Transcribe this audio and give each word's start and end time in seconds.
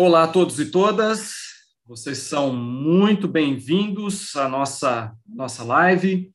Olá 0.00 0.22
a 0.22 0.28
todos 0.28 0.60
e 0.60 0.66
todas, 0.66 1.32
vocês 1.84 2.18
são 2.18 2.54
muito 2.54 3.26
bem-vindos 3.26 4.36
à 4.36 4.48
nossa, 4.48 5.12
nossa 5.26 5.64
live. 5.64 6.32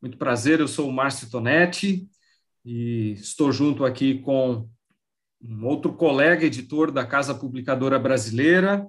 Muito 0.00 0.16
prazer, 0.16 0.58
eu 0.58 0.66
sou 0.66 0.88
o 0.88 0.92
Márcio 0.92 1.28
Tonetti 1.28 2.08
e 2.64 3.12
estou 3.12 3.52
junto 3.52 3.84
aqui 3.84 4.20
com 4.20 4.66
um 5.38 5.66
outro 5.66 5.92
colega 5.92 6.46
editor 6.46 6.90
da 6.90 7.04
Casa 7.04 7.34
Publicadora 7.34 7.98
Brasileira, 7.98 8.88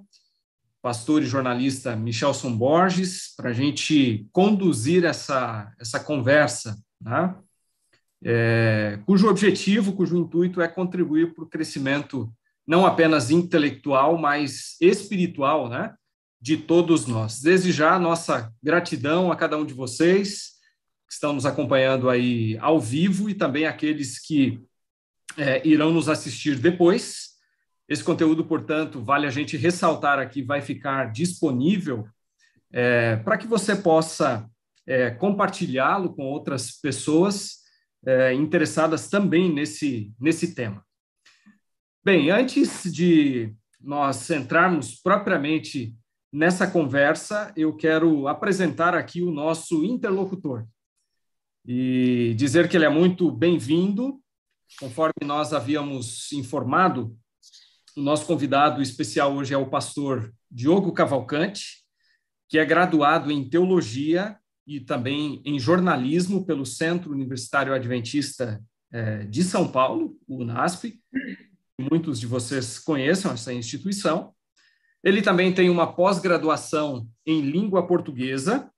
pastor 0.80 1.22
e 1.22 1.26
jornalista 1.26 1.94
Michelson 1.94 2.56
Borges, 2.56 3.34
para 3.36 3.50
a 3.50 3.52
gente 3.52 4.26
conduzir 4.32 5.04
essa, 5.04 5.70
essa 5.78 6.00
conversa, 6.00 6.74
né? 6.98 7.36
é, 8.24 8.98
cujo 9.04 9.28
objetivo, 9.28 9.92
cujo 9.92 10.16
intuito 10.16 10.62
é 10.62 10.68
contribuir 10.68 11.34
para 11.34 11.44
o 11.44 11.48
crescimento 11.48 12.32
não 12.66 12.86
apenas 12.86 13.30
intelectual, 13.30 14.16
mas 14.16 14.76
espiritual, 14.80 15.68
né, 15.68 15.94
de 16.40 16.56
todos 16.56 17.06
nós. 17.06 17.40
Desde 17.40 17.72
já, 17.72 17.98
nossa 17.98 18.52
gratidão 18.62 19.30
a 19.30 19.36
cada 19.36 19.58
um 19.58 19.64
de 19.64 19.74
vocês 19.74 20.58
que 21.06 21.14
estão 21.14 21.32
nos 21.32 21.44
acompanhando 21.44 22.08
aí 22.08 22.56
ao 22.58 22.80
vivo 22.80 23.28
e 23.28 23.34
também 23.34 23.66
aqueles 23.66 24.18
que 24.18 24.62
é, 25.36 25.66
irão 25.66 25.92
nos 25.92 26.08
assistir 26.08 26.56
depois. 26.58 27.30
Esse 27.88 28.04
conteúdo, 28.04 28.44
portanto, 28.44 29.02
vale 29.02 29.26
a 29.26 29.30
gente 29.30 29.56
ressaltar 29.56 30.18
aqui, 30.18 30.42
vai 30.42 30.60
ficar 30.62 31.10
disponível 31.10 32.06
é, 32.72 33.16
para 33.16 33.36
que 33.36 33.48
você 33.48 33.74
possa 33.74 34.48
é, 34.86 35.10
compartilhá-lo 35.10 36.14
com 36.14 36.22
outras 36.22 36.72
pessoas 36.80 37.58
é, 38.06 38.32
interessadas 38.32 39.08
também 39.08 39.52
nesse, 39.52 40.12
nesse 40.20 40.54
tema. 40.54 40.84
Bem, 42.02 42.30
antes 42.30 42.90
de 42.90 43.54
nós 43.78 44.30
entrarmos 44.30 44.94
propriamente 45.02 45.94
nessa 46.32 46.66
conversa, 46.66 47.52
eu 47.54 47.76
quero 47.76 48.26
apresentar 48.26 48.94
aqui 48.94 49.20
o 49.20 49.30
nosso 49.30 49.84
interlocutor 49.84 50.66
e 51.66 52.32
dizer 52.38 52.70
que 52.70 52.76
ele 52.78 52.86
é 52.86 52.88
muito 52.88 53.30
bem-vindo. 53.30 54.18
Conforme 54.78 55.26
nós 55.26 55.52
havíamos 55.52 56.32
informado, 56.32 57.14
o 57.94 58.00
nosso 58.00 58.24
convidado 58.24 58.80
especial 58.80 59.34
hoje 59.34 59.52
é 59.52 59.58
o 59.58 59.68
pastor 59.68 60.32
Diogo 60.50 60.94
Cavalcante, 60.94 61.84
que 62.48 62.58
é 62.58 62.64
graduado 62.64 63.30
em 63.30 63.46
teologia 63.46 64.38
e 64.66 64.80
também 64.80 65.42
em 65.44 65.58
jornalismo 65.58 66.46
pelo 66.46 66.64
Centro 66.64 67.12
Universitário 67.12 67.74
Adventista 67.74 68.58
eh, 68.90 69.26
de 69.26 69.44
São 69.44 69.70
Paulo, 69.70 70.16
o 70.26 70.38
UNASP, 70.38 70.98
muitos 71.80 72.20
de 72.20 72.26
vocês 72.26 72.78
conheçam 72.78 73.32
essa 73.32 73.52
instituição. 73.52 74.34
Ele 75.02 75.22
também 75.22 75.52
tem 75.52 75.70
uma 75.70 75.92
pós-graduação 75.92 77.08
em 77.26 77.40
língua 77.40 77.86
portuguesa, 77.86 78.70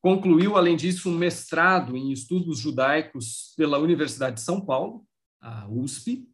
concluiu, 0.00 0.56
além 0.56 0.76
disso, 0.76 1.10
um 1.10 1.16
mestrado 1.16 1.96
em 1.96 2.10
estudos 2.10 2.58
judaicos 2.58 3.52
pela 3.56 3.78
Universidade 3.78 4.36
de 4.36 4.42
São 4.42 4.60
Paulo, 4.60 5.04
a 5.40 5.68
USP. 5.68 6.26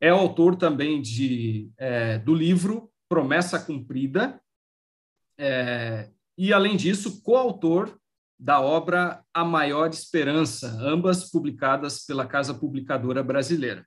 É 0.00 0.10
autor 0.10 0.56
também 0.56 1.00
de, 1.00 1.70
é, 1.78 2.18
do 2.18 2.34
livro 2.34 2.90
Promessa 3.08 3.58
Cumprida, 3.58 4.40
é, 5.38 6.10
e, 6.36 6.52
além 6.52 6.76
disso, 6.76 7.22
coautor 7.22 7.98
da 8.38 8.60
obra 8.60 9.24
A 9.32 9.44
Maior 9.44 9.88
Esperança, 9.90 10.68
ambas 10.80 11.30
publicadas 11.30 12.04
pela 12.04 12.26
Casa 12.26 12.52
Publicadora 12.52 13.22
Brasileira. 13.22 13.86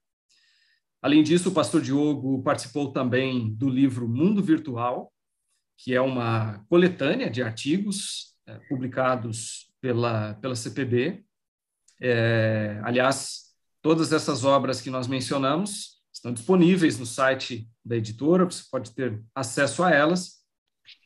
Além 1.02 1.24
disso, 1.24 1.50
o 1.50 1.54
pastor 1.54 1.82
Diogo 1.82 2.42
participou 2.42 2.92
também 2.92 3.54
do 3.54 3.70
livro 3.70 4.08
Mundo 4.08 4.42
Virtual, 4.42 5.12
que 5.78 5.94
é 5.94 6.02
uma 6.02 6.66
coletânea 6.70 7.30
de 7.30 7.44
artigos 7.44 8.36
é, 8.48 8.58
publicados 8.68 9.72
pela, 9.80 10.34
pela 10.36 10.56
CPB. 10.56 11.24
É, 12.02 12.82
aliás, 12.84 13.54
todas 13.82 14.12
essas 14.12 14.44
obras 14.44 14.82
que 14.82 14.90
nós 14.90 15.08
mencionamos 15.08 16.02
estão 16.12 16.34
disponíveis 16.34 16.98
no 16.98 17.06
site 17.06 17.70
da 17.86 17.96
editora, 17.96 18.46
você 18.46 18.64
pode 18.72 18.94
ter 18.94 19.24
acesso 19.36 19.84
a 19.84 19.92
elas. 19.92 20.38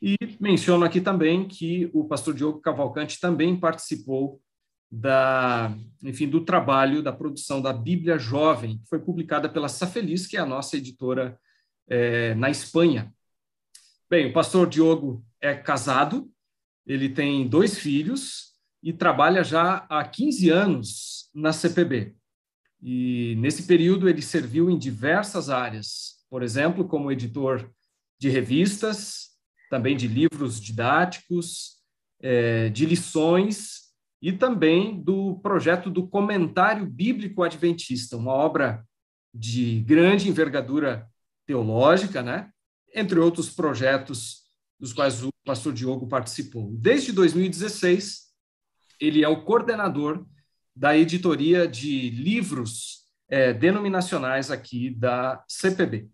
E 0.01 0.16
menciono 0.40 0.85
aqui 0.85 1.01
também 1.01 1.47
que 1.47 1.90
o 1.94 2.06
pastor 2.06 2.34
Diogo 2.34 2.62
Cavalcante 2.62 3.19
também 3.19 3.59
participou 3.59 4.41
da, 4.91 5.74
enfim, 6.03 6.28
do 6.28 6.44
trabalho 6.44 7.02
da 7.02 7.13
produção 7.13 7.62
da 7.62 7.72
Bíblia 7.72 8.18
Jovem, 8.18 8.79
que 8.79 8.90
foi 8.90 9.00
publicada 9.00 9.47
pela 9.47 9.69
Safeliz, 9.69 10.28
que 10.28 10.35
é 10.35 10.41
a 10.41 10.46
nossa 10.46 10.75
editora 10.75 11.40
é, 11.88 12.35
na 12.35 12.50
Espanha. 12.50 13.13
Bem, 14.09 14.30
o 14.30 14.34
pastor 14.34 14.68
Diogo 14.68 15.25
é 15.40 15.56
casado, 15.56 16.30
ele 16.85 17.07
tem 17.07 17.47
dois 17.47 17.78
filhos 17.78 18.51
e 18.84 18.91
trabalha 18.91 19.44
já 19.44 19.85
há 19.90 20.03
15 20.03 20.50
anos 20.50 21.30
na 21.34 21.53
CPB. 21.53 22.13
E 22.81 23.35
nesse 23.38 23.63
período 23.63 24.09
ele 24.09 24.22
serviu 24.22 24.69
em 24.69 24.78
diversas 24.78 25.50
áreas, 25.50 26.25
por 26.30 26.44
exemplo, 26.44 26.85
como 26.88 27.12
editor 27.12 27.72
de 28.19 28.28
revistas, 28.28 29.30
também 29.69 29.96
de 29.96 30.07
livros 30.07 30.59
didáticos, 30.59 31.78
é, 32.19 32.69
de 32.69 32.85
lições 32.85 33.91
e 34.22 34.32
também 34.32 35.02
do 35.02 35.40
projeto 35.40 35.90
do 35.90 36.08
Comentário 36.08 36.86
Bíblico 36.86 37.42
Adventista, 37.42 38.16
uma 38.16 38.32
obra 38.32 38.86
de 39.34 39.80
grande 39.82 40.30
envergadura 40.30 41.08
teológica, 41.46 42.22
né? 42.22 42.52
entre 42.94 43.20
outros 43.20 43.50
projetos 43.50 44.42
dos 44.80 44.94
quais 44.94 45.24
o 45.24 45.30
pastor 45.46 45.74
Diogo 45.74 46.08
participou. 46.08 46.72
Desde 46.74 47.12
2016, 47.12 48.31
ele 49.00 49.24
é 49.24 49.28
o 49.28 49.44
coordenador 49.44 50.26
da 50.76 50.98
editoria 50.98 51.68
de 51.68 52.10
livros 52.10 53.06
é, 53.30 53.54
denominacionais 53.54 54.52
aqui 54.52 54.90
da 54.90 55.44
CPB. 55.48 56.10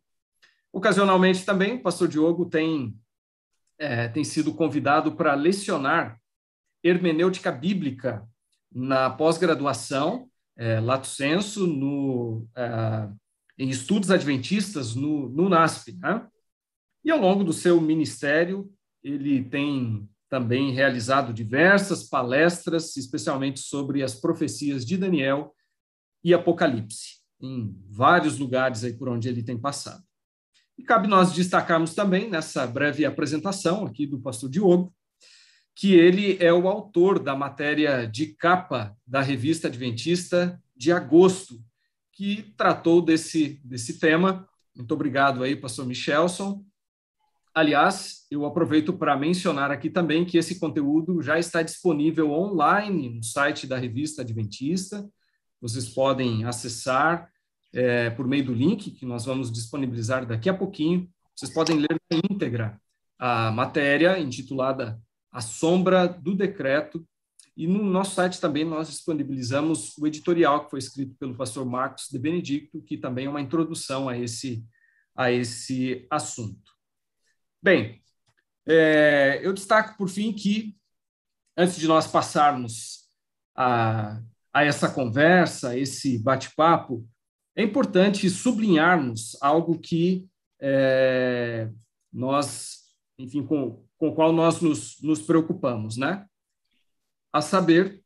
Ocasionalmente 0.71 1.45
também, 1.45 1.75
o 1.75 1.81
pastor 1.81 2.07
Diogo 2.07 2.45
tem, 2.45 2.95
é, 3.79 4.07
tem 4.07 4.23
sido 4.23 4.53
convidado 4.53 5.15
para 5.15 5.33
lecionar 5.33 6.19
hermenêutica 6.87 7.51
bíblica 7.51 8.27
na 8.71 9.09
pós-graduação, 9.09 10.29
é, 10.57 10.79
lato 10.79 11.07
senso, 11.07 11.67
no, 11.67 12.47
é, 12.55 13.09
em 13.57 13.69
estudos 13.69 14.11
adventistas 14.11 14.95
no, 14.95 15.29
no 15.29 15.49
NASP. 15.49 15.93
Né? 15.99 16.27
E 17.03 17.11
ao 17.11 17.19
longo 17.19 17.43
do 17.43 17.53
seu 17.53 17.79
ministério, 17.79 18.71
ele 19.03 19.43
tem 19.43 20.07
também 20.29 20.71
realizado 20.71 21.33
diversas 21.33 22.03
palestras, 22.03 22.97
especialmente 22.97 23.59
sobre 23.59 24.03
as 24.03 24.15
profecias 24.15 24.85
de 24.85 24.97
Daniel 24.97 25.53
e 26.23 26.33
Apocalipse, 26.33 27.19
em 27.41 27.73
vários 27.89 28.37
lugares 28.37 28.83
aí 28.83 28.93
por 28.93 29.07
onde 29.07 29.29
ele 29.29 29.43
tem 29.43 29.57
passado. 29.57 30.03
E 30.77 30.83
cabe 30.83 31.07
nós 31.07 31.31
destacarmos 31.31 31.95
também, 31.95 32.29
nessa 32.29 32.67
breve 32.67 33.05
apresentação 33.05 33.85
aqui 33.85 34.05
do 34.05 34.19
pastor 34.19 34.49
Diogo, 34.49 34.93
que 35.77 35.93
ele 35.93 36.43
é 36.43 36.51
o 36.51 36.67
autor 36.67 37.19
da 37.19 37.35
matéria 37.35 38.07
de 38.07 38.33
capa 38.33 38.97
da 39.05 39.21
revista 39.21 39.67
Adventista 39.67 40.59
de 40.75 40.91
agosto, 40.91 41.63
que 42.11 42.51
tratou 42.57 42.99
desse, 42.99 43.61
desse 43.63 43.99
tema. 43.99 44.49
Muito 44.75 44.91
obrigado 44.91 45.43
aí, 45.43 45.55
pastor 45.55 45.85
Michelson. 45.85 46.65
Aliás, 47.53 48.25
eu 48.31 48.43
aproveito 48.43 48.91
para 48.91 49.15
mencionar 49.15 49.69
aqui 49.69 49.87
também 49.87 50.25
que 50.25 50.39
esse 50.39 50.59
conteúdo 50.59 51.21
já 51.21 51.37
está 51.37 51.61
disponível 51.61 52.31
online 52.31 53.09
no 53.09 53.23
site 53.23 53.67
da 53.67 53.77
revista 53.77 54.23
Adventista. 54.23 55.07
Vocês 55.61 55.87
podem 55.87 56.43
acessar 56.43 57.29
é, 57.71 58.09
por 58.09 58.27
meio 58.27 58.45
do 58.45 58.53
link 58.53 58.89
que 58.89 59.05
nós 59.05 59.25
vamos 59.25 59.51
disponibilizar 59.51 60.25
daqui 60.25 60.49
a 60.49 60.57
pouquinho. 60.57 61.07
Vocês 61.35 61.53
podem 61.53 61.77
ler 61.77 62.01
na 62.11 62.17
íntegra 62.31 62.81
a 63.19 63.51
matéria 63.51 64.17
intitulada 64.17 64.99
a 65.31 65.41
sombra 65.41 66.07
do 66.07 66.35
decreto. 66.35 67.07
E 67.55 67.65
no 67.65 67.83
nosso 67.83 68.15
site 68.15 68.39
também 68.39 68.63
nós 68.63 68.89
disponibilizamos 68.89 69.97
o 69.97 70.05
editorial 70.05 70.65
que 70.65 70.69
foi 70.69 70.79
escrito 70.79 71.15
pelo 71.15 71.35
pastor 71.35 71.65
Marcos 71.65 72.07
de 72.11 72.19
Benedicto, 72.19 72.81
que 72.81 72.97
também 72.97 73.25
é 73.25 73.29
uma 73.29 73.41
introdução 73.41 74.07
a 74.07 74.17
esse, 74.17 74.63
a 75.15 75.31
esse 75.31 76.05
assunto. 76.09 76.71
Bem, 77.61 78.01
é, 78.67 79.39
eu 79.41 79.53
destaco 79.53 79.97
por 79.97 80.09
fim 80.09 80.31
que, 80.33 80.77
antes 81.57 81.77
de 81.77 81.87
nós 81.87 82.05
passarmos 82.05 83.07
a, 83.55 84.21
a 84.53 84.63
essa 84.63 84.89
conversa, 84.89 85.77
esse 85.77 86.19
bate-papo, 86.19 87.07
é 87.55 87.63
importante 87.63 88.29
sublinharmos 88.29 89.35
algo 89.41 89.79
que 89.79 90.27
é, 90.59 91.71
nós, 92.13 92.83
enfim, 93.17 93.43
com, 93.43 93.86
com 93.97 94.09
o 94.09 94.15
qual 94.15 94.31
nós 94.31 94.61
nos, 94.61 95.01
nos 95.01 95.21
preocupamos, 95.21 95.97
né? 95.97 96.25
A 97.33 97.41
saber, 97.41 98.01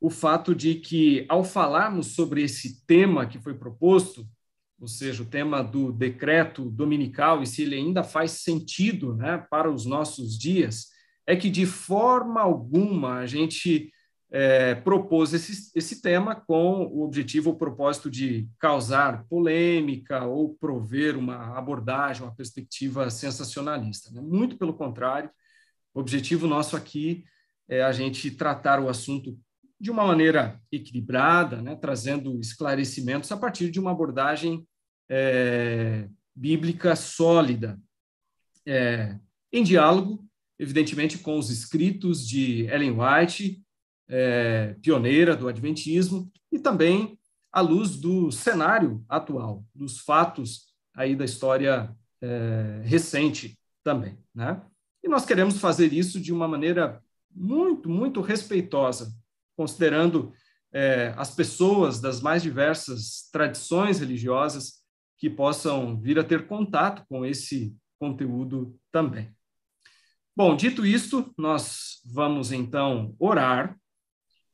o 0.00 0.10
fato 0.10 0.54
de 0.54 0.76
que, 0.76 1.26
ao 1.28 1.42
falarmos 1.42 2.08
sobre 2.08 2.42
esse 2.42 2.84
tema 2.86 3.26
que 3.26 3.38
foi 3.38 3.54
proposto, 3.54 4.28
ou 4.80 4.86
seja, 4.86 5.22
o 5.22 5.26
tema 5.26 5.62
do 5.62 5.92
decreto 5.92 6.70
dominical 6.70 7.42
e 7.42 7.46
se 7.46 7.62
ele 7.62 7.74
ainda 7.74 8.04
faz 8.04 8.32
sentido 8.32 9.16
né, 9.16 9.44
para 9.50 9.70
os 9.70 9.84
nossos 9.84 10.38
dias, 10.38 10.86
é 11.26 11.34
que 11.34 11.50
de 11.50 11.66
forma 11.66 12.40
alguma 12.40 13.16
a 13.18 13.26
gente 13.26 13.92
é, 14.30 14.74
propôs 14.74 15.32
esse, 15.32 15.70
esse 15.74 16.02
tema 16.02 16.34
com 16.34 16.84
o 16.84 17.02
objetivo, 17.02 17.50
o 17.50 17.56
propósito 17.56 18.10
de 18.10 18.48
causar 18.58 19.24
polêmica 19.24 20.24
ou 20.24 20.54
prover 20.54 21.16
uma 21.16 21.56
abordagem, 21.56 22.22
uma 22.22 22.34
perspectiva 22.34 23.08
sensacionalista. 23.10 24.10
Né? 24.12 24.20
Muito 24.20 24.58
pelo 24.58 24.74
contrário, 24.74 25.30
o 25.94 26.00
objetivo 26.00 26.46
nosso 26.46 26.76
aqui 26.76 27.24
é 27.68 27.82
a 27.82 27.92
gente 27.92 28.30
tratar 28.30 28.80
o 28.80 28.88
assunto 28.88 29.38
de 29.80 29.90
uma 29.90 30.04
maneira 30.04 30.60
equilibrada, 30.72 31.62
né, 31.62 31.76
trazendo 31.76 32.40
esclarecimentos 32.40 33.30
a 33.30 33.36
partir 33.36 33.70
de 33.70 33.78
uma 33.78 33.92
abordagem 33.92 34.66
é, 35.08 36.08
bíblica 36.34 36.96
sólida, 36.96 37.78
é, 38.66 39.16
em 39.52 39.62
diálogo, 39.62 40.26
evidentemente, 40.58 41.18
com 41.18 41.38
os 41.38 41.48
escritos 41.50 42.26
de 42.26 42.66
Ellen 42.66 42.96
White, 42.98 43.62
é, 44.08 44.74
pioneira 44.82 45.36
do 45.36 45.48
Adventismo, 45.48 46.30
e 46.50 46.58
também 46.58 47.18
à 47.52 47.60
luz 47.60 47.96
do 47.96 48.30
cenário 48.30 49.04
atual, 49.08 49.64
dos 49.74 49.98
fatos 49.98 50.68
aí 50.94 51.14
da 51.14 51.24
história 51.24 51.94
é, 52.20 52.80
recente 52.84 53.58
também, 53.84 54.18
né? 54.34 54.62
E 55.02 55.08
nós 55.08 55.24
queremos 55.24 55.58
fazer 55.58 55.92
isso 55.92 56.20
de 56.20 56.32
uma 56.32 56.48
maneira 56.48 57.02
muito, 57.30 57.88
muito 57.88 58.20
respeitosa, 58.20 59.14
considerando 59.56 60.32
é, 60.72 61.14
as 61.16 61.34
pessoas 61.34 62.00
das 62.00 62.20
mais 62.20 62.42
diversas 62.42 63.28
tradições 63.30 64.00
religiosas 64.00 64.82
que 65.16 65.30
possam 65.30 65.98
vir 66.00 66.18
a 66.18 66.24
ter 66.24 66.46
contato 66.46 67.04
com 67.08 67.24
esse 67.24 67.74
conteúdo 67.98 68.78
também. 68.92 69.34
Bom, 70.36 70.54
dito 70.54 70.86
isto, 70.86 71.32
nós 71.36 72.00
vamos 72.04 72.52
então 72.52 73.14
orar. 73.18 73.76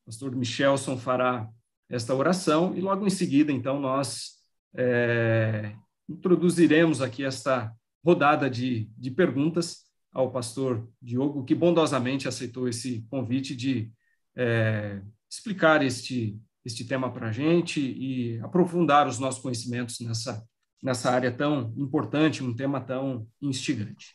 O 0.04 0.06
pastor 0.06 0.36
Michelson 0.36 0.98
fará 0.98 1.48
esta 1.88 2.14
oração 2.14 2.76
e 2.76 2.80
logo 2.80 3.06
em 3.06 3.10
seguida, 3.10 3.50
então, 3.50 3.80
nós 3.80 4.34
é, 4.76 5.74
introduziremos 6.08 7.00
aqui 7.00 7.24
esta 7.24 7.72
rodada 8.04 8.50
de, 8.50 8.90
de 8.98 9.10
perguntas 9.10 9.84
ao 10.12 10.30
pastor 10.30 10.86
Diogo, 11.00 11.44
que 11.44 11.54
bondosamente 11.54 12.28
aceitou 12.28 12.68
esse 12.68 13.06
convite 13.10 13.56
de 13.56 13.90
é, 14.36 15.00
explicar 15.30 15.82
este, 15.82 16.38
este 16.64 16.84
tema 16.84 17.10
para 17.10 17.28
a 17.28 17.32
gente 17.32 17.80
e 17.80 18.38
aprofundar 18.40 19.08
os 19.08 19.18
nossos 19.18 19.40
conhecimentos 19.40 20.00
nessa, 20.00 20.44
nessa 20.82 21.10
área 21.10 21.32
tão 21.32 21.72
importante, 21.78 22.44
um 22.44 22.54
tema 22.54 22.80
tão 22.80 23.26
instigante. 23.40 24.14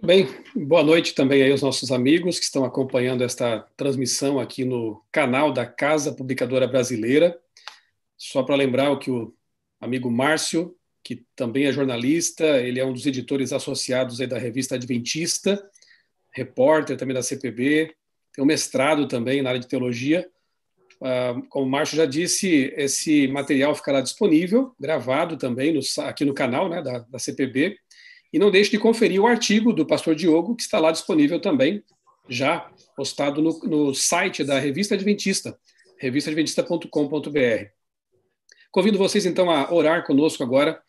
Bem, 0.00 0.28
boa 0.54 0.84
noite 0.84 1.12
também 1.12 1.42
aí 1.42 1.50
aos 1.50 1.60
nossos 1.60 1.90
amigos 1.90 2.38
que 2.38 2.44
estão 2.44 2.64
acompanhando 2.64 3.24
esta 3.24 3.66
transmissão 3.76 4.38
aqui 4.38 4.64
no 4.64 5.02
canal 5.10 5.52
da 5.52 5.66
Casa 5.66 6.12
Publicadora 6.12 6.68
Brasileira. 6.68 7.36
Só 8.16 8.44
para 8.44 8.54
lembrar 8.54 8.92
o 8.92 8.98
que 9.00 9.10
o 9.10 9.34
amigo 9.80 10.08
Márcio, 10.08 10.76
que 11.02 11.26
também 11.34 11.66
é 11.66 11.72
jornalista, 11.72 12.44
ele 12.60 12.78
é 12.78 12.86
um 12.86 12.92
dos 12.92 13.06
editores 13.06 13.52
associados 13.52 14.18
da 14.18 14.38
revista 14.38 14.76
Adventista, 14.76 15.60
repórter 16.30 16.96
também 16.96 17.14
da 17.14 17.22
CPB, 17.22 17.92
tem 18.32 18.44
um 18.44 18.46
mestrado 18.46 19.08
também 19.08 19.42
na 19.42 19.48
área 19.50 19.60
de 19.60 19.66
teologia. 19.66 20.30
Uh, 21.00 21.42
como 21.48 21.66
o 21.66 21.68
Márcio 21.68 21.96
já 21.96 22.06
disse, 22.06 22.72
esse 22.76 23.26
material 23.26 23.74
ficará 23.74 24.00
disponível, 24.00 24.72
gravado 24.78 25.36
também 25.36 25.72
no, 25.72 25.80
aqui 26.04 26.24
no 26.24 26.34
canal 26.34 26.68
né, 26.68 26.80
da, 26.80 27.00
da 27.00 27.18
CPB. 27.18 27.76
E 28.32 28.38
não 28.38 28.50
deixe 28.50 28.70
de 28.70 28.78
conferir 28.78 29.20
o 29.20 29.26
artigo 29.26 29.72
do 29.72 29.86
pastor 29.86 30.14
Diogo, 30.14 30.54
que 30.54 30.62
está 30.62 30.78
lá 30.78 30.92
disponível 30.92 31.40
também, 31.40 31.82
já 32.28 32.70
postado 32.96 33.40
no, 33.40 33.58
no 33.60 33.94
site 33.94 34.44
da 34.44 34.58
Revista 34.58 34.94
Adventista, 34.94 35.58
revistaadventista.com.br. 35.98 37.70
Convido 38.70 38.98
vocês 38.98 39.24
então 39.24 39.50
a 39.50 39.72
orar 39.72 40.06
conosco 40.06 40.42
agora, 40.42 40.80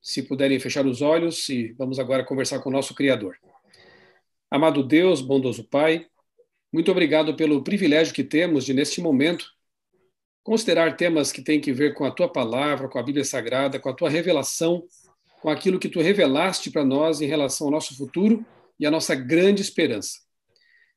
se 0.00 0.22
puderem 0.22 0.60
fechar 0.60 0.86
os 0.86 1.00
olhos, 1.00 1.48
e 1.48 1.72
vamos 1.78 1.98
agora 1.98 2.24
conversar 2.24 2.58
com 2.58 2.68
o 2.68 2.72
nosso 2.72 2.94
Criador. 2.94 3.36
Amado 4.50 4.82
Deus, 4.82 5.22
bondoso 5.22 5.64
Pai, 5.64 6.06
muito 6.72 6.90
obrigado 6.90 7.34
pelo 7.36 7.62
privilégio 7.62 8.14
que 8.14 8.24
temos 8.24 8.64
de, 8.64 8.74
neste 8.74 9.00
momento, 9.00 9.46
considerar 10.42 10.96
temas 10.96 11.30
que 11.30 11.42
têm 11.42 11.60
que 11.60 11.72
ver 11.72 11.94
com 11.94 12.04
a 12.04 12.10
tua 12.10 12.30
palavra, 12.30 12.88
com 12.88 12.98
a 12.98 13.02
Bíblia 13.02 13.24
Sagrada, 13.24 13.78
com 13.78 13.88
a 13.88 13.94
tua 13.94 14.10
revelação, 14.10 14.82
com 15.42 15.50
aquilo 15.50 15.80
que 15.80 15.88
tu 15.88 16.00
revelaste 16.00 16.70
para 16.70 16.84
nós 16.84 17.20
em 17.20 17.26
relação 17.26 17.66
ao 17.66 17.72
nosso 17.72 17.96
futuro 17.96 18.46
e 18.78 18.86
a 18.86 18.90
nossa 18.92 19.12
grande 19.12 19.60
esperança. 19.60 20.20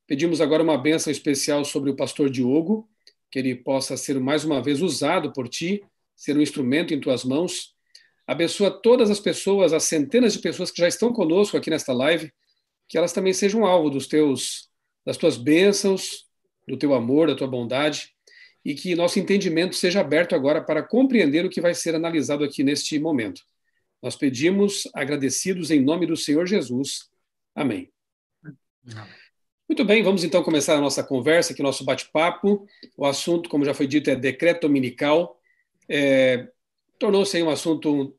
Pedimos 0.06 0.40
agora 0.40 0.62
uma 0.62 0.78
bênção 0.78 1.10
especial 1.10 1.66
sobre 1.66 1.90
o 1.90 1.96
pastor 1.96 2.30
Diogo, 2.30 2.88
que 3.32 3.40
ele 3.40 3.56
possa 3.56 3.98
ser 3.98 4.20
mais 4.20 4.46
uma 4.46 4.62
vez 4.62 4.84
usado 4.84 5.34
por 5.34 5.50
ti, 5.50 5.84
ser 6.16 6.38
um 6.38 6.42
instrumento 6.42 6.94
em 6.94 7.00
tuas 7.00 7.26
mãos. 7.26 7.74
Abençoa 8.28 8.70
todas 8.70 9.10
as 9.10 9.20
pessoas, 9.20 9.74
as 9.74 9.86
centenas 9.86 10.34
de 10.34 10.40
pessoas 10.40 10.70
que 10.70 10.80
já 10.80 10.88
estão 10.88 11.12
conosco 11.12 11.58
aqui 11.58 11.72
nesta 11.72 11.92
live, 11.92 12.32
que 12.88 13.00
elas 13.00 13.12
também 13.12 13.34
sejam 13.34 13.66
alvo 13.66 13.90
dos 13.90 14.06
teus 14.06 14.70
das 15.04 15.18
tuas 15.18 15.38
bênçãos, 15.38 16.26
do 16.68 16.78
teu 16.78 16.94
amor, 16.94 17.28
da 17.28 17.36
tua 17.36 17.48
bondade, 17.48 18.12
e 18.64 18.76
que 18.76 18.96
nosso 18.96 19.18
entendimento 19.18 19.76
seja 19.76 20.02
aberto 20.02 20.36
agora 20.36 20.64
para 20.64 20.84
compreender 20.84 21.46
o 21.46 21.50
que 21.50 21.62
vai 21.62 21.74
ser 21.74 21.96
analisado 21.96 22.44
aqui 22.44 22.64
neste 22.64 23.00
momento. 23.00 23.42
Nós 24.02 24.16
pedimos, 24.16 24.88
agradecidos 24.94 25.72
em 25.72 25.82
nome 25.82 26.06
do 26.06 26.16
Senhor 26.16 26.46
Jesus. 26.46 27.10
Amém. 27.56 27.92
Muito 29.68 29.84
bem, 29.84 30.04
vamos 30.04 30.24
então 30.24 30.44
começar 30.44 30.76
a 30.76 30.82
nossa 30.82 31.04
conversa, 31.04 31.52
aqui, 31.52 31.64
nosso 31.64 31.84
bate-papo. 31.84 32.68
O 32.96 33.06
assunto, 33.06 33.50
como 33.50 33.66
já 33.66 33.74
foi 33.74 33.88
dito, 33.88 34.10
é 34.10 34.16
decreto 34.16 34.62
dominical. 34.62 35.40
É, 35.90 36.48
Tornou-se 37.00 37.42
um 37.42 37.50
assunto 37.50 37.92
um, 37.92 38.14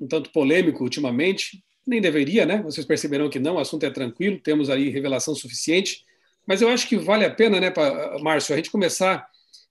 um 0.00 0.08
tanto 0.08 0.30
polêmico 0.30 0.82
ultimamente, 0.82 1.62
nem 1.86 2.00
deveria, 2.00 2.44
né? 2.44 2.60
Vocês 2.62 2.86
perceberão 2.86 3.30
que 3.30 3.38
não, 3.38 3.54
o 3.54 3.58
assunto 3.58 3.84
é 3.86 3.90
tranquilo, 3.90 4.38
temos 4.38 4.68
aí 4.68 4.90
revelação 4.90 5.34
suficiente. 5.34 6.04
Mas 6.46 6.60
eu 6.60 6.68
acho 6.68 6.88
que 6.88 6.96
vale 6.96 7.24
a 7.24 7.30
pena, 7.30 7.60
né, 7.60 7.72
Márcio, 8.20 8.52
a 8.52 8.56
gente 8.56 8.70
começar 8.70 9.26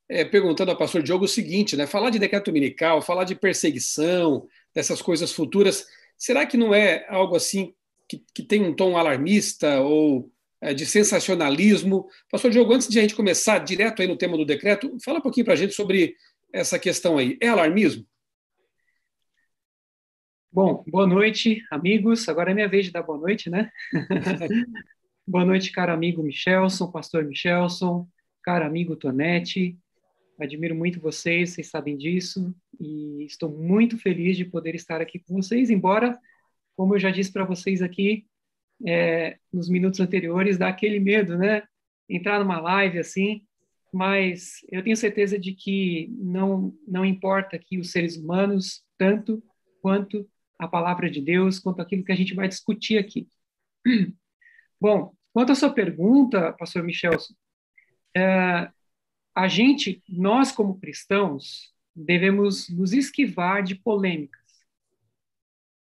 é, 0.08 0.24
perguntando 0.24 0.72
ao 0.72 0.78
pastor 0.78 1.04
Diogo 1.04 1.26
o 1.26 1.28
seguinte, 1.28 1.76
né? 1.76 1.86
Falar 1.86 2.10
de 2.10 2.20
decreto 2.20 2.46
dominical, 2.46 3.02
falar 3.02 3.26
de 3.26 3.36
perseguição, 3.36 4.48
dessas 4.74 5.02
coisas 5.02 5.32
futuras, 5.32 5.88
será 6.18 6.46
que 6.46 6.58
não 6.58 6.74
é 6.74 7.06
algo 7.10 7.36
assim 7.36 7.74
que, 8.08 8.24
que 8.34 8.44
tem 8.44 8.64
um 8.64 8.76
tom 8.76 8.98
alarmista 8.98 9.82
ou 9.82 10.32
é, 10.62 10.74
de 10.74 10.86
sensacionalismo? 10.86 12.08
Pastor 12.32 12.52
Diogo, 12.52 12.74
antes 12.74 12.88
de 12.88 13.00
a 13.00 13.02
gente 13.02 13.16
começar 13.16 13.60
direto 13.60 14.02
aí 14.02 14.08
no 14.08 14.18
tema 14.18 14.38
do 14.38 14.46
decreto, 14.46 14.96
fala 15.04 15.20
um 15.20 15.22
pouquinho 15.22 15.46
para 15.46 15.54
a 15.54 15.58
gente 15.58 15.74
sobre 15.74 16.16
essa 16.54 16.80
questão 16.80 17.18
aí. 17.18 17.38
É 17.42 17.48
alarmismo? 17.48 18.06
Bom, 20.52 20.84
boa 20.88 21.06
noite, 21.06 21.64
amigos. 21.70 22.28
Agora 22.28 22.52
é 22.52 22.54
minha 22.54 22.68
vez 22.68 22.86
de 22.86 22.92
dar 22.92 23.04
boa 23.04 23.20
noite, 23.20 23.50
né? 23.50 23.72
Boa 25.30 25.46
noite, 25.46 25.72
caro 25.72 25.94
amigo 25.94 26.24
Michelson, 26.24 26.92
pastor 26.92 27.24
Michelson, 27.24 28.10
caro 28.42 28.66
amigo 28.66 28.96
Tonete. 28.96 29.78
Admiro 30.40 30.76
muito 30.76 31.00
vocês, 31.00 31.52
vocês 31.52 31.70
sabem 31.70 31.98
disso, 31.98 32.56
e 32.80 33.26
estou 33.26 33.50
muito 33.50 33.98
feliz 33.98 34.38
de 34.38 34.46
poder 34.46 34.76
estar 34.76 35.02
aqui 35.02 35.20
com 35.20 35.36
vocês, 35.36 35.70
embora, 35.70 36.18
como 36.76 36.96
eu 36.96 37.00
já 37.00 37.12
disse 37.12 37.32
para 37.32 37.44
vocês 37.44 37.82
aqui 37.82 38.26
é, 38.88 39.38
nos 39.52 39.70
minutos 39.70 40.00
anteriores, 40.00 40.58
dá 40.58 40.70
aquele 40.70 41.00
medo, 41.00 41.38
né? 41.38 41.64
Entrar 42.08 42.40
numa 42.40 42.60
live 42.60 43.00
assim, 43.00 43.42
mas 43.94 44.60
eu 44.72 44.84
tenho 44.84 44.96
certeza 44.96 45.38
de 45.38 45.54
que 45.54 46.10
não, 46.18 46.74
não 46.88 47.06
importa 47.06 47.56
aqui 47.56 47.78
os 47.78 47.92
seres 47.92 48.16
humanos 48.16 48.84
tanto 48.98 49.44
quanto 49.82 50.28
a 50.58 50.68
palavra 50.68 51.10
de 51.10 51.22
Deus, 51.22 51.60
quanto 51.60 51.82
aquilo 51.82 52.04
que 52.04 52.12
a 52.12 52.16
gente 52.16 52.34
vai 52.34 52.48
discutir 52.48 52.98
aqui. 52.98 53.28
Bom, 54.80 55.14
Quanto 55.34 55.52
à 55.52 55.56
sua 55.56 55.72
pergunta, 55.72 56.54
pastor 56.54 56.84
Michelson, 56.84 57.34
é, 58.16 58.70
a 59.34 59.48
gente, 59.48 60.04
nós 60.08 60.52
como 60.52 60.80
cristãos, 60.80 61.74
devemos 61.96 62.70
nos 62.70 62.94
esquivar 62.94 63.64
de 63.64 63.76
polêmicas. 63.76 64.40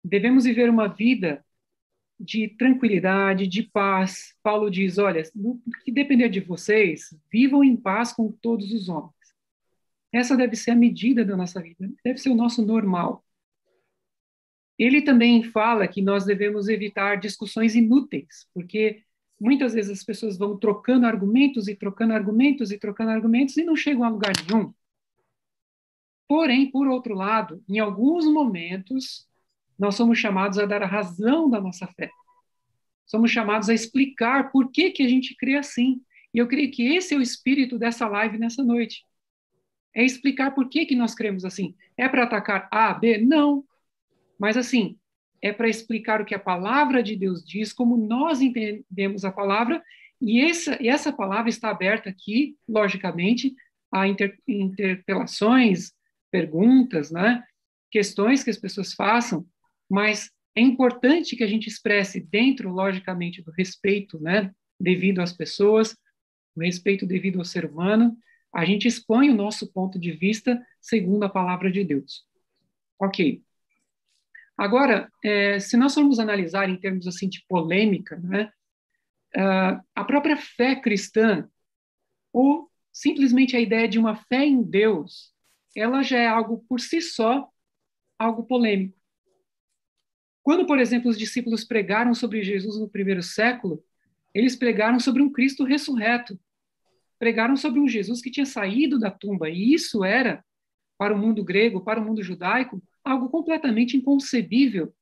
Devemos 0.03 0.45
viver 0.45 0.69
uma 0.69 0.87
vida 0.87 1.43
de 2.19 2.47
tranquilidade, 2.47 3.47
de 3.47 3.63
paz. 3.63 4.35
Paulo 4.41 4.69
diz: 4.69 4.97
olha, 4.97 5.23
no 5.35 5.61
que 5.83 5.91
depender 5.91 6.29
de 6.29 6.39
vocês, 6.39 7.17
vivam 7.31 7.63
em 7.63 7.75
paz 7.75 8.13
com 8.13 8.31
todos 8.31 8.71
os 8.71 8.87
homens. 8.89 9.13
Essa 10.11 10.37
deve 10.37 10.55
ser 10.55 10.71
a 10.71 10.75
medida 10.75 11.25
da 11.25 11.35
nossa 11.35 11.61
vida, 11.61 11.91
deve 12.03 12.17
ser 12.19 12.29
o 12.29 12.35
nosso 12.35 12.65
normal. 12.65 13.23
Ele 14.77 15.01
também 15.01 15.43
fala 15.43 15.87
que 15.87 16.01
nós 16.01 16.25
devemos 16.25 16.67
evitar 16.67 17.15
discussões 17.15 17.75
inúteis, 17.75 18.47
porque 18.53 19.03
muitas 19.39 19.73
vezes 19.73 19.91
as 19.91 20.03
pessoas 20.03 20.37
vão 20.37 20.57
trocando 20.57 21.05
argumentos 21.05 21.67
e 21.67 21.75
trocando 21.75 22.13
argumentos 22.13 22.71
e 22.71 22.77
trocando 22.77 23.11
argumentos 23.11 23.57
e 23.57 23.63
não 23.63 23.75
chegam 23.75 24.03
a 24.03 24.09
lugar 24.09 24.33
nenhum. 24.47 24.73
Porém, 26.27 26.71
por 26.71 26.87
outro 26.87 27.13
lado, 27.13 27.63
em 27.69 27.79
alguns 27.79 28.25
momentos, 28.25 29.27
nós 29.77 29.95
somos 29.95 30.17
chamados 30.17 30.57
a 30.57 30.65
dar 30.65 30.81
a 30.81 30.87
razão 30.87 31.49
da 31.49 31.61
nossa 31.61 31.85
fé. 31.87 32.09
Somos 33.05 33.29
chamados 33.29 33.69
a 33.69 33.73
explicar 33.73 34.51
por 34.51 34.71
que, 34.71 34.89
que 34.89 35.03
a 35.03 35.07
gente 35.07 35.35
crê 35.35 35.55
assim. 35.55 36.01
E 36.33 36.39
eu 36.39 36.47
creio 36.47 36.71
que 36.71 36.95
esse 36.95 37.13
é 37.13 37.17
o 37.17 37.21
espírito 37.21 37.77
dessa 37.77 38.07
live 38.07 38.37
nessa 38.37 38.63
noite. 38.63 39.05
É 39.93 40.03
explicar 40.03 40.51
por 40.51 40.67
que, 40.67 40.85
que 40.85 40.95
nós 40.95 41.13
cremos 41.13 41.45
assim. 41.45 41.75
É 41.95 42.09
para 42.09 42.23
atacar 42.23 42.67
A, 42.71 42.93
B? 42.93 43.19
Não. 43.19 43.63
Mas 44.39 44.57
assim, 44.57 44.97
é 45.45 45.53
para 45.53 45.69
explicar 45.69 46.19
o 46.19 46.25
que 46.25 46.33
a 46.33 46.39
palavra 46.39 47.03
de 47.03 47.15
Deus 47.15 47.45
diz, 47.45 47.71
como 47.71 47.95
nós 47.95 48.41
entendemos 48.41 49.23
a 49.23 49.31
palavra, 49.31 49.79
e 50.19 50.41
essa, 50.41 50.81
e 50.81 50.87
essa 50.87 51.13
palavra 51.13 51.49
está 51.49 51.69
aberta 51.69 52.09
aqui, 52.09 52.57
logicamente, 52.67 53.53
a 53.91 54.07
inter, 54.07 54.39
interpelações, 54.47 55.91
perguntas, 56.31 57.11
né? 57.11 57.43
questões 57.91 58.43
que 58.43 58.49
as 58.49 58.57
pessoas 58.57 58.93
façam, 58.93 59.45
mas 59.87 60.31
é 60.55 60.61
importante 60.61 61.35
que 61.35 61.43
a 61.43 61.47
gente 61.47 61.67
expresse 61.67 62.19
dentro, 62.19 62.71
logicamente, 62.71 63.43
do 63.43 63.51
respeito 63.51 64.19
né? 64.19 64.51
devido 64.79 65.19
às 65.19 65.31
pessoas, 65.31 65.95
o 66.55 66.61
respeito 66.61 67.05
devido 67.05 67.37
ao 67.37 67.45
ser 67.45 67.65
humano, 67.65 68.17
a 68.51 68.65
gente 68.65 68.87
expõe 68.87 69.29
o 69.29 69.35
nosso 69.35 69.71
ponto 69.71 69.99
de 69.99 70.11
vista 70.11 70.59
segundo 70.81 71.23
a 71.23 71.29
palavra 71.29 71.71
de 71.71 71.83
Deus. 71.83 72.25
Ok. 72.99 73.44
Agora, 74.57 75.11
é, 75.23 75.59
se 75.59 75.75
nós 75.75 75.93
formos 75.93 76.19
analisar 76.19 76.69
em 76.69 76.77
termos 76.77 77.07
assim 77.07 77.27
de 77.27 77.43
polêmica, 77.47 78.17
né, 78.17 78.51
uh, 79.35 79.83
a 79.93 80.03
própria 80.05 80.37
fé 80.37 80.75
cristã, 80.75 81.47
ou 82.31 82.71
simplesmente 82.91 83.55
a 83.55 83.59
ideia 83.59 83.87
de 83.87 83.99
uma 83.99 84.15
fé 84.15 84.45
em 84.45 84.63
Deus, 84.63 85.33
ela 85.75 86.01
já 86.01 86.17
é 86.17 86.27
algo 86.27 86.63
por 86.69 86.79
si 86.79 87.01
só, 87.01 87.49
algo 88.17 88.45
polêmico. 88.45 88.97
Quando, 90.41 90.65
por 90.65 90.79
exemplo, 90.79 91.09
os 91.09 91.17
discípulos 91.17 91.65
pregaram 91.65 92.13
sobre 92.13 92.43
Jesus 92.43 92.79
no 92.79 92.87
primeiro 92.87 93.21
século, 93.21 93.83
eles 94.33 94.55
pregaram 94.55 94.99
sobre 94.99 95.21
um 95.21 95.31
Cristo 95.31 95.63
ressurreto. 95.63 96.39
Pregaram 97.17 97.57
sobre 97.57 97.79
um 97.79 97.87
Jesus 97.87 98.21
que 98.21 98.31
tinha 98.31 98.45
saído 98.45 98.99
da 98.99 99.09
tumba, 99.09 99.49
e 99.49 99.73
isso 99.73 100.03
era, 100.03 100.45
para 100.97 101.13
o 101.13 101.17
mundo 101.17 101.43
grego, 101.43 101.83
para 101.83 101.99
o 101.99 102.05
mundo 102.05 102.21
judaico, 102.21 102.81
algo 103.05 103.29
completamente 103.29 103.95
inconcebível, 103.95 104.93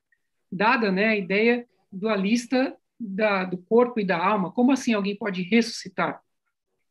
dada 0.52 0.92
né, 0.92 1.08
a 1.08 1.18
ideia 1.18 1.66
dualista 1.92 2.76
da, 3.00 3.46
do 3.46 3.58
corpo 3.58 4.00
e 4.00 4.06
da 4.06 4.18
alma. 4.18 4.52
Como 4.52 4.72
assim 4.72 4.94
alguém 4.94 5.16
pode 5.16 5.42
ressuscitar? 5.42 6.22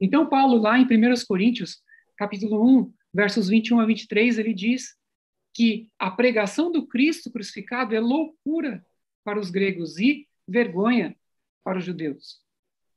Então, 0.00 0.26
Paulo, 0.28 0.56
lá 0.56 0.78
em 0.78 0.84
1 0.84 0.88
Coríntios, 1.28 1.82
capítulo 2.16 2.64
1, 2.80 2.92
versos 3.14 3.48
21 3.48 3.78
a 3.80 3.86
23, 3.86 4.38
ele 4.38 4.54
diz 4.54 4.96
que 5.54 5.88
a 5.98 6.10
pregação 6.10 6.72
do 6.72 6.86
Cristo 6.86 7.30
crucificado 7.30 7.94
é 7.94 8.00
loucura 8.00 8.84
para 9.22 9.38
os 9.38 9.50
gregos 9.50 9.98
e 9.98 10.26
vergonha 10.48 11.14
para 11.62 11.78
os 11.78 11.84
judeus. 11.84 12.40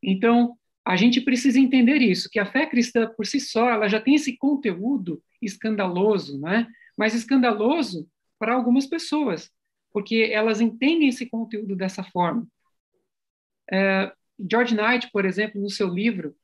Então, 0.01 0.57
a 0.85 0.95
gente 0.95 1.19
precisa 1.19 1.59
entender 1.59 2.01
isso, 2.01 2.29
que 2.29 2.39
a 2.39 2.45
fé 2.45 2.65
cristã 2.65 3.07
por 3.07 3.25
si 3.25 3.39
só, 3.39 3.69
ela 3.69 3.87
já 3.87 3.99
tem 3.99 4.15
esse 4.15 4.37
conteúdo 4.37 5.21
escandaloso, 5.41 6.39
né? 6.39 6.67
Mas 6.97 7.13
escandaloso 7.13 8.09
para 8.39 8.53
algumas 8.53 8.85
pessoas, 8.85 9.51
porque 9.91 10.29
elas 10.31 10.61
entendem 10.61 11.09
esse 11.09 11.25
conteúdo 11.25 11.75
dessa 11.75 12.03
forma. 12.03 12.47
É, 13.71 14.13
George 14.39 14.75
Knight, 14.75 15.09
por 15.11 15.25
exemplo, 15.25 15.61
no 15.61 15.69
seu 15.69 15.87
livro 15.87 16.35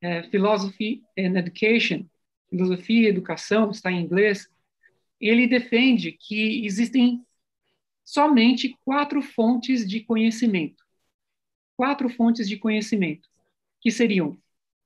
é, 0.00 0.22
Philosophy 0.24 1.02
and 1.18 1.38
Education, 1.38 2.06
Filosofia 2.48 3.02
e 3.02 3.06
Educação, 3.06 3.70
está 3.70 3.90
em 3.90 4.02
inglês, 4.02 4.48
ele 5.20 5.46
defende 5.46 6.12
que 6.12 6.64
existem 6.64 7.24
somente 8.04 8.76
quatro 8.84 9.20
fontes 9.20 9.86
de 9.86 10.00
conhecimento. 10.00 10.84
Quatro 11.76 12.08
fontes 12.08 12.48
de 12.48 12.56
conhecimento, 12.56 13.28
que 13.80 13.90
seriam 13.90 14.38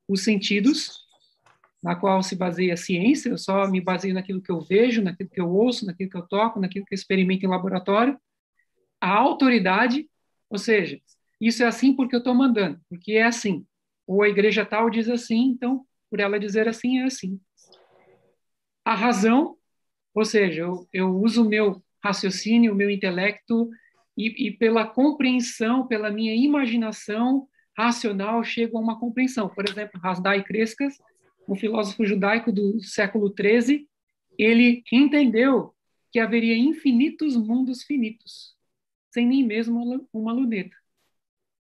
os 0.08 0.24
sentidos, 0.24 1.06
na 1.82 1.94
qual 1.96 2.22
se 2.22 2.36
baseia 2.36 2.74
a 2.74 2.76
ciência, 2.76 3.30
eu 3.30 3.38
só 3.38 3.66
me 3.66 3.80
baseio 3.80 4.12
naquilo 4.12 4.42
que 4.42 4.50
eu 4.50 4.60
vejo, 4.60 5.02
naquilo 5.02 5.30
que 5.30 5.40
eu 5.40 5.48
ouço, 5.48 5.86
naquilo 5.86 6.10
que 6.10 6.16
eu 6.16 6.26
toco, 6.26 6.60
naquilo 6.60 6.84
que 6.84 6.94
eu 6.94 6.96
experimento 6.96 7.44
em 7.44 7.48
laboratório. 7.48 8.18
A 9.00 9.10
autoridade, 9.10 10.08
ou 10.50 10.58
seja, 10.58 11.00
isso 11.40 11.62
é 11.62 11.66
assim 11.66 11.94
porque 11.94 12.14
eu 12.14 12.18
estou 12.18 12.34
mandando, 12.34 12.78
porque 12.88 13.12
é 13.12 13.22
assim. 13.22 13.64
Ou 14.06 14.22
a 14.22 14.28
igreja 14.28 14.66
tal 14.66 14.90
diz 14.90 15.08
assim, 15.08 15.52
então, 15.52 15.86
por 16.10 16.20
ela 16.20 16.38
dizer 16.38 16.68
assim, 16.68 16.98
é 16.98 17.04
assim. 17.04 17.40
A 18.84 18.94
razão, 18.94 19.56
ou 20.14 20.24
seja, 20.24 20.62
eu, 20.62 20.86
eu 20.92 21.16
uso 21.16 21.44
o 21.44 21.48
meu 21.48 21.82
raciocínio, 22.04 22.72
o 22.72 22.76
meu 22.76 22.90
intelecto, 22.90 23.70
e, 24.16 24.48
e 24.48 24.50
pela 24.50 24.86
compreensão, 24.86 25.86
pela 25.86 26.10
minha 26.10 26.34
imaginação 26.34 27.48
racional, 27.76 28.44
chego 28.44 28.76
a 28.76 28.80
uma 28.80 28.98
compreensão. 29.00 29.48
Por 29.48 29.66
exemplo, 29.66 29.98
Rasdai 30.00 30.42
Crescas 30.42 30.98
um 31.50 31.56
filósofo 31.56 32.06
judaico 32.06 32.52
do 32.52 32.80
século 32.80 33.34
XIII, 33.36 33.88
ele 34.38 34.84
entendeu 34.92 35.74
que 36.12 36.20
haveria 36.20 36.56
infinitos 36.56 37.36
mundos 37.36 37.82
finitos, 37.82 38.56
sem 39.10 39.26
nem 39.26 39.44
mesmo 39.44 40.06
uma 40.12 40.32
luneta. 40.32 40.76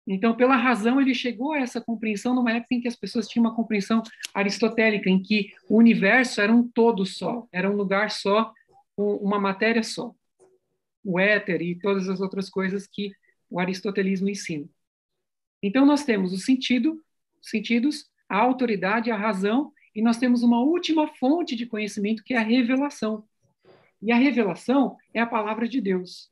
Então, 0.06 0.36
pela 0.36 0.54
razão, 0.54 1.00
ele 1.00 1.12
chegou 1.12 1.52
a 1.52 1.58
essa 1.58 1.80
compreensão 1.80 2.34
numa 2.34 2.52
época 2.52 2.74
em 2.74 2.80
que 2.80 2.86
as 2.86 2.94
pessoas 2.94 3.26
tinham 3.26 3.46
uma 3.46 3.54
compreensão 3.54 4.00
aristotélica, 4.32 5.10
em 5.10 5.20
que 5.20 5.52
o 5.68 5.76
universo 5.76 6.40
era 6.40 6.52
um 6.52 6.68
todo 6.68 7.04
só, 7.04 7.48
era 7.50 7.68
um 7.68 7.74
lugar 7.74 8.12
só, 8.12 8.52
uma 8.96 9.40
matéria 9.40 9.82
só. 9.82 10.14
O 11.02 11.18
éter 11.18 11.60
e 11.62 11.74
todas 11.74 12.08
as 12.08 12.20
outras 12.20 12.48
coisas 12.48 12.86
que 12.86 13.12
o 13.50 13.58
aristotelismo 13.58 14.28
ensina. 14.28 14.68
Então, 15.60 15.84
nós 15.84 16.04
temos 16.04 16.32
o 16.32 16.38
sentido, 16.38 17.02
sentidos, 17.42 18.08
a 18.28 18.38
autoridade, 18.38 19.10
a 19.10 19.16
razão, 19.16 19.72
e 19.94 20.02
nós 20.02 20.18
temos 20.18 20.42
uma 20.42 20.60
última 20.60 21.06
fonte 21.06 21.54
de 21.54 21.66
conhecimento 21.66 22.24
que 22.24 22.34
é 22.34 22.38
a 22.38 22.42
revelação. 22.42 23.24
E 24.02 24.10
a 24.12 24.16
revelação 24.16 24.96
é 25.12 25.20
a 25.20 25.26
palavra 25.26 25.68
de 25.68 25.80
Deus. 25.80 26.30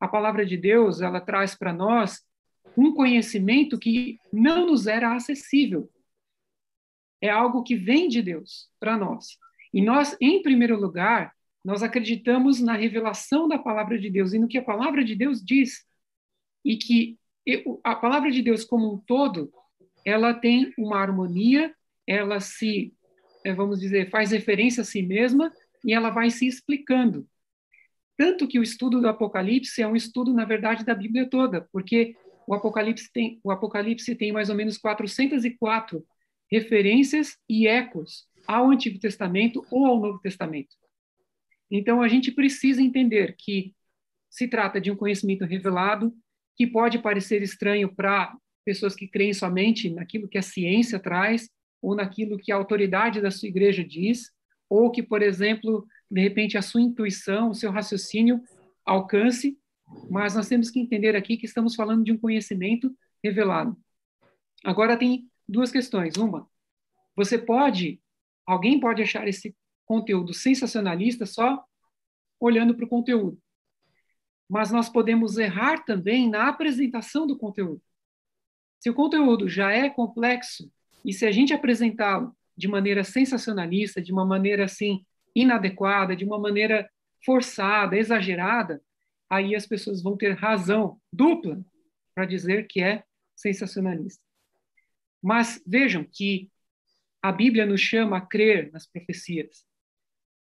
A 0.00 0.08
palavra 0.08 0.44
de 0.44 0.56
Deus, 0.56 1.00
ela 1.00 1.20
traz 1.20 1.54
para 1.54 1.72
nós 1.72 2.24
um 2.76 2.92
conhecimento 2.92 3.78
que 3.78 4.18
não 4.32 4.66
nos 4.66 4.86
era 4.86 5.14
acessível. 5.14 5.90
É 7.20 7.30
algo 7.30 7.62
que 7.62 7.76
vem 7.76 8.08
de 8.08 8.20
Deus 8.20 8.68
para 8.80 8.96
nós. 8.96 9.38
E 9.72 9.80
nós, 9.80 10.16
em 10.20 10.42
primeiro 10.42 10.78
lugar, 10.78 11.32
nós 11.64 11.82
acreditamos 11.82 12.60
na 12.60 12.74
revelação 12.74 13.48
da 13.48 13.58
palavra 13.58 13.98
de 13.98 14.10
Deus 14.10 14.32
e 14.32 14.38
no 14.38 14.48
que 14.48 14.58
a 14.58 14.64
palavra 14.64 15.04
de 15.04 15.14
Deus 15.14 15.42
diz. 15.42 15.86
E 16.64 16.76
que 16.76 17.18
a 17.82 17.94
palavra 17.94 18.30
de 18.30 18.42
Deus 18.42 18.64
como 18.64 18.94
um 18.94 18.98
todo, 18.98 19.52
ela 20.04 20.34
tem 20.34 20.72
uma 20.76 20.98
harmonia, 20.98 21.74
ela 22.06 22.40
se, 22.40 22.92
é, 23.44 23.52
vamos 23.52 23.80
dizer, 23.80 24.10
faz 24.10 24.30
referência 24.30 24.82
a 24.82 24.84
si 24.84 25.02
mesma 25.02 25.52
e 25.84 25.92
ela 25.92 26.10
vai 26.10 26.30
se 26.30 26.46
explicando. 26.46 27.26
Tanto 28.16 28.46
que 28.46 28.58
o 28.58 28.62
estudo 28.62 29.00
do 29.00 29.08
Apocalipse 29.08 29.82
é 29.82 29.86
um 29.86 29.96
estudo, 29.96 30.32
na 30.32 30.44
verdade, 30.44 30.84
da 30.84 30.94
Bíblia 30.94 31.28
toda, 31.28 31.62
porque 31.72 32.14
o 32.46 32.54
Apocalipse 32.54 33.10
tem, 33.12 33.40
o 33.42 33.50
Apocalipse 33.50 34.14
tem 34.14 34.32
mais 34.32 34.50
ou 34.50 34.54
menos 34.54 34.78
404 34.78 36.04
referências 36.50 37.36
e 37.48 37.66
ecos 37.66 38.28
ao 38.46 38.70
Antigo 38.70 38.98
Testamento 38.98 39.66
ou 39.70 39.86
ao 39.86 40.00
Novo 40.00 40.20
Testamento. 40.20 40.76
Então, 41.70 42.02
a 42.02 42.08
gente 42.08 42.30
precisa 42.30 42.82
entender 42.82 43.34
que 43.36 43.74
se 44.30 44.46
trata 44.46 44.80
de 44.80 44.90
um 44.90 44.96
conhecimento 44.96 45.44
revelado, 45.44 46.14
que 46.56 46.66
pode 46.66 46.98
parecer 46.98 47.42
estranho 47.42 47.92
para 47.92 48.36
pessoas 48.64 48.94
que 48.94 49.06
creem 49.06 49.34
somente 49.34 49.90
naquilo 49.90 50.28
que 50.28 50.38
a 50.38 50.42
ciência 50.42 50.98
traz, 50.98 51.48
ou 51.80 51.94
naquilo 51.94 52.38
que 52.38 52.50
a 52.50 52.56
autoridade 52.56 53.20
da 53.20 53.30
sua 53.30 53.48
igreja 53.48 53.84
diz, 53.84 54.32
ou 54.68 54.90
que, 54.90 55.02
por 55.02 55.22
exemplo, 55.22 55.86
de 56.10 56.20
repente 56.20 56.56
a 56.56 56.62
sua 56.62 56.80
intuição, 56.80 57.50
o 57.50 57.54
seu 57.54 57.70
raciocínio 57.70 58.40
alcance, 58.84 59.58
mas 60.10 60.34
nós 60.34 60.48
temos 60.48 60.70
que 60.70 60.80
entender 60.80 61.14
aqui 61.14 61.36
que 61.36 61.46
estamos 61.46 61.74
falando 61.74 62.02
de 62.04 62.12
um 62.12 62.18
conhecimento 62.18 62.94
revelado. 63.22 63.76
Agora 64.64 64.96
tem 64.96 65.30
duas 65.46 65.70
questões. 65.70 66.16
Uma, 66.16 66.48
você 67.14 67.38
pode, 67.38 68.00
alguém 68.46 68.80
pode 68.80 69.02
achar 69.02 69.28
esse 69.28 69.54
conteúdo 69.84 70.32
sensacionalista 70.32 71.26
só 71.26 71.62
olhando 72.40 72.74
para 72.74 72.84
o 72.84 72.88
conteúdo. 72.88 73.38
Mas 74.48 74.70
nós 74.70 74.88
podemos 74.88 75.38
errar 75.38 75.84
também 75.84 76.28
na 76.28 76.48
apresentação 76.48 77.26
do 77.26 77.36
conteúdo. 77.36 77.82
Se 78.84 78.90
o 78.90 78.94
conteúdo 78.94 79.48
já 79.48 79.72
é 79.72 79.88
complexo 79.88 80.70
e 81.02 81.10
se 81.10 81.24
a 81.24 81.32
gente 81.32 81.54
apresentá-lo 81.54 82.36
de 82.54 82.68
maneira 82.68 83.02
sensacionalista, 83.02 83.98
de 83.98 84.12
uma 84.12 84.26
maneira 84.26 84.66
assim 84.66 85.06
inadequada, 85.34 86.14
de 86.14 86.22
uma 86.22 86.38
maneira 86.38 86.86
forçada, 87.24 87.96
exagerada, 87.96 88.82
aí 89.30 89.54
as 89.54 89.66
pessoas 89.66 90.02
vão 90.02 90.18
ter 90.18 90.34
razão 90.34 91.00
dupla 91.10 91.64
para 92.14 92.26
dizer 92.26 92.66
que 92.66 92.82
é 92.82 93.02
sensacionalista. 93.34 94.22
Mas 95.22 95.62
vejam 95.66 96.04
que 96.04 96.50
a 97.22 97.32
Bíblia 97.32 97.64
nos 97.64 97.80
chama 97.80 98.18
a 98.18 98.20
crer 98.20 98.70
nas 98.70 98.86
profecias. 98.86 99.64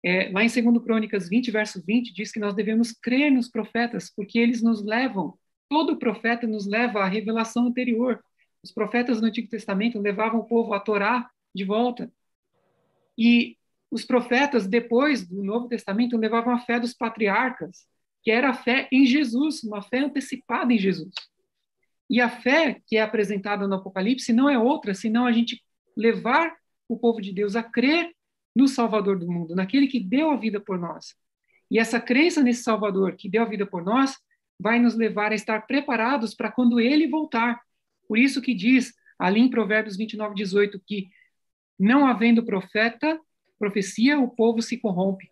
É, 0.01 0.31
lá 0.31 0.45
em 0.45 0.63
2 0.63 0.85
Crônicas 0.85 1.29
20, 1.29 1.51
verso 1.51 1.85
20, 1.85 2.15
diz 2.15 2.31
que 2.31 2.39
nós 2.39 2.55
devemos 2.55 2.93
crer 2.93 3.33
nos 3.33 3.49
profetas, 3.49 4.09
porque 4.15 4.39
eles 4.39 4.63
nos 4.63 4.81
levam, 4.85 5.37
todo 5.69 5.99
profeta 5.99 6.47
nos 6.47 6.69
leva 6.69 7.01
à 7.01 7.09
revelação 7.09 7.67
anterior. 7.67 8.23
Os 8.63 8.73
profetas 8.73 9.21
no 9.21 9.27
Antigo 9.27 9.49
Testamento 9.49 10.01
levavam 10.01 10.41
o 10.41 10.45
povo 10.45 10.75
a 10.75 10.81
Torá 10.81 11.31
de 11.55 11.65
volta. 11.65 12.11
E 13.17 13.57
os 13.91 14.05
profetas, 14.05 14.67
depois 14.67 15.27
do 15.27 15.43
Novo 15.43 15.69
Testamento, 15.69 16.17
levavam 16.17 16.55
a 16.55 16.59
fé 16.59 16.79
dos 16.79 16.93
patriarcas, 16.93 17.87
que 18.23 18.31
era 18.31 18.51
a 18.51 18.55
fé 18.55 18.89
em 18.93 19.07
Jesus, 19.07 19.63
uma 19.63 19.83
fé 19.83 20.01
antecipada 20.01 20.73
em 20.73 20.79
Jesus. 20.79 21.13
E 22.11 22.21
a 22.21 22.29
fé 22.29 22.81
que 22.87 22.97
é 22.97 23.03
apresentada 23.03 23.67
no 23.67 23.75
Apocalipse 23.75 24.33
não 24.33 24.49
é 24.49 24.59
outra 24.59 24.95
senão 24.95 25.27
a 25.27 25.33
gente 25.33 25.63
levar 25.97 26.55
o 26.89 26.99
povo 26.99 27.21
de 27.21 27.33
Deus 27.33 27.55
a 27.55 27.63
crer 27.63 28.15
no 28.55 28.67
Salvador 28.67 29.19
do 29.19 29.31
mundo, 29.31 29.55
naquele 29.55 29.87
que 29.87 30.01
deu 30.01 30.31
a 30.31 30.37
vida 30.37 30.59
por 30.59 30.79
nós. 30.79 31.15
E 31.71 31.79
essa 31.79 32.01
crença 32.01 32.43
nesse 32.43 32.63
Salvador 32.63 33.15
que 33.15 33.29
deu 33.29 33.43
a 33.43 33.49
vida 33.49 33.67
por 33.67 33.85
nós 33.85 34.17
vai 34.59 34.79
nos 34.79 34.95
levar 34.95 35.33
a 35.33 35.35
estar 35.35 35.67
preparados 35.67 36.35
para 36.35 36.51
quando 36.51 36.81
ele 36.81 37.07
voltar. 37.07 37.61
Por 38.09 38.19
isso 38.19 38.43
que 38.43 38.55
diz 38.55 38.95
ali 39.19 39.41
em 39.41 39.51
Provérbios 39.51 39.97
29, 39.97 40.35
18 40.35 40.81
que 40.81 41.11
não 41.79 42.07
havendo 42.07 42.45
profeta, 42.45 43.21
profecia, 43.59 44.19
o 44.19 44.29
povo 44.29 44.61
se 44.63 44.79
corrompe. 44.79 45.31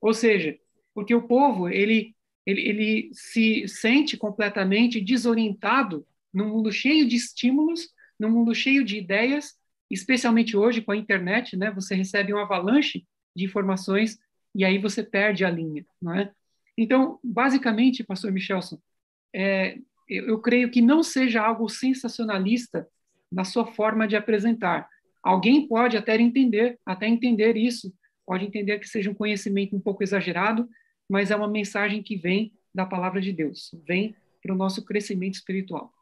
Ou 0.00 0.12
seja, 0.12 0.58
porque 0.94 1.14
o 1.14 1.26
povo, 1.26 1.68
ele, 1.68 2.14
ele, 2.44 2.60
ele 2.62 3.10
se 3.12 3.66
sente 3.68 4.16
completamente 4.16 5.00
desorientado 5.00 6.06
num 6.32 6.48
mundo 6.48 6.70
cheio 6.72 7.06
de 7.06 7.16
estímulos, 7.16 7.88
num 8.18 8.30
mundo 8.30 8.54
cheio 8.54 8.84
de 8.84 8.98
ideias, 8.98 9.56
especialmente 9.90 10.56
hoje 10.56 10.82
com 10.82 10.92
a 10.92 10.96
internet, 10.96 11.56
né? 11.56 11.70
Você 11.70 11.94
recebe 11.94 12.34
um 12.34 12.38
avalanche 12.38 13.06
de 13.34 13.44
informações 13.44 14.18
e 14.54 14.64
aí 14.64 14.78
você 14.78 15.02
perde 15.02 15.44
a 15.44 15.50
linha, 15.50 15.86
não 16.00 16.14
é? 16.14 16.32
Então, 16.76 17.18
basicamente, 17.24 18.04
Pastor 18.04 18.30
Michelson, 18.30 18.78
é, 19.34 19.78
eu, 20.08 20.28
eu 20.28 20.38
creio 20.40 20.70
que 20.70 20.80
não 20.80 21.02
seja 21.02 21.42
algo 21.42 21.68
sensacionalista 21.68 22.88
na 23.30 23.44
sua 23.44 23.66
forma 23.66 24.08
de 24.08 24.16
apresentar, 24.16 24.88
Alguém 25.22 25.66
pode 25.66 25.96
até 25.96 26.16
entender, 26.16 26.78
até 26.86 27.06
entender 27.06 27.56
isso, 27.56 27.92
pode 28.26 28.44
entender 28.44 28.78
que 28.78 28.88
seja 28.88 29.10
um 29.10 29.14
conhecimento 29.14 29.74
um 29.74 29.80
pouco 29.80 30.02
exagerado, 30.02 30.68
mas 31.08 31.30
é 31.30 31.36
uma 31.36 31.48
mensagem 31.48 32.02
que 32.02 32.16
vem 32.16 32.52
da 32.74 32.86
palavra 32.86 33.20
de 33.20 33.32
Deus, 33.32 33.74
vem 33.86 34.14
para 34.42 34.54
o 34.54 34.56
nosso 34.56 34.84
crescimento 34.84 35.34
espiritual. 35.34 35.92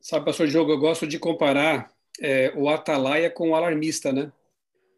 Sabe, 0.00 0.24
pastor 0.24 0.48
Diogo, 0.48 0.72
eu 0.72 0.78
gosto 0.78 1.06
de 1.06 1.18
comparar 1.18 1.90
é, 2.20 2.52
o 2.56 2.68
atalaia 2.68 3.30
com 3.30 3.50
o 3.50 3.54
alarmista, 3.54 4.12
né? 4.12 4.32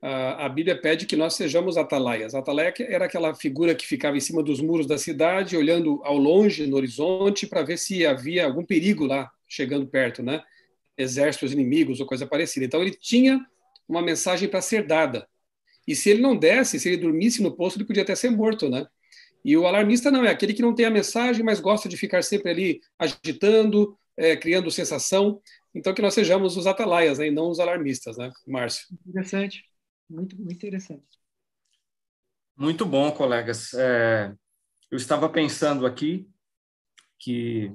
A, 0.08 0.48
Bíblia 0.48 0.80
pede 0.80 1.04
que 1.04 1.16
nós 1.16 1.34
sejamos 1.34 1.76
atalaias. 1.76 2.32
A 2.32 2.38
atalaia 2.38 2.72
era 2.78 3.06
aquela 3.06 3.34
figura 3.34 3.74
que 3.74 3.84
ficava 3.84 4.16
em 4.16 4.20
cima 4.20 4.40
dos 4.40 4.60
muros 4.60 4.86
da 4.86 4.96
cidade, 4.96 5.56
olhando 5.56 6.00
ao 6.04 6.16
longe, 6.16 6.64
no 6.64 6.76
horizonte, 6.76 7.44
para 7.44 7.64
ver 7.64 7.76
se 7.76 8.06
havia 8.06 8.46
algum 8.46 8.64
perigo 8.64 9.04
lá 9.04 9.28
chegando 9.48 9.84
perto, 9.84 10.22
né? 10.22 10.44
Exércitos 10.96 11.52
inimigos 11.52 11.98
ou 11.98 12.06
coisa 12.06 12.24
parecida. 12.24 12.64
Então 12.64 12.82
ele 12.82 12.92
tinha 12.92 13.44
uma 13.88 14.00
mensagem 14.00 14.48
para 14.48 14.60
ser 14.60 14.86
dada. 14.86 15.26
E 15.88 15.96
se 15.96 16.10
ele 16.10 16.22
não 16.22 16.36
desse, 16.36 16.78
se 16.78 16.88
ele 16.88 16.98
dormisse 16.98 17.42
no 17.42 17.50
posto, 17.56 17.76
ele 17.76 17.84
podia 17.84 18.04
até 18.04 18.14
ser 18.14 18.30
morto, 18.30 18.70
né? 18.70 18.86
E 19.44 19.56
o 19.56 19.66
alarmista 19.66 20.08
não 20.08 20.24
é 20.24 20.30
aquele 20.30 20.54
que 20.54 20.62
não 20.62 20.74
tem 20.74 20.86
a 20.86 20.90
mensagem, 20.90 21.44
mas 21.44 21.58
gosta 21.58 21.88
de 21.88 21.96
ficar 21.96 22.22
sempre 22.22 22.52
ali 22.52 22.80
agitando, 22.96 23.98
é, 24.16 24.36
criando 24.36 24.70
sensação. 24.70 25.40
Então, 25.74 25.92
que 25.92 26.00
nós 26.00 26.14
sejamos 26.14 26.56
os 26.56 26.66
atalaias, 26.66 27.18
né, 27.18 27.26
e 27.26 27.30
não 27.30 27.50
os 27.50 27.60
alarmistas, 27.60 28.16
né, 28.16 28.32
Márcio? 28.46 28.86
Interessante, 29.06 29.64
muito, 30.08 30.36
muito 30.36 30.52
interessante. 30.52 31.18
Muito 32.56 32.86
bom, 32.86 33.10
colegas. 33.12 33.74
É, 33.74 34.34
eu 34.90 34.96
estava 34.96 35.28
pensando 35.28 35.84
aqui 35.84 36.28
que 37.18 37.72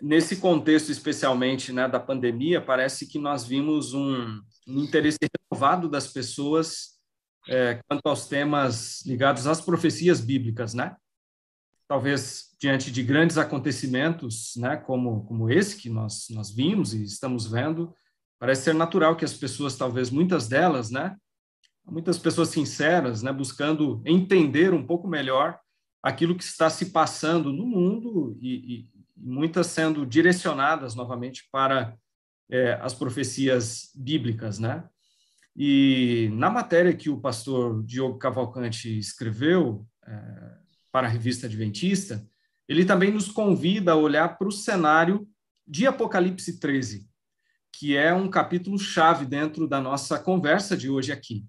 nesse 0.00 0.36
contexto, 0.36 0.90
especialmente 0.90 1.72
né, 1.72 1.88
da 1.88 1.98
pandemia, 1.98 2.60
parece 2.60 3.06
que 3.06 3.18
nós 3.18 3.44
vimos 3.44 3.94
um, 3.94 4.40
um 4.68 4.82
interesse 4.82 5.18
renovado 5.50 5.88
das 5.88 6.06
pessoas 6.06 6.94
é, 7.48 7.80
quanto 7.88 8.06
aos 8.06 8.26
temas 8.26 9.04
ligados 9.04 9.46
às 9.46 9.60
profecias 9.60 10.20
bíblicas, 10.20 10.74
né? 10.74 10.96
Talvez 11.86 12.54
diante 12.58 12.90
de 12.90 13.02
grandes 13.02 13.36
acontecimentos, 13.36 14.54
né, 14.56 14.76
como 14.76 15.24
como 15.26 15.50
esse 15.50 15.76
que 15.76 15.90
nós 15.90 16.26
nós 16.30 16.50
vimos 16.50 16.94
e 16.94 17.04
estamos 17.04 17.46
vendo, 17.46 17.94
parece 18.38 18.62
ser 18.62 18.74
natural 18.74 19.16
que 19.16 19.24
as 19.24 19.34
pessoas, 19.34 19.76
talvez 19.76 20.10
muitas 20.10 20.48
delas, 20.48 20.90
né, 20.90 21.14
muitas 21.86 22.18
pessoas 22.18 22.48
sinceras, 22.48 23.22
né, 23.22 23.32
buscando 23.32 24.02
entender 24.04 24.72
um 24.72 24.86
pouco 24.86 25.06
melhor 25.06 25.58
aquilo 26.02 26.36
que 26.36 26.44
está 26.44 26.68
se 26.68 26.86
passando 26.86 27.52
no 27.52 27.66
mundo 27.66 28.36
e, 28.40 28.74
e 28.74 28.88
muitas 29.16 29.68
sendo 29.68 30.04
direcionadas 30.04 30.94
novamente 30.94 31.48
para 31.50 31.96
é, 32.50 32.74
as 32.74 32.94
profecias 32.94 33.90
bíblicas, 33.94 34.58
né? 34.58 34.84
E 35.56 36.30
na 36.34 36.50
matéria 36.50 36.94
que 36.94 37.08
o 37.08 37.20
pastor 37.20 37.82
Diogo 37.84 38.18
Cavalcante 38.18 38.98
escreveu 38.98 39.86
é, 40.06 40.54
para 40.90 41.06
a 41.06 41.10
revista 41.10 41.46
Adventista, 41.46 42.26
ele 42.68 42.84
também 42.84 43.12
nos 43.12 43.28
convida 43.28 43.92
a 43.92 43.96
olhar 43.96 44.36
para 44.36 44.48
o 44.48 44.52
cenário 44.52 45.26
de 45.66 45.86
Apocalipse 45.86 46.58
13, 46.58 47.08
que 47.72 47.96
é 47.96 48.12
um 48.12 48.28
capítulo 48.28 48.78
chave 48.78 49.24
dentro 49.24 49.66
da 49.66 49.80
nossa 49.80 50.18
conversa 50.18 50.76
de 50.76 50.90
hoje 50.90 51.12
aqui. 51.12 51.46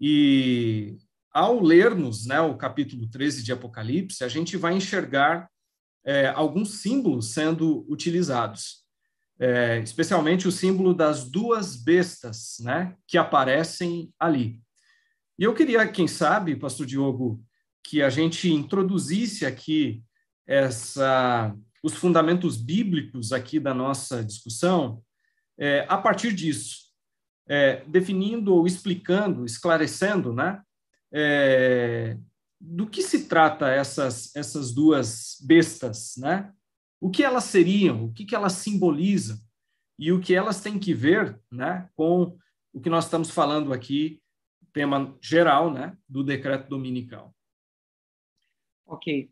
E 0.00 0.96
ao 1.32 1.60
lermos 1.60 2.26
né, 2.26 2.40
o 2.40 2.56
capítulo 2.56 3.08
13 3.08 3.42
de 3.42 3.52
Apocalipse, 3.52 4.24
a 4.24 4.28
gente 4.28 4.56
vai 4.56 4.74
enxergar 4.74 5.48
é, 6.04 6.28
alguns 6.28 6.80
símbolos 6.80 7.32
sendo 7.32 7.84
utilizados 7.88 8.86
é, 9.38 9.78
especialmente 9.80 10.48
o 10.48 10.52
símbolo 10.52 10.94
das 10.94 11.28
duas 11.28 11.76
bestas, 11.76 12.56
né, 12.60 12.94
que 13.06 13.18
aparecem 13.18 14.12
ali. 14.18 14.60
E 15.38 15.44
eu 15.44 15.54
queria, 15.54 15.86
quem 15.86 16.08
sabe, 16.08 16.56
Pastor 16.56 16.86
Diogo, 16.86 17.42
que 17.84 18.02
a 18.02 18.08
gente 18.08 18.50
introduzisse 18.50 19.44
aqui 19.44 20.02
essa, 20.46 21.54
os 21.82 21.92
fundamentos 21.94 22.56
bíblicos 22.56 23.32
aqui 23.32 23.60
da 23.60 23.74
nossa 23.74 24.24
discussão 24.24 25.02
é, 25.58 25.84
a 25.88 25.98
partir 25.98 26.32
disso, 26.34 26.85
é, 27.48 27.84
definindo 27.86 28.54
ou 28.54 28.66
explicando, 28.66 29.44
esclarecendo, 29.44 30.32
né, 30.32 30.62
é, 31.12 32.16
do 32.60 32.86
que 32.86 33.02
se 33.02 33.28
trata 33.28 33.68
essas 33.68 34.34
essas 34.34 34.72
duas 34.72 35.36
bestas, 35.46 36.14
né? 36.16 36.52
o 37.00 37.10
que 37.10 37.22
elas 37.22 37.44
seriam, 37.44 38.06
o 38.06 38.12
que, 38.12 38.24
que 38.24 38.34
elas 38.34 38.54
simbolizam 38.54 39.38
e 39.98 40.12
o 40.12 40.20
que 40.20 40.34
elas 40.34 40.60
têm 40.60 40.78
que 40.78 40.94
ver 40.94 41.38
né, 41.50 41.88
com 41.94 42.36
o 42.72 42.80
que 42.80 42.90
nós 42.90 43.04
estamos 43.04 43.30
falando 43.30 43.72
aqui, 43.72 44.20
tema 44.72 45.16
geral 45.22 45.72
né, 45.72 45.96
do 46.08 46.22
decreto 46.22 46.68
dominical. 46.68 47.34
Ok. 48.84 49.30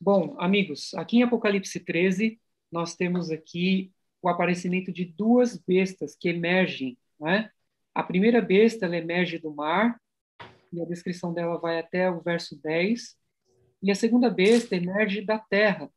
Bom, 0.00 0.36
amigos, 0.38 0.94
aqui 0.94 1.18
em 1.18 1.22
Apocalipse 1.22 1.80
13, 1.80 2.40
nós 2.70 2.94
temos 2.94 3.30
aqui 3.30 3.92
o 4.22 4.28
aparecimento 4.28 4.92
de 4.92 5.04
duas 5.04 5.56
bestas 5.56 6.16
que 6.16 6.28
emergem. 6.28 6.96
Né? 7.20 7.50
A 7.94 8.02
primeira 8.02 8.40
besta 8.40 8.86
emerge 8.86 9.38
do 9.38 9.54
mar, 9.54 10.00
e 10.72 10.80
a 10.80 10.84
descrição 10.84 11.34
dela 11.34 11.58
vai 11.58 11.78
até 11.78 12.10
o 12.10 12.20
verso 12.20 12.60
10. 12.60 13.16
E 13.82 13.90
a 13.90 13.94
segunda 13.94 14.30
besta 14.30 14.76
emerge 14.76 15.22
da 15.22 15.38
terra, 15.38 15.90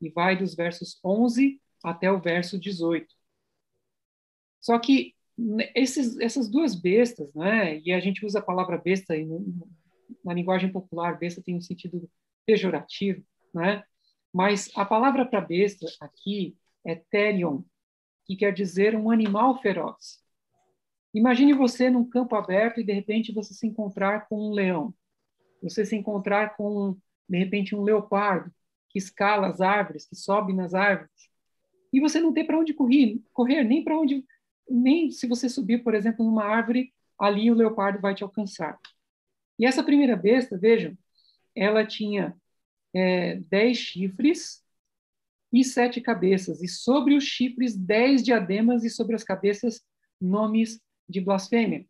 e 0.00 0.10
vai 0.10 0.36
dos 0.36 0.54
versos 0.54 0.98
11 1.04 1.60
até 1.84 2.10
o 2.10 2.20
verso 2.20 2.58
18. 2.58 3.14
Só 4.60 4.78
que 4.78 5.14
esses, 5.74 6.18
essas 6.18 6.48
duas 6.48 6.74
bestas, 6.74 7.32
né, 7.34 7.78
e 7.80 7.92
a 7.92 8.00
gente 8.00 8.24
usa 8.24 8.38
a 8.38 8.42
palavra 8.42 8.78
besta 8.78 9.14
na 10.24 10.32
linguagem 10.32 10.72
popular, 10.72 11.18
besta 11.18 11.42
tem 11.42 11.54
um 11.54 11.60
sentido 11.60 12.10
pejorativo, 12.44 13.22
né, 13.54 13.84
mas 14.32 14.70
a 14.74 14.84
palavra 14.84 15.26
para 15.26 15.40
besta 15.40 15.86
aqui 16.00 16.56
é 16.84 16.94
terion, 16.94 17.62
que 18.24 18.34
quer 18.34 18.52
dizer 18.52 18.96
um 18.96 19.10
animal 19.10 19.60
feroz. 19.60 20.25
Imagine 21.16 21.54
você 21.54 21.88
num 21.88 22.04
campo 22.04 22.36
aberto 22.36 22.78
e 22.78 22.84
de 22.84 22.92
repente 22.92 23.32
você 23.32 23.54
se 23.54 23.66
encontrar 23.66 24.28
com 24.28 24.50
um 24.50 24.52
leão. 24.52 24.94
Você 25.62 25.82
se 25.86 25.96
encontrar 25.96 26.54
com, 26.58 26.94
de 27.26 27.38
repente, 27.38 27.74
um 27.74 27.82
leopardo 27.82 28.52
que 28.90 28.98
escala 28.98 29.48
as 29.48 29.62
árvores, 29.62 30.06
que 30.06 30.14
sobe 30.14 30.52
nas 30.52 30.74
árvores, 30.74 31.30
e 31.90 32.00
você 32.00 32.20
não 32.20 32.34
tem 32.34 32.46
para 32.46 32.58
onde 32.58 32.74
correr, 32.74 33.18
correr 33.32 33.64
nem 33.64 33.82
para 33.82 33.98
onde, 33.98 34.22
nem 34.68 35.10
se 35.10 35.26
você 35.26 35.48
subir, 35.48 35.82
por 35.82 35.94
exemplo, 35.94 36.22
numa 36.22 36.44
árvore, 36.44 36.92
ali 37.18 37.50
o 37.50 37.54
leopardo 37.54 37.98
vai 37.98 38.14
te 38.14 38.22
alcançar. 38.22 38.78
E 39.58 39.64
essa 39.64 39.82
primeira 39.82 40.16
besta, 40.16 40.58
vejam, 40.58 40.98
ela 41.54 41.86
tinha 41.86 42.36
é, 42.94 43.36
dez 43.48 43.78
chifres 43.78 44.62
e 45.50 45.64
sete 45.64 45.98
cabeças, 45.98 46.62
e 46.62 46.68
sobre 46.68 47.14
os 47.14 47.24
chifres 47.24 47.74
dez 47.74 48.22
diademas 48.22 48.84
e 48.84 48.90
sobre 48.90 49.16
as 49.16 49.24
cabeças 49.24 49.82
nomes 50.20 50.78
de 51.08 51.20
blasfêmia. 51.20 51.86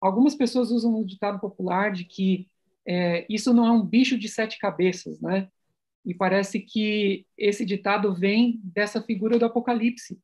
algumas 0.00 0.34
pessoas 0.34 0.70
usam 0.70 0.94
o 0.94 1.06
ditado 1.06 1.38
popular 1.40 1.92
de 1.92 2.04
que 2.04 2.48
é, 2.86 3.24
isso 3.28 3.54
não 3.54 3.66
é 3.66 3.70
um 3.70 3.86
bicho 3.86 4.18
de 4.18 4.28
sete 4.28 4.58
cabeças, 4.58 5.20
né? 5.20 5.48
E 6.04 6.12
parece 6.12 6.58
que 6.58 7.24
esse 7.38 7.64
ditado 7.64 8.12
vem 8.12 8.60
dessa 8.64 9.00
figura 9.00 9.38
do 9.38 9.44
Apocalipse, 9.44 10.20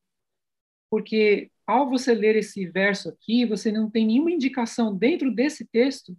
porque 0.91 1.51
ao 1.65 1.89
você 1.89 2.15
ler 2.15 2.35
esse 2.35 2.67
verso 2.67 3.09
aqui, 3.09 3.45
você 3.45 3.71
não 3.71 3.91
tem 3.91 4.07
nenhuma 4.07 4.33
indicação 4.33 4.97
dentro 4.97 5.31
desse 5.31 5.65
texto 5.67 6.17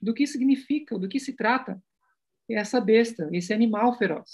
do 0.00 0.12
que 0.12 0.26
significa, 0.26 0.98
do 0.98 1.08
que 1.08 1.20
se 1.20 1.34
trata 1.34 1.80
essa 2.48 2.80
besta, 2.80 3.28
esse 3.32 3.52
animal 3.52 3.96
feroz. 3.96 4.30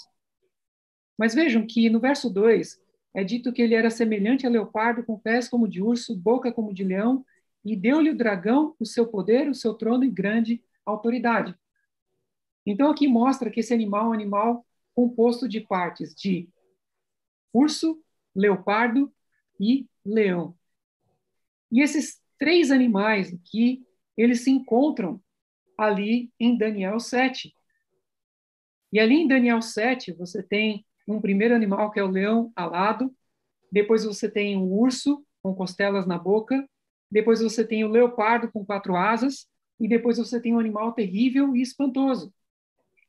Mas 1.17 1.35
vejam 1.35 1.65
que 1.67 1.89
no 1.89 1.99
verso 1.99 2.29
2 2.29 2.79
é 3.13 3.23
dito 3.23 3.53
que 3.53 3.61
ele 3.61 3.75
era 3.75 3.89
semelhante 3.89 4.47
a 4.47 4.49
leopardo, 4.49 5.03
com 5.03 5.19
pés 5.19 5.47
como 5.47 5.67
de 5.67 5.81
urso, 5.81 6.15
boca 6.15 6.51
como 6.51 6.73
de 6.73 6.83
leão, 6.83 7.25
e 7.63 7.75
deu-lhe 7.75 8.09
o 8.09 8.17
dragão 8.17 8.75
o 8.79 8.85
seu 8.85 9.07
poder, 9.07 9.49
o 9.49 9.53
seu 9.53 9.73
trono 9.73 10.03
e 10.03 10.09
grande 10.09 10.63
autoridade. 10.85 11.55
Então 12.65 12.89
aqui 12.89 13.07
mostra 13.07 13.49
que 13.49 13.59
esse 13.59 13.73
animal 13.73 14.07
é 14.07 14.09
um 14.09 14.13
animal 14.13 14.65
composto 14.95 15.47
de 15.47 15.61
partes 15.61 16.13
de 16.13 16.49
urso, 17.53 18.01
leopardo 18.35 19.13
e 19.59 19.87
leão. 20.03 20.55
E 21.71 21.81
esses 21.81 22.21
três 22.37 22.71
animais 22.71 23.33
aqui, 23.33 23.85
eles 24.17 24.43
se 24.43 24.49
encontram 24.49 25.21
ali 25.77 26.31
em 26.39 26.57
Daniel 26.57 26.99
7. 26.99 27.55
E 28.91 28.99
ali 28.99 29.15
em 29.15 29.27
Daniel 29.27 29.61
7, 29.61 30.11
você 30.13 30.43
tem 30.43 30.85
um 31.07 31.19
primeiro 31.19 31.55
animal 31.55 31.91
que 31.91 31.99
é 31.99 32.03
o 32.03 32.09
leão 32.09 32.51
alado, 32.55 33.13
depois 33.71 34.03
você 34.05 34.29
tem 34.29 34.57
um 34.57 34.71
urso 34.71 35.25
com 35.41 35.53
costelas 35.53 36.05
na 36.05 36.17
boca, 36.17 36.67
depois 37.11 37.41
você 37.41 37.65
tem 37.65 37.83
o 37.83 37.89
leopardo 37.89 38.51
com 38.51 38.65
quatro 38.65 38.95
asas, 38.95 39.47
e 39.79 39.87
depois 39.87 40.17
você 40.17 40.39
tem 40.39 40.53
um 40.53 40.59
animal 40.59 40.93
terrível 40.93 41.55
e 41.55 41.61
espantoso. 41.61 42.33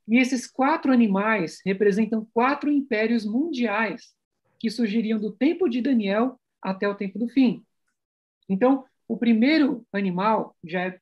E 0.09 0.19
esses 0.19 0.47
quatro 0.47 0.93
animais 0.93 1.61
representam 1.65 2.27
quatro 2.33 2.71
impérios 2.71 3.25
mundiais 3.25 4.15
que 4.59 4.71
surgiriam 4.71 5.19
do 5.19 5.33
tempo 5.33 5.69
de 5.69 5.81
Daniel 5.81 6.39
até 6.61 6.89
o 6.89 6.95
tempo 6.95 7.19
do 7.19 7.29
fim. 7.29 7.65
Então, 8.49 8.85
o 9.07 9.17
primeiro 9.17 9.87
animal 9.93 10.57
já 10.65 10.87
é 10.87 10.99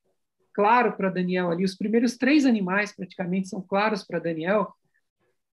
claro 0.53 0.95
para 0.95 1.09
Daniel 1.09 1.49
ali, 1.49 1.63
os 1.63 1.75
primeiros 1.75 2.17
três 2.17 2.45
animais 2.45 2.95
praticamente 2.95 3.47
são 3.47 3.61
claros 3.61 4.03
para 4.03 4.19
Daniel, 4.19 4.73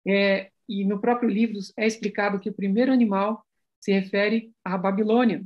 é, 0.07 0.49
e 0.67 0.83
no 0.85 0.99
próprio 0.99 1.29
livro 1.29 1.59
é 1.77 1.85
explicado 1.85 2.39
que 2.39 2.49
o 2.49 2.53
primeiro 2.53 2.91
animal 2.91 3.45
se 3.79 3.91
refere 3.91 4.53
à 4.63 4.77
Babilônia. 4.77 5.45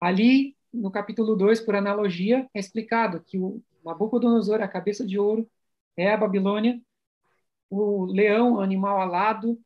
Ali, 0.00 0.56
no 0.72 0.90
capítulo 0.90 1.36
2, 1.36 1.60
por 1.60 1.74
analogia, 1.74 2.48
é 2.52 2.58
explicado 2.58 3.20
que 3.20 3.38
o 3.38 3.62
Nabucodonosor, 3.84 4.60
a 4.60 4.68
cabeça 4.68 5.06
de 5.06 5.18
ouro, 5.18 5.48
é 5.96 6.12
a 6.12 6.16
Babilônia, 6.16 6.80
o 7.70 8.04
leão, 8.04 8.60
animal 8.60 9.00
alado, 9.00 9.58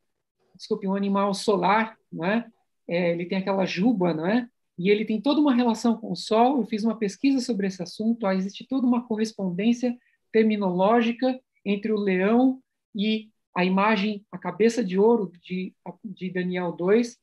desculpe, 0.55 0.87
um 0.87 0.95
animal 0.95 1.35
solar, 1.35 1.99
não 2.12 2.25
é? 2.25 2.47
é? 2.88 3.12
ele 3.12 3.27
tem 3.27 3.38
aquela 3.38 3.66
juba, 3.66 4.14
não 4.14 4.27
é? 4.27 4.49
E 4.79 4.90
ele 4.90 5.05
tem 5.05 5.21
toda 5.21 5.40
uma 5.40 5.55
relação 5.55 5.97
com 5.97 6.12
o 6.12 6.16
Sol. 6.16 6.59
Eu 6.59 6.66
fiz 6.66 6.85
uma 6.85 6.97
pesquisa 6.99 7.40
sobre 7.40 7.66
esse 7.66 7.83
assunto. 7.83 8.27
existe 8.29 8.66
toda 8.66 8.87
uma 8.87 9.07
correspondência 9.07 9.97
terminológica 10.31 11.40
entre 11.64 11.92
o 11.92 11.99
leão 11.99 12.62
e 12.95 13.31
a 13.57 13.64
imagem, 13.64 14.23
a 14.31 14.37
cabeça 14.37 14.85
de 14.85 14.99
ouro 14.99 15.33
de, 15.40 15.75
de 16.05 16.31
Daniel 16.31 16.73
2. 16.73 17.19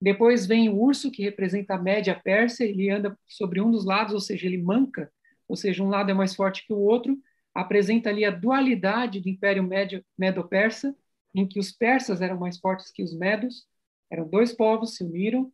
Depois 0.00 0.46
vem 0.46 0.70
o 0.70 0.80
urso, 0.80 1.10
que 1.10 1.22
representa 1.22 1.74
a 1.74 1.78
média 1.78 2.18
Pérsia. 2.18 2.64
Ele 2.64 2.88
anda 2.88 3.16
sobre 3.28 3.60
um 3.60 3.70
dos 3.70 3.84
lados, 3.84 4.14
ou 4.14 4.20
seja, 4.20 4.46
ele 4.46 4.56
manca, 4.56 5.12
ou 5.46 5.54
seja, 5.54 5.84
um 5.84 5.90
lado 5.90 6.10
é 6.10 6.14
mais 6.14 6.34
forte 6.34 6.66
que 6.66 6.72
o 6.72 6.78
outro 6.78 7.18
apresenta 7.54 8.08
ali 8.08 8.24
a 8.24 8.30
dualidade 8.30 9.20
do 9.20 9.28
Império 9.28 9.68
Medo-Persa, 10.16 10.96
em 11.34 11.46
que 11.46 11.58
os 11.58 11.70
persas 11.70 12.22
eram 12.22 12.38
mais 12.38 12.58
fortes 12.58 12.90
que 12.90 13.02
os 13.02 13.14
medos, 13.14 13.66
eram 14.10 14.26
dois 14.26 14.54
povos, 14.54 14.96
se 14.96 15.04
uniram. 15.04 15.52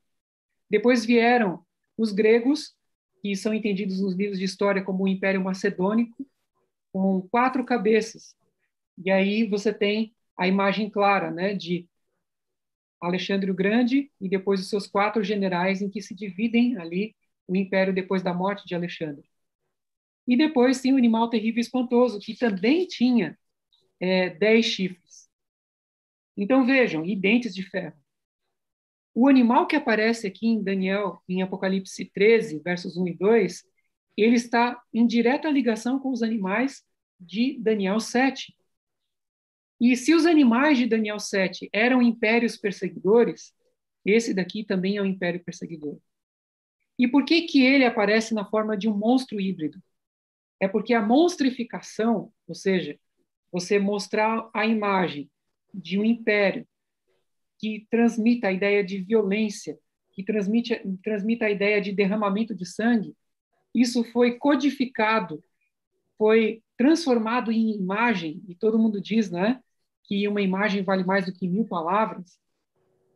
Depois 0.71 1.05
vieram 1.05 1.65
os 1.99 2.13
gregos, 2.13 2.75
que 3.21 3.35
são 3.35 3.53
entendidos 3.53 4.01
nos 4.01 4.15
livros 4.15 4.39
de 4.39 4.45
história 4.45 4.85
como 4.85 5.03
o 5.03 5.09
Império 5.09 5.43
Macedônico, 5.43 6.25
com 6.93 7.23
quatro 7.23 7.65
cabeças. 7.65 8.37
E 8.99 9.11
aí 9.11 9.47
você 9.47 9.73
tem 9.73 10.15
a 10.37 10.47
imagem 10.47 10.91
clara 10.91 11.31
né, 11.31 11.55
de 11.55 11.89
Alexandre 13.01 13.51
o 13.51 13.55
Grande 13.55 14.11
e 14.21 14.29
depois 14.29 14.61
os 14.61 14.69
seus 14.69 14.87
quatro 14.87 15.23
generais, 15.25 15.83
em 15.83 15.91
que 15.91 16.01
se 16.01 16.15
dividem 16.15 16.77
ali 16.79 17.17
o 17.47 17.57
império 17.57 17.93
depois 17.93 18.23
da 18.23 18.33
morte 18.33 18.65
de 18.67 18.75
Alexandre. 18.75 19.29
E 20.27 20.37
depois 20.37 20.81
tem 20.81 20.93
o 20.93 20.97
animal 20.97 21.29
terrível 21.29 21.59
e 21.59 21.63
espantoso, 21.63 22.21
que 22.21 22.37
também 22.37 22.87
tinha 22.87 23.37
é, 23.99 24.31
dez 24.31 24.67
chifres. 24.67 25.29
Então 26.37 26.65
vejam, 26.65 27.05
e 27.05 27.17
dentes 27.17 27.55
de 27.55 27.63
ferro. 27.63 27.97
O 29.15 29.29
animal 29.29 29.67
que 29.67 29.77
aparece 29.77 30.27
aqui 30.27 30.47
em 30.47 30.63
Daniel, 30.63 31.23
em 31.29 31.43
Apocalipse 31.43 32.05
13, 32.07 32.61
versos 32.61 32.97
1 32.97 33.09
e 33.09 33.15
2, 33.15 33.65
ele 34.17 34.37
está 34.37 34.81
em 34.93 35.07
direta 35.07 35.51
ligação 35.51 35.99
com 35.99 36.11
os 36.11 36.23
animais 36.23 36.83
de 37.21 37.59
Daniel 37.61 38.01
7. 38.01 38.55
E 39.83 39.97
se 39.97 40.15
os 40.15 40.25
animais 40.25 40.79
de 40.79 40.87
Daniel 40.87 41.19
7 41.19 41.69
eram 41.73 42.01
impérios 42.01 42.57
perseguidores, 42.57 43.53
esse 44.07 44.33
daqui 44.33 44.65
também 44.65 44.97
é 44.97 45.03
um 45.03 45.07
império 45.07 45.45
perseguidor. 45.45 45.99
E 46.99 47.07
por 47.07 47.25
que 47.25 47.43
que 47.43 47.63
ele 47.63 47.85
aparece 47.85 48.33
na 48.33 48.45
forma 48.45 48.77
de 48.77 48.89
um 48.89 48.97
monstro 48.97 49.39
híbrido? 49.39 49.83
é 50.63 50.69
porque 50.69 50.95
a 50.95 51.03
monstrificação, 51.03 52.33
ou 52.47 52.55
seja, 52.55 52.97
você 53.51 53.81
mostrar 53.81 54.49
a 54.55 54.65
imagem 54.65 55.29
de 55.75 55.99
um 55.99 56.05
império 56.05 56.65
que 57.59 57.85
transmita 57.91 58.47
a 58.47 58.53
ideia 58.53 58.85
de 58.85 59.03
violência, 59.03 59.77
que 60.13 60.23
transmite, 60.23 60.81
transmita 61.03 61.47
a 61.47 61.51
ideia 61.51 61.81
de 61.81 61.91
derramamento 61.91 62.55
de 62.55 62.65
sangue, 62.65 63.13
isso 63.75 64.05
foi 64.13 64.39
codificado, 64.39 65.43
foi 66.17 66.63
transformado 66.77 67.51
em 67.51 67.75
imagem, 67.75 68.41
e 68.47 68.55
todo 68.55 68.79
mundo 68.79 69.01
diz 69.01 69.33
né, 69.33 69.61
que 70.05 70.27
uma 70.29 70.41
imagem 70.41 70.83
vale 70.83 71.05
mais 71.05 71.27
do 71.27 71.33
que 71.33 71.49
mil 71.49 71.65
palavras. 71.65 72.39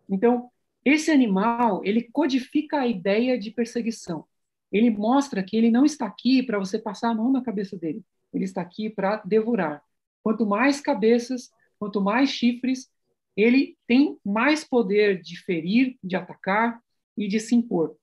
Então, 0.09 0.51
esse 0.85 1.11
animal, 1.11 1.85
ele 1.85 2.03
codifica 2.13 2.81
a 2.81 2.87
ideia 2.87 3.39
de 3.39 3.51
perseguição 3.51 4.25
ele 4.73 4.91
mostra 4.91 5.43
que 5.43 5.57
ele 5.57 5.71
não 5.71 5.85
está 5.85 6.07
aqui 6.07 6.43
para 6.43 6.59
você 6.59 6.79
passar 6.79 7.11
a 7.11 7.15
mão 7.15 7.31
na 7.31 7.43
cabeça 7.43 7.77
dele. 7.77 8.05
Ele 8.33 8.45
está 8.45 8.61
aqui 8.61 8.91
para 8.91 9.17
devorar. 9.25 9.83
Quanto 10.23 10.45
mais 10.45 10.81
cabeças, 10.81 11.51
quanto 11.79 12.01
mais 12.01 12.31
chifres, 12.31 12.91
ele 13.37 13.77
tem 13.87 14.19
mais 14.25 14.65
poder 14.65 15.21
de 15.23 15.39
ferir, 15.43 15.97
de 16.03 16.17
atacar 16.17 16.81
e 17.17 17.29
de 17.29 17.39
se 17.39 17.55
impor. 17.55 17.97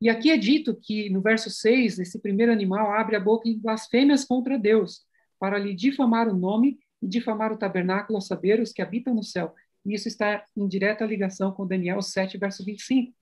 E 0.00 0.08
aqui 0.08 0.30
é 0.30 0.36
dito 0.36 0.74
que, 0.74 1.10
no 1.10 1.20
verso 1.20 1.50
6, 1.50 1.98
esse 1.98 2.18
primeiro 2.20 2.52
animal 2.52 2.92
abre 2.92 3.16
a 3.16 3.20
boca 3.20 3.48
em 3.48 3.58
blasfêmias 3.58 4.24
contra 4.24 4.58
Deus, 4.58 5.04
para 5.38 5.58
lhe 5.58 5.74
difamar 5.74 6.28
o 6.28 6.36
nome 6.36 6.78
e 7.02 7.08
difamar 7.08 7.52
o 7.52 7.56
tabernáculo, 7.56 8.18
a 8.18 8.20
saber, 8.20 8.60
os 8.60 8.72
que 8.72 8.82
habitam 8.82 9.14
no 9.14 9.22
céu. 9.22 9.54
E 9.84 9.94
isso 9.94 10.08
está 10.08 10.44
em 10.56 10.68
direta 10.68 11.04
ligação 11.04 11.52
com 11.52 11.66
Daniel 11.66 12.02
7, 12.02 12.36
verso 12.38 12.64
25, 12.64 13.14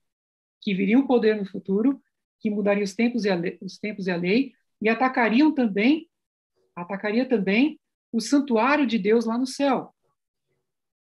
que 0.61 0.73
viria 0.73 0.99
um 0.99 1.07
poder 1.07 1.37
no 1.37 1.45
futuro 1.45 2.01
que 2.39 2.49
mudaria 2.49 2.83
os 2.83 2.93
tempos 2.93 3.25
e 3.25 3.29
a 3.29 3.35
lei, 3.35 3.57
os 3.61 3.77
tempos 3.77 4.07
e 4.07 4.11
a 4.11 4.15
lei 4.15 4.53
e 4.81 4.87
atacariam 4.87 5.53
também 5.53 6.09
atacaria 6.75 7.27
também 7.27 7.79
o 8.11 8.21
santuário 8.21 8.87
de 8.87 8.97
Deus 8.97 9.25
lá 9.25 9.37
no 9.37 9.45
céu. 9.45 9.93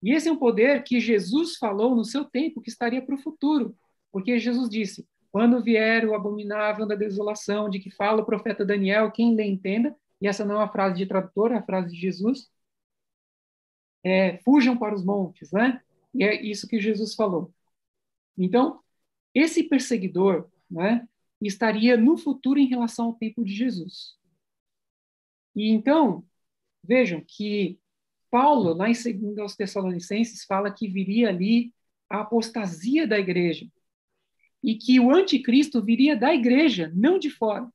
E 0.02 0.14
esse 0.14 0.30
é 0.30 0.32
um 0.32 0.38
poder 0.38 0.84
que 0.84 1.00
Jesus 1.00 1.58
falou 1.58 1.96
no 1.96 2.06
seu 2.06 2.24
tempo 2.24 2.62
que 2.62 2.70
estaria 2.70 3.02
para 3.02 3.16
o 3.16 3.20
futuro, 3.20 3.76
porque 4.12 4.40
Jesus 4.40 4.70
disse: 4.70 5.06
quando 5.32 5.62
vier 5.62 6.06
o 6.06 6.16
abominável 6.16 6.88
da 6.88 6.96
desolação, 6.96 7.70
de 7.70 7.80
que 7.80 7.92
fala 7.92 8.22
o 8.22 8.26
profeta 8.26 8.66
Daniel, 8.66 9.12
quem 9.12 9.36
lê 9.36 9.44
entenda, 9.44 9.96
e 10.22 10.28
essa 10.28 10.46
não 10.46 10.56
é 10.56 10.58
uma 10.60 10.72
frase 10.72 10.98
de 10.98 11.06
tradutor, 11.06 11.52
é 11.52 11.58
a 11.58 11.64
frase 11.64 11.92
de 11.94 12.00
Jesus, 12.00 12.50
é, 14.04 14.38
fujam 14.40 14.78
para 14.78 14.96
os 14.96 15.04
montes, 15.04 15.52
né? 15.52 15.82
E 16.14 16.24
é 16.24 16.42
isso 16.42 16.68
que 16.68 16.80
Jesus 16.80 17.16
falou. 17.16 17.54
Então, 18.38 18.82
esse 19.34 19.64
perseguidor, 19.64 20.50
né, 20.70 21.08
estaria 21.42 21.98
no 21.98 22.18
futuro 22.18 22.60
em 22.60 22.68
relação 22.68 23.08
ao 23.08 23.14
tempo 23.14 23.44
de 23.44 23.54
Jesus. 23.54 24.18
E 25.56 25.70
então, 25.70 26.26
vejam 26.84 27.24
que 27.26 27.80
Paulo, 28.32 28.74
lá 28.74 28.90
em 28.90 28.94
2 28.94 29.38
aos 29.40 29.56
Tessalonicenses, 29.56 30.44
fala 30.46 30.72
que 30.72 30.88
viria 30.88 31.30
ali 31.30 31.74
a 32.10 32.22
apostasia 32.22 33.08
da 33.08 33.20
igreja 33.20 33.68
e 34.64 34.76
que 34.76 35.00
o 35.00 35.12
anticristo 35.12 35.84
viria 35.84 36.16
da 36.16 36.34
igreja, 36.34 36.92
não 36.96 37.18
de 37.18 37.30
fora. 37.30 37.72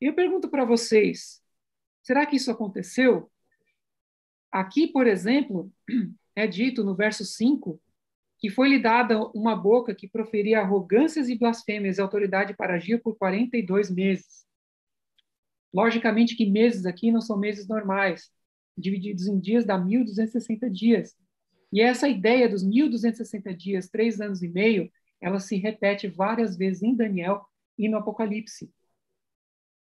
Eu 0.00 0.14
pergunto 0.14 0.48
para 0.48 0.64
vocês, 0.64 1.42
será 2.02 2.26
que 2.26 2.36
isso 2.36 2.50
aconteceu? 2.50 3.30
Aqui, 4.52 4.86
por 4.86 5.06
exemplo, 5.06 5.72
é 6.34 6.46
dito 6.46 6.84
no 6.84 6.94
verso 6.94 7.24
5 7.24 7.80
que 8.38 8.50
foi-lhe 8.50 8.78
dada 8.78 9.18
uma 9.34 9.56
boca 9.56 9.94
que 9.94 10.06
proferia 10.06 10.60
arrogâncias 10.60 11.28
e 11.28 11.38
blasfêmias 11.38 11.96
e 11.96 12.00
autoridade 12.00 12.54
para 12.54 12.74
agir 12.74 13.02
por 13.02 13.16
42 13.16 13.90
meses. 13.90 14.46
Logicamente 15.72 16.36
que 16.36 16.44
meses 16.44 16.86
aqui 16.86 17.10
não 17.10 17.20
são 17.20 17.38
meses 17.38 17.66
normais, 17.66 18.30
divididos 18.76 19.26
em 19.26 19.40
dias 19.40 19.64
dá 19.64 19.78
1.260 19.78 20.70
dias. 20.70 21.16
E 21.72 21.80
essa 21.80 22.08
ideia 22.08 22.48
dos 22.48 22.64
1.260 22.64 23.54
dias, 23.56 23.88
três 23.88 24.20
anos 24.20 24.42
e 24.42 24.48
meio, 24.48 24.90
ela 25.20 25.40
se 25.40 25.56
repete 25.56 26.06
várias 26.06 26.56
vezes 26.56 26.82
em 26.82 26.94
Daniel 26.94 27.44
e 27.78 27.88
no 27.88 27.96
Apocalipse. 27.96 28.70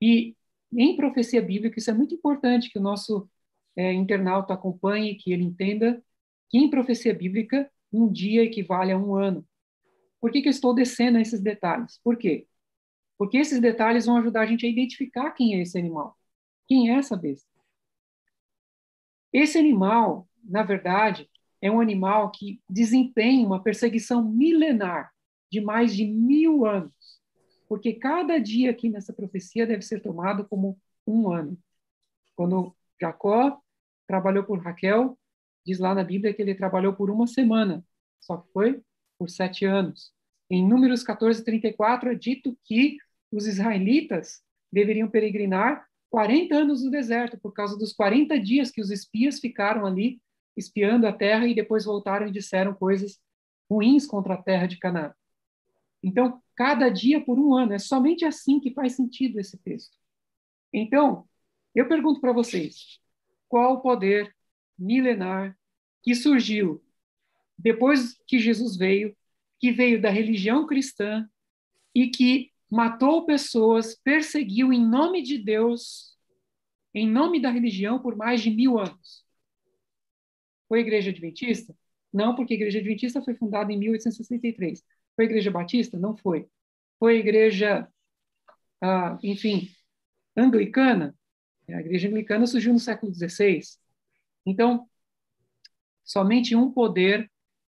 E 0.05 0.37
em 0.71 0.97
profecia 0.97 1.41
bíblica, 1.41 1.79
isso 1.79 1.91
é 1.91 1.95
muito 1.95 2.15
importante 2.15 2.69
que 2.69 2.79
o 2.79 2.83
nosso 2.83 3.27
é, 3.75 3.91
internauta 3.91 4.53
acompanhe, 4.53 5.15
que 5.15 5.33
ele 5.33 5.45
entenda 5.45 6.05
que 6.51 6.59
em 6.59 6.69
profecia 6.69 7.15
bíblica, 7.15 7.71
um 7.91 8.13
dia 8.13 8.43
equivale 8.45 8.93
a 8.93 8.99
um 8.99 9.15
ano. 9.15 9.47
Por 10.21 10.31
que, 10.31 10.43
que 10.43 10.49
eu 10.49 10.51
estou 10.51 10.75
descendo 10.75 11.17
a 11.17 11.23
esses 11.23 11.41
detalhes? 11.41 11.99
Por 12.05 12.19
quê? 12.19 12.47
Porque 13.17 13.39
esses 13.39 13.59
detalhes 13.63 14.05
vão 14.05 14.19
ajudar 14.19 14.43
a 14.43 14.47
gente 14.47 14.67
a 14.67 14.69
identificar 14.69 15.31
quem 15.31 15.57
é 15.57 15.63
esse 15.63 15.79
animal. 15.79 16.19
Quem 16.69 16.91
é 16.91 16.99
essa 16.99 17.17
besta? 17.17 17.49
Esse 19.33 19.57
animal, 19.57 20.29
na 20.45 20.63
verdade, 20.63 21.31
é 21.63 21.71
um 21.71 21.81
animal 21.81 22.31
que 22.31 22.61
desempenha 22.69 23.47
uma 23.47 23.63
perseguição 23.63 24.23
milenar 24.23 25.11
de 25.51 25.63
mais 25.63 25.97
de 25.97 26.05
mil 26.05 26.67
anos. 26.67 26.93
Porque 27.69 27.95
cada 27.95 28.39
dia 28.39 28.71
aqui 28.71 28.89
nessa 28.89 29.13
profecia 29.13 29.67
deve 29.67 29.83
ser 29.83 30.01
tomado 30.01 30.47
como 30.47 30.79
um 31.07 31.31
ano. 31.31 31.59
Quando 32.37 32.75
Jacó 33.01 33.61
trabalhou 34.07 34.45
por 34.45 34.59
Raquel, 34.59 35.19
diz 35.65 35.79
lá 35.79 35.95
na 35.95 36.05
Bíblia 36.05 36.35
que 36.35 36.43
ele 36.43 36.55
trabalhou 36.55 36.93
por 36.95 37.11
uma 37.11 37.27
semana, 37.27 37.85
só 38.21 38.37
que 38.37 38.53
foi 38.53 38.83
por 39.19 39.31
sete 39.31 39.65
anos. 39.65 40.13
Em 40.51 40.67
Números 40.67 41.03
14, 41.03 41.43
34, 41.45 42.11
é 42.11 42.15
dito 42.15 42.57
que 42.65 42.99
os 43.33 43.47
israelitas 43.47 44.43
deveriam 44.71 45.09
peregrinar 45.09 45.87
40 46.11 46.55
anos 46.55 46.85
no 46.85 46.91
deserto, 46.91 47.39
por 47.39 47.53
causa 47.53 47.77
dos 47.77 47.93
40 47.93 48.39
dias 48.39 48.71
que 48.71 48.81
os 48.81 48.91
espias 48.91 49.41
ficaram 49.41 49.87
ali 49.87 50.21
espiando 50.57 51.07
a 51.07 51.13
terra 51.13 51.47
e 51.47 51.55
depois 51.55 51.85
voltaram 51.85 52.29
e 52.29 52.31
disseram 52.31 52.75
coisas 52.75 53.19
ruins 53.69 54.07
contra 54.07 54.35
a 54.35 54.43
terra 54.43 54.67
de 54.67 54.79
Canaã. 54.79 55.13
Então, 56.05 56.43
cada 56.55 56.91
dia 56.91 57.19
por 57.25 57.39
um 57.39 57.55
ano, 57.55 57.73
é 57.73 57.79
somente 57.79 58.27
assim 58.27 58.61
que 58.61 58.75
faz 58.75 58.95
sentido 58.95 59.41
esse 59.41 59.57
texto. 59.57 59.97
Então, 60.71 61.27
eu 61.75 61.89
pergunto 61.89 62.21
para 62.21 62.33
vocês, 62.33 63.01
qual 63.49 63.77
o 63.77 63.81
poder 63.81 64.35
milenar 64.79 65.57
que 66.03 66.15
surgiu 66.15 66.85
depois 67.57 68.19
que 68.27 68.39
Jesus 68.39 68.77
veio, 68.77 69.17
que 69.59 69.73
veio 69.73 70.03
da 70.03 70.11
religião 70.11 70.67
cristã 70.67 71.27
e 71.95 72.09
que 72.09 72.51
matou 72.71 73.25
pessoas, 73.25 73.95
perseguiu 73.95 74.73
em 74.73 74.85
nome 74.85 75.23
de 75.23 75.39
Deus, 75.39 76.19
em 76.93 77.09
nome 77.09 77.41
da 77.41 77.51
religião, 77.51 77.99
por 77.99 78.15
mais 78.15 78.43
de 78.43 78.51
mil 78.51 78.79
anos. 78.79 79.25
Foi 80.69 80.81
a 80.81 80.83
Igreja 80.83 81.11
Adventista? 81.11 81.75
Não, 82.13 82.35
porque 82.35 82.53
a 82.53 82.57
Igreja 82.57 82.79
Adventista 82.79 83.23
foi 83.23 83.35
fundada 83.35 83.73
em 83.73 83.79
1863. 83.79 84.85
Foi 85.17 85.25
Igreja 85.27 85.51
Batista? 85.51 85.99
Não 85.99 86.17
foi. 86.17 86.49
Foi 86.99 87.19
Igreja, 87.19 87.89
ah, 88.81 89.19
enfim, 89.23 89.69
anglicana? 90.37 91.15
A 91.69 91.81
Igreja 91.81 92.09
Anglicana 92.09 92.47
surgiu 92.47 92.73
no 92.73 92.79
século 92.79 93.13
XVI. 93.13 93.61
Então, 94.45 94.89
somente 96.05 96.55
um 96.55 96.71
poder 96.71 97.31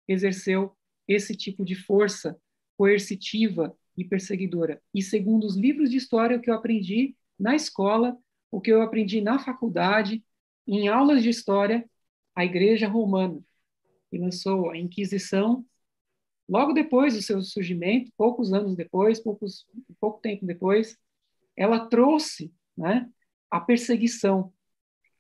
exerceu 0.09 0.75
esse 1.07 1.37
tipo 1.37 1.65
de 1.65 1.75
força 1.75 2.39
coercitiva 2.77 3.77
e 3.97 4.05
perseguidora. 4.05 4.83
E 4.95 5.03
segundo 5.03 5.45
os 5.45 5.57
livros 5.57 5.91
de 5.91 5.99
história, 5.99 6.37
o 6.37 6.41
que 6.41 6.51
eu 6.51 6.55
aprendi 6.55 7.15
na 7.39 7.55
escola, 7.55 8.17
o 8.51 8.61
que 8.61 8.73
eu 8.73 8.83
aprendi 8.83 9.21
na 9.21 9.39
faculdade, 9.39 10.25
em 10.67 10.89
aulas 10.89 11.23
de 11.23 11.29
história, 11.29 11.89
a 12.35 12.45
Igreja 12.45 12.89
Romana, 12.89 13.41
que 14.11 14.19
lançou 14.19 14.71
a 14.71 14.79
Inquisição 14.79 15.67
logo 16.49 16.73
depois 16.73 17.15
do 17.15 17.23
seu 17.23 17.43
surgimento, 17.43 18.13
poucos 18.17 18.53
anos 18.53 18.75
depois, 18.77 19.21
poucos, 19.21 19.67
pouco 20.01 20.21
tempo 20.21 20.45
depois, 20.45 20.99
ela 21.57 21.87
trouxe 21.87 22.53
né, 22.77 23.09
a 23.51 23.61
perseguição 23.61 24.53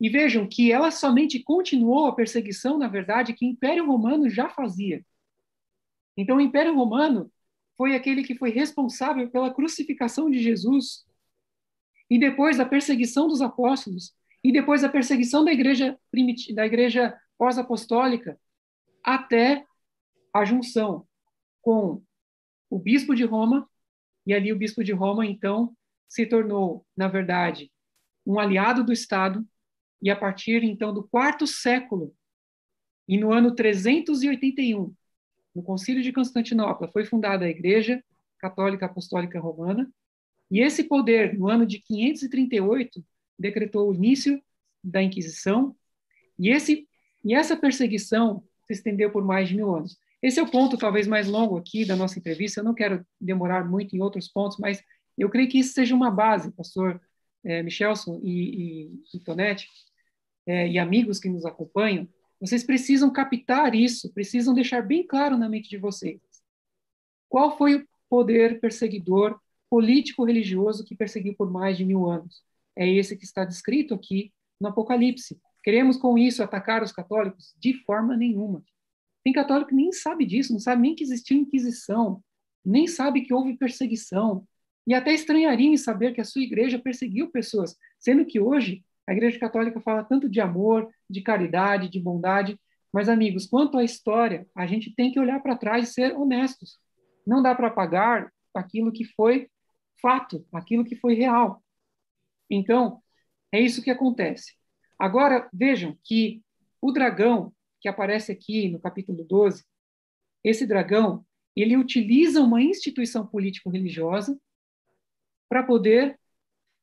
e 0.00 0.08
vejam 0.08 0.48
que 0.48 0.72
ela 0.72 0.90
somente 0.90 1.40
continuou 1.42 2.06
a 2.06 2.14
perseguição, 2.14 2.76
na 2.76 2.88
verdade, 2.88 3.34
que 3.34 3.46
o 3.46 3.48
Império 3.48 3.86
Romano 3.86 4.28
já 4.28 4.48
fazia. 4.48 5.04
Então, 6.16 6.38
o 6.38 6.40
Império 6.40 6.74
Romano 6.74 7.30
foi 7.76 7.94
aquele 7.94 8.24
que 8.24 8.36
foi 8.36 8.50
responsável 8.50 9.30
pela 9.30 9.54
crucificação 9.54 10.28
de 10.28 10.42
Jesus, 10.42 11.06
e 12.10 12.18
depois 12.18 12.58
da 12.58 12.66
perseguição 12.66 13.28
dos 13.28 13.40
apóstolos, 13.40 14.12
e 14.42 14.52
depois 14.52 14.82
da 14.82 14.88
perseguição 14.88 15.44
da 15.44 15.52
igreja 15.52 15.96
da 16.54 16.66
igreja 16.66 17.16
pós-apostólica, 17.38 18.38
até 19.04 19.64
a 20.34 20.44
junção 20.44 21.06
com 21.62 22.02
o 22.68 22.78
bispo 22.78 23.14
de 23.14 23.24
Roma, 23.24 23.68
e 24.26 24.34
ali 24.34 24.52
o 24.52 24.58
bispo 24.58 24.84
de 24.84 24.92
Roma, 24.92 25.24
então, 25.24 25.74
se 26.08 26.26
tornou, 26.26 26.86
na 26.96 27.08
verdade, 27.08 27.72
um 28.26 28.38
aliado 28.38 28.84
do 28.84 28.92
Estado, 28.92 29.46
e 30.00 30.10
a 30.10 30.16
partir 30.16 30.62
então 30.64 30.92
do 30.92 31.04
quarto 31.04 31.46
século, 31.46 32.14
e 33.08 33.16
no 33.16 33.32
ano 33.32 33.54
381, 33.54 34.94
no 35.54 35.62
Concílio 35.62 36.02
de 36.02 36.12
Constantinopla, 36.12 36.88
foi 36.88 37.04
fundada 37.04 37.44
a 37.44 37.48
Igreja 37.48 38.02
Católica 38.38 38.86
Apostólica 38.86 39.40
Romana, 39.40 39.90
e 40.50 40.60
esse 40.60 40.84
poder, 40.84 41.38
no 41.38 41.48
ano 41.48 41.64
de 41.64 41.78
538, 41.78 43.04
decretou 43.38 43.88
o 43.88 43.94
início 43.94 44.42
da 44.82 45.02
Inquisição, 45.02 45.74
e, 46.38 46.50
esse, 46.50 46.88
e 47.24 47.34
essa 47.34 47.56
perseguição 47.56 48.42
se 48.66 48.72
estendeu 48.72 49.10
por 49.10 49.24
mais 49.24 49.48
de 49.48 49.56
mil 49.56 49.74
anos. 49.74 49.96
Esse 50.22 50.38
é 50.38 50.42
o 50.42 50.50
ponto 50.50 50.78
talvez 50.78 51.06
mais 51.06 51.26
longo 51.26 51.56
aqui 51.56 51.84
da 51.84 51.96
nossa 51.96 52.18
entrevista, 52.18 52.60
eu 52.60 52.64
não 52.64 52.74
quero 52.74 53.04
demorar 53.20 53.68
muito 53.68 53.96
em 53.96 54.00
outros 54.00 54.28
pontos, 54.28 54.56
mas 54.58 54.82
eu 55.18 55.28
creio 55.28 55.48
que 55.48 55.58
isso 55.58 55.74
seja 55.74 55.94
uma 55.94 56.10
base, 56.10 56.52
pastor 56.52 57.00
é, 57.44 57.62
Michelson 57.62 58.20
e, 58.22 58.84
e, 58.84 59.02
e 59.14 59.20
Tonetti, 59.20 59.66
é, 60.46 60.68
e 60.68 60.78
amigos 60.78 61.18
que 61.18 61.28
nos 61.28 61.44
acompanham, 61.44 62.08
vocês 62.40 62.64
precisam 62.64 63.12
captar 63.12 63.74
isso, 63.74 64.12
precisam 64.12 64.54
deixar 64.54 64.82
bem 64.82 65.06
claro 65.06 65.36
na 65.36 65.48
mente 65.48 65.68
de 65.68 65.78
vocês. 65.78 66.20
Qual 67.28 67.56
foi 67.56 67.76
o 67.76 67.88
poder 68.08 68.60
perseguidor 68.60 69.40
político-religioso 69.70 70.84
que 70.84 70.94
perseguiu 70.94 71.34
por 71.36 71.50
mais 71.50 71.76
de 71.76 71.84
mil 71.84 72.08
anos? 72.10 72.42
É 72.76 72.88
esse 72.88 73.16
que 73.16 73.24
está 73.24 73.44
descrito 73.44 73.94
aqui 73.94 74.32
no 74.60 74.68
Apocalipse. 74.68 75.40
Queremos 75.62 75.96
com 75.96 76.18
isso 76.18 76.42
atacar 76.42 76.82
os 76.82 76.92
católicos? 76.92 77.54
De 77.58 77.74
forma 77.84 78.16
nenhuma. 78.16 78.62
Tem 79.24 79.32
católico 79.32 79.70
que 79.70 79.76
nem 79.76 79.92
sabe 79.92 80.24
disso, 80.24 80.52
não 80.52 80.60
sabe 80.60 80.82
nem 80.82 80.94
que 80.94 81.04
existiu 81.04 81.36
Inquisição, 81.36 82.22
nem 82.64 82.86
sabe 82.86 83.22
que 83.22 83.34
houve 83.34 83.56
perseguição, 83.56 84.46
e 84.86 84.94
até 84.94 85.12
estranharia 85.12 85.68
em 85.68 85.76
saber 85.76 86.12
que 86.12 86.20
a 86.20 86.24
sua 86.24 86.42
igreja 86.42 86.78
perseguiu 86.78 87.30
pessoas, 87.30 87.76
sendo 88.00 88.24
que 88.24 88.40
hoje 88.40 88.84
a 89.06 89.12
Igreja 89.12 89.38
Católica 89.38 89.80
fala 89.80 90.04
tanto 90.04 90.28
de 90.28 90.40
amor, 90.40 90.88
de 91.08 91.20
caridade, 91.22 91.88
de 91.88 92.00
bondade, 92.00 92.58
mas, 92.92 93.08
amigos, 93.08 93.46
quanto 93.46 93.78
à 93.78 93.84
história, 93.84 94.46
a 94.54 94.66
gente 94.66 94.94
tem 94.94 95.10
que 95.10 95.18
olhar 95.18 95.40
para 95.40 95.56
trás 95.56 95.88
e 95.88 95.92
ser 95.92 96.14
honestos. 96.14 96.78
Não 97.26 97.42
dá 97.42 97.54
para 97.54 97.68
apagar 97.68 98.30
aquilo 98.54 98.92
que 98.92 99.04
foi 99.04 99.48
fato, 100.00 100.46
aquilo 100.52 100.84
que 100.84 100.94
foi 100.96 101.14
real. 101.14 101.62
Então, 102.50 103.00
é 103.50 103.58
isso 103.58 103.82
que 103.82 103.90
acontece. 103.90 104.52
Agora, 104.98 105.48
vejam 105.52 105.96
que 106.04 106.42
o 106.82 106.92
dragão, 106.92 107.52
que 107.82 107.88
aparece 107.88 108.30
aqui 108.30 108.68
no 108.68 108.78
capítulo 108.78 109.24
12, 109.24 109.64
esse 110.44 110.64
dragão, 110.64 111.26
ele 111.54 111.76
utiliza 111.76 112.40
uma 112.40 112.62
instituição 112.62 113.26
político-religiosa 113.26 114.40
para 115.48 115.64
poder 115.64 116.18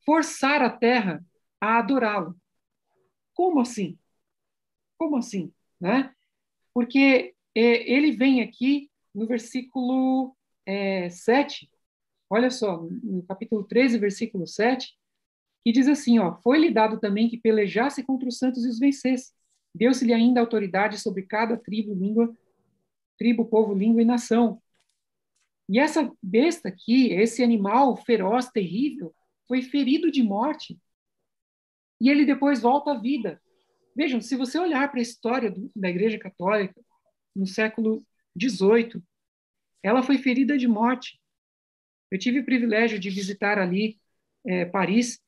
forçar 0.06 0.62
a 0.62 0.70
terra 0.70 1.26
a 1.60 1.80
adorá-lo. 1.80 2.36
Como 3.34 3.62
assim? 3.62 3.98
Como 4.98 5.18
assim? 5.18 5.54
Né? 5.80 6.14
Porque 6.74 7.34
é, 7.56 7.92
ele 7.92 8.12
vem 8.12 8.42
aqui 8.42 8.92
no 9.16 9.26
versículo 9.26 10.36
é, 10.66 11.10
7, 11.10 11.70
olha 12.30 12.52
só, 12.52 12.82
no 12.82 13.24
capítulo 13.24 13.64
13, 13.64 13.98
versículo 13.98 14.46
7, 14.46 14.96
que 15.64 15.72
diz 15.72 15.88
assim, 15.88 16.20
ó, 16.20 16.36
foi-lhe 16.42 16.70
dado 16.70 17.00
também 17.00 17.30
que 17.30 17.38
pelejasse 17.38 18.04
contra 18.04 18.28
os 18.28 18.38
santos 18.38 18.66
e 18.66 18.68
os 18.68 18.80
vencesse. 18.80 19.34
Deu-se-lhe 19.74 20.14
ainda 20.14 20.40
autoridade 20.40 21.00
sobre 21.00 21.24
cada 21.24 21.56
tribo, 21.58 21.94
língua, 21.94 22.36
tribo, 23.18 23.46
povo, 23.46 23.74
língua 23.74 24.02
e 24.02 24.06
nação. 24.06 24.62
E 25.68 25.78
essa 25.78 26.12
besta 26.22 26.70
aqui, 26.70 27.12
esse 27.14 27.44
animal 27.44 27.96
feroz, 27.98 28.50
terrível, 28.50 29.14
foi 29.48 29.62
ferido 29.62 30.12
de 30.12 30.24
morte 30.24 30.80
e 32.02 32.10
ele 32.10 32.26
depois 32.26 32.62
volta 32.62 32.92
à 32.92 33.00
vida. 33.00 33.42
Vejam, 33.96 34.22
se 34.22 34.36
você 34.36 34.58
olhar 34.58 34.90
para 34.90 35.00
a 35.00 35.04
história 35.04 35.52
do, 35.52 35.72
da 35.76 35.90
Igreja 35.90 36.18
Católica 36.18 36.80
no 37.36 37.46
século 37.46 38.06
XVIII, 38.40 39.04
ela 39.84 40.02
foi 40.02 40.18
ferida 40.18 40.58
de 40.58 40.68
morte. 40.68 41.20
Eu 42.10 42.18
tive 42.18 42.40
o 42.40 42.46
privilégio 42.46 43.00
de 43.00 43.10
visitar 43.10 43.60
ali 43.60 44.00
é, 44.46 44.66
Paris 44.66 45.20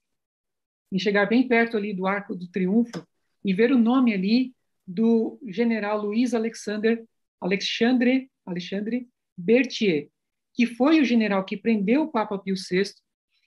e 0.92 1.00
chegar 1.00 1.28
bem 1.28 1.48
perto 1.48 1.78
ali 1.78 1.94
do 1.94 2.08
Arco 2.08 2.36
do 2.36 2.48
Triunfo 2.50 3.06
e 3.44 3.54
ver 3.54 3.72
o 3.72 3.78
nome 3.78 4.14
ali 4.14 4.54
do 4.86 5.40
general 5.48 6.02
Luiz 6.02 6.34
Alexander 6.34 7.04
Alexandre 7.40 8.30
Alexandre 8.46 9.08
Berthier, 9.38 10.10
que 10.54 10.66
foi 10.66 11.00
o 11.00 11.06
general 11.06 11.44
que 11.46 11.58
prendeu 11.58 12.04
o 12.04 12.12
Papa 12.12 12.38
Pio 12.38 12.56
VI. 12.56 12.84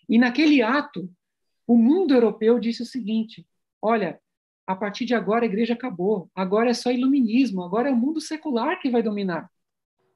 E 0.08 0.18
naquele 0.18 0.62
ato, 0.62 1.10
o 1.66 1.76
mundo 1.76 2.14
europeu 2.14 2.58
disse 2.58 2.82
o 2.82 2.86
seguinte: 2.86 3.46
olha, 3.80 4.20
a 4.66 4.74
partir 4.74 5.04
de 5.04 5.14
agora 5.14 5.44
a 5.44 5.48
igreja 5.48 5.74
acabou, 5.74 6.30
agora 6.34 6.70
é 6.70 6.74
só 6.74 6.90
iluminismo, 6.90 7.62
agora 7.62 7.88
é 7.88 7.92
o 7.92 7.96
mundo 7.96 8.20
secular 8.20 8.80
que 8.80 8.90
vai 8.90 9.02
dominar. 9.02 9.50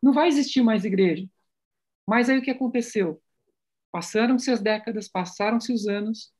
Não 0.02 0.12
vai 0.12 0.28
existir 0.28 0.62
mais 0.62 0.84
igreja. 0.84 1.28
Mas 2.06 2.28
aí 2.28 2.38
o 2.38 2.42
que 2.42 2.50
aconteceu? 2.50 3.20
Passaram-se 3.92 4.50
as 4.50 4.60
décadas, 4.60 5.08
passaram-se 5.08 5.72
os 5.72 5.86
anos, 5.86 6.32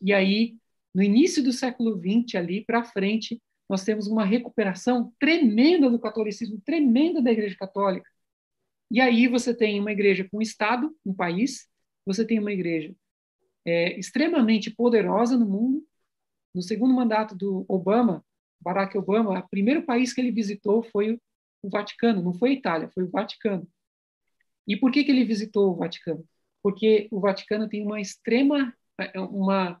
e 0.00 0.12
aí, 0.12 0.56
no 0.96 1.02
início 1.02 1.44
do 1.44 1.52
século 1.52 2.00
XX, 2.00 2.36
ali 2.36 2.64
para 2.64 2.82
frente, 2.82 3.38
nós 3.68 3.84
temos 3.84 4.06
uma 4.06 4.24
recuperação 4.24 5.12
tremenda 5.20 5.90
do 5.90 5.98
catolicismo, 5.98 6.58
tremenda 6.64 7.20
da 7.20 7.30
Igreja 7.30 7.54
Católica. 7.54 8.10
E 8.90 8.98
aí 8.98 9.28
você 9.28 9.54
tem 9.54 9.78
uma 9.78 9.92
igreja 9.92 10.26
com 10.32 10.40
Estado, 10.40 10.96
um 11.04 11.12
país, 11.12 11.68
você 12.06 12.24
tem 12.24 12.38
uma 12.38 12.50
igreja 12.50 12.96
é, 13.66 13.98
extremamente 13.98 14.70
poderosa 14.70 15.36
no 15.36 15.44
mundo. 15.44 15.86
No 16.54 16.62
segundo 16.62 16.94
mandato 16.94 17.36
do 17.36 17.66
Obama, 17.68 18.24
Barack 18.58 18.96
Obama, 18.96 19.38
o 19.38 19.48
primeiro 19.50 19.82
país 19.82 20.14
que 20.14 20.20
ele 20.22 20.32
visitou 20.32 20.82
foi 20.82 21.20
o 21.62 21.68
Vaticano, 21.68 22.22
não 22.22 22.32
foi 22.32 22.52
a 22.52 22.54
Itália, 22.54 22.90
foi 22.94 23.04
o 23.04 23.10
Vaticano. 23.10 23.68
E 24.66 24.74
por 24.78 24.90
que, 24.90 25.04
que 25.04 25.10
ele 25.10 25.26
visitou 25.26 25.72
o 25.72 25.76
Vaticano? 25.76 26.26
Porque 26.62 27.06
o 27.10 27.20
Vaticano 27.20 27.68
tem 27.68 27.84
uma 27.84 28.00
extrema, 28.00 28.74
uma 29.30 29.78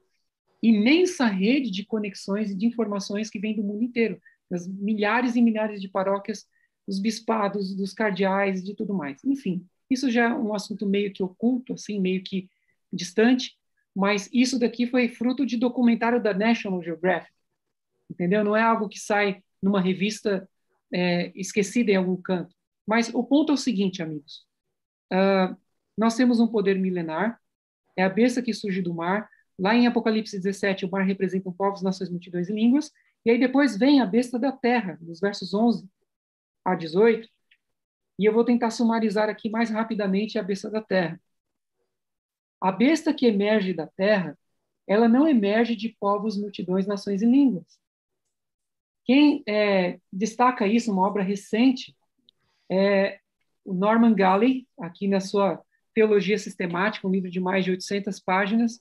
imensa 0.62 1.26
rede 1.26 1.70
de 1.70 1.84
conexões 1.84 2.50
e 2.50 2.54
de 2.54 2.66
informações 2.66 3.30
que 3.30 3.38
vem 3.38 3.54
do 3.54 3.62
mundo 3.62 3.82
inteiro, 3.82 4.20
das 4.50 4.66
milhares 4.66 5.36
e 5.36 5.42
milhares 5.42 5.80
de 5.80 5.88
paróquias, 5.88 6.46
dos 6.86 7.00
bispados, 7.00 7.74
dos 7.74 7.92
cardeais, 7.92 8.62
de 8.62 8.74
tudo 8.74 8.94
mais. 8.94 9.22
Enfim, 9.24 9.66
isso 9.90 10.10
já 10.10 10.30
é 10.30 10.34
um 10.34 10.54
assunto 10.54 10.86
meio 10.86 11.12
que 11.12 11.22
oculto, 11.22 11.74
assim, 11.74 12.00
meio 12.00 12.22
que 12.22 12.48
distante, 12.92 13.56
mas 13.94 14.28
isso 14.32 14.58
daqui 14.58 14.86
foi 14.86 15.08
fruto 15.08 15.44
de 15.44 15.56
documentário 15.56 16.22
da 16.22 16.32
National 16.32 16.82
Geographic, 16.82 17.32
entendeu? 18.10 18.44
Não 18.44 18.56
é 18.56 18.62
algo 18.62 18.88
que 18.88 18.98
sai 18.98 19.42
numa 19.62 19.80
revista 19.80 20.48
é, 20.92 21.32
esquecida 21.34 21.90
em 21.90 21.96
algum 21.96 22.16
canto. 22.16 22.54
Mas 22.86 23.12
o 23.12 23.24
ponto 23.24 23.50
é 23.50 23.54
o 23.54 23.58
seguinte, 23.58 24.02
amigos: 24.02 24.46
uh, 25.12 25.56
nós 25.98 26.14
temos 26.14 26.38
um 26.38 26.46
poder 26.46 26.78
milenar, 26.78 27.40
é 27.96 28.04
a 28.04 28.08
besta 28.08 28.42
que 28.42 28.52
surge 28.52 28.82
do 28.82 28.94
mar, 28.94 29.28
Lá 29.58 29.74
em 29.74 29.86
Apocalipse 29.86 30.36
17, 30.36 30.84
o 30.84 30.90
mar 30.90 31.04
representa 31.04 31.50
povos, 31.50 31.82
nações, 31.82 32.10
multidões 32.10 32.48
e 32.48 32.52
línguas. 32.52 32.92
E 33.24 33.30
aí 33.30 33.38
depois 33.38 33.76
vem 33.76 34.00
a 34.00 34.06
besta 34.06 34.38
da 34.38 34.52
terra, 34.52 34.98
nos 35.00 35.20
versos 35.20 35.54
11 35.54 35.88
a 36.64 36.74
18. 36.74 37.28
E 38.18 38.24
eu 38.24 38.32
vou 38.32 38.44
tentar 38.44 38.70
sumarizar 38.70 39.28
aqui 39.28 39.48
mais 39.48 39.70
rapidamente 39.70 40.38
a 40.38 40.42
besta 40.42 40.70
da 40.70 40.82
terra. 40.82 41.20
A 42.60 42.72
besta 42.72 43.12
que 43.12 43.26
emerge 43.26 43.72
da 43.74 43.86
terra, 43.86 44.38
ela 44.86 45.08
não 45.08 45.26
emerge 45.26 45.74
de 45.74 45.90
povos, 45.98 46.36
multidões, 46.36 46.86
nações 46.86 47.22
e 47.22 47.26
línguas. 47.26 47.78
Quem 49.04 49.42
é, 49.46 50.00
destaca 50.12 50.66
isso, 50.66 50.92
uma 50.92 51.06
obra 51.06 51.22
recente, 51.22 51.96
é 52.68 53.20
o 53.64 53.72
Norman 53.72 54.14
Galley, 54.14 54.66
aqui 54.78 55.08
na 55.08 55.20
sua 55.20 55.62
Teologia 55.94 56.38
Sistemática, 56.38 57.06
um 57.06 57.10
livro 57.10 57.30
de 57.30 57.40
mais 57.40 57.64
de 57.64 57.70
800 57.70 58.20
páginas, 58.20 58.80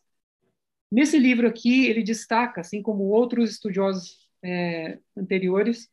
Nesse 0.91 1.17
livro 1.17 1.47
aqui, 1.47 1.85
ele 1.87 2.03
destaca, 2.03 2.61
assim 2.61 2.81
como 2.81 3.03
outros 3.05 3.51
estudiosos 3.51 4.29
é, 4.43 4.99
anteriores, 5.17 5.89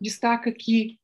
destaca 0.00 0.52
que 0.52 0.98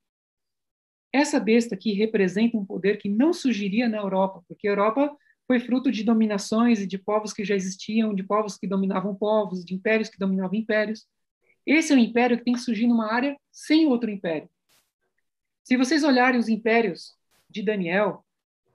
essa 1.12 1.40
besta 1.40 1.74
aqui 1.74 1.92
representa 1.92 2.56
um 2.56 2.64
poder 2.64 2.98
que 2.98 3.08
não 3.08 3.32
surgiria 3.32 3.88
na 3.88 3.98
Europa, 3.98 4.44
porque 4.46 4.68
a 4.68 4.70
Europa 4.70 5.16
foi 5.46 5.58
fruto 5.58 5.90
de 5.90 6.04
dominações 6.04 6.80
e 6.80 6.86
de 6.86 6.96
povos 6.96 7.32
que 7.32 7.44
já 7.44 7.56
existiam, 7.56 8.14
de 8.14 8.22
povos 8.22 8.56
que 8.56 8.68
dominavam 8.68 9.14
povos, 9.14 9.64
de 9.64 9.74
impérios 9.74 10.08
que 10.08 10.18
dominavam 10.18 10.54
impérios. 10.54 11.08
Esse 11.66 11.92
é 11.92 11.96
um 11.96 11.98
império 11.98 12.38
que 12.38 12.44
tem 12.44 12.54
que 12.54 12.60
surgir 12.60 12.86
numa 12.86 13.12
área 13.12 13.36
sem 13.50 13.86
outro 13.86 14.08
império. 14.08 14.48
Se 15.64 15.76
vocês 15.76 16.04
olharem 16.04 16.38
os 16.38 16.48
impérios 16.48 17.16
de 17.48 17.62
Daniel, 17.62 18.24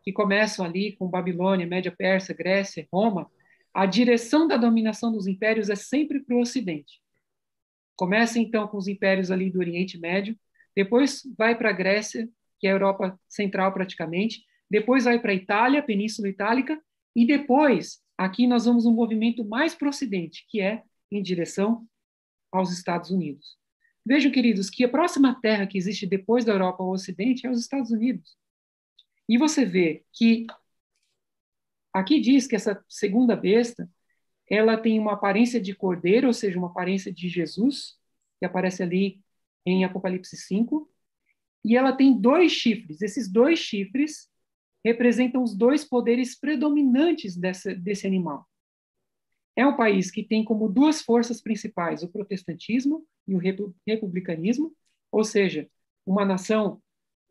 que 0.04 0.12
começam 0.12 0.66
ali 0.66 0.92
com 0.98 1.08
Babilônia, 1.08 1.66
Média 1.66 1.94
Pérsia, 1.98 2.36
Grécia, 2.36 2.88
Roma, 2.92 3.32
a 3.76 3.86
direção 3.86 4.48
da 4.48 4.56
dominação 4.56 5.12
dos 5.12 5.28
impérios 5.28 5.70
é 5.70 5.76
sempre 5.76 6.22
para 6.22 6.34
o 6.34 6.40
Ocidente. 6.40 7.02
Começa 7.98 8.40
então 8.40 8.66
com 8.70 8.78
os 8.78 8.88
impérios 8.88 9.30
ali 9.30 9.52
do 9.52 9.60
Oriente 9.60 10.00
Médio, 10.00 10.40
depois 10.74 11.24
vai 11.38 11.58
para 11.58 11.72
a 11.72 11.74
Grécia, 11.74 12.30
que 12.58 12.68
é 12.68 12.70
a 12.70 12.74
Europa 12.74 13.20
Central 13.28 13.74
praticamente, 13.74 14.46
depois 14.72 15.04
vai 15.04 15.20
para 15.20 15.34
a 15.34 15.36
Itália, 15.36 15.84
Península 15.84 16.30
Itálica, 16.30 16.82
e 17.14 17.28
depois 17.28 18.02
aqui 18.18 18.48
nós 18.48 18.64
vamos 18.64 18.86
um 18.86 18.94
movimento 18.94 19.44
mais 19.44 19.76
para 19.76 19.88
o 19.88 19.90
Ocidente, 19.90 20.46
que 20.48 20.62
é 20.62 20.82
em 21.12 21.22
direção 21.22 21.86
aos 22.54 22.72
Estados 22.72 23.12
Unidos. 23.12 23.58
Vejam, 24.06 24.32
queridos, 24.32 24.70
que 24.70 24.86
a 24.86 24.90
próxima 24.90 25.38
terra 25.42 25.68
que 25.68 25.78
existe 25.78 26.08
depois 26.08 26.46
da 26.46 26.54
Europa 26.54 26.82
ao 26.82 26.92
Ocidente 26.92 27.46
é 27.46 27.50
os 27.50 27.60
Estados 27.60 27.92
Unidos. 27.92 28.38
E 29.28 29.38
você 29.38 29.66
vê 29.66 30.06
que 30.14 30.48
Aqui 31.96 32.20
diz 32.20 32.46
que 32.46 32.58
essa 32.58 32.84
segunda 32.90 33.38
besta, 33.38 33.90
ela 34.50 34.76
tem 34.76 35.00
uma 35.00 35.14
aparência 35.14 35.62
de 35.62 35.74
cordeiro, 35.74 36.28
ou 36.28 36.34
seja, 36.34 36.60
uma 36.60 36.68
aparência 36.68 37.10
de 37.10 37.30
Jesus, 37.30 37.98
que 38.38 38.46
aparece 38.46 38.84
ali 38.84 39.22
em 39.66 39.86
Apocalipse 39.86 40.36
5, 40.36 40.92
e 41.64 41.78
ela 41.78 41.94
tem 41.94 42.20
dois 42.20 42.52
chifres. 42.52 43.02
Esses 43.02 43.32
dois 43.32 43.60
chifres 43.60 44.30
representam 44.84 45.42
os 45.42 45.56
dois 45.56 45.86
poderes 45.86 46.38
predominantes 46.38 47.38
desse, 47.38 47.74
desse 47.74 48.06
animal. 48.06 48.46
É 49.56 49.66
um 49.66 49.78
país 49.78 50.12
que 50.12 50.22
tem 50.22 50.44
como 50.44 50.68
duas 50.68 51.02
forças 51.02 51.42
principais 51.42 52.04
o 52.04 52.10
protestantismo 52.10 53.08
e 53.26 53.34
o 53.36 53.42
republicanismo, 53.88 54.76
ou 55.10 55.24
seja, 55.24 55.66
uma 56.06 56.26
nação 56.26 56.84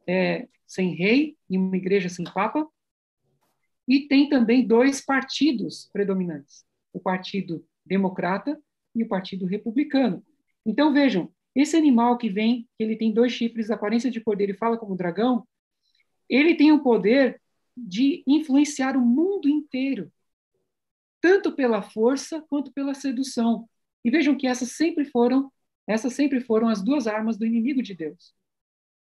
é, 0.07 0.49
sem 0.67 0.95
rei 0.95 1.37
e 1.51 1.59
uma 1.59 1.77
igreja 1.77 2.09
sem 2.09 2.25
papa, 2.25 2.67
e 3.87 4.09
tem 4.09 4.29
também 4.29 4.67
dois 4.67 5.01
partidos 5.01 5.89
predominantes: 5.93 6.65
o 6.93 7.01
Partido 7.01 7.65
Democrata 7.85 8.61
e 8.95 9.03
o 9.03 9.09
Partido 9.09 9.47
Republicano. 9.47 10.25
Então 10.65 10.93
vejam, 10.93 11.31
esse 11.55 11.77
animal 11.77 12.17
que 12.19 12.29
vem, 12.29 12.69
que 12.77 12.83
ele 12.83 12.97
tem 12.97 13.13
dois 13.13 13.33
chifres, 13.33 13.71
aparência 13.71 14.11
de 14.11 14.21
cordeiro 14.21 14.53
e 14.53 14.57
fala 14.57 14.77
como 14.77 14.97
dragão, 14.97 15.47
ele 16.29 16.55
tem 16.55 16.73
o 16.73 16.83
poder 16.83 17.41
de 17.77 18.23
influenciar 18.27 18.97
o 18.97 19.01
mundo 19.01 19.49
inteiro, 19.49 20.11
tanto 21.21 21.53
pela 21.53 21.83
força 21.83 22.43
quanto 22.49 22.73
pela 22.73 22.95
sedução. 22.95 23.69
E 24.05 24.11
vejam 24.11 24.37
que 24.37 24.47
essas 24.47 24.73
sempre 24.73 25.05
foram, 25.05 25.51
essas 25.87 26.13
sempre 26.13 26.41
foram 26.41 26.69
as 26.69 26.83
duas 26.83 27.07
armas 27.07 27.37
do 27.37 27.47
inimigo 27.47 27.83
de 27.83 27.95
Deus. 27.95 28.35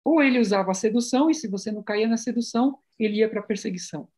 Ou 0.04 0.22
ele 0.22 0.40
usava 0.40 0.72
a 0.72 0.76
sedução 0.76 1.30
e 1.30 1.34
se 1.36 1.48
você 1.48 1.72
não 1.72 1.84
caía 1.84 2.08
na 2.08 2.18
sedução, 2.18 2.80
ele 2.98 3.18
ia 3.18 3.30
para 3.30 3.40
a 3.40 3.44
perseguição. 3.44 4.10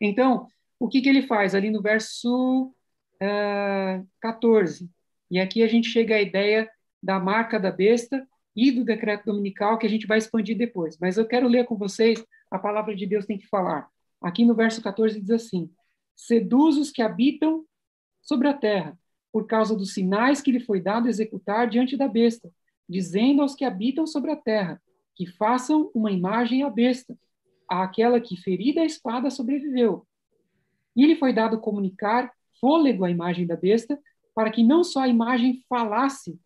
Então, 0.00 0.46
o 0.78 0.88
que, 0.88 1.00
que 1.00 1.08
ele 1.08 1.22
faz 1.22 1.54
ali 1.54 1.70
no 1.70 1.80
verso 1.80 2.66
uh, 2.66 3.22
ah, 3.22 4.02
14? 4.20 4.90
E 5.30 5.38
aqui 5.38 5.62
a 5.62 5.66
gente 5.66 5.88
chega 5.88 6.16
à 6.16 6.20
ideia 6.20 6.70
da 7.02 7.18
marca 7.18 7.58
da 7.58 7.70
besta 7.70 8.26
e 8.56 8.70
do 8.70 8.84
decreto 8.84 9.26
dominical 9.26 9.78
que 9.78 9.86
a 9.86 9.90
gente 9.90 10.06
vai 10.06 10.18
expandir 10.18 10.56
depois. 10.56 10.96
Mas 11.00 11.16
eu 11.16 11.26
quero 11.26 11.48
ler 11.48 11.64
com 11.64 11.76
vocês 11.76 12.24
a 12.50 12.58
palavra 12.58 12.94
de 12.94 13.06
Deus 13.06 13.26
tem 13.26 13.38
que 13.38 13.48
falar. 13.48 13.88
Aqui 14.22 14.44
no 14.44 14.54
verso 14.54 14.82
14 14.82 15.20
diz 15.20 15.30
assim: 15.30 15.70
Seduz 16.14 16.76
os 16.76 16.90
que 16.90 17.02
habitam 17.02 17.64
sobre 18.22 18.48
a 18.48 18.54
terra, 18.54 18.98
por 19.32 19.46
causa 19.46 19.76
dos 19.76 19.92
sinais 19.92 20.40
que 20.40 20.52
lhe 20.52 20.60
foi 20.60 20.80
dado 20.80 21.08
executar 21.08 21.68
diante 21.68 21.96
da 21.96 22.06
besta, 22.06 22.50
dizendo 22.88 23.42
aos 23.42 23.54
que 23.54 23.64
habitam 23.64 24.06
sobre 24.06 24.30
a 24.30 24.36
terra 24.36 24.80
que 25.16 25.26
façam 25.26 25.90
uma 25.94 26.10
imagem 26.10 26.62
à 26.62 26.70
besta 26.70 27.16
àquela 27.68 28.20
que, 28.20 28.36
ferida 28.36 28.80
a 28.80 28.84
espada, 28.84 29.30
sobreviveu. 29.30 30.06
E 30.96 31.06
lhe 31.06 31.16
foi 31.16 31.32
dado 31.32 31.60
comunicar 31.60 32.32
fôlego 32.60 33.04
à 33.04 33.10
imagem 33.10 33.46
da 33.46 33.56
besta, 33.56 33.98
para 34.34 34.50
que 34.50 34.62
não 34.62 34.82
só 34.82 35.00
a 35.00 35.08
imagem 35.08 35.62
falasse, 35.68 36.38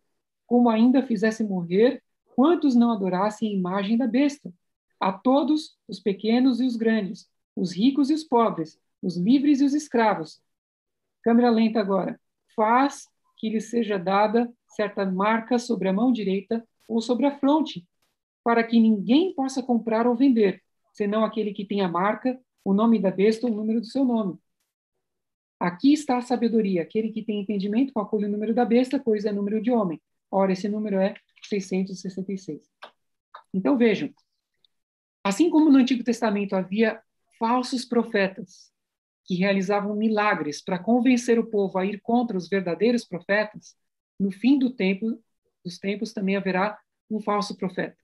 como 0.45 0.69
ainda 0.69 1.03
fizesse 1.03 1.43
morrer 1.43 2.01
quantos 2.35 2.75
não 2.75 2.91
adorassem 2.91 3.49
a 3.49 3.53
imagem 3.53 3.97
da 3.97 4.07
besta. 4.07 4.53
A 4.99 5.11
todos, 5.11 5.77
os 5.87 5.99
pequenos 5.99 6.59
e 6.59 6.65
os 6.65 6.75
grandes, 6.75 7.29
os 7.55 7.71
ricos 7.71 8.09
e 8.09 8.13
os 8.13 8.23
pobres, 8.23 8.79
os 9.01 9.17
livres 9.17 9.61
e 9.61 9.63
os 9.63 9.73
escravos. 9.73 10.41
Câmera 11.23 11.49
lenta 11.49 11.79
agora. 11.79 12.19
Faz 12.55 13.07
que 13.37 13.49
lhe 13.49 13.61
seja 13.61 13.97
dada 13.97 14.51
certa 14.67 15.05
marca 15.05 15.57
sobre 15.57 15.87
a 15.87 15.93
mão 15.93 16.11
direita 16.11 16.65
ou 16.87 17.01
sobre 17.01 17.25
a 17.25 17.37
fronte, 17.37 17.87
para 18.43 18.63
que 18.63 18.79
ninguém 18.79 19.33
possa 19.33 19.61
comprar 19.61 20.07
ou 20.07 20.15
vender, 20.15 20.61
senão 20.93 21.23
aquele 21.23 21.53
que 21.53 21.65
tem 21.65 21.81
a 21.81 21.87
marca, 21.87 22.39
o 22.63 22.73
nome 22.73 22.99
da 22.99 23.11
besta 23.11 23.47
ou 23.47 23.53
o 23.53 23.55
número 23.55 23.81
do 23.81 23.87
seu 23.87 24.03
nome. 24.03 24.37
Aqui 25.59 25.91
está 25.93 26.17
a 26.17 26.21
sabedoria. 26.21 26.81
Aquele 26.81 27.11
que 27.11 27.23
tem 27.23 27.41
entendimento 27.41 27.93
calcule 27.93 28.25
o 28.25 28.29
número 28.29 28.53
da 28.53 28.63
besta, 28.63 28.99
pois 28.99 29.25
é 29.25 29.31
número 29.31 29.61
de 29.61 29.71
homem. 29.71 30.01
Ora, 30.31 30.53
esse 30.53 30.69
número 30.69 30.97
é 30.97 31.13
666. 31.43 32.61
Então 33.53 33.77
vejam, 33.77 34.13
assim 35.23 35.49
como 35.49 35.69
no 35.69 35.77
Antigo 35.77 36.03
Testamento 36.03 36.55
havia 36.55 37.01
falsos 37.37 37.83
profetas 37.83 38.71
que 39.25 39.35
realizavam 39.35 39.95
milagres 39.95 40.61
para 40.61 40.79
convencer 40.79 41.37
o 41.39 41.45
povo 41.45 41.77
a 41.77 41.85
ir 41.85 41.99
contra 42.01 42.37
os 42.37 42.47
verdadeiros 42.47 43.05
profetas, 43.05 43.75
no 44.19 44.31
fim 44.31 44.57
do 44.57 44.71
tempo, 44.71 45.21
dos 45.63 45.77
tempos 45.77 46.13
também 46.13 46.35
haverá 46.35 46.79
um 47.09 47.19
falso 47.19 47.55
profeta. 47.55 47.97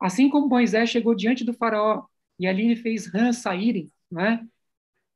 Assim 0.00 0.28
como 0.28 0.48
Moisés 0.48 0.90
chegou 0.90 1.14
diante 1.14 1.44
do 1.44 1.52
faraó 1.52 2.06
e 2.38 2.46
ali 2.46 2.64
ele 2.66 2.76
fez 2.76 3.06
rãs 3.06 3.38
saírem, 3.38 3.90
né? 4.10 4.46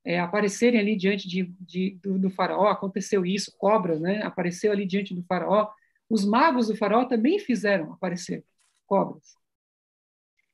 É, 0.05 0.19
aparecerem 0.19 0.81
ali 0.81 0.97
diante 0.97 1.29
de, 1.29 1.45
de 1.61 1.91
do, 2.03 2.19
do, 2.19 2.31
faraó, 2.31 2.67
aconteceu 2.69 3.25
isso, 3.25 3.53
cobras, 3.57 4.01
né? 4.01 4.23
Apareceu 4.23 4.73
ali 4.73 4.85
diante 4.85 5.15
do 5.15 5.23
faraó. 5.23 5.71
Os 6.09 6.25
magos 6.25 6.67
do 6.67 6.77
faraó 6.77 7.05
também 7.05 7.39
fizeram 7.39 7.93
aparecer 7.93 8.45
cobras. 8.87 9.37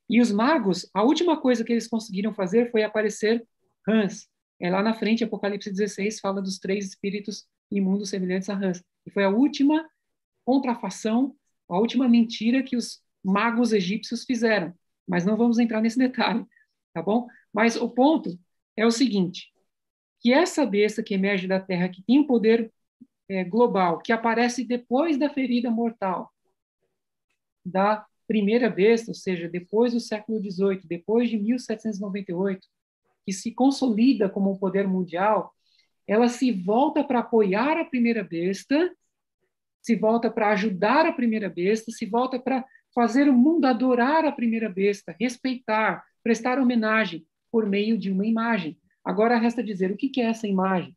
E 0.07 0.21
os 0.21 0.31
magos, 0.31 0.89
a 0.93 1.03
última 1.03 1.39
coisa 1.39 1.63
que 1.63 1.71
eles 1.71 1.87
conseguiram 1.87 2.33
fazer 2.33 2.71
foi 2.71 2.83
aparecer 2.83 3.45
rãs. 3.87 4.27
É 4.59 4.69
lá 4.69 4.83
na 4.83 4.93
frente, 4.93 5.23
Apocalipse 5.23 5.71
16 5.71 6.19
fala 6.19 6.41
dos 6.41 6.59
três 6.59 6.85
espíritos 6.85 7.47
imundos 7.71 8.09
semelhantes 8.09 8.49
a 8.49 8.55
rãs. 8.55 8.83
E 9.05 9.11
foi 9.11 9.23
a 9.23 9.29
última 9.29 9.87
contrafação, 10.43 11.35
a 11.67 11.77
última 11.79 12.07
mentira 12.07 12.63
que 12.63 12.75
os 12.75 13.01
magos 13.23 13.73
egípcios 13.73 14.23
fizeram. 14.23 14.73
Mas 15.07 15.25
não 15.25 15.35
vamos 15.35 15.59
entrar 15.59 15.81
nesse 15.81 15.97
detalhe, 15.97 16.45
tá 16.93 17.01
bom? 17.01 17.27
Mas 17.53 17.75
o 17.75 17.89
ponto 17.89 18.39
é 18.77 18.85
o 18.85 18.91
seguinte, 18.91 19.51
que 20.19 20.31
essa 20.31 20.65
besta 20.65 21.01
que 21.01 21.13
emerge 21.13 21.47
da 21.47 21.59
terra, 21.59 21.89
que 21.89 22.03
tem 22.03 22.19
um 22.19 22.27
poder 22.27 22.71
é, 23.27 23.43
global, 23.43 23.99
que 23.99 24.11
aparece 24.11 24.63
depois 24.63 25.17
da 25.17 25.29
ferida 25.29 25.69
mortal 25.69 26.31
da 27.65 28.05
primeira 28.27 28.69
besta, 28.69 29.11
ou 29.11 29.15
seja, 29.15 29.49
depois 29.49 29.93
do 29.93 29.99
século 29.99 30.39
XVIII, 30.39 30.81
depois 30.85 31.29
de 31.29 31.37
1798, 31.37 32.67
que 33.25 33.33
se 33.33 33.51
consolida 33.51 34.29
como 34.29 34.51
um 34.51 34.57
poder 34.57 34.87
mundial, 34.87 35.53
ela 36.07 36.27
se 36.27 36.51
volta 36.51 37.03
para 37.03 37.19
apoiar 37.19 37.77
a 37.77 37.85
primeira 37.85 38.23
besta, 38.23 38.91
se 39.81 39.95
volta 39.95 40.29
para 40.29 40.51
ajudar 40.51 41.05
a 41.05 41.13
primeira 41.13 41.49
besta, 41.49 41.91
se 41.91 42.05
volta 42.05 42.39
para 42.39 42.65
fazer 42.93 43.29
o 43.29 43.33
mundo 43.33 43.65
adorar 43.65 44.25
a 44.25 44.31
primeira 44.31 44.69
besta, 44.69 45.15
respeitar, 45.19 46.03
prestar 46.23 46.59
homenagem 46.59 47.25
por 47.51 47.65
meio 47.65 47.97
de 47.97 48.11
uma 48.11 48.25
imagem. 48.25 48.77
Agora 49.03 49.37
resta 49.37 49.63
dizer 49.63 49.91
o 49.91 49.97
que 49.97 50.21
é 50.21 50.25
essa 50.25 50.47
imagem, 50.47 50.95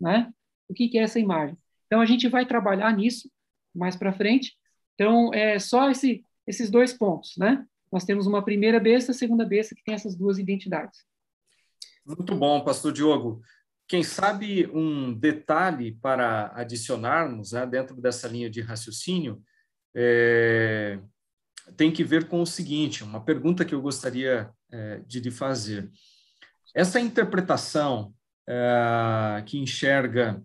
né? 0.00 0.32
O 0.68 0.74
que 0.74 0.96
é 0.96 1.02
essa 1.02 1.18
imagem? 1.18 1.56
Então 1.86 2.00
a 2.00 2.06
gente 2.06 2.28
vai 2.28 2.46
trabalhar 2.46 2.94
nisso 2.96 3.30
mais 3.74 3.96
para 3.96 4.12
frente. 4.12 4.56
Então 4.94 5.32
é 5.34 5.58
só 5.58 5.90
esse, 5.90 6.24
esses 6.46 6.70
dois 6.70 6.92
pontos, 6.92 7.36
né? 7.36 7.66
Nós 7.92 8.04
temos 8.04 8.26
uma 8.26 8.44
primeira 8.44 8.80
besta, 8.80 9.12
segunda 9.12 9.44
besta 9.44 9.74
que 9.74 9.84
tem 9.84 9.94
essas 9.94 10.16
duas 10.16 10.38
identidades. 10.38 11.04
Muito 12.04 12.34
bom, 12.34 12.62
pastor 12.62 12.92
Diogo. 12.92 13.40
Quem 13.86 14.02
sabe 14.02 14.66
um 14.68 15.12
detalhe 15.12 15.92
para 15.92 16.50
adicionarmos 16.54 17.52
né, 17.52 17.66
dentro 17.66 18.00
dessa 18.00 18.26
linha 18.26 18.48
de 18.48 18.60
raciocínio 18.60 19.42
é, 19.94 20.98
tem 21.76 21.92
que 21.92 22.04
ver 22.04 22.28
com 22.28 22.40
o 22.40 22.46
seguinte: 22.46 23.02
uma 23.02 23.20
pergunta 23.20 23.64
que 23.64 23.74
eu 23.74 23.82
gostaria 23.82 24.50
é, 24.72 25.00
de 25.06 25.20
lhe 25.20 25.30
fazer. 25.30 25.90
Essa 26.74 27.00
interpretação 27.00 28.14
é, 28.48 29.42
que 29.46 29.58
enxerga 29.58 30.42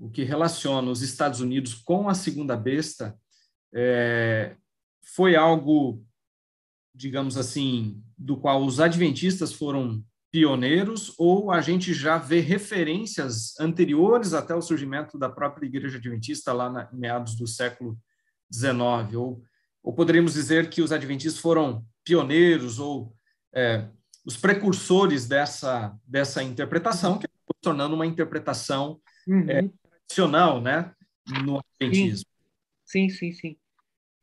o 0.00 0.10
que 0.10 0.22
relaciona 0.22 0.90
os 0.90 1.02
Estados 1.02 1.40
Unidos 1.40 1.74
com 1.74 2.08
a 2.08 2.14
segunda 2.14 2.56
besta 2.56 3.18
é, 3.74 4.56
foi 5.14 5.36
algo, 5.36 6.04
digamos 6.94 7.36
assim, 7.36 8.02
do 8.16 8.36
qual 8.36 8.64
os 8.64 8.80
adventistas 8.80 9.52
foram 9.52 10.04
pioneiros 10.30 11.14
ou 11.18 11.50
a 11.50 11.60
gente 11.60 11.94
já 11.94 12.18
vê 12.18 12.40
referências 12.40 13.58
anteriores 13.58 14.34
até 14.34 14.54
o 14.54 14.62
surgimento 14.62 15.18
da 15.18 15.28
própria 15.28 15.66
Igreja 15.66 15.98
Adventista 15.98 16.52
lá 16.52 16.70
na, 16.70 16.88
meados 16.92 17.34
do 17.34 17.46
século 17.46 17.98
XIX? 18.52 19.14
Ou, 19.16 19.42
ou 19.82 19.92
poderíamos 19.92 20.34
dizer 20.34 20.68
que 20.70 20.82
os 20.82 20.92
adventistas 20.92 21.40
foram 21.40 21.84
pioneiros 22.04 22.78
ou 22.78 23.14
é, 23.54 23.88
os 24.24 24.36
precursores 24.36 25.26
dessa, 25.26 25.96
dessa 26.06 26.42
interpretação, 26.42 27.18
que 27.18 27.26
é 27.26 27.28
tornando 27.60 27.94
uma 27.94 28.06
interpretação 28.06 29.00
uhum. 29.26 29.48
é, 29.48 29.68
tradicional 30.06 30.60
né, 30.60 30.94
no 31.44 31.60
adventismo? 31.80 32.28
Sim, 32.84 33.08
sim, 33.08 33.32
sim. 33.32 33.56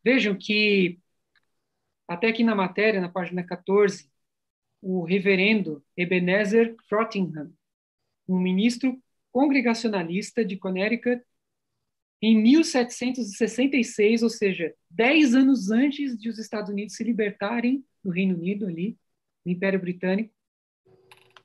Vejam 0.04 0.36
que 0.36 1.00
até 2.08 2.28
aqui 2.28 2.44
na 2.44 2.56
matéria, 2.56 3.02
na 3.02 3.10
página 3.10 3.44
14, 3.44 4.10
o 4.82 5.04
reverendo 5.04 5.84
Ebenezer 5.98 6.76
Frottingham, 6.88 7.52
um 8.28 8.40
ministro 8.40 9.02
congregacionalista 9.32 10.46
de 10.46 10.58
Connecticut, 10.58 11.24
em 12.22 12.42
1766, 12.42 14.24
ou 14.24 14.30
seja, 14.30 14.74
dez 14.90 15.36
anos 15.36 15.70
antes 15.70 16.18
de 16.18 16.30
os 16.30 16.40
Estados 16.40 16.70
Unidos 16.70 16.96
se 16.96 17.04
libertarem 17.04 17.84
do 18.04 18.10
Reino 18.10 18.36
Unido 18.36 18.66
ali, 18.66 18.98
do 19.46 19.52
Império 19.52 19.80
Britânico, 19.80 20.34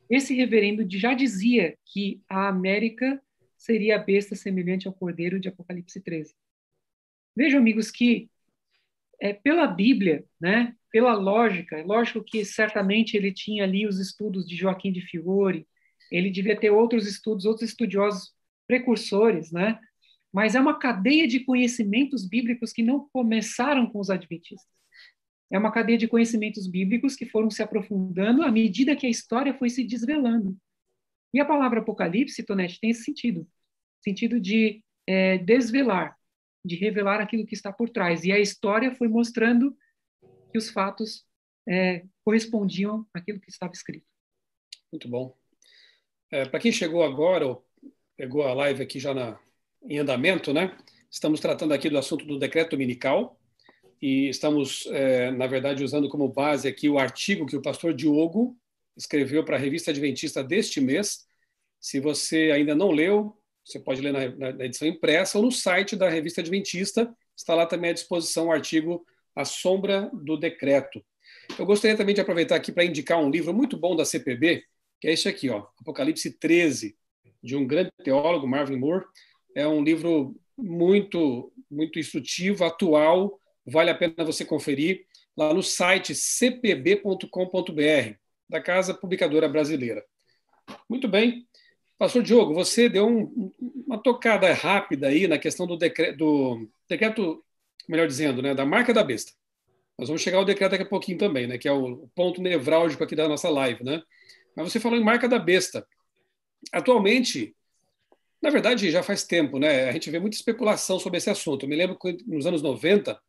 esse 0.08 0.34
reverendo 0.34 0.84
já 0.90 1.14
dizia 1.14 1.76
que 1.86 2.20
a 2.28 2.48
América 2.48 3.22
seria 3.56 3.96
a 3.96 3.98
besta 3.98 4.34
semelhante 4.34 4.88
ao 4.88 4.94
cordeiro 4.94 5.38
de 5.38 5.48
Apocalipse 5.48 6.00
13. 6.00 6.34
Vejam, 7.36 7.60
amigos, 7.60 7.90
que 7.90 8.28
é, 9.20 9.32
pela 9.32 9.66
Bíblia, 9.66 10.24
né, 10.40 10.74
pela 10.90 11.14
lógica, 11.14 11.78
é 11.78 11.84
lógico 11.84 12.24
que 12.24 12.44
certamente 12.44 13.16
ele 13.16 13.32
tinha 13.32 13.64
ali 13.64 13.86
os 13.86 14.00
estudos 14.00 14.46
de 14.46 14.56
Joaquim 14.56 14.90
de 14.90 15.02
Fiore, 15.02 15.66
ele 16.10 16.30
devia 16.30 16.58
ter 16.58 16.70
outros 16.70 17.06
estudos, 17.06 17.44
outros 17.44 17.70
estudiosos 17.70 18.32
precursores, 18.66 19.52
né? 19.52 19.78
Mas 20.32 20.54
é 20.54 20.60
uma 20.60 20.78
cadeia 20.78 21.26
de 21.26 21.40
conhecimentos 21.40 22.26
bíblicos 22.26 22.72
que 22.72 22.82
não 22.82 23.08
começaram 23.12 23.90
com 23.90 23.98
os 23.98 24.10
adventistas. 24.10 24.68
É 25.50 25.58
uma 25.58 25.72
cadeia 25.72 25.98
de 25.98 26.06
conhecimentos 26.06 26.68
bíblicos 26.68 27.16
que 27.16 27.26
foram 27.26 27.50
se 27.50 27.62
aprofundando 27.62 28.42
à 28.42 28.50
medida 28.50 28.94
que 28.94 29.06
a 29.06 29.10
história 29.10 29.52
foi 29.52 29.68
se 29.68 29.82
desvelando. 29.82 30.56
E 31.34 31.40
a 31.40 31.44
palavra 31.44 31.80
Apocalipse, 31.80 32.44
Tonete, 32.44 32.78
tem 32.80 32.90
esse 32.90 33.02
sentido, 33.02 33.46
sentido 34.00 34.40
de 34.40 34.82
é, 35.06 35.38
desvelar, 35.38 36.16
de 36.64 36.76
revelar 36.76 37.20
aquilo 37.20 37.46
que 37.46 37.54
está 37.54 37.72
por 37.72 37.90
trás. 37.90 38.24
E 38.24 38.30
a 38.30 38.38
história 38.38 38.94
foi 38.94 39.08
mostrando 39.08 39.76
que 40.52 40.58
os 40.58 40.70
fatos 40.70 41.26
é, 41.68 42.04
correspondiam 42.24 43.06
àquilo 43.12 43.40
que 43.40 43.50
estava 43.50 43.72
escrito. 43.72 44.06
Muito 44.92 45.08
bom. 45.08 45.36
É, 46.30 46.48
Para 46.48 46.60
quem 46.60 46.70
chegou 46.70 47.02
agora, 47.02 47.46
ou 47.46 47.66
pegou 48.16 48.42
a 48.42 48.54
live 48.54 48.82
aqui 48.82 49.00
já 49.00 49.12
na, 49.14 49.38
em 49.82 49.98
andamento, 49.98 50.52
né? 50.52 50.76
Estamos 51.10 51.40
tratando 51.40 51.74
aqui 51.74 51.88
do 51.88 51.98
assunto 51.98 52.24
do 52.24 52.38
decreto 52.38 52.70
dominical 52.70 53.38
e 54.00 54.28
estamos, 54.28 54.86
é, 54.86 55.30
na 55.30 55.46
verdade, 55.46 55.84
usando 55.84 56.08
como 56.08 56.28
base 56.28 56.68
aqui 56.68 56.88
o 56.88 56.98
artigo 56.98 57.46
que 57.46 57.56
o 57.56 57.62
pastor 57.62 57.92
Diogo 57.92 58.56
escreveu 58.96 59.44
para 59.44 59.56
a 59.56 59.58
revista 59.58 59.90
Adventista 59.90 60.42
deste 60.42 60.80
mês. 60.80 61.26
Se 61.80 62.00
você 62.00 62.50
ainda 62.54 62.74
não 62.74 62.90
leu, 62.90 63.36
você 63.64 63.78
pode 63.78 64.00
ler 64.00 64.12
na, 64.12 64.52
na 64.54 64.64
edição 64.64 64.86
impressa 64.86 65.38
ou 65.38 65.44
no 65.44 65.52
site 65.52 65.96
da 65.96 66.08
revista 66.08 66.40
Adventista. 66.40 67.12
Está 67.36 67.54
lá 67.54 67.66
também 67.66 67.90
à 67.90 67.94
disposição 67.94 68.46
o 68.46 68.52
artigo 68.52 69.04
A 69.34 69.44
Sombra 69.44 70.10
do 70.12 70.36
Decreto. 70.36 71.04
Eu 71.58 71.66
gostaria 71.66 71.96
também 71.96 72.14
de 72.14 72.20
aproveitar 72.20 72.56
aqui 72.56 72.72
para 72.72 72.84
indicar 72.84 73.18
um 73.18 73.30
livro 73.30 73.52
muito 73.52 73.76
bom 73.76 73.96
da 73.96 74.04
CPB, 74.04 74.62
que 75.00 75.08
é 75.08 75.12
esse 75.12 75.28
aqui, 75.28 75.48
ó, 75.48 75.66
Apocalipse 75.80 76.38
13, 76.38 76.96
de 77.42 77.56
um 77.56 77.66
grande 77.66 77.90
teólogo, 78.04 78.46
Marvin 78.46 78.76
Moore. 78.76 79.04
É 79.54 79.66
um 79.66 79.82
livro 79.82 80.36
muito, 80.56 81.52
muito 81.70 81.98
instrutivo, 81.98 82.64
atual, 82.64 83.40
vale 83.66 83.90
a 83.90 83.94
pena 83.94 84.24
você 84.24 84.44
conferir 84.44 85.06
lá 85.36 85.54
no 85.54 85.62
site 85.62 86.14
cpb.com.br, 86.14 87.26
da 88.48 88.60
Casa 88.60 88.92
Publicadora 88.92 89.48
Brasileira. 89.48 90.04
Muito 90.88 91.08
bem, 91.08 91.46
Pastor 91.98 92.22
Diogo, 92.22 92.54
você 92.54 92.88
deu 92.88 93.06
um, 93.06 93.52
uma 93.86 93.98
tocada 94.02 94.52
rápida 94.52 95.08
aí 95.08 95.26
na 95.26 95.38
questão 95.38 95.66
do 95.66 95.76
decreto, 95.76 96.16
do 96.16 96.68
decreto, 96.88 97.44
melhor 97.88 98.06
dizendo, 98.06 98.40
né, 98.40 98.54
da 98.54 98.64
marca 98.64 98.92
da 98.94 99.04
besta. 99.04 99.32
Nós 99.98 100.08
vamos 100.08 100.22
chegar 100.22 100.38
ao 100.38 100.44
decreto 100.44 100.70
daqui 100.72 100.84
a 100.84 100.88
pouquinho 100.88 101.18
também, 101.18 101.46
né, 101.46 101.58
que 101.58 101.68
é 101.68 101.72
o 101.72 102.08
ponto 102.14 102.40
nevrálgico 102.40 103.04
aqui 103.04 103.14
da 103.14 103.28
nossa 103.28 103.50
live, 103.50 103.84
né? 103.84 104.02
Mas 104.56 104.72
você 104.72 104.80
falou 104.80 104.98
em 104.98 105.04
marca 105.04 105.28
da 105.28 105.38
besta. 105.38 105.86
Atualmente, 106.72 107.54
na 108.42 108.50
verdade, 108.50 108.90
já 108.90 109.02
faz 109.02 109.24
tempo, 109.24 109.58
né? 109.58 109.88
A 109.88 109.92
gente 109.92 110.10
vê 110.10 110.18
muita 110.18 110.36
especulação 110.36 110.98
sobre 110.98 111.18
esse 111.18 111.28
assunto. 111.28 111.64
Eu 111.64 111.68
me 111.68 111.76
lembro 111.76 111.98
que 111.98 112.16
nos 112.26 112.46
anos 112.46 112.62
90 112.62 113.20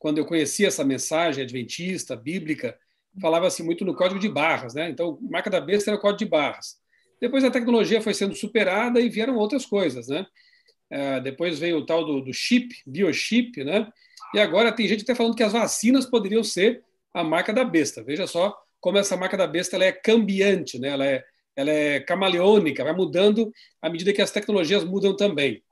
quando 0.00 0.16
eu 0.16 0.24
conhecia 0.24 0.66
essa 0.66 0.82
mensagem 0.82 1.44
adventista, 1.44 2.16
bíblica, 2.16 2.76
falava-se 3.20 3.62
muito 3.62 3.84
no 3.84 3.94
código 3.94 4.18
de 4.18 4.30
barras, 4.30 4.72
né? 4.72 4.88
Então, 4.88 5.18
marca 5.30 5.50
da 5.50 5.60
besta 5.60 5.90
era 5.90 5.98
o 5.98 6.00
código 6.00 6.20
de 6.20 6.24
barras. 6.24 6.78
Depois 7.20 7.44
a 7.44 7.50
tecnologia 7.50 8.00
foi 8.00 8.14
sendo 8.14 8.34
superada 8.34 8.98
e 8.98 9.10
vieram 9.10 9.36
outras 9.36 9.66
coisas, 9.66 10.08
né? 10.08 10.26
É, 10.88 11.20
depois 11.20 11.58
veio 11.58 11.76
o 11.76 11.86
tal 11.86 12.04
do, 12.04 12.22
do, 12.22 12.32
chip, 12.32 12.74
biochip, 12.86 13.62
né? 13.62 13.92
E 14.34 14.40
agora 14.40 14.72
tem 14.72 14.88
gente 14.88 15.02
até 15.02 15.14
falando 15.14 15.36
que 15.36 15.42
as 15.42 15.52
vacinas 15.52 16.06
poderiam 16.06 16.42
ser 16.42 16.82
a 17.12 17.22
marca 17.22 17.52
da 17.52 17.62
besta. 17.62 18.02
Veja 18.02 18.26
só 18.26 18.56
como 18.80 18.96
essa 18.96 19.18
marca 19.18 19.36
da 19.36 19.46
besta 19.46 19.76
ela 19.76 19.84
é 19.84 19.92
cambiante, 19.92 20.78
né? 20.78 20.88
Ela 20.88 21.06
é, 21.06 21.24
ela 21.56 21.70
é 21.70 22.00
camaleônica, 22.00 22.84
vai 22.84 22.94
mudando 22.94 23.52
à 23.82 23.90
medida 23.90 24.12
que 24.12 24.22
as 24.22 24.30
tecnologias 24.30 24.84
mudam 24.84 25.16
também. 25.16 25.62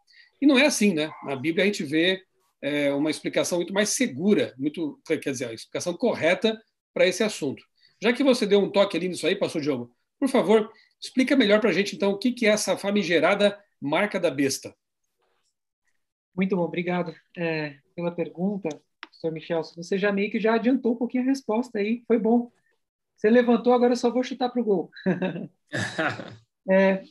E 0.41 0.47
não 0.47 0.59
é 0.59 0.67
assim, 0.67 0.95
né? 0.95 1.11
Na 1.25 1.37
Bíblia 1.37 1.65
a 1.65 1.67
gente 1.67 1.85
vê 1.85 2.23
é, 2.61 2.93
uma 2.93 3.11
explicação 3.11 3.59
muito 3.59 3.73
mais 3.73 3.91
segura, 3.91 4.55
muito, 4.59 5.01
quer 5.07 5.31
dizer, 5.31 5.47
a 5.47 5.53
explicação 5.53 5.95
correta 5.95 6.61
para 6.93 7.07
esse 7.07 7.23
assunto. 7.23 7.63
Já 8.01 8.13
que 8.13 8.23
você 8.23 8.47
deu 8.47 8.61
um 8.61 8.71
toque 8.71 8.97
ali 8.97 9.09
nisso 9.09 9.27
aí, 9.27 9.35
pastor 9.35 9.61
Diogo, 9.61 9.93
por 10.19 10.29
favor, 10.29 10.71
explica 11.01 11.37
melhor 11.37 11.61
para 11.61 11.71
a 11.71 11.73
gente, 11.73 11.95
então, 11.95 12.13
o 12.13 12.19
que, 12.19 12.33
que 12.33 12.47
é 12.47 12.51
essa 12.51 12.77
famigerada 12.77 13.59
marca 13.81 14.19
da 14.19 14.31
besta. 14.31 14.75
Muito 16.35 16.55
bom, 16.57 16.63
obrigado 16.63 17.15
é, 17.37 17.77
pela 17.95 18.13
pergunta, 18.13 18.69
professor 19.01 19.33
Michel. 19.33 19.63
Você 19.77 19.99
já 19.99 20.13
meio 20.13 20.31
que 20.31 20.39
já 20.39 20.55
adiantou 20.55 20.93
um 20.93 20.97
pouquinho 20.97 21.25
a 21.25 21.27
resposta 21.27 21.79
aí, 21.79 22.03
foi 22.07 22.19
bom. 22.19 22.51
Você 23.19 23.31
levantou, 23.31 23.73
agora 23.73 23.95
eu 23.95 23.97
só 23.97 24.13
vou 24.13 24.23
chutar 24.23 24.49
para 24.49 24.63
o 24.63 24.65
gol. 24.65 24.91
é, 26.71 27.03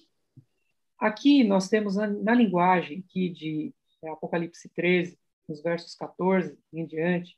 aqui 0.98 1.44
nós 1.44 1.68
temos 1.68 1.98
na, 1.98 2.08
na 2.08 2.34
linguagem 2.34 3.04
aqui 3.06 3.28
de 3.28 3.76
é, 4.02 4.10
Apocalipse 4.10 4.70
13, 4.70 5.20
nos 5.50 5.62
versos 5.62 5.94
14 5.96 6.58
em 6.72 6.86
diante, 6.86 7.38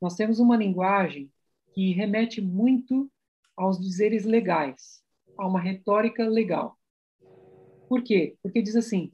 nós 0.00 0.16
temos 0.16 0.40
uma 0.40 0.56
linguagem 0.56 1.30
que 1.72 1.92
remete 1.92 2.40
muito 2.40 3.08
aos 3.56 3.78
dizeres 3.78 4.24
legais, 4.24 5.00
a 5.38 5.46
uma 5.46 5.60
retórica 5.60 6.26
legal. 6.26 6.76
Por 7.88 8.02
quê? 8.02 8.36
Porque 8.42 8.60
diz 8.60 8.74
assim, 8.74 9.12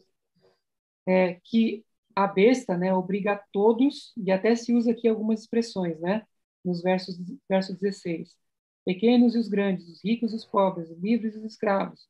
é, 1.06 1.38
que 1.44 1.84
a 2.16 2.26
besta 2.26 2.74
né, 2.74 2.94
obriga 2.94 3.32
a 3.32 3.44
todos, 3.52 4.14
e 4.16 4.32
até 4.32 4.56
se 4.56 4.72
usa 4.72 4.92
aqui 4.92 5.06
algumas 5.06 5.40
expressões, 5.40 6.00
né, 6.00 6.26
nos 6.64 6.82
versos 6.82 7.18
verso 7.46 7.78
16, 7.78 8.34
pequenos 8.88 9.34
e 9.34 9.38
os 9.38 9.48
grandes, 9.48 9.86
os 9.86 10.02
ricos 10.02 10.32
e 10.32 10.36
os 10.36 10.46
pobres, 10.46 10.88
os 10.88 10.98
livres 10.98 11.34
e 11.34 11.38
os 11.40 11.44
escravos. 11.44 12.08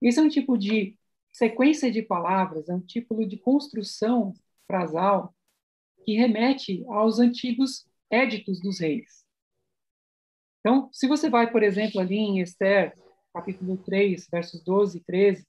Isso 0.00 0.20
é 0.20 0.22
um 0.22 0.28
tipo 0.28 0.56
de 0.56 0.96
sequência 1.32 1.90
de 1.90 2.00
palavras, 2.00 2.68
é 2.68 2.74
um 2.74 2.80
tipo 2.80 3.26
de 3.26 3.36
construção 3.36 4.32
frasal 4.68 5.34
que 6.04 6.14
remete 6.14 6.84
aos 6.86 7.18
antigos 7.18 7.88
éditos 8.08 8.60
dos 8.60 8.78
reis. 8.78 9.24
Então, 10.60 10.88
se 10.92 11.08
você 11.08 11.28
vai, 11.28 11.50
por 11.50 11.60
exemplo, 11.60 12.00
ali 12.00 12.18
em 12.18 12.38
Esther, 12.40 12.96
capítulo 13.34 13.76
3, 13.78 14.28
versos 14.30 14.62
12 14.62 14.98
e 14.98 15.00
13, 15.00 15.44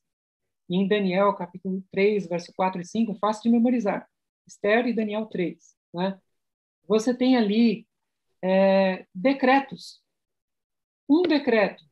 e 0.68 0.76
em 0.76 0.88
Daniel, 0.88 1.36
capítulo 1.36 1.84
3, 1.92 2.26
verso 2.28 2.52
4 2.56 2.82
e 2.82 2.86
5, 2.86 3.12
é 3.12 3.16
fácil 3.20 3.44
de 3.44 3.50
memorizar. 3.52 4.10
Esther 4.48 4.88
e 4.88 4.94
Daniel 4.94 5.28
3. 5.28 5.76
Né? 5.94 6.20
Você 6.88 7.14
tem 7.16 7.38
ali 7.38 7.86
é, 8.42 9.06
decretos. 9.14 10.02
Um 11.10 11.24
decreto 11.24 11.84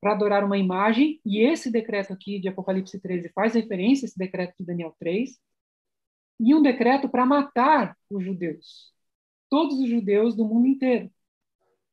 para 0.00 0.12
adorar 0.12 0.44
uma 0.44 0.58
imagem, 0.58 1.20
e 1.24 1.40
esse 1.40 1.70
decreto 1.70 2.12
aqui 2.12 2.38
de 2.38 2.48
Apocalipse 2.48 3.00
13 3.00 3.30
faz 3.30 3.54
referência 3.54 4.04
a 4.04 4.08
esse 4.08 4.18
decreto 4.18 4.54
de 4.58 4.66
Daniel 4.66 4.94
3, 4.98 5.38
e 6.38 6.54
um 6.54 6.60
decreto 6.60 7.08
para 7.08 7.24
matar 7.24 7.96
os 8.10 8.22
judeus, 8.22 8.92
todos 9.48 9.78
os 9.78 9.88
judeus 9.88 10.36
do 10.36 10.44
mundo 10.44 10.66
inteiro. 10.66 11.10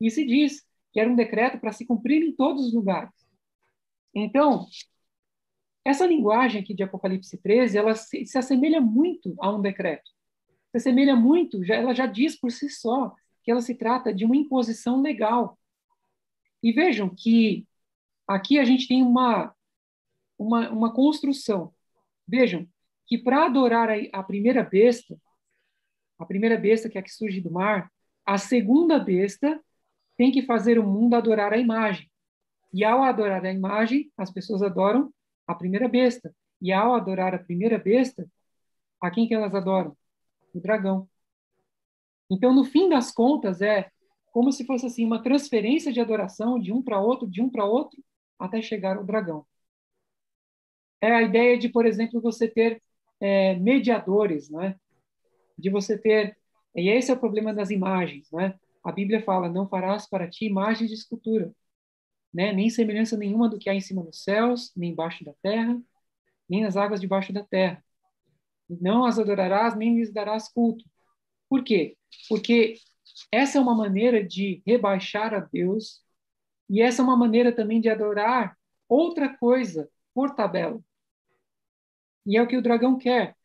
E 0.00 0.10
se 0.10 0.26
diz 0.26 0.62
que 0.92 1.00
era 1.00 1.08
um 1.10 1.16
decreto 1.16 1.58
para 1.58 1.72
se 1.72 1.86
cumprir 1.86 2.22
em 2.22 2.34
todos 2.34 2.66
os 2.66 2.74
lugares. 2.74 3.14
Então, 4.14 4.66
essa 5.84 6.06
linguagem 6.06 6.60
aqui 6.60 6.74
de 6.74 6.82
Apocalipse 6.82 7.38
13, 7.38 7.78
ela 7.78 7.94
se, 7.94 8.26
se 8.26 8.38
assemelha 8.38 8.80
muito 8.80 9.34
a 9.40 9.50
um 9.50 9.60
decreto. 9.60 10.10
Se 10.70 10.78
assemelha 10.78 11.16
muito, 11.16 11.64
já, 11.64 11.76
ela 11.76 11.94
já 11.94 12.06
diz 12.06 12.38
por 12.38 12.50
si 12.50 12.68
só 12.68 13.14
que 13.42 13.50
ela 13.50 13.60
se 13.60 13.74
trata 13.74 14.12
de 14.14 14.24
uma 14.24 14.36
imposição 14.36 15.00
legal. 15.00 15.58
E 16.62 16.72
vejam 16.72 17.08
que 17.08 17.66
aqui 18.26 18.58
a 18.58 18.64
gente 18.64 18.86
tem 18.86 19.02
uma, 19.02 19.54
uma, 20.38 20.70
uma 20.70 20.94
construção. 20.94 21.74
Vejam 22.26 22.68
que 23.06 23.18
para 23.18 23.46
adorar 23.46 23.90
a, 23.90 23.94
a 24.12 24.22
primeira 24.22 24.62
besta, 24.62 25.18
a 26.18 26.24
primeira 26.24 26.56
besta 26.56 26.88
que 26.88 26.96
é 26.96 27.00
a 27.00 27.04
que 27.04 27.12
surge 27.12 27.40
do 27.40 27.50
mar, 27.50 27.90
a 28.24 28.38
segunda 28.38 28.98
besta 28.98 29.60
tem 30.16 30.30
que 30.30 30.42
fazer 30.42 30.78
o 30.78 30.86
mundo 30.86 31.14
adorar 31.14 31.52
a 31.52 31.58
imagem. 31.58 32.10
E 32.72 32.84
ao 32.84 33.02
adorar 33.02 33.44
a 33.44 33.52
imagem, 33.52 34.10
as 34.16 34.30
pessoas 34.30 34.62
adoram 34.62 35.12
a 35.46 35.54
primeira 35.54 35.88
besta. 35.88 36.34
E 36.60 36.72
ao 36.72 36.94
adorar 36.94 37.34
a 37.34 37.38
primeira 37.38 37.76
besta, 37.76 38.26
a 39.00 39.10
quem 39.10 39.26
que 39.26 39.34
elas 39.34 39.54
adoram? 39.54 39.96
O 40.54 40.60
dragão. 40.60 41.08
Então, 42.30 42.54
no 42.54 42.64
fim 42.64 42.88
das 42.88 43.10
contas, 43.10 43.60
é 43.60 43.90
como 44.32 44.52
se 44.52 44.66
fosse 44.66 44.86
assim 44.86 45.04
uma 45.06 45.22
transferência 45.22 45.92
de 45.92 46.00
adoração 46.00 46.58
de 46.58 46.72
um 46.72 46.82
para 46.82 47.00
outro, 47.00 47.28
de 47.28 47.40
um 47.42 47.48
para 47.50 47.64
outro, 47.64 48.02
até 48.38 48.60
chegar 48.60 48.96
ao 48.96 49.04
dragão. 49.04 49.46
É 51.00 51.12
a 51.12 51.22
ideia 51.22 51.58
de, 51.58 51.68
por 51.68 51.86
exemplo, 51.86 52.20
você 52.20 52.48
ter 52.48 52.82
é, 53.20 53.54
mediadores, 53.56 54.50
né? 54.50 54.76
De 55.58 55.70
você 55.70 55.98
ter 55.98 56.36
e 56.74 56.88
esse 56.88 57.10
é 57.10 57.14
o 57.14 57.18
problema 57.20 57.52
das 57.54 57.70
imagens, 57.70 58.30
né? 58.32 58.58
A 58.82 58.90
Bíblia 58.92 59.22
fala: 59.22 59.48
não 59.48 59.68
farás 59.68 60.08
para 60.08 60.28
ti 60.28 60.46
imagens 60.46 60.88
de 60.90 60.96
escultura, 60.96 61.54
né? 62.32 62.52
Nem 62.52 62.70
semelhança 62.70 63.16
nenhuma 63.16 63.48
do 63.48 63.58
que 63.58 63.70
há 63.70 63.74
em 63.74 63.80
cima 63.80 64.02
dos 64.02 64.22
céus, 64.24 64.72
nem 64.76 64.92
embaixo 64.92 65.24
da 65.24 65.34
terra, 65.42 65.80
nem 66.48 66.62
nas 66.62 66.76
águas 66.76 67.00
debaixo 67.00 67.32
da 67.32 67.44
terra. 67.44 67.84
Não 68.68 69.04
as 69.04 69.18
adorarás, 69.18 69.76
nem 69.76 69.96
lhes 69.96 70.12
darás 70.12 70.48
culto. 70.52 70.84
Por 71.48 71.64
quê? 71.64 71.96
Porque 72.28 72.76
essa 73.30 73.58
é 73.58 73.60
uma 73.60 73.74
maneira 73.74 74.22
de 74.22 74.62
rebaixar 74.66 75.34
a 75.34 75.40
Deus 75.40 76.02
e 76.68 76.80
essa 76.80 77.02
é 77.02 77.04
uma 77.04 77.16
maneira 77.16 77.54
também 77.54 77.80
de 77.80 77.88
adorar 77.88 78.56
outra 78.88 79.28
coisa 79.36 79.88
por 80.14 80.34
tabela. 80.34 80.80
E 82.26 82.36
é 82.36 82.42
o 82.42 82.46
que 82.46 82.56
o 82.56 82.62
dragão 82.62 82.96
quer. 82.96 83.36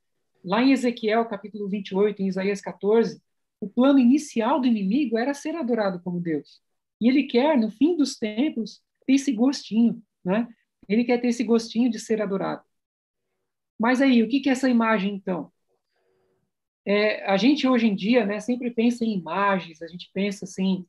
Lá 0.44 0.62
em 0.62 0.72
Ezequiel, 0.72 1.26
capítulo 1.26 1.68
28, 1.68 2.22
em 2.22 2.28
Isaías 2.28 2.62
14, 2.62 3.22
o 3.60 3.68
plano 3.68 4.00
inicial 4.00 4.62
do 4.62 4.68
inimigo 4.68 5.18
era 5.18 5.34
ser 5.34 5.56
adorado 5.56 6.00
como 6.02 6.22
Deus. 6.22 6.62
E 7.02 7.10
ele 7.10 7.24
quer, 7.24 7.58
no 7.58 7.72
fim 7.72 7.96
dos 7.96 8.18
tempos, 8.18 8.82
ter 9.06 9.14
esse 9.14 9.32
gostinho, 9.32 10.02
né? 10.24 10.48
Ele 10.88 11.04
quer 11.04 11.20
ter 11.20 11.28
esse 11.28 11.44
gostinho 11.44 11.90
de 11.90 12.00
ser 12.00 12.22
adorado. 12.22 12.64
Mas 13.80 14.02
aí, 14.02 14.24
o 14.24 14.28
que, 14.28 14.48
é 14.48 14.52
essa 14.52 14.70
imagem, 14.70 15.16
então? 15.16 15.52
É, 16.90 17.30
a 17.30 17.36
gente, 17.36 17.68
hoje 17.68 17.86
em 17.86 17.94
dia, 17.94 18.26
né, 18.26 18.40
sempre 18.40 18.72
pensa 18.72 19.04
em 19.04 19.14
imagens, 19.14 19.82
a 19.82 19.88
gente 19.88 20.10
pensa, 20.14 20.46
assim, 20.46 20.86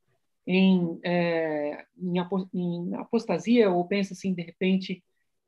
em, 0.46 1.01
é, 1.03 1.84
em, 2.01 2.94
apostasia, 2.94 3.68
ou 3.68 3.84
pensa, 3.84 4.14
assim, 4.14 4.32
de 4.32 4.42
repente, 4.42 5.03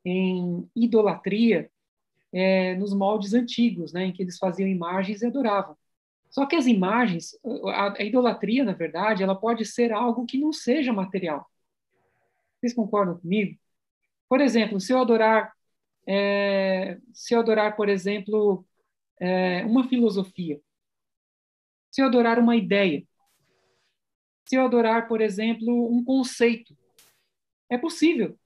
em 0.05 0.68
idolatria, 0.74 1.70
é, 2.32 2.74
nos 2.74 2.92
moldes 2.92 3.32
antigos, 3.32 3.92
né, 3.92 4.07
em 4.07 4.12
que 4.12 4.22
eles 4.24 4.38
faziam 4.38 4.68
imagens 4.68 5.22
e 5.22 5.26
adoravam. 5.26 5.76
Só 6.30 6.46
que 6.46 6.57
as 6.57 6.66
imagens, 6.66 7.38
a, 7.68 7.94
a, 7.98 8.03
idolatria, 8.03 8.64
na 8.64 8.72
verdade, 8.72 9.22
ela 9.22 9.36
pode 9.36 9.64
ser 9.64 9.92
algo 9.92 10.26
que 10.26 10.38
não 10.38 10.53
seja 10.53 10.92
material. 10.92 11.46
Vocês 12.61 12.74
concordam 12.74 13.18
comigo? 13.18 13.57
Por 14.28 14.40
exemplo, 14.40 14.80
se 14.80 14.92
eu 14.92 14.98
adorar, 15.01 15.53
é, 16.07 16.98
se 17.12 17.34
eu 17.34 17.40
adorar, 17.40 17.76
por 17.76 17.88
exemplo, 17.88 18.64
é, 19.20 19.64
uma 19.64 19.86
filosofia, 19.88 20.60
se 21.90 22.00
eu 22.00 22.06
adorar 22.06 22.38
uma 22.38 22.56
ideia, 22.56 23.04
se 24.48 24.56
eu 24.56 24.64
adorar, 24.64 25.06
por 25.06 25.20
exemplo, 25.20 25.92
um 25.92 26.02
conceito, 26.02 26.76
é 27.70 27.78
possível. 27.78 28.36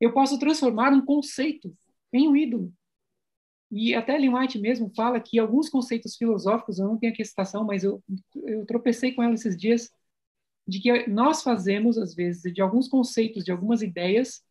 Eu 0.00 0.12
posso 0.12 0.38
transformar 0.38 0.92
um 0.92 1.04
conceito 1.04 1.76
em 2.12 2.28
um 2.28 2.36
ídolo. 2.36 2.72
E 3.70 3.94
até 3.94 4.14
Ellen 4.14 4.34
White 4.36 4.58
mesmo 4.58 4.92
fala 4.94 5.20
que 5.20 5.38
alguns 5.38 5.68
conceitos 5.68 6.16
filosóficos, 6.16 6.78
eu 6.78 6.86
não 6.86 6.98
tenho 6.98 7.12
aqui 7.12 7.22
a 7.22 7.24
citação, 7.24 7.64
mas 7.64 7.82
eu, 7.82 8.02
eu 8.44 8.64
tropecei 8.66 9.12
com 9.12 9.22
ela 9.22 9.34
esses 9.34 9.56
dias, 9.56 9.90
de 10.66 10.80
que 10.80 11.08
nós 11.08 11.42
fazemos, 11.42 11.98
às 11.98 12.14
vezes, 12.14 12.52
de 12.52 12.62
alguns 12.62 12.88
conceitos, 12.88 13.44
de 13.44 13.50
algumas 13.50 13.82
ideias, 13.82 14.42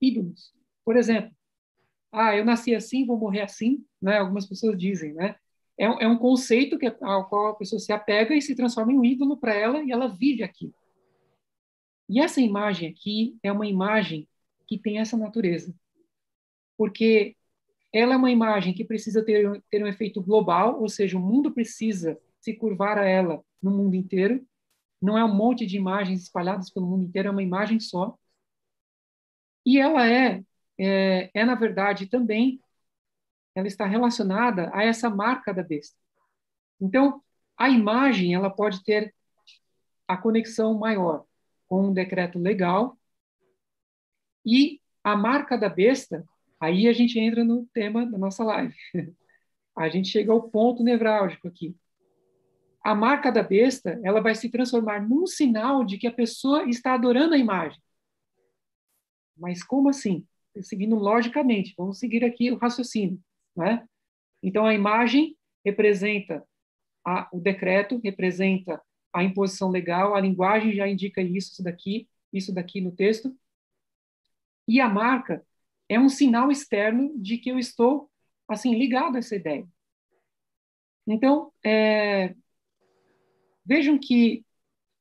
ídolos. 0.00 0.52
Por 0.84 0.96
exemplo, 0.96 1.34
ah, 2.12 2.36
eu 2.36 2.44
nasci 2.44 2.74
assim, 2.74 3.06
vou 3.06 3.18
morrer 3.18 3.42
assim, 3.42 3.84
né? 4.00 4.18
Algumas 4.18 4.46
pessoas 4.46 4.78
dizem, 4.78 5.12
né? 5.14 5.36
É, 5.78 5.84
é 5.84 6.08
um 6.08 6.18
conceito 6.18 6.78
que, 6.78 6.86
ao 7.02 7.28
qual 7.28 7.48
a 7.48 7.54
pessoa 7.54 7.78
se 7.78 7.92
apega 7.92 8.34
e 8.34 8.42
se 8.42 8.54
transforma 8.54 8.92
em 8.92 8.98
um 8.98 9.04
ídolo 9.04 9.36
para 9.36 9.54
ela 9.54 9.82
e 9.82 9.92
ela 9.92 10.08
vive 10.08 10.42
aqui. 10.42 10.72
E 12.08 12.20
essa 12.20 12.40
imagem 12.40 12.90
aqui 12.90 13.38
é 13.42 13.52
uma 13.52 13.66
imagem 13.66 14.26
que 14.66 14.78
tem 14.78 14.98
essa 14.98 15.16
natureza. 15.16 15.74
Porque 16.76 17.36
ela 17.92 18.14
é 18.14 18.16
uma 18.16 18.30
imagem 18.30 18.74
que 18.74 18.84
precisa 18.84 19.24
ter, 19.24 19.62
ter 19.70 19.82
um 19.82 19.86
efeito 19.86 20.22
global, 20.22 20.80
ou 20.80 20.88
seja, 20.88 21.16
o 21.16 21.20
mundo 21.20 21.52
precisa 21.52 22.18
se 22.40 22.54
curvar 22.54 22.98
a 22.98 23.04
ela 23.04 23.42
no 23.62 23.70
mundo 23.70 23.94
inteiro. 23.94 24.46
Não 25.00 25.16
é 25.16 25.24
um 25.24 25.34
monte 25.34 25.66
de 25.66 25.76
imagens 25.76 26.22
espalhadas 26.22 26.70
pelo 26.70 26.86
mundo 26.86 27.06
inteiro, 27.06 27.28
é 27.28 27.30
uma 27.30 27.42
imagem 27.42 27.80
só. 27.80 28.16
E 29.64 29.78
ela 29.78 30.06
é, 30.08 30.42
é, 30.78 31.30
é 31.34 31.44
na 31.44 31.54
verdade, 31.54 32.06
também, 32.06 32.60
ela 33.54 33.66
está 33.66 33.84
relacionada 33.84 34.70
a 34.72 34.84
essa 34.84 35.10
marca 35.10 35.52
da 35.52 35.62
besta. 35.62 35.96
Então, 36.80 37.22
a 37.56 37.68
imagem, 37.68 38.34
ela 38.34 38.50
pode 38.50 38.84
ter 38.84 39.14
a 40.06 40.16
conexão 40.16 40.78
maior 40.78 41.24
com 41.68 41.88
um 41.88 41.92
decreto 41.92 42.38
legal 42.38 42.96
e 44.46 44.80
a 45.04 45.16
marca 45.16 45.58
da 45.58 45.68
besta, 45.68 46.24
aí 46.60 46.88
a 46.88 46.92
gente 46.92 47.18
entra 47.18 47.44
no 47.44 47.66
tema 47.66 48.06
da 48.06 48.16
nossa 48.16 48.44
live. 48.44 48.74
A 49.76 49.88
gente 49.88 50.08
chega 50.08 50.32
ao 50.32 50.42
ponto 50.50 50.82
nevrálgico 50.82 51.46
aqui. 51.46 51.76
A 52.82 52.96
marca 52.96 53.30
da 53.30 53.44
besta, 53.44 54.00
ela 54.02 54.20
vai 54.20 54.34
se 54.34 54.50
transformar 54.50 55.00
num 55.08 55.24
sinal 55.24 55.84
de 55.84 55.96
que 55.96 56.08
a 56.08 56.12
pessoa 56.12 56.68
está 56.68 56.94
adorando 56.94 57.34
a 57.34 57.38
imagem. 57.38 57.80
Mas 59.36 59.62
como 59.62 59.88
assim? 59.88 60.26
Seguindo 60.62 60.96
logicamente, 60.96 61.74
vamos 61.76 61.98
seguir 61.98 62.24
aqui 62.24 62.50
o 62.50 62.56
raciocínio, 62.56 63.20
né? 63.56 63.86
Então 64.42 64.66
a 64.66 64.74
imagem 64.74 65.36
representa 65.64 66.44
a, 67.04 67.28
o 67.32 67.40
decreto, 67.40 68.00
representa 68.02 68.80
a 69.12 69.24
imposição 69.24 69.70
legal, 69.70 70.14
a 70.14 70.20
linguagem 70.20 70.74
já 70.74 70.86
indica 70.88 71.20
isso, 71.20 71.52
isso 71.52 71.62
daqui, 71.62 72.08
isso 72.32 72.54
daqui 72.54 72.80
no 72.80 72.92
texto. 72.92 73.36
E 74.66 74.80
a 74.80 74.88
marca 74.88 75.44
é 75.88 75.98
um 75.98 76.08
sinal 76.08 76.50
externo 76.50 77.18
de 77.18 77.38
que 77.38 77.50
eu 77.50 77.58
estou 77.58 78.10
assim 78.46 78.74
ligado 78.74 79.16
a 79.16 79.18
essa 79.18 79.34
ideia. 79.34 79.66
Então, 81.06 81.50
é, 81.64 82.34
vejam 83.64 83.98
que 83.98 84.44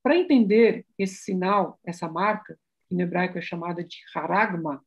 para 0.01 0.15
entender 0.15 0.85
esse 0.97 1.15
sinal, 1.15 1.77
essa 1.83 2.07
marca, 2.07 2.57
que 2.87 2.95
no 2.95 3.01
hebraico 3.01 3.37
é 3.37 3.41
chamada 3.41 3.83
de 3.83 3.97
haragma, 4.15 4.81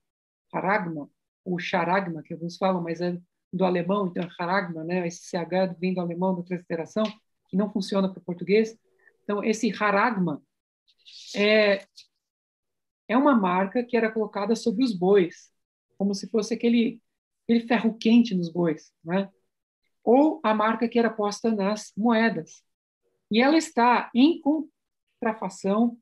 haragma 0.53 1.09
ou 1.44 1.59
charagma, 1.59 2.22
que 2.22 2.32
alguns 2.34 2.57
falam, 2.57 2.82
mas 2.82 3.01
é 3.01 3.18
do 3.53 3.64
alemão, 3.64 4.07
então 4.07 4.22
é 4.22 4.28
haragma, 4.38 4.84
né? 4.84 5.07
Esse 5.07 5.24
CH 5.24 5.76
vem 5.78 5.94
do 5.94 6.01
alemão 6.01 6.36
da 6.36 6.42
transliteração, 6.42 7.05
que 7.48 7.57
não 7.57 7.72
funciona 7.72 8.09
para 8.09 8.20
o 8.20 8.24
português. 8.24 8.78
Então, 9.24 9.42
esse 9.42 9.72
haragma 9.82 10.42
é, 11.34 11.84
é 13.09 13.16
uma 13.16 13.34
marca 13.34 13.82
que 13.82 13.96
era 13.96 14.11
colocada 14.11 14.55
sobre 14.55 14.84
os 14.84 14.96
bois, 14.96 15.51
como 15.98 16.14
se 16.14 16.28
fosse 16.28 16.55
aquele, 16.55 17.03
aquele 17.44 17.66
ferro 17.66 17.96
quente 17.98 18.34
nos 18.34 18.53
bois, 18.53 18.92
né? 19.05 19.28
ou 20.03 20.40
a 20.42 20.55
marca 20.55 20.88
que 20.88 20.98
era 20.98 21.11
posta 21.11 21.51
nas 21.51 21.92
moedas. 21.96 22.62
E 23.30 23.40
ela 23.40 23.57
está 23.57 24.11
em 24.14 24.40
contrafação 24.40 25.96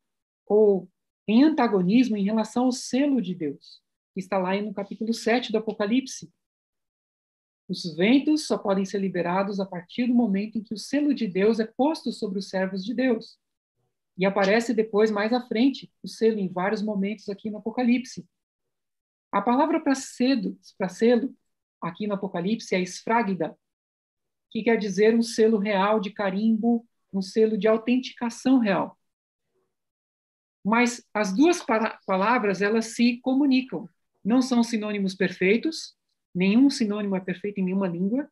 ou 0.46 0.88
em 1.26 1.44
antagonismo 1.44 2.16
em 2.16 2.24
relação 2.24 2.64
ao 2.64 2.72
selo 2.72 3.20
de 3.20 3.34
Deus, 3.34 3.82
está 4.20 4.38
lá 4.38 4.60
no 4.60 4.72
capítulo 4.72 5.12
7 5.12 5.52
do 5.52 5.58
Apocalipse. 5.58 6.32
Os 7.68 7.94
ventos 7.94 8.46
só 8.46 8.56
podem 8.56 8.84
ser 8.84 8.98
liberados 8.98 9.60
a 9.60 9.66
partir 9.66 10.06
do 10.06 10.14
momento 10.14 10.56
em 10.56 10.62
que 10.62 10.72
o 10.72 10.78
selo 10.78 11.14
de 11.14 11.26
Deus 11.26 11.60
é 11.60 11.66
posto 11.66 12.10
sobre 12.12 12.38
os 12.38 12.48
servos 12.48 12.84
de 12.84 12.94
Deus. 12.94 13.38
E 14.16 14.24
aparece 14.24 14.72
depois, 14.72 15.10
mais 15.10 15.32
à 15.32 15.40
frente, 15.40 15.92
o 16.02 16.08
selo 16.08 16.38
em 16.38 16.48
vários 16.48 16.82
momentos 16.82 17.28
aqui 17.28 17.50
no 17.50 17.58
Apocalipse. 17.58 18.26
A 19.30 19.42
palavra 19.42 19.80
para 19.80 19.94
selo, 19.94 21.36
aqui 21.80 22.06
no 22.06 22.14
Apocalipse, 22.14 22.74
é 22.74 22.80
esfrágida, 22.80 23.56
que 24.50 24.62
quer 24.62 24.76
dizer 24.76 25.14
um 25.14 25.22
selo 25.22 25.58
real 25.58 26.00
de 26.00 26.10
carimbo, 26.10 26.86
um 27.12 27.20
selo 27.20 27.58
de 27.58 27.68
autenticação 27.68 28.58
real. 28.58 28.98
Mas 30.64 31.06
as 31.14 31.34
duas 31.34 31.64
palavras, 32.06 32.62
elas 32.62 32.86
se 32.94 33.20
comunicam. 33.20 33.88
Não 34.28 34.42
são 34.42 34.62
sinônimos 34.62 35.14
perfeitos, 35.14 35.96
nenhum 36.34 36.68
sinônimo 36.68 37.16
é 37.16 37.20
perfeito 37.20 37.60
em 37.60 37.64
nenhuma 37.64 37.88
língua, 37.88 38.30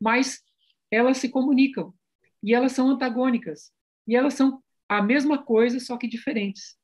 mas 0.00 0.42
elas 0.90 1.18
se 1.18 1.28
comunicam 1.28 1.92
e 2.42 2.54
elas 2.54 2.72
são 2.72 2.88
antagônicas 2.88 3.70
e 4.08 4.16
elas 4.16 4.32
são 4.32 4.64
a 4.88 5.02
mesma 5.02 5.44
coisa, 5.44 5.78
só 5.78 5.98
que 5.98 6.08
diferentes. 6.08 6.78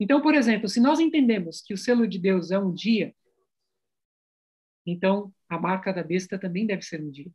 Então, 0.00 0.22
por 0.22 0.34
exemplo, 0.34 0.70
se 0.70 0.80
nós 0.80 1.00
entendemos 1.00 1.60
que 1.60 1.74
o 1.74 1.76
selo 1.76 2.08
de 2.08 2.18
Deus 2.18 2.50
é 2.50 2.58
um 2.58 2.72
dia, 2.72 3.14
então 4.86 5.30
a 5.46 5.60
marca 5.60 5.92
da 5.92 6.02
besta 6.02 6.38
também 6.38 6.66
deve 6.66 6.80
ser 6.80 7.02
um 7.02 7.10
dia. 7.10 7.30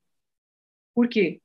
Por 0.96 1.08
quê? 1.08 1.40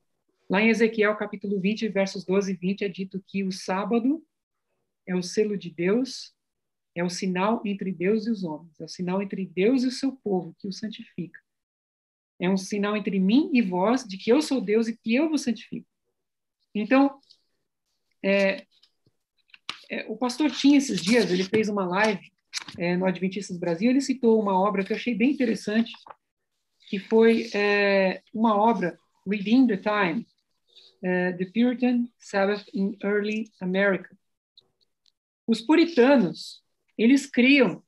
Lá 0.49 0.63
em 0.63 0.71
Ezequiel, 0.71 1.15
capítulo 1.19 1.61
20, 1.61 1.87
versos 1.89 2.25
12 2.25 2.51
e 2.51 2.57
20, 2.57 2.83
é 2.83 2.89
dito 2.89 3.23
que 3.27 3.45
o 3.45 3.53
sábado 3.53 4.25
é 5.07 5.15
o 5.15 5.23
selo 5.23 5.55
de 5.55 5.69
Deus, 5.69 6.35
é 6.97 7.05
o 7.05 7.11
sinal 7.11 7.63
entre 7.65 7.93
Deus 7.93 8.27
e 8.27 8.31
os 8.31 8.43
homens, 8.43 8.81
é 8.81 8.85
o 8.85 8.89
sinal 8.89 9.23
entre 9.23 9.45
Deus 9.47 9.85
e 9.85 9.87
o 9.87 9.93
seu 9.93 10.13
povo, 10.13 10.57
que 10.59 10.67
o 10.67 10.73
santifica. 10.73 11.39
É 12.41 12.49
um 12.49 12.57
sinal 12.57 12.97
entre 12.97 13.21
mim 13.21 13.51
e 13.53 13.63
vós, 13.63 14.05
de 14.05 14.17
que 14.17 14.33
eu 14.33 14.41
sou 14.41 14.61
Deus 14.61 14.89
e 14.89 14.97
que 14.97 15.15
eu 15.15 15.29
vos 15.29 15.43
santifico. 15.43 15.87
Então, 16.75 17.21
é, 18.23 18.67
é, 19.91 20.07
o 20.09 20.17
pastor 20.17 20.51
tinha 20.51 20.79
esses 20.79 21.01
dias, 21.01 21.31
ele 21.31 21.45
fez 21.45 21.69
uma 21.69 21.87
live 21.87 22.33
é, 22.79 22.97
no 22.97 23.07
Adventistas 23.07 23.59
Brasil, 23.59 23.91
ele 23.91 24.01
citou 24.01 24.41
uma 24.41 24.59
obra 24.59 24.83
que 24.83 24.93
eu 24.93 24.97
achei 24.97 25.15
bem 25.15 25.31
interessante, 25.31 25.93
que 26.89 26.99
foi 26.99 27.51
é, 27.55 28.23
uma 28.33 28.57
obra 28.57 28.99
Within 29.27 29.67
the 29.67 29.77
Time, 29.77 30.27
uh, 31.03 31.37
The 31.37 31.47
Puritan 31.53 32.09
Sabbath 32.19 32.65
in 32.73 32.97
Early 33.03 33.51
America. 33.61 34.17
Os 35.47 35.61
puritanos, 35.61 36.63
eles 36.97 37.27
criam 37.27 37.83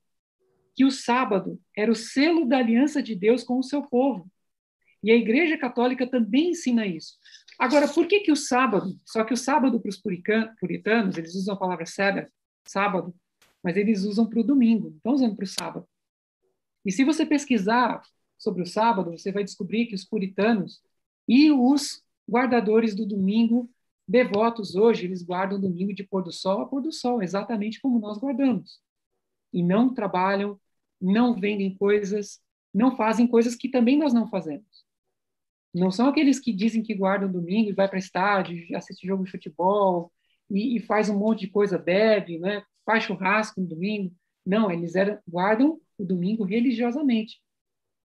que 0.74 0.84
o 0.84 0.90
sábado 0.90 1.60
era 1.76 1.90
o 1.90 1.94
selo 1.94 2.46
da 2.46 2.58
aliança 2.58 3.02
de 3.02 3.14
Deus 3.14 3.42
com 3.42 3.58
o 3.58 3.62
seu 3.62 3.82
povo. 3.82 4.30
E 5.02 5.10
a 5.10 5.16
Igreja 5.16 5.56
Católica 5.56 6.06
também 6.06 6.50
ensina 6.50 6.86
isso. 6.86 7.14
Agora, 7.58 7.88
por 7.88 8.06
que 8.06 8.20
que 8.20 8.32
o 8.32 8.36
sábado? 8.36 8.96
Só 9.04 9.24
que 9.24 9.34
o 9.34 9.36
sábado 9.36 9.80
para 9.80 9.88
os 9.88 9.96
puritanos, 9.96 11.16
eles 11.16 11.34
usam 11.34 11.54
a 11.54 11.58
palavra 11.58 11.86
Sabbath, 11.86 12.30
sábado, 12.64 13.14
mas 13.62 13.76
eles 13.76 14.04
usam 14.04 14.28
para 14.28 14.40
o 14.40 14.44
domingo, 14.44 14.90
não 14.90 14.96
estão 14.96 15.12
usando 15.14 15.36
para 15.36 15.44
o 15.44 15.48
sábado. 15.48 15.88
E 16.84 16.92
se 16.92 17.04
você 17.04 17.26
pesquisar 17.26 18.00
sobre 18.38 18.62
o 18.62 18.66
sábado, 18.66 19.10
você 19.10 19.32
vai 19.32 19.42
descobrir 19.42 19.86
que 19.86 19.94
os 19.94 20.04
puritanos 20.04 20.80
e 21.26 21.50
os 21.50 22.02
guardadores 22.28 22.94
do 22.94 23.04
domingo, 23.04 23.68
devotos 24.06 24.76
hoje, 24.76 25.06
eles 25.06 25.22
guardam 25.22 25.60
domingo 25.60 25.92
de 25.92 26.04
pôr 26.04 26.22
do 26.22 26.32
sol 26.32 26.60
a 26.62 26.66
pôr 26.66 26.80
do 26.80 26.92
sol, 26.92 27.22
exatamente 27.22 27.80
como 27.80 27.98
nós 27.98 28.18
guardamos. 28.18 28.80
E 29.52 29.62
não 29.62 29.92
trabalham, 29.92 30.58
não 31.00 31.34
vendem 31.34 31.74
coisas, 31.76 32.40
não 32.72 32.96
fazem 32.96 33.26
coisas 33.26 33.54
que 33.54 33.68
também 33.68 33.96
nós 33.96 34.12
não 34.12 34.28
fazemos. 34.28 34.66
Não 35.74 35.90
são 35.90 36.08
aqueles 36.08 36.40
que 36.40 36.52
dizem 36.52 36.82
que 36.82 36.94
guardam 36.94 37.30
domingo 37.30 37.70
e 37.70 37.74
vai 37.74 37.88
para 37.88 37.98
estádio, 37.98 38.76
assiste 38.76 39.06
jogo 39.06 39.24
de 39.24 39.30
futebol 39.30 40.12
e, 40.50 40.76
e, 40.76 40.80
faz 40.80 41.08
um 41.08 41.18
monte 41.18 41.40
de 41.40 41.48
coisa, 41.48 41.78
bebe, 41.78 42.38
né? 42.38 42.62
faz 42.84 43.04
churrasco 43.04 43.60
no 43.60 43.66
domingo. 43.66 44.14
Não, 44.44 44.70
eles 44.70 44.94
eram, 44.94 45.18
guardam 45.28 45.78
o 45.98 46.04
domingo 46.04 46.42
religiosamente. 46.44 47.40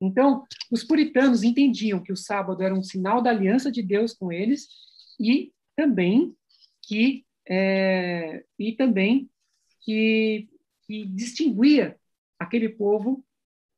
Então, 0.02 0.44
os 0.72 0.84
puritanos 0.84 1.44
entendiam 1.44 2.02
que 2.02 2.12
o 2.12 2.18
sábado 2.18 2.62
era 2.64 2.74
um 2.74 2.84
sinal 2.84 3.22
da 3.22 3.30
aliança 3.30 3.72
de 3.72 3.82
Deus 3.82 4.14
com 4.14 4.32
eles 4.32 4.68
e 5.20 5.54
também 5.76 6.36
que 6.82 7.26
é, 7.48 8.44
e 8.58 8.74
também 8.74 9.30
que, 9.82 10.50
que 10.86 11.06
distinguia 11.06 11.98
aquele 12.40 12.70
povo 12.70 13.24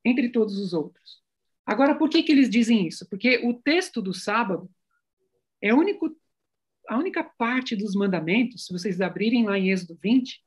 entre 0.04 0.30
todos 0.30 0.58
os 0.58 0.74
outros. 0.74 1.24
Agora, 1.66 1.96
por 1.96 2.10
que, 2.10 2.22
que 2.22 2.32
eles 2.32 2.50
dizem 2.50 2.88
isso? 2.88 3.08
Porque 3.10 3.40
o 3.44 3.54
texto 3.54 4.02
do 4.02 4.14
sábado 4.14 4.70
é 5.62 5.74
único, 5.74 6.16
a 6.88 6.98
única 6.98 7.24
parte 7.24 7.76
dos 7.76 7.96
mandamentos, 7.96 8.66
se 8.66 8.74
vocês 8.74 9.02
abrirem 9.02 9.46
lá 9.46 9.58
em 9.58 9.72
Êxodo 9.72 9.98
20, 10.02 10.42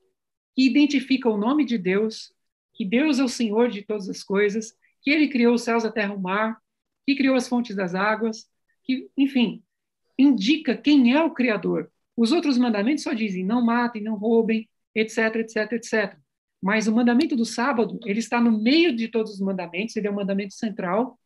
que 0.55 0.63
identifica 0.67 1.29
o 1.29 1.37
nome 1.37 1.65
de 1.65 1.77
Deus, 1.77 2.33
que 2.75 2.85
Deus 2.85 3.19
é 3.19 3.25
o 3.25 3.29
Senhor 3.29 3.69
de 3.69 3.83
todas 3.83 4.09
as 4.09 4.23
coisas, 4.23 4.73
que 5.03 5.11
ele 5.11 5.29
criou 5.29 5.55
os 5.55 5.63
céus, 5.63 5.85
a 5.85 5.91
terra, 5.91 6.15
o 6.15 6.21
mar, 6.21 6.61
que 7.05 7.17
criou 7.17 7.35
as 7.35 7.49
fontes 7.49 7.75
das 7.75 7.95
águas, 7.95 8.49
que, 8.85 9.11
enfim, 9.17 9.63
indica 10.17 10.77
quem 10.77 11.15
é 11.15 11.23
o 11.23 11.33
Criador. 11.33 11.91
Os 12.17 12.33
outros 12.33 12.59
mandamentos 12.59 13.05
só 13.05 13.13
dizem 13.13 13.45
não 13.45 13.65
matem, 13.65 14.03
não 14.03 14.17
roubem, 14.17 14.69
etc, 14.95 15.37
etc, 15.37 15.73
etc. 15.73 16.19
Mas 16.61 16.89
o 16.89 16.95
mandamento 16.95 17.37
do 17.37 17.45
sábado, 17.45 18.01
ele 18.05 18.19
está 18.19 18.41
no 18.41 18.51
meio 18.51 18.95
de 18.95 19.09
todos 19.09 19.35
os 19.35 19.41
mandamentos, 19.41 19.95
ele 19.97 20.09
é 20.09 20.11
o 20.11 20.15
mandamento 20.15 20.55
central, 20.55 21.19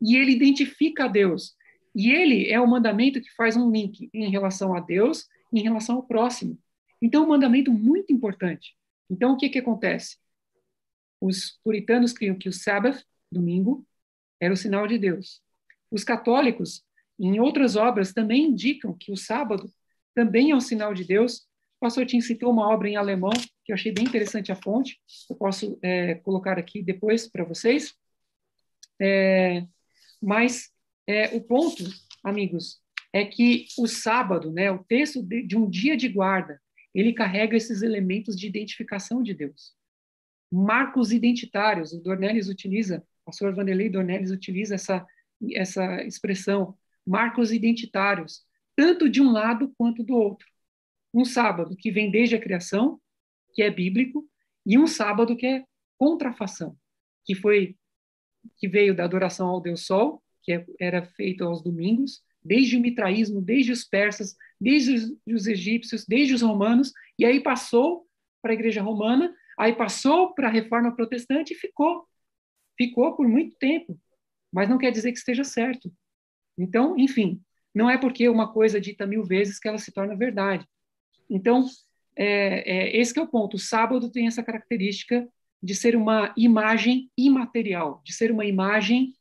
e 0.00 0.16
ele 0.16 0.32
identifica 0.32 1.04
a 1.04 1.08
Deus. 1.08 1.54
E 1.94 2.10
ele 2.10 2.48
é 2.50 2.58
o 2.60 2.66
mandamento 2.66 3.20
que 3.20 3.30
faz 3.34 3.56
um 3.56 3.70
link 3.70 4.08
em 4.14 4.30
relação 4.30 4.74
a 4.74 4.80
Deus 4.80 5.26
em 5.52 5.62
relação 5.62 5.96
ao 5.96 6.02
próximo. 6.04 6.58
Então, 7.02 7.22
é 7.22 7.26
um 7.26 7.28
mandamento 7.28 7.72
muito 7.72 8.12
importante. 8.12 8.76
Então, 9.10 9.32
o 9.32 9.36
que, 9.36 9.48
que 9.48 9.58
acontece? 9.58 10.16
Os 11.20 11.58
puritanos 11.64 12.12
criam 12.12 12.36
que 12.36 12.48
o 12.48 12.52
Sabbath 12.52 13.04
domingo, 13.30 13.86
era 14.40 14.52
o 14.52 14.56
sinal 14.56 14.86
de 14.86 14.98
Deus. 14.98 15.40
Os 15.90 16.02
católicos 16.02 16.82
em 17.18 17.38
outras 17.38 17.76
obras 17.76 18.12
também 18.12 18.46
indicam 18.46 18.96
que 18.96 19.12
o 19.12 19.16
sábado 19.16 19.70
também 20.14 20.50
é 20.50 20.56
um 20.56 20.60
sinal 20.60 20.92
de 20.94 21.04
Deus. 21.04 21.46
O 21.76 21.80
pastor 21.80 22.06
Tim 22.06 22.20
citou 22.20 22.50
uma 22.50 22.68
obra 22.68 22.88
em 22.88 22.96
alemão, 22.96 23.32
que 23.70 23.72
eu 23.72 23.76
achei 23.76 23.92
bem 23.92 24.04
interessante 24.04 24.50
a 24.50 24.56
fonte, 24.56 25.00
eu 25.28 25.36
posso 25.36 25.78
é, 25.80 26.16
colocar 26.16 26.58
aqui 26.58 26.82
depois 26.82 27.28
para 27.28 27.44
vocês. 27.44 27.94
É, 29.00 29.64
mas 30.20 30.70
é, 31.06 31.36
o 31.36 31.40
ponto, 31.40 31.84
amigos, 32.24 32.80
é 33.12 33.24
que 33.24 33.66
o 33.78 33.86
sábado, 33.86 34.50
né, 34.50 34.70
o 34.72 34.82
texto 34.84 35.22
de, 35.22 35.46
de 35.46 35.56
um 35.56 35.70
dia 35.70 35.96
de 35.96 36.08
guarda, 36.08 36.60
ele 36.92 37.12
carrega 37.12 37.56
esses 37.56 37.82
elementos 37.82 38.36
de 38.36 38.48
identificação 38.48 39.22
de 39.22 39.34
Deus. 39.34 39.72
Marcos 40.50 41.12
identitários, 41.12 41.92
o 41.92 42.02
Dornelles 42.02 42.48
utiliza, 42.48 43.04
o 43.22 43.26
pastor 43.26 43.54
Vanderlei 43.54 43.88
Dornelles 43.88 44.32
utiliza 44.32 44.74
essa, 44.74 45.06
essa 45.52 46.02
expressão, 46.02 46.76
marcos 47.06 47.52
identitários, 47.52 48.44
tanto 48.74 49.08
de 49.08 49.22
um 49.22 49.30
lado 49.30 49.72
quanto 49.78 50.02
do 50.02 50.14
outro. 50.14 50.46
Um 51.14 51.24
sábado 51.24 51.76
que 51.76 51.92
vem 51.92 52.10
desde 52.10 52.34
a 52.34 52.40
criação, 52.40 53.00
que 53.52 53.62
é 53.62 53.70
bíblico, 53.70 54.28
e 54.64 54.78
um 54.78 54.86
sábado 54.86 55.36
que 55.36 55.46
é 55.46 55.64
contrafação, 55.98 56.76
que 57.24 57.34
foi 57.34 57.76
que 58.56 58.68
veio 58.68 58.94
da 58.94 59.04
adoração 59.04 59.48
ao 59.48 59.60
Deus 59.60 59.84
Sol, 59.84 60.22
que 60.42 60.52
é, 60.52 60.66
era 60.78 61.04
feito 61.04 61.44
aos 61.44 61.62
domingos, 61.62 62.22
desde 62.42 62.76
o 62.76 62.80
mitraísmo, 62.80 63.40
desde 63.40 63.72
os 63.72 63.84
persas, 63.84 64.34
desde 64.58 64.94
os, 64.94 65.16
os 65.26 65.46
egípcios, 65.46 66.06
desde 66.06 66.34
os 66.34 66.42
romanos, 66.42 66.92
e 67.18 67.24
aí 67.24 67.40
passou 67.40 68.06
para 68.40 68.52
a 68.52 68.54
Igreja 68.54 68.82
Romana, 68.82 69.34
aí 69.58 69.74
passou 69.74 70.34
para 70.34 70.48
a 70.48 70.50
Reforma 70.50 70.94
Protestante 70.94 71.52
e 71.52 71.56
ficou. 71.56 72.06
Ficou 72.78 73.14
por 73.14 73.28
muito 73.28 73.56
tempo, 73.58 74.00
mas 74.50 74.68
não 74.68 74.78
quer 74.78 74.90
dizer 74.90 75.12
que 75.12 75.18
esteja 75.18 75.44
certo. 75.44 75.92
Então, 76.56 76.96
enfim, 76.98 77.42
não 77.74 77.90
é 77.90 77.98
porque 77.98 78.28
uma 78.28 78.52
coisa 78.52 78.80
dita 78.80 79.06
mil 79.06 79.22
vezes 79.22 79.58
que 79.58 79.68
ela 79.68 79.76
se 79.76 79.92
torna 79.92 80.16
verdade. 80.16 80.66
Então, 81.28 81.66
é, 82.22 82.70
é, 82.70 82.96
esse 82.98 83.18
é 83.18 83.22
o 83.22 83.26
ponto. 83.26 83.54
O 83.54 83.58
sábado 83.58 84.10
tem 84.10 84.26
essa 84.26 84.42
característica 84.42 85.26
de 85.62 85.74
ser 85.74 85.96
uma 85.96 86.34
imagem 86.36 87.10
imaterial, 87.16 88.02
de 88.04 88.12
ser 88.12 88.30
uma 88.30 88.44
imagem 88.44 89.14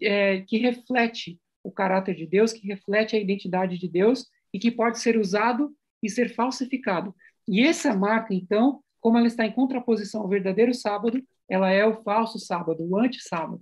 é, 0.00 0.42
que 0.42 0.56
reflete 0.56 1.40
o 1.64 1.72
caráter 1.72 2.14
de 2.14 2.26
Deus, 2.26 2.52
que 2.52 2.64
reflete 2.64 3.16
a 3.16 3.18
identidade 3.18 3.76
de 3.76 3.88
Deus 3.88 4.24
e 4.54 4.58
que 4.60 4.70
pode 4.70 5.00
ser 5.00 5.18
usado 5.18 5.74
e 6.00 6.08
ser 6.08 6.32
falsificado. 6.32 7.12
E 7.48 7.60
essa 7.60 7.92
marca, 7.92 8.32
então, 8.32 8.84
como 9.00 9.18
ela 9.18 9.26
está 9.26 9.44
em 9.44 9.52
contraposição 9.52 10.20
ao 10.20 10.28
verdadeiro 10.28 10.72
sábado, 10.72 11.20
ela 11.48 11.72
é 11.72 11.84
o 11.84 12.02
falso 12.04 12.38
sábado, 12.38 12.86
o 12.88 12.96
anti-sábado, 12.96 13.60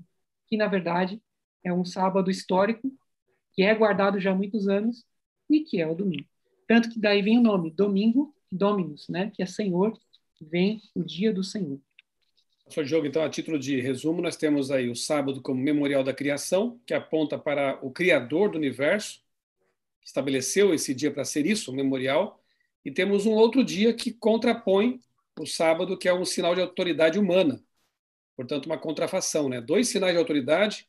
que 0.48 0.56
na 0.56 0.66
verdade 0.66 1.18
é 1.64 1.72
um 1.72 1.84
sábado 1.84 2.30
histórico 2.30 2.92
que 3.54 3.62
é 3.62 3.74
guardado 3.74 4.20
já 4.20 4.32
há 4.32 4.34
muitos 4.34 4.68
anos 4.68 5.02
e 5.48 5.60
que 5.60 5.80
é 5.80 5.86
o 5.86 5.94
domingo. 5.94 6.28
Tanto 6.68 6.90
que 6.90 7.00
daí 7.00 7.22
vem 7.22 7.38
o 7.38 7.42
nome, 7.42 7.70
domingo, 7.70 8.35
dominus, 8.50 9.08
né? 9.08 9.30
Que 9.34 9.42
é 9.42 9.46
Senhor, 9.46 9.98
vem 10.40 10.80
o 10.94 11.02
dia 11.02 11.32
do 11.32 11.42
Senhor. 11.42 11.80
Professor 12.64 12.84
Diogo, 12.84 13.06
então, 13.06 13.22
a 13.22 13.30
título 13.30 13.58
de 13.58 13.80
resumo, 13.80 14.20
nós 14.20 14.36
temos 14.36 14.72
aí 14.72 14.88
o 14.88 14.96
sábado 14.96 15.40
como 15.40 15.60
memorial 15.60 16.02
da 16.02 16.12
criação, 16.12 16.80
que 16.84 16.92
aponta 16.92 17.38
para 17.38 17.78
o 17.80 17.92
Criador 17.92 18.50
do 18.50 18.58
universo, 18.58 19.20
que 20.00 20.08
estabeleceu 20.08 20.74
esse 20.74 20.92
dia 20.92 21.12
para 21.12 21.24
ser 21.24 21.46
isso, 21.46 21.70
um 21.70 21.74
memorial, 21.74 22.42
e 22.84 22.90
temos 22.90 23.24
um 23.24 23.32
outro 23.32 23.64
dia 23.64 23.94
que 23.94 24.12
contrapõe 24.12 25.00
o 25.38 25.46
sábado, 25.46 25.96
que 25.96 26.08
é 26.08 26.14
um 26.14 26.24
sinal 26.24 26.54
de 26.54 26.60
autoridade 26.60 27.18
humana, 27.18 27.62
portanto, 28.36 28.66
uma 28.66 28.78
contrafação, 28.78 29.48
né? 29.48 29.60
Dois 29.60 29.88
sinais 29.88 30.12
de 30.12 30.18
autoridade 30.18 30.88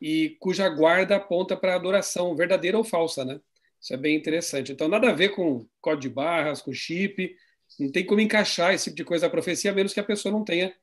e 0.00 0.36
cuja 0.38 0.68
guarda 0.68 1.16
aponta 1.16 1.56
para 1.56 1.74
adoração 1.74 2.36
verdadeira 2.36 2.78
ou 2.78 2.84
falsa, 2.84 3.24
né? 3.24 3.40
Isso 3.80 3.94
é 3.94 3.96
bem 3.96 4.16
interessante. 4.16 4.72
Então, 4.72 4.88
nada 4.88 5.10
a 5.10 5.12
ver 5.12 5.30
com 5.30 5.66
código 5.80 6.02
de 6.02 6.08
barras, 6.08 6.62
com 6.62 6.72
chip, 6.72 7.34
não 7.78 7.90
tem 7.90 8.04
como 8.04 8.20
encaixar 8.20 8.74
esse 8.74 8.84
tipo 8.84 8.96
de 8.96 9.04
coisa 9.04 9.26
na 9.26 9.30
profecia, 9.30 9.70
a 9.70 9.74
menos 9.74 9.92
que 9.92 10.00
a 10.00 10.04
pessoa 10.04 10.32
não 10.32 10.44
tenha 10.44 10.74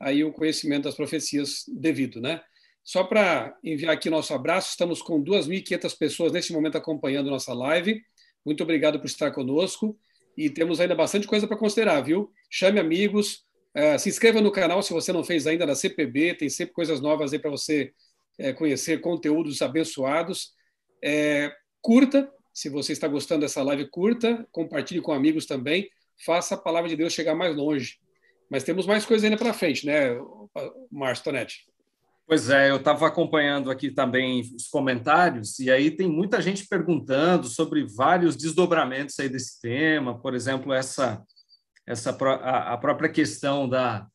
aí 0.00 0.24
o 0.24 0.32
conhecimento 0.32 0.84
das 0.84 0.94
profecias 0.94 1.64
devido, 1.68 2.20
né? 2.20 2.42
Só 2.84 3.04
para 3.04 3.56
enviar 3.62 3.94
aqui 3.94 4.10
nosso 4.10 4.34
abraço, 4.34 4.70
estamos 4.70 5.00
com 5.00 5.22
2.500 5.22 5.96
pessoas 5.96 6.32
nesse 6.32 6.52
momento 6.52 6.76
acompanhando 6.76 7.30
nossa 7.30 7.54
live. 7.54 8.02
Muito 8.44 8.62
obrigado 8.64 8.98
por 8.98 9.06
estar 9.06 9.30
conosco 9.30 9.96
e 10.36 10.50
temos 10.50 10.80
ainda 10.80 10.94
bastante 10.94 11.26
coisa 11.26 11.46
para 11.46 11.56
considerar, 11.56 12.00
viu? 12.00 12.32
Chame 12.50 12.80
amigos, 12.80 13.44
uh, 13.76 13.98
se 13.98 14.08
inscreva 14.08 14.40
no 14.40 14.50
canal 14.50 14.82
se 14.82 14.92
você 14.92 15.12
não 15.12 15.22
fez 15.22 15.46
ainda 15.46 15.64
na 15.64 15.76
CPB, 15.76 16.34
tem 16.34 16.48
sempre 16.48 16.74
coisas 16.74 17.00
novas 17.00 17.32
aí 17.32 17.38
para 17.38 17.50
você 17.50 17.92
uh, 18.40 18.54
conhecer 18.54 19.00
conteúdos 19.00 19.62
abençoados. 19.62 20.52
Curta, 21.82 22.32
se 22.54 22.68
você 22.68 22.92
está 22.92 23.08
gostando 23.08 23.40
dessa 23.40 23.62
live, 23.62 23.90
curta, 23.90 24.46
compartilhe 24.52 25.00
com 25.00 25.12
amigos 25.12 25.44
também, 25.44 25.90
faça 26.24 26.54
a 26.54 26.58
palavra 26.58 26.88
de 26.88 26.96
Deus 26.96 27.12
chegar 27.12 27.34
mais 27.34 27.54
longe. 27.54 27.98
Mas 28.48 28.64
temos 28.64 28.86
mais 28.86 29.04
coisas 29.04 29.24
ainda 29.24 29.36
para 29.36 29.52
frente, 29.52 29.84
né, 29.84 30.16
Márcio 30.90 31.24
Tonetti? 31.24 31.72
Pois 32.26 32.48
é, 32.50 32.70
eu 32.70 32.76
estava 32.76 33.06
acompanhando 33.06 33.70
aqui 33.70 33.90
também 33.90 34.40
os 34.54 34.68
comentários, 34.68 35.58
e 35.58 35.70
aí 35.70 35.90
tem 35.90 36.08
muita 36.08 36.40
gente 36.40 36.66
perguntando 36.66 37.46
sobre 37.48 37.84
vários 37.84 38.36
desdobramentos 38.36 39.18
aí 39.18 39.28
desse 39.28 39.60
tema, 39.60 40.18
por 40.18 40.34
exemplo, 40.34 40.72
essa, 40.72 41.22
essa 41.86 42.10
a, 42.10 42.74
a 42.74 42.78
própria 42.78 43.10
questão 43.10 43.68
da, 43.68 44.06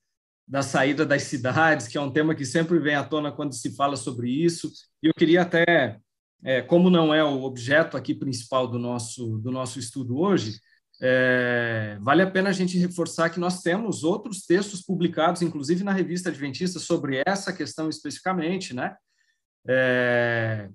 da 0.48 0.62
saída 0.62 1.06
das 1.06 1.24
cidades, 1.24 1.88
que 1.88 1.98
é 1.98 2.02
um 2.02 2.12
tema 2.12 2.34
que 2.34 2.46
sempre 2.46 2.80
vem 2.80 2.96
à 2.96 3.04
tona 3.04 3.32
quando 3.32 3.54
se 3.54 3.76
fala 3.76 3.96
sobre 3.96 4.32
isso, 4.32 4.72
e 5.04 5.08
eu 5.08 5.14
queria 5.14 5.42
até, 5.42 6.00
é, 6.44 6.62
como 6.62 6.90
não 6.90 7.14
é 7.14 7.24
o 7.24 7.44
objeto 7.44 7.98
aqui 7.98 8.14
principal 8.14 8.68
do 8.68 8.78
nosso, 8.80 9.38
do 9.40 9.52
nosso 9.52 9.80
estudo 9.80 10.20
hoje, 10.20 10.60
é, 11.00 11.98
vale 12.02 12.24
a 12.24 12.30
pena 12.30 12.50
a 12.50 12.54
gente 12.54 12.78
reforçar 12.78 13.30
que 13.30 13.40
nós 13.40 13.62
temos 13.62 14.04
outros 14.04 14.46
textos 14.46 14.82
publicados, 14.82 15.42
inclusive 15.42 15.84
na 15.84 15.92
revista 15.92 16.30
Adventista, 16.30 16.80
sobre 16.80 17.22
essa 17.26 17.54
questão 17.54 17.88
especificamente, 17.90 18.74
né? 18.74 18.96
É, 19.68 20.70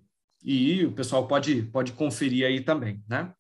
e 0.45 0.85
o 0.85 0.93
pessoal 0.93 1.27
pode, 1.27 1.63
pode 1.63 1.93
conferir 1.93 2.47
aí 2.47 2.61
também, 2.61 3.03
né? 3.09 3.33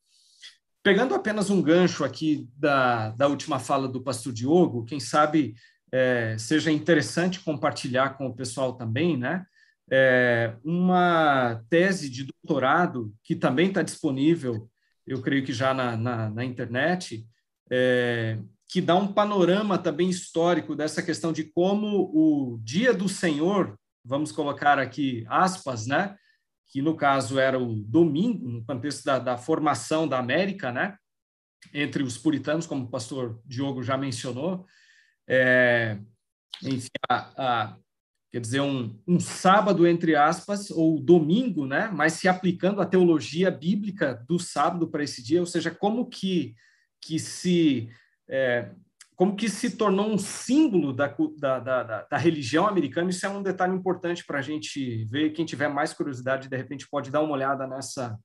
Pegando 0.82 1.14
apenas 1.14 1.50
um 1.50 1.62
gancho 1.62 2.04
aqui 2.04 2.48
da, 2.56 3.10
da 3.10 3.28
última 3.28 3.60
fala 3.60 3.86
do 3.86 4.02
pastor 4.02 4.32
Diogo, 4.32 4.84
quem 4.84 4.98
sabe 4.98 5.54
é, 5.92 6.36
seja 6.38 6.72
interessante 6.72 7.38
compartilhar 7.38 8.16
com 8.16 8.26
o 8.26 8.34
pessoal 8.34 8.72
também, 8.72 9.16
né? 9.16 9.44
É, 9.94 10.56
uma 10.64 11.62
tese 11.68 12.08
de 12.08 12.24
doutorado 12.24 13.12
que 13.22 13.36
também 13.36 13.68
está 13.68 13.82
disponível 13.82 14.70
eu 15.06 15.20
creio 15.20 15.44
que 15.44 15.52
já 15.52 15.74
na, 15.74 15.96
na, 15.96 16.30
na 16.30 16.44
internet, 16.44 17.26
é, 17.70 18.38
que 18.68 18.80
dá 18.80 18.94
um 18.94 19.12
panorama 19.12 19.78
também 19.78 20.08
histórico 20.08 20.74
dessa 20.74 21.02
questão 21.02 21.32
de 21.32 21.44
como 21.44 22.10
o 22.14 22.58
dia 22.62 22.94
do 22.94 23.08
Senhor, 23.08 23.78
vamos 24.04 24.32
colocar 24.32 24.78
aqui 24.78 25.24
aspas, 25.28 25.86
né? 25.86 26.16
que 26.68 26.80
no 26.80 26.96
caso 26.96 27.38
era 27.38 27.58
o 27.58 27.74
domingo, 27.74 28.48
no 28.48 28.64
contexto 28.64 29.04
da, 29.04 29.18
da 29.18 29.36
formação 29.36 30.08
da 30.08 30.18
América, 30.18 30.72
né? 30.72 30.96
entre 31.72 32.02
os 32.02 32.16
puritanos, 32.16 32.66
como 32.66 32.84
o 32.84 32.90
pastor 32.90 33.40
Diogo 33.44 33.82
já 33.82 33.96
mencionou, 33.96 34.64
é, 35.28 35.98
enfim, 36.62 36.88
a, 37.08 37.16
a, 37.36 37.76
quer 38.32 38.40
dizer, 38.40 38.62
um, 38.62 38.98
um 39.06 39.20
sábado, 39.20 39.86
entre 39.86 40.16
aspas, 40.16 40.70
ou 40.70 40.98
domingo, 40.98 41.66
né? 41.66 41.90
mas 41.92 42.14
se 42.14 42.26
aplicando 42.26 42.80
a 42.80 42.86
teologia 42.86 43.50
bíblica 43.50 44.24
do 44.26 44.38
sábado 44.38 44.88
para 44.88 45.04
esse 45.04 45.22
dia, 45.22 45.40
ou 45.40 45.46
seja, 45.46 45.70
como 45.70 46.08
que, 46.08 46.54
que 47.00 47.18
se... 47.18 47.90
É, 48.28 48.70
como 49.14 49.36
que 49.36 49.48
se 49.48 49.76
tornou 49.76 50.10
um 50.10 50.18
símbolo 50.18 50.92
da, 50.92 51.14
da, 51.38 51.60
da, 51.60 52.02
da, 52.02 52.16
religião 52.16 52.66
americana, 52.66 53.10
isso 53.10 53.24
é 53.24 53.28
um 53.28 53.42
detalhe 53.42 53.72
importante 53.72 54.24
para 54.24 54.38
a 54.38 54.42
gente 54.42 55.04
ver. 55.04 55.30
Quem 55.30 55.44
tiver 55.44 55.68
mais 55.68 55.92
curiosidade, 55.92 56.48
de 56.48 56.56
repente, 56.56 56.88
pode 56.90 57.10
dar 57.10 57.20
uma 57.20 57.34
olhada 57.34 57.66
nessa, 57.66 58.18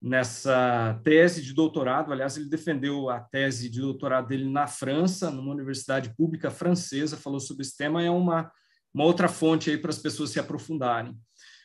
nessa 0.00 0.98
tese 1.04 1.42
de 1.42 1.52
doutorado. 1.52 2.10
Aliás, 2.10 2.36
ele 2.36 2.48
defendeu 2.48 3.10
a 3.10 3.20
tese 3.20 3.68
de 3.68 3.80
doutorado 3.80 4.28
dele 4.28 4.48
na 4.48 4.66
França, 4.66 5.30
numa 5.30 5.52
universidade 5.52 6.14
pública 6.16 6.50
francesa, 6.50 7.18
falou 7.18 7.40
sobre 7.40 7.62
esse 7.62 7.76
tema. 7.76 8.02
É 8.02 8.10
uma, 8.10 8.50
uma 8.92 9.04
outra 9.04 9.28
fonte 9.28 9.70
aí 9.70 9.78
para 9.78 9.90
as 9.90 9.98
pessoas 9.98 10.30
se 10.30 10.40
aprofundarem. 10.40 11.16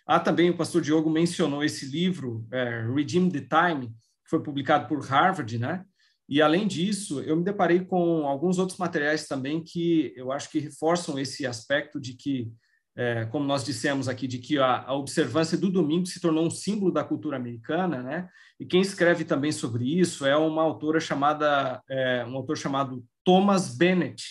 Ah, 0.07 0.19
também 0.19 0.49
o 0.49 0.57
pastor 0.57 0.81
Diogo 0.81 1.09
mencionou 1.09 1.63
esse 1.63 1.85
livro, 1.87 2.47
é, 2.51 2.85
Redeem 2.93 3.29
the 3.29 3.41
Time, 3.41 3.87
que 3.87 4.29
foi 4.29 4.41
publicado 4.41 4.87
por 4.87 5.03
Harvard, 5.03 5.57
né? 5.57 5.83
E 6.27 6.41
além 6.41 6.67
disso, 6.67 7.21
eu 7.21 7.35
me 7.35 7.43
deparei 7.43 7.85
com 7.85 8.27
alguns 8.27 8.57
outros 8.57 8.77
materiais 8.79 9.27
também 9.27 9.63
que 9.63 10.13
eu 10.15 10.31
acho 10.31 10.49
que 10.49 10.59
reforçam 10.59 11.19
esse 11.19 11.45
aspecto 11.45 11.99
de 11.99 12.13
que, 12.15 12.51
é, 12.95 13.25
como 13.25 13.45
nós 13.45 13.63
dissemos 13.63 14.07
aqui, 14.07 14.27
de 14.27 14.39
que 14.39 14.57
a, 14.57 14.83
a, 14.83 14.93
observância 14.95 15.57
do 15.57 15.71
domingo 15.71 16.07
se 16.07 16.19
tornou 16.19 16.45
um 16.45 16.49
símbolo 16.49 16.91
da 16.91 17.03
cultura 17.03 17.37
americana, 17.37 18.01
né? 18.01 18.27
E 18.59 18.65
quem 18.65 18.81
escreve 18.81 19.23
também 19.23 19.51
sobre 19.51 19.99
isso 19.99 20.25
é 20.25 20.35
uma 20.35 20.63
autora 20.63 20.99
chamada, 20.99 21.81
é, 21.89 22.25
um 22.25 22.35
autor 22.35 22.57
chamado 22.57 23.03
Thomas 23.23 23.75
Bennett, 23.75 24.23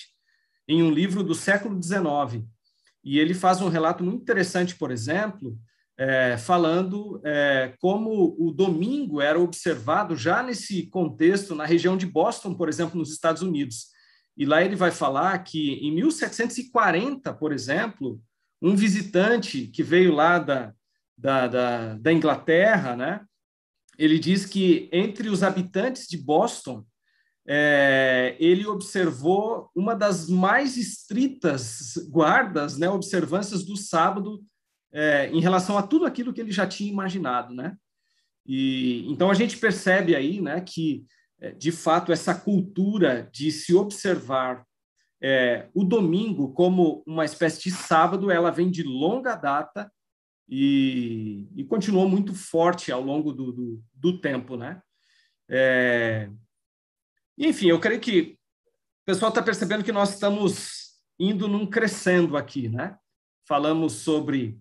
em 0.66 0.82
um 0.82 0.90
livro 0.90 1.22
do 1.22 1.34
século 1.34 1.80
XIX, 1.80 2.45
e 3.05 3.19
ele 3.19 3.35
faz 3.35 3.61
um 3.61 3.69
relato 3.69 4.03
muito 4.03 4.23
interessante, 4.23 4.75
por 4.77 4.91
exemplo, 4.91 5.59
é, 5.97 6.37
falando 6.37 7.21
é, 7.25 7.75
como 7.79 8.35
o 8.39 8.51
domingo 8.51 9.21
era 9.21 9.39
observado 9.39 10.17
já 10.17 10.43
nesse 10.43 10.87
contexto 10.87 11.55
na 11.55 11.65
região 11.65 11.97
de 11.97 12.07
Boston, 12.07 12.55
por 12.55 12.69
exemplo, 12.69 12.99
nos 12.99 13.13
Estados 13.13 13.43
Unidos. 13.43 13.89
E 14.37 14.45
lá 14.45 14.63
ele 14.63 14.75
vai 14.75 14.91
falar 14.91 15.39
que 15.45 15.75
em 15.75 15.95
1740, 15.95 17.33
por 17.35 17.53
exemplo, 17.53 18.21
um 18.61 18.75
visitante 18.75 19.69
que 19.69 19.83
veio 19.83 20.13
lá 20.13 20.39
da, 20.39 20.73
da, 21.17 21.47
da, 21.47 21.95
da 21.95 22.13
Inglaterra, 22.13 22.97
né, 22.97 23.21
ele 23.97 24.19
diz 24.19 24.45
que 24.47 24.89
entre 24.93 25.29
os 25.29 25.43
habitantes 25.43 26.09
de 26.09 26.17
Boston, 26.17 26.85
é, 27.47 28.36
ele 28.40 28.66
observou 28.66 29.70
uma 29.74 29.95
das 29.95 30.28
mais 30.28 30.76
estritas 30.76 31.95
guardas, 32.11 32.78
né, 32.78 32.88
observâncias 32.88 33.64
do 33.64 33.76
sábado 33.76 34.42
é, 34.92 35.28
em 35.28 35.40
relação 35.40 35.76
a 35.76 35.82
tudo 35.82 36.07
aquilo 36.07 36.32
que 36.32 36.40
ele 36.40 36.53
já 36.53 36.66
tinha 36.66 36.90
imaginado, 36.90 37.53
né? 37.55 37.76
E 38.47 39.05
então 39.11 39.30
a 39.30 39.34
gente 39.34 39.57
percebe 39.59 40.14
aí, 40.14 40.40
né, 40.40 40.61
que 40.61 41.05
é, 41.40 41.51
de 41.53 41.72
fato 41.72 42.12
essa 42.12 42.34
cultura 42.34 43.28
de 43.32 43.51
se 43.51 43.74
observar 43.74 44.64
é, 45.22 45.68
o 45.74 45.84
domingo 45.84 46.53
como 46.53 47.03
uma 47.07 47.24
espécie 47.24 47.62
de 47.62 47.70
sábado, 47.70 48.30
ela 48.30 48.51
vem 48.51 48.70
de 48.70 48.82
longa 48.82 49.34
data 49.34 49.90
e, 50.49 51.49
e 51.57 51.64
continuou 51.64 52.09
muito 52.09 52.34
forte 52.34 52.92
ao 52.92 53.03
longo 53.03 53.32
do, 53.32 53.53
do, 53.53 53.82
do 53.92 54.20
tempo, 54.20 54.57
né? 54.57 54.80
É, 55.49 56.30
enfim, 57.39 57.68
eu 57.68 57.80
creio 57.80 58.01
que 58.01 58.39
o 59.03 59.05
pessoal 59.07 59.28
está 59.28 59.43
percebendo 59.43 59.85
que 59.85 59.93
nós 59.93 60.14
estamos 60.14 60.95
indo 61.18 61.49
num 61.49 61.66
crescendo 61.66 62.37
aqui, 62.37 62.68
né? 62.68 62.97
Falamos 63.47 63.95
sobre 63.95 64.61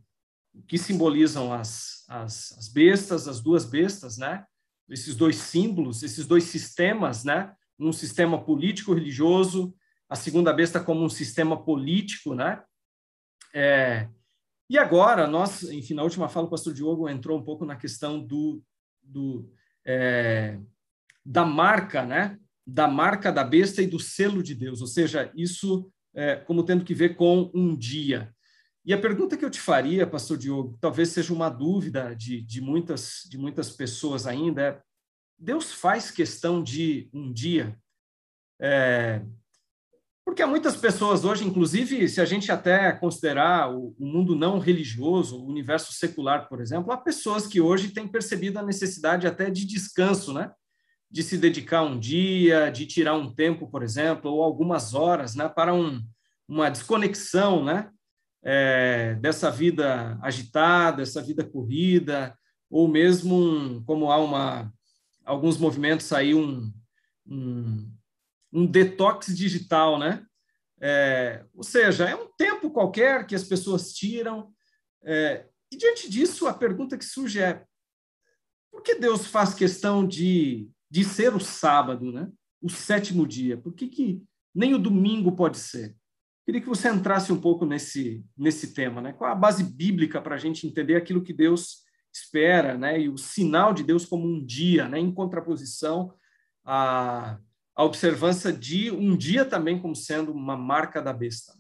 o 0.54 0.62
que 0.64 0.78
simbolizam 0.78 1.54
as, 1.54 2.04
as, 2.10 2.58
as 2.58 2.68
bestas, 2.68 3.28
as 3.28 3.40
duas 3.40 3.66
bestas, 3.66 4.18
né? 4.18 4.46
Esses 4.90 5.16
dois 5.16 5.38
símbolos, 5.38 6.04
esses 6.04 6.28
dois 6.28 6.44
sistemas, 6.44 7.24
né? 7.24 7.56
Um 7.80 7.92
sistema 7.92 8.44
político-religioso, 8.44 9.76
a 10.10 10.16
segunda 10.16 10.54
besta 10.54 10.80
como 10.80 11.04
um 11.04 11.10
sistema 11.10 11.64
político, 11.64 12.36
né? 12.36 12.62
É, 13.54 14.10
e 14.70 14.78
agora, 14.78 15.28
nós, 15.28 15.64
enfim, 15.64 15.94
na 15.94 16.04
última 16.04 16.28
fala, 16.28 16.48
o 16.48 16.50
pastor 16.50 16.74
Diogo 16.74 17.08
entrou 17.08 17.38
um 17.38 17.44
pouco 17.44 17.66
na 17.66 17.76
questão 17.76 18.20
do, 18.20 18.64
do 19.02 19.50
é, 19.86 20.60
da 21.26 21.46
marca, 21.46 22.06
né? 22.06 22.40
Da 22.66 22.88
marca 22.88 23.32
da 23.32 23.44
besta 23.44 23.82
e 23.82 23.88
do 23.88 24.00
selo 24.00 24.42
de 24.42 24.56
Deus, 24.56 24.82
ou 24.82 24.88
seja, 24.88 25.32
isso 25.36 25.92
é, 26.14 26.36
como 26.36 26.64
tendo 26.64 26.86
que 26.86 26.94
ver 26.94 27.16
com 27.16 27.52
um 27.54 27.76
dia. 27.76 28.34
E 28.86 28.94
a 28.94 29.00
pergunta 29.00 29.38
que 29.38 29.46
eu 29.46 29.50
te 29.50 29.60
faria, 29.60 30.06
pastor 30.06 30.38
Diogo, 30.38 30.78
talvez 30.80 31.10
seja 31.10 31.34
uma 31.34 31.50
dúvida 31.50 32.14
de, 32.16 32.42
de, 32.42 32.62
muitas, 32.62 33.22
de 33.30 33.38
muitas 33.38 33.70
pessoas 33.70 34.28
ainda, 34.28 34.62
é, 34.62 34.82
Deus 35.38 35.72
faz 35.72 36.12
questão 36.12 36.62
de 36.62 37.10
um 37.14 37.32
dia? 37.32 37.78
É, 38.62 39.22
porque 40.26 40.42
há 40.42 40.48
muitas 40.48 40.76
pessoas 40.76 41.26
hoje, 41.26 41.46
inclusive, 41.46 42.08
se 42.08 42.22
a 42.22 42.26
gente 42.26 42.52
até 42.52 42.92
considerar 42.94 43.74
o, 43.74 43.94
o, 44.00 44.06
mundo 44.06 44.36
não 44.36 44.58
religioso, 44.58 45.38
o 45.38 45.48
universo 45.48 45.94
secular, 45.94 46.48
por 46.48 46.62
exemplo, 46.62 46.92
há 46.92 46.98
pessoas 46.98 47.46
que 47.46 47.60
hoje 47.60 47.90
têm 47.90 48.08
percebido 48.08 48.58
a 48.58 48.64
necessidade 48.64 49.28
até 49.28 49.50
de 49.50 49.66
descanso, 49.66 50.34
né? 50.34 50.52
De 51.14 51.22
se 51.22 51.38
dedicar 51.38 51.84
um 51.84 52.00
dia, 52.00 52.72
de 52.72 52.88
tirar 52.88 53.14
um 53.14 53.32
tempo, 53.32 53.70
por 53.70 53.84
exemplo, 53.84 54.32
ou 54.32 54.42
algumas 54.42 54.96
horas, 54.96 55.36
né, 55.36 55.48
para 55.48 55.72
um, 55.72 56.04
uma 56.48 56.72
desconexão, 56.72 57.64
né, 57.64 57.92
é, 58.44 59.14
dessa 59.22 59.52
vida 59.52 60.18
agitada, 60.24 60.98
dessa 60.98 61.22
vida 61.22 61.44
corrida, 61.44 62.36
ou 62.68 62.88
mesmo 62.88 63.36
um, 63.36 63.84
como 63.84 64.12
há 64.12 64.18
uma 64.18 64.74
alguns 65.24 65.56
movimentos 65.58 66.12
aí 66.12 66.34
um, 66.34 66.74
um, 67.28 67.96
um 68.52 68.66
detox 68.66 69.28
digital, 69.28 70.00
né? 70.00 70.26
É, 70.82 71.46
ou 71.54 71.64
seja, 71.64 72.10
é 72.10 72.16
um 72.16 72.28
tempo 72.36 72.72
qualquer 72.72 73.28
que 73.28 73.36
as 73.36 73.44
pessoas 73.44 73.94
tiram. 73.94 74.52
É, 75.04 75.46
e 75.72 75.78
diante 75.78 76.10
disso, 76.10 76.48
a 76.48 76.54
pergunta 76.54 76.98
que 76.98 77.06
surge 77.06 77.40
é: 77.40 77.64
por 78.72 78.82
que 78.82 78.96
Deus 78.96 79.28
faz 79.28 79.54
questão 79.54 80.06
de 80.06 80.68
de 80.94 81.04
ser 81.04 81.34
o 81.34 81.40
sábado, 81.40 82.12
né? 82.12 82.32
o 82.62 82.70
sétimo 82.70 83.26
dia. 83.26 83.58
Por 83.58 83.74
que, 83.74 83.88
que 83.88 84.24
nem 84.54 84.76
o 84.76 84.80
domingo 84.80 85.36
pode 85.36 85.58
ser? 85.58 85.98
Queria 86.46 86.62
que 86.62 86.70
você 86.70 86.88
entrasse 86.88 87.34
um 87.34 87.42
pouco 87.42 87.66
nesse, 87.66 88.24
nesse 88.38 88.76
tema. 88.76 89.02
Né? 89.02 89.12
Qual 89.12 89.32
a 89.32 89.34
base 89.34 89.64
bíblica 89.64 90.22
para 90.22 90.36
a 90.36 90.38
gente 90.38 90.68
entender 90.68 90.96
aquilo 90.96 91.24
que 91.24 91.34
Deus 91.34 91.80
espera 92.14 92.78
né? 92.78 93.02
e 93.02 93.10
o 93.10 93.18
sinal 93.18 93.74
de 93.74 93.84
Deus 93.84 94.06
como 94.06 94.28
um 94.28 94.46
dia, 94.46 94.88
né? 94.88 95.00
em 95.00 95.12
contraposição 95.12 96.14
à, 96.64 97.40
à 97.76 97.84
observância 97.84 98.54
de 98.54 98.92
um 98.92 99.18
dia 99.18 99.44
também 99.44 99.82
como 99.82 99.96
sendo 99.96 100.32
uma 100.32 100.56
marca 100.56 101.02
da 101.02 101.12
besta? 101.12 101.54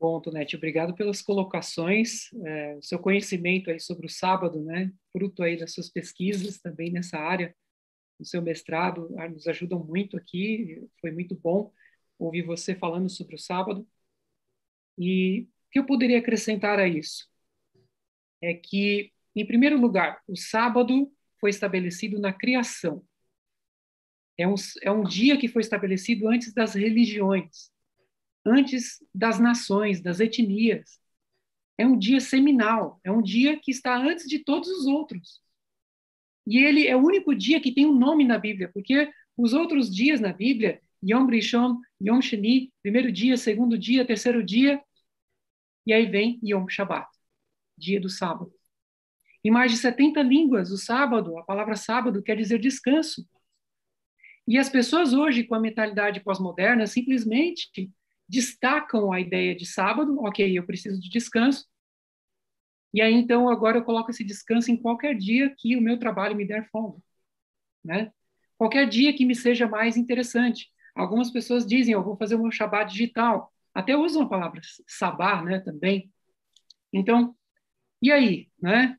Bom, 0.00 0.20
Tonete, 0.20 0.54
obrigado 0.54 0.94
pelas 0.94 1.20
colocações, 1.20 2.32
é, 2.44 2.76
o 2.76 2.82
seu 2.82 3.00
conhecimento 3.00 3.68
aí 3.68 3.80
sobre 3.80 4.06
o 4.06 4.08
sábado, 4.08 4.62
né, 4.62 4.92
fruto 5.12 5.42
aí 5.42 5.58
das 5.58 5.72
suas 5.72 5.90
pesquisas 5.90 6.60
também 6.60 6.92
nessa 6.92 7.18
área, 7.18 7.52
o 8.16 8.24
seu 8.24 8.40
mestrado, 8.40 9.12
ah, 9.18 9.28
nos 9.28 9.48
ajudam 9.48 9.82
muito 9.82 10.16
aqui, 10.16 10.86
foi 11.00 11.10
muito 11.10 11.34
bom 11.34 11.72
ouvir 12.16 12.42
você 12.42 12.76
falando 12.76 13.08
sobre 13.08 13.34
o 13.34 13.38
sábado. 13.38 13.86
E 14.96 15.48
o 15.66 15.70
que 15.72 15.78
eu 15.80 15.86
poderia 15.86 16.18
acrescentar 16.18 16.78
a 16.78 16.86
isso? 16.86 17.28
É 18.40 18.54
que, 18.54 19.12
em 19.34 19.46
primeiro 19.46 19.80
lugar, 19.80 20.22
o 20.28 20.36
sábado 20.36 21.12
foi 21.40 21.50
estabelecido 21.50 22.20
na 22.20 22.32
criação. 22.32 23.04
É 24.36 24.46
um, 24.46 24.54
é 24.82 24.92
um 24.92 25.02
dia 25.02 25.36
que 25.36 25.48
foi 25.48 25.62
estabelecido 25.62 26.28
antes 26.28 26.52
das 26.52 26.74
religiões 26.74 27.72
antes 28.48 29.04
das 29.14 29.38
nações, 29.38 30.00
das 30.00 30.20
etnias. 30.20 30.98
É 31.76 31.86
um 31.86 31.96
dia 31.96 32.20
seminal, 32.20 33.00
é 33.04 33.12
um 33.12 33.22
dia 33.22 33.58
que 33.60 33.70
está 33.70 33.96
antes 33.96 34.26
de 34.26 34.40
todos 34.40 34.68
os 34.68 34.86
outros. 34.86 35.40
E 36.46 36.58
ele 36.58 36.86
é 36.86 36.96
o 36.96 37.04
único 37.04 37.34
dia 37.34 37.60
que 37.60 37.72
tem 37.72 37.86
um 37.86 37.96
nome 37.96 38.24
na 38.24 38.38
Bíblia, 38.38 38.70
porque 38.72 39.10
os 39.36 39.52
outros 39.52 39.94
dias 39.94 40.20
na 40.20 40.32
Bíblia, 40.32 40.80
Yom 41.04 41.26
Rishon, 41.26 41.78
Yom 42.02 42.20
Sheni, 42.20 42.72
primeiro 42.82 43.12
dia, 43.12 43.36
segundo 43.36 43.78
dia, 43.78 44.04
terceiro 44.04 44.42
dia, 44.42 44.82
e 45.86 45.92
aí 45.92 46.06
vem 46.06 46.40
Yom 46.42 46.68
Shabbat, 46.68 47.08
dia 47.76 48.00
do 48.00 48.08
sábado. 48.08 48.52
Em 49.44 49.50
mais 49.50 49.70
de 49.70 49.78
70 49.78 50.20
línguas, 50.22 50.70
o 50.70 50.76
sábado, 50.76 51.38
a 51.38 51.44
palavra 51.44 51.76
sábado 51.76 52.22
quer 52.22 52.36
dizer 52.36 52.58
descanso. 52.58 53.26
E 54.46 54.58
as 54.58 54.68
pessoas 54.68 55.12
hoje, 55.12 55.44
com 55.44 55.54
a 55.54 55.60
mentalidade 55.60 56.20
pós-moderna, 56.20 56.86
simplesmente 56.86 57.70
destacam 58.28 59.12
a 59.12 59.20
ideia 59.20 59.54
de 59.54 59.64
sábado, 59.66 60.20
ok, 60.20 60.58
eu 60.58 60.66
preciso 60.66 61.00
de 61.00 61.08
descanso. 61.08 61.66
E 62.92 63.00
aí, 63.00 63.12
então, 63.12 63.48
agora 63.48 63.78
eu 63.78 63.84
coloco 63.84 64.10
esse 64.10 64.24
descanso 64.24 64.70
em 64.70 64.76
qualquer 64.76 65.14
dia 65.14 65.54
que 65.56 65.76
o 65.76 65.80
meu 65.80 65.98
trabalho 65.98 66.36
me 66.36 66.46
der 66.46 66.68
folga, 66.70 67.00
né? 67.84 68.12
Qualquer 68.56 68.88
dia 68.88 69.14
que 69.14 69.24
me 69.24 69.34
seja 69.34 69.68
mais 69.68 69.96
interessante. 69.96 70.70
Algumas 70.94 71.30
pessoas 71.30 71.66
dizem, 71.66 71.94
eu 71.94 72.02
vou 72.02 72.16
fazer 72.16 72.36
meu 72.36 72.50
Shabbat 72.50 72.90
digital. 72.90 73.52
Até 73.72 73.96
usam 73.96 74.22
a 74.22 74.28
palavra 74.28 74.60
sabá, 74.86 75.42
né, 75.44 75.60
também. 75.60 76.10
Então, 76.92 77.36
e 78.02 78.10
aí, 78.10 78.48
né? 78.60 78.98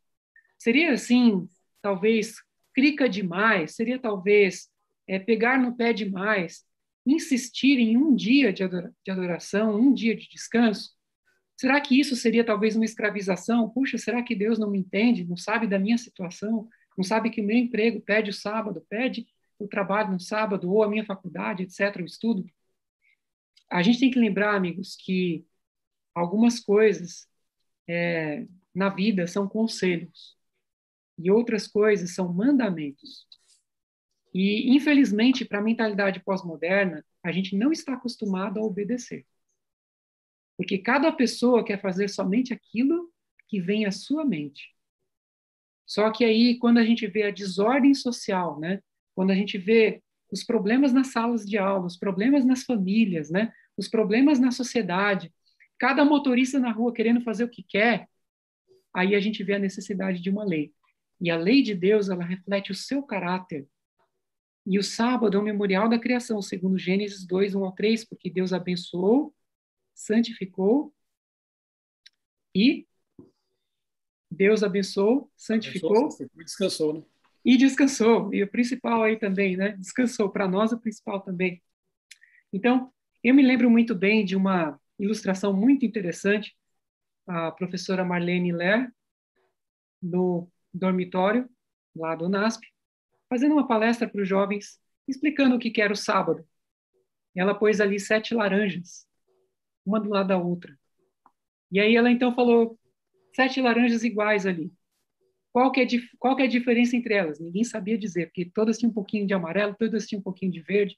Seria, 0.57 0.93
assim, 0.93 1.47
talvez, 1.81 2.35
crica 2.73 3.09
demais? 3.09 3.75
Seria, 3.75 3.99
talvez, 3.99 4.69
é, 5.07 5.19
pegar 5.19 5.59
no 5.59 5.75
pé 5.75 5.91
demais? 5.91 6.65
Insistir 7.13 7.79
em 7.79 7.97
um 7.97 8.15
dia 8.15 8.53
de 8.53 8.63
adoração, 9.11 9.79
um 9.79 9.93
dia 9.93 10.15
de 10.15 10.27
descanso? 10.29 10.91
Será 11.55 11.81
que 11.81 11.99
isso 11.99 12.15
seria 12.15 12.45
talvez 12.45 12.75
uma 12.75 12.85
escravização? 12.85 13.69
Puxa, 13.69 13.97
será 13.97 14.23
que 14.23 14.35
Deus 14.35 14.57
não 14.57 14.71
me 14.71 14.79
entende, 14.79 15.25
não 15.25 15.35
sabe 15.35 15.67
da 15.67 15.77
minha 15.77 15.97
situação, 15.97 16.69
não 16.97 17.03
sabe 17.03 17.29
que 17.29 17.41
o 17.41 17.43
meu 17.43 17.57
emprego 17.57 18.01
pede 18.01 18.29
o 18.29 18.33
sábado, 18.33 18.85
pede 18.89 19.27
o 19.57 19.67
trabalho 19.67 20.11
no 20.11 20.19
sábado, 20.19 20.71
ou 20.71 20.83
a 20.83 20.89
minha 20.89 21.05
faculdade, 21.05 21.63
etc., 21.63 22.01
o 22.01 22.05
estudo? 22.05 22.45
A 23.69 23.81
gente 23.83 23.99
tem 23.99 24.09
que 24.09 24.19
lembrar, 24.19 24.55
amigos, 24.55 24.95
que 24.95 25.45
algumas 26.15 26.59
coisas 26.59 27.27
é, 27.87 28.45
na 28.73 28.89
vida 28.89 29.27
são 29.27 29.47
conselhos 29.47 30.37
e 31.17 31.29
outras 31.29 31.67
coisas 31.67 32.13
são 32.15 32.33
mandamentos. 32.33 33.27
E, 34.33 34.75
infelizmente, 34.75 35.45
para 35.45 35.59
a 35.59 35.63
mentalidade 35.63 36.21
pós-moderna, 36.23 37.03
a 37.23 37.31
gente 37.31 37.55
não 37.55 37.71
está 37.71 37.93
acostumado 37.93 38.59
a 38.59 38.63
obedecer. 38.63 39.25
Porque 40.57 40.77
cada 40.77 41.11
pessoa 41.11 41.63
quer 41.63 41.81
fazer 41.81 42.09
somente 42.09 42.53
aquilo 42.53 43.11
que 43.47 43.59
vem 43.59 43.85
à 43.85 43.91
sua 43.91 44.25
mente. 44.25 44.75
Só 45.85 46.11
que 46.11 46.23
aí, 46.23 46.59
quando 46.59 46.77
a 46.77 46.83
gente 46.83 47.07
vê 47.07 47.23
a 47.23 47.31
desordem 47.31 47.93
social, 47.93 48.59
né? 48.59 48.81
quando 49.15 49.31
a 49.31 49.35
gente 49.35 49.57
vê 49.57 50.03
os 50.31 50.43
problemas 50.43 50.93
nas 50.93 51.07
salas 51.07 51.43
de 51.43 51.57
aula, 51.57 51.87
os 51.87 51.97
problemas 51.97 52.45
nas 52.45 52.63
famílias, 52.63 53.31
né? 53.31 53.51
os 53.75 53.87
problemas 53.87 54.39
na 54.39 54.51
sociedade, 54.51 55.33
cada 55.79 56.05
motorista 56.05 56.59
na 56.59 56.71
rua 56.71 56.93
querendo 56.93 57.21
fazer 57.21 57.43
o 57.43 57.49
que 57.49 57.63
quer, 57.63 58.07
aí 58.93 59.15
a 59.15 59.19
gente 59.19 59.43
vê 59.43 59.55
a 59.55 59.59
necessidade 59.59 60.21
de 60.21 60.29
uma 60.29 60.43
lei. 60.43 60.71
E 61.19 61.31
a 61.31 61.37
lei 61.37 61.63
de 61.63 61.73
Deus, 61.73 62.09
ela 62.09 62.23
reflete 62.23 62.71
o 62.71 62.75
seu 62.75 63.01
caráter. 63.01 63.67
E 64.69 64.77
o 64.77 64.83
sábado 64.83 65.35
é 65.35 65.39
um 65.39 65.43
memorial 65.43 65.89
da 65.89 65.97
criação, 65.97 66.39
segundo 66.43 66.77
Gênesis 66.77 67.25
2, 67.25 67.55
1 67.55 67.65
ao 67.65 67.71
3, 67.71 68.05
porque 68.05 68.29
Deus 68.29 68.53
abençoou, 68.53 69.33
santificou 69.95 70.93
e 72.53 72.87
Deus 74.29 74.61
abençoou, 74.61 75.31
santificou 75.35 76.09
e 76.37 76.43
descansou, 76.43 76.93
né? 76.93 77.03
E 77.43 77.57
descansou. 77.57 78.31
E 78.31 78.43
o 78.43 78.47
principal 78.47 79.01
aí 79.01 79.17
também, 79.17 79.57
né? 79.57 79.75
Descansou. 79.75 80.29
Para 80.29 80.47
nós, 80.47 80.71
o 80.71 80.79
principal 80.79 81.19
também. 81.19 81.63
Então, 82.53 82.93
eu 83.23 83.33
me 83.33 83.41
lembro 83.41 83.71
muito 83.71 83.95
bem 83.95 84.23
de 84.23 84.35
uma 84.35 84.79
ilustração 84.99 85.51
muito 85.51 85.83
interessante. 85.83 86.55
A 87.25 87.51
professora 87.51 88.05
Marlene 88.05 88.51
Ler, 88.51 88.93
no 89.99 90.47
dormitório, 90.71 91.49
lá 91.95 92.13
do 92.13 92.29
NASP, 92.29 92.67
fazendo 93.29 93.53
uma 93.53 93.67
palestra 93.67 94.09
para 94.09 94.21
os 94.21 94.27
jovens, 94.27 94.79
explicando 95.07 95.55
o 95.55 95.59
que 95.59 95.81
era 95.81 95.93
o 95.93 95.95
sábado. 95.95 96.45
Ela 97.35 97.53
pôs 97.57 97.79
ali 97.79 97.99
sete 97.99 98.33
laranjas, 98.33 99.07
uma 99.85 99.99
do 99.99 100.09
lado 100.09 100.27
da 100.27 100.37
outra. 100.37 100.77
E 101.71 101.79
aí 101.79 101.95
ela 101.95 102.11
então 102.11 102.33
falou, 102.33 102.77
sete 103.33 103.61
laranjas 103.61 104.03
iguais 104.03 104.45
ali. 104.45 104.73
Qual 105.51 105.71
que, 105.71 105.81
é, 105.81 105.85
qual 106.19 106.35
que 106.35 106.43
é 106.43 106.45
a 106.45 106.49
diferença 106.49 106.95
entre 106.95 107.13
elas? 107.13 107.39
Ninguém 107.39 107.63
sabia 107.63 107.97
dizer, 107.97 108.27
porque 108.27 108.45
todas 108.45 108.77
tinham 108.77 108.91
um 108.91 108.93
pouquinho 108.93 109.25
de 109.25 109.33
amarelo, 109.33 109.75
todas 109.77 110.07
tinham 110.07 110.19
um 110.19 110.23
pouquinho 110.23 110.51
de 110.51 110.61
verde. 110.61 110.97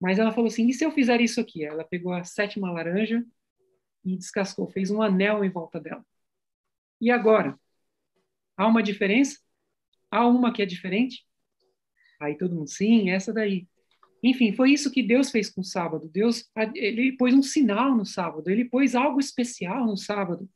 Mas 0.00 0.18
ela 0.18 0.32
falou 0.32 0.48
assim: 0.48 0.66
e 0.68 0.72
se 0.72 0.84
eu 0.84 0.90
fizer 0.90 1.20
isso 1.20 1.40
aqui? 1.40 1.64
Ela 1.64 1.84
pegou 1.84 2.12
a 2.12 2.24
sétima 2.24 2.70
laranja 2.70 3.24
e 4.04 4.16
descascou, 4.16 4.68
fez 4.68 4.90
um 4.90 5.00
anel 5.00 5.44
em 5.44 5.50
volta 5.50 5.80
dela. 5.80 6.04
E 7.00 7.10
agora? 7.10 7.58
Há 8.56 8.66
uma 8.66 8.82
diferença? 8.82 9.38
Há 10.14 10.24
uma 10.28 10.52
que 10.52 10.62
é 10.62 10.66
diferente? 10.66 11.26
Aí 12.20 12.38
todo 12.38 12.54
mundo, 12.54 12.68
sim, 12.68 13.10
essa 13.10 13.32
daí. 13.32 13.66
Enfim, 14.22 14.52
foi 14.52 14.70
isso 14.70 14.92
que 14.92 15.02
Deus 15.02 15.28
fez 15.28 15.50
com 15.50 15.60
o 15.60 15.64
sábado. 15.64 16.08
Deus, 16.08 16.48
ele 16.76 17.16
pôs 17.16 17.34
um 17.34 17.42
sinal 17.42 17.96
no 17.96 18.06
sábado, 18.06 18.48
ele 18.48 18.64
pôs 18.64 18.94
algo 18.94 19.18
especial 19.18 19.84
no 19.84 19.96
sábado. 19.96 20.48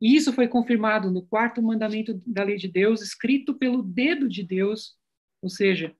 E 0.00 0.16
isso 0.16 0.32
foi 0.32 0.48
confirmado 0.48 1.10
no 1.10 1.20
quarto 1.20 1.62
mandamento 1.62 2.22
da 2.26 2.42
lei 2.42 2.56
de 2.56 2.68
Deus, 2.68 3.02
escrito 3.02 3.52
pelo 3.52 3.82
dedo 3.82 4.26
de 4.26 4.42
Deus, 4.42 4.96
ou 5.42 5.50
seja, 5.50 5.94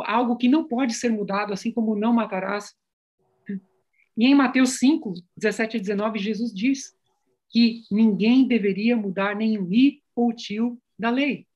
algo 0.00 0.36
que 0.36 0.48
não 0.48 0.66
pode 0.66 0.94
ser 0.94 1.10
mudado, 1.10 1.52
assim 1.52 1.70
como 1.70 1.94
não 1.94 2.12
matarás. 2.12 2.74
E 4.16 4.26
em 4.26 4.34
Mateus 4.34 4.70
5, 4.80 5.14
17 5.36 5.76
a 5.76 5.80
19, 5.80 6.18
Jesus 6.18 6.52
diz 6.52 6.92
que 7.48 7.84
ninguém 7.92 8.44
deveria 8.44 8.96
mudar 8.96 9.36
nenhum 9.36 9.72
i 9.72 10.02
ou 10.16 10.32
tio 10.32 10.76
da 10.98 11.10
lei. 11.10 11.47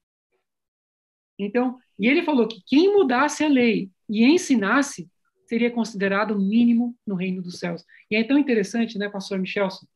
Então, 1.45 1.78
e 1.99 2.07
ele 2.07 2.22
falou 2.22 2.47
que 2.47 2.62
quem 2.66 2.93
mudasse 2.93 3.45
a 3.45 3.49
lei 3.49 3.90
e 4.09 4.24
ensinasse 4.24 5.11
seria 5.47 5.70
considerado 5.70 6.38
mínimo 6.38 6.97
no 7.07 7.14
reino 7.14 7.43
dos 7.43 7.59
céus. 7.59 7.84
E 8.11 8.16
é 8.16 8.24
tão 8.24 8.38
interessante, 8.38 8.97
né, 8.99 9.09
pastor 9.09 9.38
Michelson? 9.38 9.86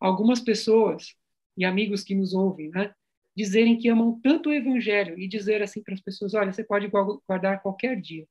Algumas 0.00 0.40
pessoas 0.40 1.14
e 1.56 1.64
amigos 1.64 2.02
que 2.02 2.14
nos 2.14 2.34
ouvem, 2.34 2.70
né, 2.70 2.92
dizerem 3.36 3.78
que 3.78 3.88
amam 3.88 4.18
tanto 4.20 4.48
o 4.48 4.52
evangelho 4.52 5.18
e 5.18 5.28
dizer 5.28 5.62
assim 5.62 5.82
para 5.82 5.94
as 5.94 6.00
pessoas, 6.00 6.34
olha, 6.34 6.52
você 6.52 6.64
pode 6.64 6.88
guardar 7.26 7.62
qualquer 7.62 8.00
dia, 8.00 8.26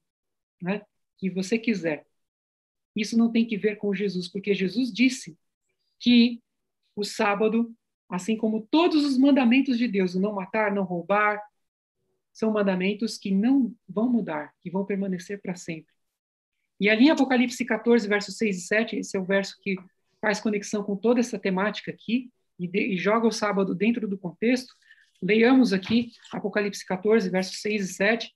né, 0.61 0.81
que 1.17 1.29
você 1.29 1.57
quiser. 1.57 2.05
Isso 2.95 3.17
não 3.17 3.31
tem 3.31 3.45
que 3.45 3.57
ver 3.57 3.77
com 3.77 3.93
Jesus, 3.93 4.27
porque 4.27 4.53
Jesus 4.53 4.91
disse 4.91 5.37
que 5.99 6.41
o 6.95 7.03
sábado, 7.03 7.73
assim 8.09 8.35
como 8.35 8.67
todos 8.69 9.05
os 9.05 9.17
mandamentos 9.17 9.77
de 9.77 9.87
Deus, 9.87 10.15
o 10.15 10.19
não 10.19 10.33
matar, 10.33 10.73
não 10.73 10.83
roubar, 10.83 11.41
são 12.31 12.51
mandamentos 12.51 13.17
que 13.17 13.31
não 13.31 13.73
vão 13.87 14.09
mudar, 14.09 14.53
que 14.61 14.69
vão 14.69 14.85
permanecer 14.85 15.41
para 15.41 15.55
sempre. 15.55 15.93
E 16.79 16.89
ali 16.89 17.05
em 17.05 17.09
Apocalipse 17.09 17.65
14, 17.65 18.07
versos 18.07 18.37
6 18.37 18.57
e 18.57 18.61
7, 18.61 18.95
esse 18.97 19.17
é 19.17 19.19
o 19.19 19.25
verso 19.25 19.57
que 19.61 19.75
faz 20.21 20.39
conexão 20.39 20.83
com 20.83 20.95
toda 20.95 21.19
essa 21.19 21.37
temática 21.37 21.91
aqui 21.91 22.31
e, 22.57 22.67
de, 22.67 22.93
e 22.93 22.97
joga 22.97 23.27
o 23.27 23.31
sábado 23.31 23.75
dentro 23.75 24.07
do 24.07 24.17
contexto. 24.17 24.73
Leiamos 25.21 25.73
aqui 25.73 26.11
Apocalipse 26.31 26.85
14, 26.85 27.29
versos 27.29 27.61
6 27.61 27.89
e 27.89 27.93
7, 27.93 28.35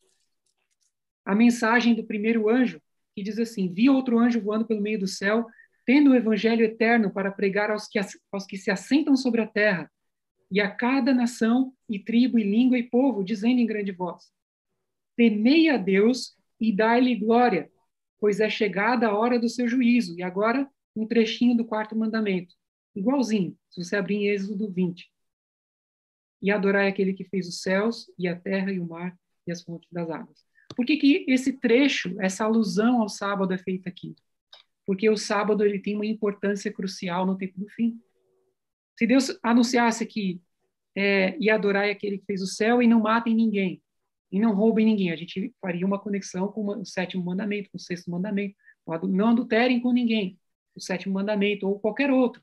a 1.26 1.34
mensagem 1.34 1.96
do 1.96 2.04
primeiro 2.04 2.50
anjo, 2.50 2.82
que 3.16 3.24
diz 3.24 3.39
assim: 3.39 3.72
Vi 3.72 3.89
outro 3.89 4.20
anjo 4.20 4.41
voando 4.41 4.66
pelo 4.66 4.82
meio 4.82 5.00
do 5.00 5.08
céu, 5.08 5.46
tendo 5.86 6.12
o 6.12 6.16
evangelho 6.16 6.66
eterno 6.66 7.12
para 7.12 7.32
pregar 7.32 7.72
aos 7.72 7.88
que, 7.88 8.00
aos 8.32 8.46
que 8.46 8.58
se 8.58 8.70
assentam 8.70 9.16
sobre 9.16 9.41
a 9.41 9.48
terra, 9.48 9.89
e 10.54 10.62
a 10.62 10.70
cada 10.70 11.16
nação, 11.16 11.74
e 11.89 11.97
tribo, 11.97 12.38
e 12.38 12.43
língua, 12.43 12.78
e 12.78 12.84
povo, 12.84 13.24
dizendo 13.24 13.60
em 13.60 13.66
grande 13.66 13.91
voz: 13.91 14.32
Temei 15.16 15.68
a 15.68 15.78
Deus 15.78 16.38
e 16.60 16.72
dai-lhe 16.72 17.16
glória, 17.16 17.72
pois 18.20 18.39
é 18.39 18.47
chegada 18.47 19.08
a 19.08 19.18
hora 19.18 19.39
do 19.39 19.49
seu 19.49 19.68
juízo. 19.68 20.16
E 20.16 20.22
agora, 20.22 20.70
um 20.95 21.08
trechinho 21.08 21.58
do 21.58 21.66
quarto 21.66 21.95
mandamento, 21.95 22.54
igualzinho, 22.95 23.58
se 23.72 23.84
você 23.84 23.95
abrir 23.95 24.18
em 24.18 24.28
Êxodo 24.28 24.72
20. 24.72 25.12
E 26.39 26.51
adorai 26.51 26.88
aquele 26.88 27.14
que 27.14 27.24
fez 27.24 27.47
os 27.47 27.62
céus, 27.64 28.06
e 28.20 28.28
a 28.28 28.39
terra, 28.39 28.72
e 28.72 28.80
o 28.80 28.86
mar, 28.86 29.18
e 29.47 29.51
as 29.51 29.64
fontes 29.64 29.89
das 29.91 30.08
águas. 30.12 30.45
Por 30.76 30.86
que, 30.86 30.97
que 30.97 31.26
esse 31.28 31.54
trecho, 31.54 32.16
essa 32.22 32.45
alusão 32.45 33.01
ao 33.01 33.10
sábado 33.10 33.56
é 33.56 33.58
feita 33.58 33.89
aqui? 33.89 34.16
Porque 34.86 35.10
o 35.10 35.18
sábado 35.18 35.66
ele 35.66 35.80
tem 35.80 35.95
uma 35.95 36.06
importância 36.06 36.72
crucial 36.72 37.26
no 37.26 37.36
tempo 37.36 37.60
do 37.60 37.68
fim. 37.70 37.99
Se 39.04 39.08
Deus 39.08 39.38
anunciasse 39.43 40.06
que 40.06 40.41
é, 40.95 41.38
e 41.38 41.49
adorai 41.49 41.91
aquele 41.91 42.20
que 42.20 42.26
fez 42.26 42.41
o 42.41 42.47
céu 42.47 42.82
e 42.82 42.88
não 42.88 43.01
matem 43.01 43.36
ninguém, 43.36 43.84
e 44.32 44.39
não 44.39 44.56
roubem 44.56 44.86
ninguém, 44.86 45.12
a 45.12 45.16
gente 45.18 45.54
faria 45.60 45.86
uma 45.86 45.99
conexão 45.99 46.47
com 46.47 46.68
o 46.68 46.86
sétimo 46.86 47.22
mandamento, 47.22 47.70
com 47.70 47.76
o 47.76 47.82
sexto 47.82 48.10
mandamento. 48.10 48.56
Não 49.10 49.28
adulterem 49.28 49.82
com 49.82 49.91
ninguém, 49.91 50.39
o 50.74 50.80
sétimo 50.80 51.16
mandamento, 51.16 51.68
ou 51.68 51.82
qualquer 51.82 52.12
outro. 52.12 52.41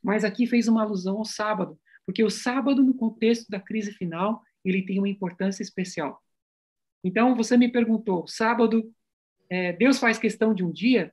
Mas 0.00 0.22
aqui 0.22 0.46
fez 0.46 0.68
uma 0.68 0.82
alusão 0.84 1.18
ao 1.18 1.24
sábado, 1.24 1.76
porque 2.06 2.22
o 2.22 2.30
sábado, 2.30 2.84
no 2.84 2.94
contexto 2.94 3.50
da 3.50 3.58
crise 3.58 3.90
final, 3.90 4.44
ele 4.64 4.86
tem 4.86 4.96
uma 4.96 5.08
importância 5.08 5.60
especial. 5.60 6.22
Então, 7.02 7.34
você 7.34 7.56
me 7.56 7.68
perguntou, 7.68 8.28
sábado, 8.28 8.94
é, 9.48 9.72
Deus 9.72 9.98
faz 9.98 10.18
questão 10.18 10.54
de 10.54 10.62
um 10.62 10.70
dia? 10.70 11.12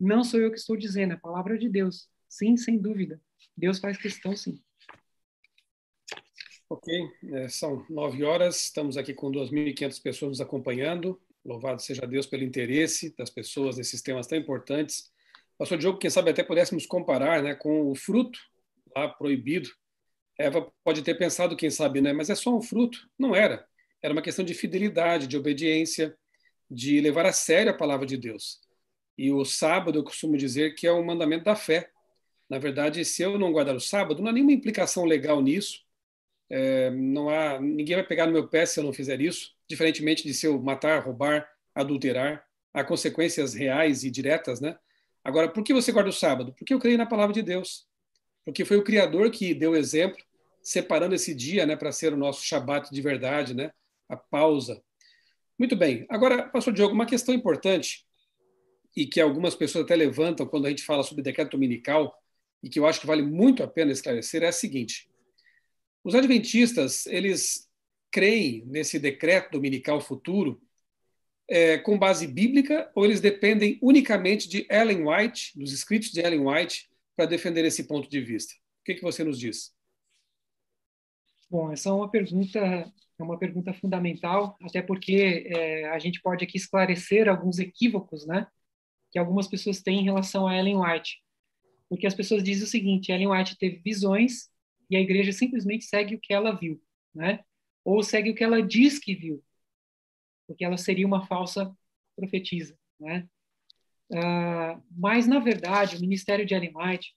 Não 0.00 0.24
sou 0.24 0.40
eu 0.40 0.50
que 0.50 0.58
estou 0.58 0.76
dizendo, 0.76 1.12
é 1.12 1.14
a 1.14 1.20
palavra 1.20 1.56
de 1.56 1.68
Deus. 1.68 2.08
Sim, 2.28 2.56
sem 2.56 2.76
dúvida. 2.76 3.20
Deus 3.58 3.80
faz 3.80 3.98
questão, 3.98 4.36
sim. 4.36 4.62
Ok, 6.70 6.94
é, 7.32 7.48
são 7.48 7.84
nove 7.90 8.22
horas, 8.22 8.62
estamos 8.66 8.96
aqui 8.96 9.12
com 9.12 9.32
2.500 9.32 10.00
pessoas 10.00 10.28
nos 10.30 10.40
acompanhando. 10.40 11.20
Louvado 11.44 11.82
seja 11.82 12.06
Deus 12.06 12.24
pelo 12.24 12.44
interesse 12.44 13.12
das 13.16 13.30
pessoas 13.30 13.76
nesses 13.76 14.00
temas 14.00 14.28
tão 14.28 14.38
importantes. 14.38 15.10
Pastor 15.58 15.76
Diogo, 15.76 15.98
quem 15.98 16.08
sabe 16.08 16.30
até 16.30 16.44
pudéssemos 16.44 16.86
comparar 16.86 17.42
né, 17.42 17.52
com 17.56 17.90
o 17.90 17.96
fruto 17.96 18.38
lá 18.94 19.08
proibido. 19.08 19.68
Eva 20.38 20.72
pode 20.84 21.02
ter 21.02 21.14
pensado, 21.16 21.56
quem 21.56 21.68
sabe, 21.68 22.00
né, 22.00 22.12
mas 22.12 22.30
é 22.30 22.36
só 22.36 22.56
um 22.56 22.62
fruto. 22.62 23.08
Não 23.18 23.34
era. 23.34 23.66
Era 24.00 24.12
uma 24.12 24.22
questão 24.22 24.44
de 24.44 24.54
fidelidade, 24.54 25.26
de 25.26 25.36
obediência, 25.36 26.16
de 26.70 27.00
levar 27.00 27.26
a 27.26 27.32
sério 27.32 27.72
a 27.72 27.76
palavra 27.76 28.06
de 28.06 28.16
Deus. 28.16 28.60
E 29.16 29.32
o 29.32 29.44
sábado, 29.44 29.98
eu 29.98 30.04
costumo 30.04 30.36
dizer 30.36 30.76
que 30.76 30.86
é 30.86 30.92
um 30.92 31.04
mandamento 31.04 31.44
da 31.44 31.56
fé. 31.56 31.90
Na 32.48 32.58
verdade, 32.58 33.04
se 33.04 33.22
eu 33.22 33.38
não 33.38 33.52
guardar 33.52 33.76
o 33.76 33.80
sábado, 33.80 34.22
não 34.22 34.30
há 34.30 34.32
nenhuma 34.32 34.52
implicação 34.52 35.04
legal 35.04 35.40
nisso. 35.42 35.84
É, 36.50 36.90
não 36.90 37.28
há 37.28 37.60
ninguém 37.60 37.96
vai 37.96 38.06
pegar 38.06 38.26
no 38.26 38.32
meu 38.32 38.48
pé 38.48 38.64
se 38.64 38.80
eu 38.80 38.84
não 38.84 38.92
fizer 38.92 39.20
isso. 39.20 39.54
Diferentemente 39.68 40.22
de 40.24 40.32
se 40.32 40.46
eu 40.46 40.60
matar, 40.60 41.04
roubar, 41.04 41.48
adulterar, 41.74 42.44
há 42.72 42.82
consequências 42.82 43.54
reais 43.54 44.02
e 44.02 44.10
diretas, 44.10 44.60
né? 44.60 44.78
Agora, 45.22 45.48
por 45.48 45.62
que 45.62 45.74
você 45.74 45.92
guarda 45.92 46.08
o 46.08 46.12
sábado? 46.12 46.54
Porque 46.56 46.72
eu 46.72 46.78
creio 46.78 46.96
na 46.96 47.04
palavra 47.04 47.34
de 47.34 47.42
Deus. 47.42 47.86
Porque 48.44 48.64
foi 48.64 48.78
o 48.78 48.84
Criador 48.84 49.30
que 49.30 49.52
deu 49.52 49.76
exemplo, 49.76 50.24
separando 50.62 51.14
esse 51.14 51.34
dia, 51.34 51.66
né, 51.66 51.76
para 51.76 51.92
ser 51.92 52.14
o 52.14 52.16
nosso 52.16 52.42
Shabat 52.42 52.90
de 52.90 53.02
verdade, 53.02 53.54
né? 53.54 53.70
A 54.08 54.16
pausa. 54.16 54.82
Muito 55.58 55.76
bem. 55.76 56.06
Agora, 56.08 56.48
pastor 56.48 56.72
Diogo, 56.72 56.94
uma 56.94 57.04
questão 57.04 57.34
importante 57.34 58.06
e 58.96 59.06
que 59.06 59.20
algumas 59.20 59.54
pessoas 59.54 59.84
até 59.84 59.94
levantam 59.94 60.46
quando 60.46 60.66
a 60.66 60.70
gente 60.70 60.82
fala 60.82 61.02
sobre 61.02 61.22
decreto 61.22 61.52
dominical 61.52 62.16
e 62.62 62.68
que 62.68 62.78
eu 62.78 62.86
acho 62.86 63.00
que 63.00 63.06
vale 63.06 63.22
muito 63.22 63.62
a 63.62 63.68
pena 63.68 63.92
esclarecer 63.92 64.42
é 64.42 64.48
a 64.48 64.52
seguinte: 64.52 65.08
os 66.02 66.14
adventistas 66.14 67.06
eles 67.06 67.68
creem 68.10 68.64
nesse 68.66 68.98
decreto 68.98 69.52
dominical 69.52 70.00
futuro 70.00 70.60
é, 71.48 71.78
com 71.78 71.98
base 71.98 72.26
bíblica 72.26 72.90
ou 72.94 73.04
eles 73.04 73.20
dependem 73.20 73.78
unicamente 73.82 74.48
de 74.48 74.66
Ellen 74.70 75.06
White, 75.08 75.58
dos 75.58 75.72
escritos 75.72 76.10
de 76.10 76.20
Ellen 76.20 76.46
White, 76.46 76.88
para 77.16 77.26
defender 77.26 77.64
esse 77.64 77.84
ponto 77.88 78.08
de 78.08 78.20
vista? 78.20 78.54
O 78.54 78.84
que, 78.84 78.94
que 78.94 79.02
você 79.02 79.24
nos 79.24 79.38
diz? 79.38 79.74
Bom, 81.50 81.72
essa 81.72 81.88
é 81.88 81.92
uma 81.92 82.10
pergunta 82.10 82.92
é 83.18 83.24
uma 83.24 83.38
pergunta 83.38 83.74
fundamental, 83.74 84.56
até 84.62 84.80
porque 84.80 85.44
é, 85.48 85.88
a 85.88 85.98
gente 85.98 86.22
pode 86.22 86.44
aqui 86.44 86.56
esclarecer 86.56 87.28
alguns 87.28 87.58
equívocos, 87.58 88.24
né, 88.24 88.46
que 89.10 89.18
algumas 89.18 89.48
pessoas 89.48 89.82
têm 89.82 90.00
em 90.00 90.04
relação 90.04 90.46
a 90.46 90.56
Ellen 90.56 90.76
White. 90.76 91.20
Porque 91.88 92.06
as 92.06 92.14
pessoas 92.14 92.42
dizem 92.42 92.64
o 92.64 92.66
seguinte: 92.66 93.10
Ellen 93.10 93.28
White 93.28 93.56
teve 93.58 93.80
visões 93.84 94.50
e 94.90 94.96
a 94.96 95.00
igreja 95.00 95.32
simplesmente 95.32 95.84
segue 95.84 96.14
o 96.14 96.20
que 96.20 96.32
ela 96.32 96.52
viu, 96.52 96.80
né? 97.14 97.40
Ou 97.84 98.02
segue 98.02 98.30
o 98.30 98.34
que 98.34 98.44
ela 98.44 98.62
diz 98.62 98.98
que 98.98 99.14
viu, 99.14 99.42
porque 100.46 100.64
ela 100.64 100.76
seria 100.76 101.06
uma 101.06 101.26
falsa 101.26 101.74
profetisa, 102.16 102.76
né? 103.00 103.26
Uh, 104.10 104.82
mas 104.90 105.26
na 105.26 105.38
verdade 105.38 105.96
o 105.96 106.00
ministério 106.00 106.46
de 106.46 106.54
Ellen 106.54 106.72
White 106.74 107.14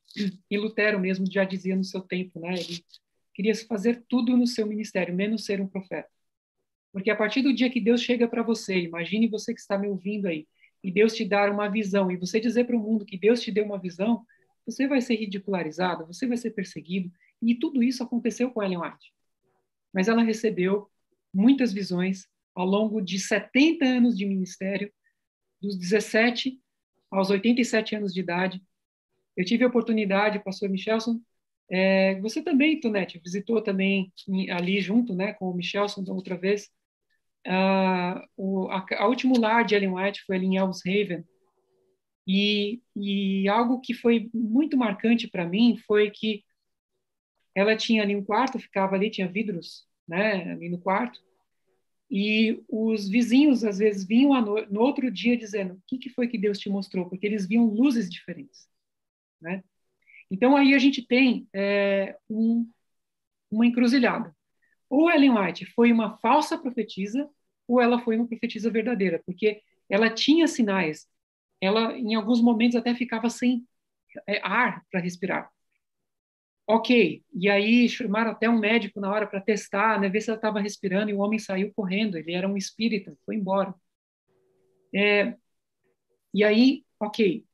e 0.51 0.57
Lutero 0.57 0.99
mesmo 0.99 1.25
já 1.31 1.45
dizia 1.45 1.75
no 1.75 1.83
seu 1.83 2.01
tempo, 2.01 2.39
né? 2.39 2.53
Ele 2.55 2.83
queria 3.33 3.55
fazer 3.55 4.03
tudo 4.09 4.35
no 4.35 4.45
seu 4.45 4.67
ministério, 4.67 5.15
menos 5.15 5.45
ser 5.45 5.61
um 5.61 5.67
profeta. 5.67 6.09
Porque 6.91 7.09
a 7.09 7.15
partir 7.15 7.41
do 7.41 7.53
dia 7.53 7.69
que 7.69 7.79
Deus 7.79 8.01
chega 8.01 8.27
para 8.27 8.43
você, 8.43 8.77
imagine 8.81 9.27
você 9.27 9.53
que 9.53 9.61
está 9.61 9.77
me 9.77 9.87
ouvindo 9.87 10.27
aí, 10.27 10.45
e 10.83 10.91
Deus 10.91 11.15
te 11.15 11.23
dar 11.23 11.49
uma 11.49 11.69
visão, 11.69 12.11
e 12.11 12.17
você 12.17 12.39
dizer 12.39 12.65
para 12.65 12.75
o 12.75 12.79
mundo 12.79 13.05
que 13.05 13.17
Deus 13.17 13.41
te 13.41 13.51
deu 13.51 13.63
uma 13.63 13.79
visão, 13.79 14.25
você 14.65 14.87
vai 14.87 15.01
ser 15.01 15.15
ridicularizado, 15.15 16.05
você 16.05 16.27
vai 16.27 16.37
ser 16.37 16.51
perseguido, 16.51 17.11
e 17.41 17.55
tudo 17.55 17.81
isso 17.81 18.03
aconteceu 18.03 18.51
com 18.51 18.61
Ellen 18.61 18.79
White. 18.79 19.13
Mas 19.93 20.07
ela 20.07 20.23
recebeu 20.23 20.89
muitas 21.33 21.73
visões 21.73 22.27
ao 22.53 22.65
longo 22.65 23.01
de 23.01 23.19
70 23.19 23.85
anos 23.85 24.17
de 24.17 24.25
ministério, 24.25 24.91
dos 25.61 25.77
17 25.77 26.59
aos 27.09 27.29
87 27.29 27.95
anos 27.95 28.13
de 28.13 28.19
idade. 28.19 28.61
Eu 29.35 29.45
tive 29.45 29.63
a 29.63 29.67
oportunidade, 29.67 30.43
pastor 30.43 30.69
Michelson, 30.69 31.19
é, 31.69 32.19
você 32.19 32.41
também, 32.41 32.79
Tonete, 32.79 33.19
visitou 33.19 33.61
também 33.61 34.11
ali 34.51 34.81
junto 34.81 35.15
né, 35.15 35.33
com 35.33 35.49
o 35.49 35.53
Michelson 35.53 36.03
outra 36.09 36.37
vez, 36.37 36.69
Uh, 37.47 38.21
o 38.37 38.69
a, 38.69 38.85
a, 38.99 39.07
último 39.07 39.39
lar 39.39 39.65
de 39.65 39.73
Ellen 39.73 39.95
White 39.95 40.23
foi 40.25 40.35
ali 40.35 40.45
em 40.45 40.57
Elmshaven. 40.57 41.25
E, 42.27 42.81
e 42.95 43.47
algo 43.49 43.81
que 43.81 43.93
foi 43.93 44.29
muito 44.33 44.77
marcante 44.77 45.27
para 45.27 45.47
mim 45.47 45.77
foi 45.87 46.11
que 46.11 46.43
ela 47.55 47.75
tinha 47.75 48.03
ali 48.03 48.15
um 48.15 48.23
quarto, 48.23 48.59
ficava 48.59 48.95
ali, 48.95 49.09
tinha 49.09 49.27
vidros 49.27 49.85
né, 50.07 50.51
ali 50.51 50.69
no 50.69 50.79
quarto, 50.79 51.19
e 52.09 52.61
os 52.67 53.07
vizinhos 53.07 53.63
às 53.63 53.77
vezes 53.77 54.05
vinham 54.05 54.39
no, 54.41 54.65
no, 54.65 54.81
outro 54.81 55.09
dia 55.09 55.37
dizendo: 55.37 55.75
O 55.75 55.81
que, 55.87 55.97
que 55.97 56.09
foi 56.09 56.27
que 56.27 56.37
Deus 56.37 56.59
te 56.59 56.69
mostrou? 56.69 57.09
Porque 57.09 57.25
eles 57.25 57.47
viam 57.47 57.65
luzes 57.65 58.09
diferentes. 58.09 58.67
Né? 59.39 59.63
Então 60.29 60.57
aí 60.57 60.73
a 60.73 60.79
gente 60.79 61.05
tem 61.05 61.47
é, 61.53 62.17
um, 62.29 62.69
uma 63.49 63.65
encruzilhada. 63.65 64.35
Ou 64.89 65.09
Ellen 65.09 65.37
White 65.37 65.65
foi 65.67 65.91
uma 65.93 66.17
falsa 66.17 66.57
profetisa, 66.57 67.29
ou 67.65 67.79
ela 67.81 67.99
foi 67.99 68.17
uma 68.17 68.27
profetisa 68.27 68.69
verdadeira, 68.69 69.21
porque 69.25 69.61
ela 69.89 70.09
tinha 70.09 70.47
sinais. 70.47 71.07
Ela, 71.61 71.97
em 71.97 72.15
alguns 72.15 72.41
momentos, 72.41 72.75
até 72.75 72.93
ficava 72.95 73.29
sem 73.29 73.65
é, 74.27 74.41
ar 74.43 74.83
para 74.91 74.99
respirar. 74.99 75.49
Ok, 76.67 77.23
e 77.33 77.49
aí 77.49 77.87
chamaram 77.89 78.31
até 78.31 78.49
um 78.49 78.59
médico 78.59 78.99
na 78.99 79.11
hora 79.11 79.27
para 79.27 79.41
testar, 79.41 79.99
né, 79.99 80.09
ver 80.09 80.21
se 80.21 80.29
ela 80.29 80.37
estava 80.37 80.59
respirando, 80.59 81.09
e 81.11 81.13
o 81.13 81.19
homem 81.19 81.39
saiu 81.39 81.73
correndo, 81.73 82.17
ele 82.17 82.33
era 82.33 82.47
um 82.47 82.55
espírita, 82.57 83.15
foi 83.25 83.35
embora. 83.35 83.73
É, 84.93 85.35
e 86.33 86.43
aí, 86.43 86.85
ok, 86.99 87.45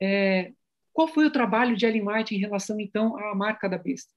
é, 0.00 0.52
qual 0.92 1.08
foi 1.08 1.26
o 1.26 1.32
trabalho 1.32 1.76
de 1.76 1.86
Ellen 1.86 2.06
White 2.08 2.34
em 2.34 2.38
relação, 2.38 2.78
então, 2.80 3.16
à 3.16 3.34
marca 3.34 3.68
da 3.68 3.78
besta? 3.78 4.12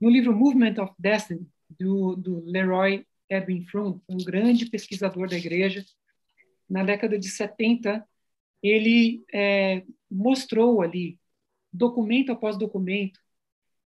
No 0.00 0.10
livro 0.10 0.36
Movement 0.36 0.80
of 0.82 0.94
Destiny, 0.98 1.48
do, 1.68 2.16
do 2.16 2.44
Leroy 2.44 3.06
Edwin 3.28 3.64
Fromm, 3.64 4.00
um 4.08 4.18
grande 4.18 4.66
pesquisador 4.66 5.28
da 5.28 5.36
igreja. 5.36 5.84
Na 6.68 6.84
década 6.84 7.18
de 7.18 7.28
70, 7.28 8.06
ele 8.62 9.24
é, 9.32 9.84
mostrou 10.10 10.82
ali, 10.82 11.18
documento 11.72 12.32
após 12.32 12.56
documento, 12.56 13.20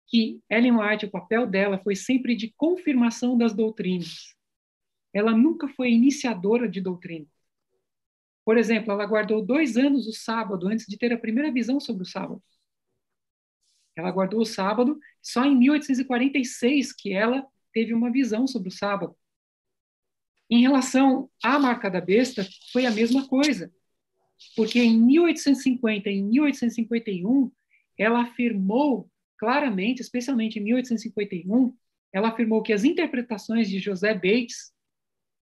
que 0.07 0.43
Ellen 0.51 0.77
White, 0.79 1.07
o 1.07 1.11
papel 1.11 1.47
dela 1.47 1.79
foi 1.79 1.95
sempre 1.95 2.35
de 2.35 2.53
confirmação 2.57 3.39
das 3.39 3.55
doutrinas. 3.55 4.35
Ela 5.13 5.33
nunca 5.33 5.69
foi 5.69 5.93
iniciadora 5.93 6.69
de 6.69 6.81
doutrina. 6.81 7.27
Por 8.45 8.59
exemplo, 8.59 8.91
ela 8.93 9.07
guardou 9.07 9.45
dois 9.45 9.77
anos 9.77 10.09
o 10.09 10.13
sábado 10.13 10.67
antes 10.67 10.87
de 10.87 10.99
ter 10.99 11.13
a 11.13 11.19
primeira 11.19 11.53
visão 11.53 11.79
sobre 11.79 12.03
o 12.03 12.07
sábado. 12.07 12.43
Ela 13.95 14.11
guardou 14.11 14.41
o 14.41 14.47
sábado 14.47 14.99
só 15.23 15.45
em 15.45 15.57
1846 15.57 16.93
que 16.93 17.13
ela 17.13 17.47
teve 17.73 17.95
uma 17.95 18.11
visão 18.11 18.47
sobre 18.47 18.69
o 18.69 18.73
sábado. 18.73 19.17
Em 20.49 20.63
relação 20.63 21.31
à 21.43 21.59
marca 21.59 21.89
da 21.89 22.01
besta, 22.01 22.45
foi 22.73 22.87
a 22.87 22.91
mesma 22.91 23.29
coisa. 23.29 23.73
Porque 24.57 24.81
em 24.81 24.99
1850 24.99 26.09
e 26.11 26.15
em 26.15 26.25
1851, 26.25 27.51
ela 27.99 28.23
afirmou 28.23 29.11
claramente, 29.39 30.03
especialmente 30.03 30.59
em 30.59 30.63
1851, 30.63 31.75
ela 32.13 32.29
afirmou 32.29 32.63
que 32.63 32.73
as 32.73 32.85
interpretações 32.85 33.69
de 33.69 33.79
José 33.79 34.15
Bates 34.15 34.73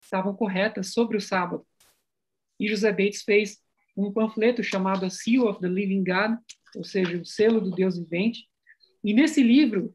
estavam 0.03 0.35
corretas 0.35 0.93
sobre 0.93 1.17
o 1.17 1.21
sábado. 1.21 1.67
E 2.59 2.69
José 2.69 2.91
Bates 2.91 3.23
fez 3.23 3.61
um 3.97 4.13
panfleto 4.13 4.63
chamado 4.63 5.05
A 5.05 5.11
Seal 5.11 5.47
of 5.47 5.61
the 5.61 5.69
Living 5.69 6.05
God, 6.05 6.39
ou 6.75 6.85
seja, 6.85 7.17
o 7.17 7.25
selo 7.25 7.61
do 7.61 7.71
Deus 7.71 7.99
vivente. 7.99 8.49
E 9.03 9.13
nesse 9.13 9.43
livro, 9.43 9.95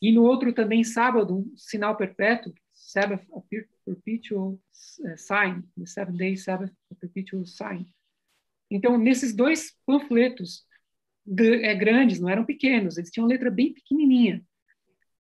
e 0.00 0.12
no 0.12 0.22
outro 0.22 0.52
também, 0.52 0.84
sábado, 0.84 1.38
um 1.38 1.56
sinal 1.56 1.96
perpétuo, 1.96 2.54
Sabbath 2.72 3.26
a 3.32 3.40
Perpetual 3.84 4.58
eh, 5.04 5.16
Sign, 5.16 5.62
the 5.78 5.86
Seven 5.86 6.16
Day 6.16 6.36
Sabbath 6.36 6.72
a 6.90 6.94
Perpetual 6.94 7.44
Sign. 7.44 7.86
Então, 8.70 8.96
nesses 8.96 9.34
dois 9.34 9.74
panfletos 9.84 10.64
é, 11.62 11.74
grandes, 11.74 12.20
não 12.20 12.28
eram 12.28 12.44
pequenos, 12.44 12.96
eles 12.96 13.10
tinham 13.10 13.26
letra 13.26 13.50
bem 13.50 13.72
pequenininha. 13.72 14.42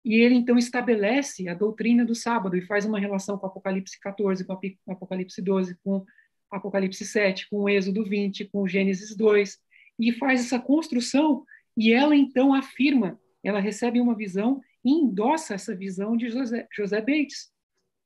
E 0.04 0.16
ele, 0.16 0.36
então, 0.36 0.58
estabelece 0.58 1.48
a 1.48 1.54
doutrina 1.54 2.06
do 2.06 2.16
sábado 2.16 2.56
e 2.56 2.62
faz 2.62 2.86
uma 2.86 3.00
relação 3.00 3.38
com 3.38 3.48
Apocalipse 3.48 4.00
14, 4.00 4.46
com 4.46 4.58
Apocalipse 4.88 5.42
12, 5.42 5.78
com 5.84 6.06
Apocalipse 6.50 7.06
7, 7.06 7.50
com 7.50 7.70
Êxodo 7.70 8.04
20, 8.04 8.46
com 8.46 8.68
Gênesis 8.68 9.16
2, 9.16 9.58
e 10.00 10.14
faz 10.14 10.42
essa 10.46 10.60
construção, 10.60 11.44
e 11.76 11.92
ela, 11.92 12.16
então, 12.16 12.54
afirma, 12.54 13.20
ela 13.44 13.60
recebe 13.60 14.00
uma 14.00 14.16
visão 14.16 14.62
e 14.84 14.92
endossa 14.92 15.54
essa 15.54 15.76
visão 15.76 16.16
de 16.16 16.30
José, 16.30 16.68
José 16.74 17.02
Bates. 17.02 17.52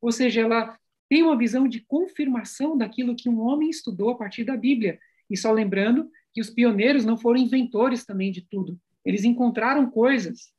Ou 0.01 0.11
seja, 0.11 0.41
ela 0.41 0.77
tem 1.09 1.23
uma 1.23 1.37
visão 1.37 1.67
de 1.67 1.81
confirmação 1.81 2.77
daquilo 2.77 3.15
que 3.15 3.29
um 3.29 3.39
homem 3.39 3.69
estudou 3.69 4.09
a 4.09 4.17
partir 4.17 4.43
da 4.43 4.57
Bíblia. 4.57 4.99
E 5.34 5.38
só 5.38 5.51
lembrando 5.51 6.11
que 6.31 6.39
os 6.39 6.51
pioneiros 6.51 7.03
não 7.03 7.17
foram 7.17 7.39
inventores 7.39 8.05
também 8.05 8.31
de 8.31 8.43
tudo. 8.43 8.79
Eles 9.03 9.23
encontraram 9.23 9.89
coisas 9.89 10.53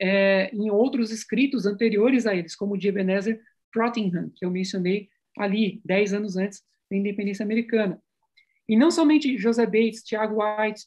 é, 0.00 0.50
em 0.50 0.70
outros 0.70 1.10
escritos 1.10 1.66
anteriores 1.66 2.26
a 2.26 2.34
eles, 2.34 2.56
como 2.56 2.72
o 2.72 2.78
de 2.78 2.88
Ebenezer 2.88 3.38
Frottingham, 3.70 4.30
que 4.34 4.42
eu 4.42 4.50
mencionei 4.50 5.10
ali, 5.36 5.82
dez 5.84 6.14
anos 6.14 6.38
antes 6.38 6.62
da 6.90 6.96
independência 6.96 7.44
americana. 7.44 8.02
E 8.66 8.78
não 8.78 8.90
somente 8.90 9.36
José 9.36 9.66
Bates, 9.66 10.02
Tiago 10.02 10.38
White, 10.42 10.86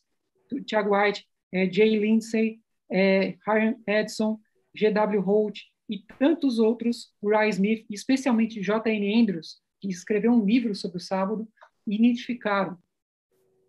Tiago 0.65 0.97
White, 0.97 1.23
é, 1.51 1.71
Jay 1.71 1.95
Lindsay, 1.95 2.59
é, 2.89 3.35
Hiram 3.47 3.79
Edson, 3.85 4.39
G.W. 4.73 5.21
Holt 5.21 5.59
e 5.87 5.99
tantos 6.17 6.57
outros, 6.57 7.13
Ray 7.23 7.49
Smith, 7.49 7.85
especialmente 7.87 8.61
J.N. 8.61 9.21
Andrews, 9.21 9.61
que 9.79 9.89
escreveu 9.89 10.31
um 10.31 10.43
livro 10.43 10.73
sobre 10.73 10.97
o 10.97 11.01
sábado, 11.01 11.47
identificaram 11.85 12.79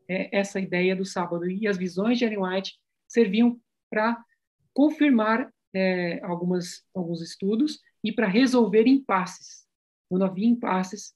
é, 0.09 0.37
essa 0.37 0.59
ideia 0.59 0.97
do 0.97 1.05
sábado. 1.05 1.49
E 1.49 1.67
as 1.67 1.77
visões 1.77 2.19
de 2.19 2.25
Ellen 2.25 2.43
White 2.43 2.79
serviam 3.07 3.61
para 3.91 4.23
confirmar 4.73 5.53
é, 5.75 6.21
algumas, 6.25 6.85
alguns 6.95 7.21
estudos 7.21 7.81
e 8.03 8.13
para 8.13 8.27
resolver 8.27 8.87
impasses. 8.87 9.67
Quando 10.09 10.25
havia 10.25 10.47
impasses, 10.47 11.15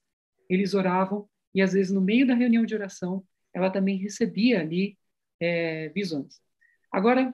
eles 0.48 0.74
oravam 0.74 1.28
e, 1.54 1.62
às 1.62 1.72
vezes, 1.72 1.92
no 1.92 2.00
meio 2.00 2.26
da 2.26 2.34
reunião 2.34 2.64
de 2.64 2.74
oração, 2.74 3.24
ela 3.54 3.70
também 3.70 3.96
recebia 3.96 4.60
ali 4.60 4.98
é, 5.40 5.88
visões. 5.90 6.40
Agora, 6.90 7.32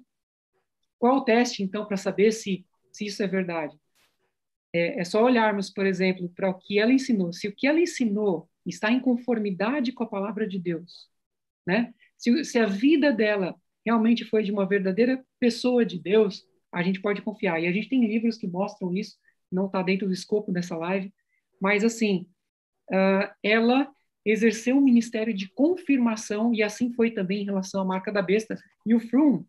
qual 0.98 1.18
o 1.18 1.24
teste, 1.24 1.62
então, 1.62 1.86
para 1.86 1.96
saber 1.96 2.32
se, 2.32 2.66
se 2.92 3.06
isso 3.06 3.22
é 3.22 3.26
verdade? 3.26 3.78
É, 4.72 5.00
é 5.00 5.04
só 5.04 5.22
olharmos, 5.22 5.70
por 5.70 5.86
exemplo, 5.86 6.28
para 6.28 6.50
o 6.50 6.54
que 6.54 6.78
ela 6.78 6.92
ensinou. 6.92 7.32
Se 7.32 7.48
o 7.48 7.54
que 7.54 7.66
ela 7.66 7.80
ensinou 7.80 8.48
está 8.66 8.90
em 8.90 9.00
conformidade 9.00 9.92
com 9.92 10.02
a 10.02 10.08
palavra 10.08 10.46
de 10.46 10.58
Deus, 10.58 11.08
né? 11.68 11.92
Se, 12.16 12.44
se 12.46 12.58
a 12.58 12.64
vida 12.64 13.12
dela 13.12 13.54
realmente 13.84 14.24
foi 14.24 14.42
de 14.42 14.50
uma 14.50 14.66
verdadeira 14.66 15.22
pessoa 15.38 15.84
de 15.84 15.98
Deus, 15.98 16.42
a 16.72 16.82
gente 16.82 17.00
pode 17.00 17.20
confiar. 17.20 17.60
E 17.62 17.66
a 17.66 17.72
gente 17.72 17.90
tem 17.90 18.06
livros 18.06 18.38
que 18.38 18.46
mostram 18.46 18.96
isso, 18.96 19.18
não 19.52 19.66
está 19.66 19.82
dentro 19.82 20.06
do 20.06 20.14
escopo 20.14 20.50
dessa 20.50 20.74
live, 20.76 21.12
mas 21.60 21.84
assim, 21.84 22.26
uh, 22.90 23.30
ela 23.42 23.86
exerceu 24.24 24.76
um 24.76 24.80
ministério 24.80 25.34
de 25.34 25.48
confirmação 25.50 26.54
e 26.54 26.62
assim 26.62 26.90
foi 26.92 27.10
também 27.10 27.42
em 27.42 27.44
relação 27.44 27.82
à 27.82 27.84
marca 27.84 28.10
da 28.10 28.22
besta. 28.22 28.58
E 28.86 28.94
o 28.94 29.00
Froome, 29.00 29.46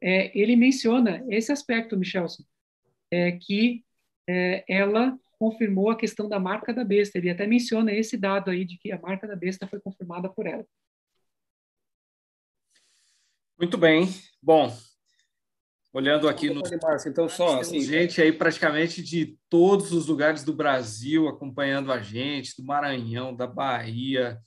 é, 0.00 0.36
ele 0.38 0.56
menciona 0.56 1.24
esse 1.28 1.52
aspecto, 1.52 1.96
Michelson, 1.96 2.42
é, 3.10 3.32
que 3.32 3.82
é, 4.28 4.64
ela 4.68 5.18
confirmou 5.38 5.90
a 5.90 5.96
questão 5.96 6.28
da 6.28 6.38
marca 6.38 6.72
da 6.72 6.84
besta. 6.84 7.18
Ele 7.18 7.30
até 7.30 7.46
menciona 7.46 7.92
esse 7.92 8.16
dado 8.16 8.50
aí 8.50 8.64
de 8.64 8.78
que 8.78 8.92
a 8.92 8.98
marca 8.98 9.26
da 9.26 9.36
besta 9.36 9.66
foi 9.66 9.80
confirmada 9.80 10.28
por 10.28 10.46
ela. 10.46 10.66
Muito 13.58 13.78
bem. 13.78 14.08
Bom, 14.42 14.76
olhando 15.92 16.28
aqui 16.28 16.50
no. 16.50 16.62
Então, 17.06 17.28
só 17.28 17.60
assim, 17.60 17.80
gente 17.80 18.20
aí 18.20 18.32
praticamente 18.32 19.02
de 19.02 19.38
todos 19.48 19.92
os 19.92 20.06
lugares 20.06 20.42
do 20.42 20.52
Brasil 20.52 21.28
acompanhando 21.28 21.92
a 21.92 22.00
gente, 22.00 22.56
do 22.56 22.64
Maranhão, 22.64 23.34
da 23.34 23.46
Bahia, 23.46 24.40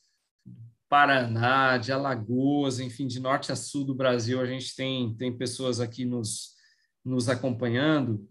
Paraná, 0.90 1.77
de 1.77 1.91
Alagoas, 1.91 2.80
enfim, 2.80 3.07
de 3.07 3.19
norte 3.19 3.52
a 3.52 3.56
sul 3.56 3.84
do 3.86 3.95
Brasil, 3.95 4.40
a 4.40 4.45
gente 4.45 4.76
tem, 4.76 5.15
tem 5.15 5.36
pessoas 5.36 5.80
aqui 5.80 6.06
nos, 6.06 6.56
nos 7.03 7.30
acompanhando 7.30 8.27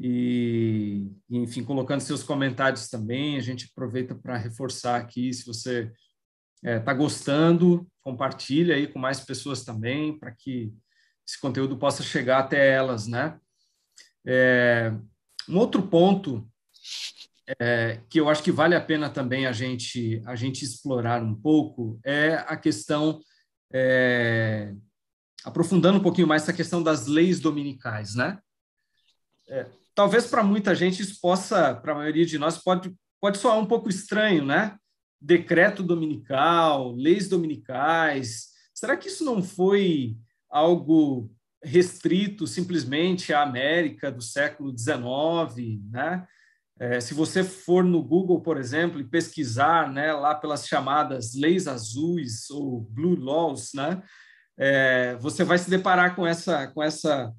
e, 0.00 1.06
enfim, 1.30 1.62
colocando 1.62 2.00
seus 2.00 2.22
comentários 2.22 2.88
também. 2.88 3.36
A 3.36 3.40
gente 3.40 3.68
aproveita 3.70 4.14
para 4.14 4.36
reforçar 4.36 4.96
aqui, 4.96 5.32
se 5.32 5.46
você 5.46 5.90
está 6.64 6.70
é, 6.70 6.80
tá 6.80 6.94
gostando, 6.94 7.86
compartilha 8.00 8.74
aí 8.74 8.86
com 8.86 8.98
mais 8.98 9.20
pessoas 9.20 9.64
também, 9.64 10.18
para 10.18 10.30
que 10.30 10.72
esse 11.26 11.38
conteúdo 11.38 11.76
possa 11.76 12.02
chegar 12.02 12.38
até 12.38 12.72
elas, 12.72 13.06
né? 13.06 13.38
É, 14.26 14.90
um 15.46 15.58
outro 15.58 15.82
ponto 15.82 16.48
é, 17.60 18.00
que 18.08 18.18
eu 18.18 18.30
acho 18.30 18.42
que 18.42 18.50
vale 18.50 18.74
a 18.74 18.80
pena 18.80 19.10
também 19.10 19.44
a 19.44 19.52
gente 19.52 20.22
a 20.24 20.34
gente 20.34 20.64
explorar 20.64 21.22
um 21.22 21.34
pouco 21.34 22.00
é 22.02 22.36
a 22.46 22.56
questão 22.56 23.20
é, 23.70 24.74
aprofundando 25.44 25.98
um 25.98 26.02
pouquinho 26.02 26.26
mais 26.26 26.42
essa 26.42 26.54
questão 26.54 26.82
das 26.82 27.06
leis 27.06 27.38
dominicais, 27.40 28.14
né? 28.14 28.38
É, 29.46 29.66
talvez 29.94 30.26
para 30.26 30.42
muita 30.42 30.74
gente 30.74 31.02
isso 31.02 31.20
possa, 31.20 31.74
para 31.74 31.92
a 31.92 31.96
maioria 31.96 32.24
de 32.24 32.38
nós 32.38 32.56
pode 32.56 32.94
pode 33.20 33.36
soar 33.36 33.58
um 33.58 33.66
pouco 33.66 33.90
estranho, 33.90 34.44
né? 34.44 34.78
Decreto 35.24 35.82
dominical, 35.82 36.92
leis 36.92 37.28
dominicais. 37.28 38.48
Será 38.74 38.94
que 38.94 39.08
isso 39.08 39.24
não 39.24 39.42
foi 39.42 40.18
algo 40.50 41.30
restrito 41.62 42.46
simplesmente 42.46 43.32
à 43.32 43.42
América 43.42 44.12
do 44.12 44.20
século 44.20 44.76
XIX, 44.76 45.80
né? 45.90 46.26
É, 46.78 47.00
se 47.00 47.14
você 47.14 47.42
for 47.42 47.82
no 47.82 48.02
Google, 48.02 48.42
por 48.42 48.58
exemplo, 48.58 49.00
e 49.00 49.08
pesquisar 49.08 49.90
né, 49.90 50.12
lá 50.12 50.34
pelas 50.34 50.66
chamadas 50.66 51.32
leis 51.34 51.66
azuis 51.68 52.50
ou 52.50 52.80
blue 52.80 53.18
laws, 53.18 53.72
né, 53.72 54.02
é, 54.58 55.14
você 55.16 55.44
vai 55.44 55.56
se 55.56 55.70
deparar 55.70 56.16
com 56.16 56.26
essa, 56.26 56.66
com 56.68 56.82
essa, 56.82 57.32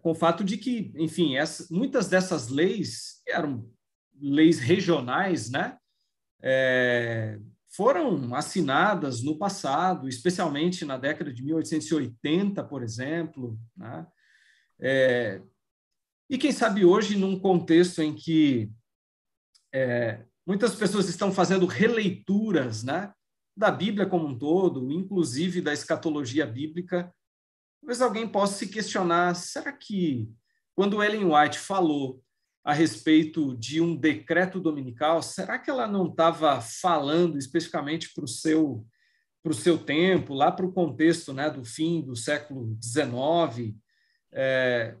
com 0.00 0.12
o 0.12 0.14
fato 0.14 0.44
de 0.44 0.56
que, 0.56 0.92
enfim, 0.96 1.36
essa, 1.36 1.66
muitas 1.70 2.08
dessas 2.08 2.48
leis 2.48 3.20
eram 3.26 3.68
leis 4.20 4.60
regionais, 4.60 5.50
né, 5.50 5.76
é, 6.42 7.38
foram 7.68 8.34
assinadas 8.34 9.22
no 9.22 9.38
passado, 9.38 10.08
especialmente 10.08 10.84
na 10.84 10.98
década 10.98 11.32
de 11.32 11.42
1880, 11.42 12.62
por 12.64 12.82
exemplo, 12.82 13.58
né, 13.76 14.06
é, 14.80 15.40
e 16.28 16.38
quem 16.38 16.50
sabe 16.50 16.82
hoje, 16.84 17.16
num 17.16 17.38
contexto 17.38 18.00
em 18.00 18.14
que 18.14 18.72
é, 19.72 20.24
muitas 20.46 20.74
pessoas 20.74 21.08
estão 21.08 21.30
fazendo 21.30 21.66
releituras 21.66 22.82
né, 22.82 23.12
da 23.56 23.70
Bíblia 23.70 24.06
como 24.06 24.26
um 24.26 24.38
todo, 24.38 24.90
inclusive 24.90 25.60
da 25.60 25.72
escatologia 25.72 26.46
bíblica, 26.46 27.14
talvez 27.80 28.00
alguém 28.00 28.26
possa 28.26 28.54
se 28.54 28.68
questionar: 28.68 29.34
será 29.36 29.72
que, 29.72 30.26
quando 30.74 31.02
Ellen 31.02 31.26
White 31.26 31.58
falou 31.58 32.24
a 32.64 32.72
respeito 32.72 33.56
de 33.56 33.80
um 33.80 33.96
decreto 33.96 34.60
dominical, 34.60 35.22
será 35.22 35.58
que 35.58 35.70
ela 35.70 35.86
não 35.86 36.06
estava 36.06 36.60
falando 36.60 37.36
especificamente 37.36 38.12
para 38.14 38.24
o 38.24 38.28
seu 38.28 38.86
para 39.42 39.50
o 39.50 39.54
seu 39.54 39.76
tempo, 39.76 40.34
lá 40.34 40.52
para 40.52 40.64
o 40.64 40.72
contexto 40.72 41.32
né, 41.32 41.50
do 41.50 41.64
fim 41.64 42.00
do 42.00 42.14
século 42.14 42.78
XIX? 42.80 43.74
É, 44.32 44.96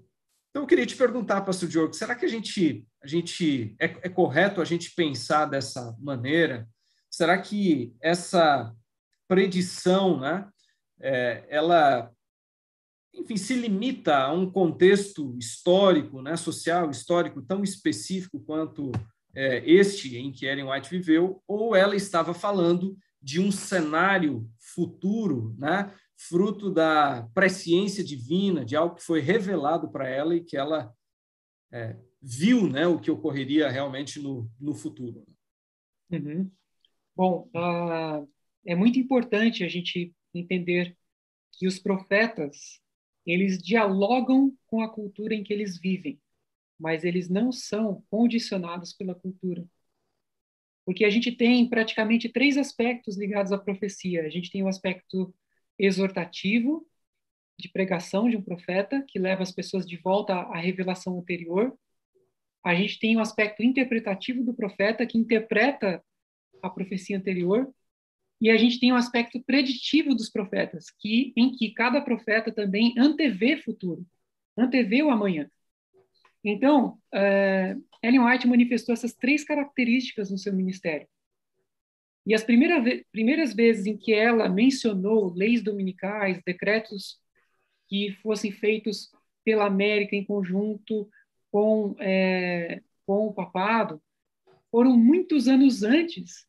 então, 0.52 0.64
eu 0.64 0.66
queria 0.66 0.84
te 0.84 0.94
perguntar, 0.94 1.40
pastor 1.40 1.66
Diogo, 1.66 1.94
será 1.94 2.14
que 2.14 2.26
a 2.26 2.28
gente, 2.28 2.86
a 3.02 3.06
gente 3.06 3.74
é, 3.80 3.86
é 3.86 4.08
correto 4.10 4.60
a 4.60 4.66
gente 4.66 4.94
pensar 4.94 5.46
dessa 5.46 5.96
maneira? 5.98 6.68
Será 7.10 7.38
que 7.38 7.94
essa 8.02 8.70
predição, 9.26 10.20
né, 10.20 10.46
é, 11.00 11.46
ela, 11.48 12.11
enfim, 13.14 13.36
se 13.36 13.54
limita 13.54 14.16
a 14.16 14.32
um 14.32 14.50
contexto 14.50 15.36
histórico, 15.38 16.22
né, 16.22 16.36
social, 16.36 16.90
histórico 16.90 17.42
tão 17.42 17.62
específico 17.62 18.40
quanto 18.40 18.90
é, 19.34 19.68
este 19.70 20.16
em 20.16 20.32
que 20.32 20.46
Ellen 20.46 20.70
White 20.70 20.90
viveu, 20.90 21.42
ou 21.46 21.76
ela 21.76 21.94
estava 21.94 22.34
falando 22.34 22.96
de 23.20 23.40
um 23.40 23.52
cenário 23.52 24.48
futuro, 24.58 25.54
né, 25.58 25.94
fruto 26.16 26.70
da 26.70 27.28
presciência 27.34 28.02
divina, 28.02 28.64
de 28.64 28.76
algo 28.76 28.96
que 28.96 29.02
foi 29.02 29.20
revelado 29.20 29.90
para 29.90 30.08
ela 30.08 30.34
e 30.34 30.42
que 30.42 30.56
ela 30.56 30.92
é, 31.72 31.96
viu 32.20 32.68
né, 32.68 32.86
o 32.86 33.00
que 33.00 33.10
ocorreria 33.10 33.68
realmente 33.68 34.20
no, 34.20 34.50
no 34.60 34.74
futuro. 34.74 35.26
Uhum. 36.10 36.50
Bom, 37.16 37.48
uh, 37.54 38.28
é 38.64 38.74
muito 38.74 38.98
importante 38.98 39.64
a 39.64 39.68
gente 39.68 40.14
entender 40.34 40.96
que 41.52 41.66
os 41.66 41.78
profetas 41.78 42.81
eles 43.26 43.58
dialogam 43.58 44.56
com 44.66 44.82
a 44.82 44.88
cultura 44.88 45.34
em 45.34 45.44
que 45.44 45.52
eles 45.52 45.78
vivem, 45.78 46.20
mas 46.78 47.04
eles 47.04 47.28
não 47.28 47.52
são 47.52 48.02
condicionados 48.10 48.92
pela 48.92 49.14
cultura. 49.14 49.64
Porque 50.84 51.04
a 51.04 51.10
gente 51.10 51.30
tem 51.30 51.68
praticamente 51.68 52.28
três 52.28 52.56
aspectos 52.56 53.16
ligados 53.16 53.52
à 53.52 53.58
profecia. 53.58 54.22
A 54.24 54.28
gente 54.28 54.50
tem 54.50 54.62
o 54.62 54.68
aspecto 54.68 55.32
exortativo 55.78 56.86
de 57.58 57.68
pregação 57.68 58.28
de 58.28 58.36
um 58.36 58.42
profeta 58.42 59.04
que 59.06 59.18
leva 59.18 59.42
as 59.42 59.52
pessoas 59.52 59.86
de 59.86 59.96
volta 59.96 60.34
à 60.34 60.58
revelação 60.58 61.18
anterior. 61.18 61.76
A 62.64 62.74
gente 62.74 62.98
tem 62.98 63.14
o 63.14 63.18
um 63.18 63.22
aspecto 63.22 63.62
interpretativo 63.62 64.44
do 64.44 64.54
profeta 64.54 65.06
que 65.06 65.18
interpreta 65.18 66.02
a 66.62 66.70
profecia 66.70 67.16
anterior. 67.16 67.72
E 68.42 68.50
a 68.50 68.56
gente 68.56 68.80
tem 68.80 68.90
o 68.90 68.96
um 68.96 68.98
aspecto 68.98 69.40
preditivo 69.40 70.16
dos 70.16 70.28
profetas, 70.28 70.90
que 70.90 71.32
em 71.36 71.54
que 71.54 71.70
cada 71.70 72.00
profeta 72.00 72.50
também 72.50 72.92
antevê 72.98 73.56
futuro, 73.56 74.04
antevê 74.58 75.00
o 75.00 75.10
amanhã. 75.10 75.48
Então, 76.42 76.98
uh, 77.14 77.84
Ellen 78.02 78.18
White 78.18 78.48
manifestou 78.48 78.92
essas 78.94 79.14
três 79.14 79.44
características 79.44 80.28
no 80.28 80.36
seu 80.36 80.52
ministério. 80.52 81.06
E 82.26 82.34
as 82.34 82.42
primeira 82.42 82.80
ve 82.80 83.06
primeiras 83.12 83.54
vezes 83.54 83.86
em 83.86 83.96
que 83.96 84.12
ela 84.12 84.48
mencionou 84.48 85.32
leis 85.32 85.62
dominicais, 85.62 86.42
decretos 86.44 87.20
que 87.86 88.10
fossem 88.24 88.50
feitos 88.50 89.12
pela 89.44 89.66
América 89.66 90.16
em 90.16 90.24
conjunto 90.24 91.08
com, 91.48 91.94
é, 92.00 92.82
com 93.06 93.28
o 93.28 93.32
papado, 93.32 94.02
foram 94.68 94.96
muitos 94.96 95.46
anos 95.46 95.84
antes 95.84 96.44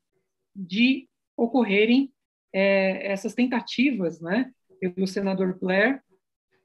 de 0.56 1.08
ocorrerem 1.36 2.12
é, 2.52 3.12
essas 3.12 3.34
tentativas, 3.34 4.20
né, 4.20 4.52
pelo 4.80 5.08
senador 5.08 5.58
Blair, 5.60 6.02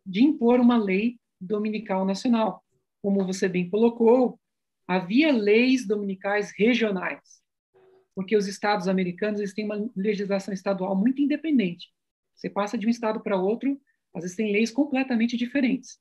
de 0.05 0.23
impor 0.23 0.61
uma 0.61 0.77
lei 0.77 1.19
dominical 1.41 2.05
nacional. 2.05 2.65
Como 3.03 3.25
você 3.25 3.49
bem 3.49 3.69
colocou, 3.71 4.39
havia 4.87 5.33
leis 5.33 5.87
dominicais 5.87 6.53
regionais 6.57 7.39
porque 8.19 8.37
os 8.37 8.49
estados 8.49 8.89
americanos 8.89 9.39
eles 9.39 9.55
têm 9.55 9.65
uma 9.65 9.89
legislação 9.95 10.53
estadual 10.53 10.97
muito 10.97 11.23
independente. 11.23 11.87
Você 12.35 12.51
passa 12.51 12.77
de 12.77 12.85
um 12.85 12.91
estado 12.91 13.21
para 13.21 13.41
outro, 13.41 13.81
às 14.13 14.25
vezes 14.25 14.37
tem 14.37 14.51
leis 14.51 14.73
completamente 14.73 15.37
diferentes. 15.37 16.01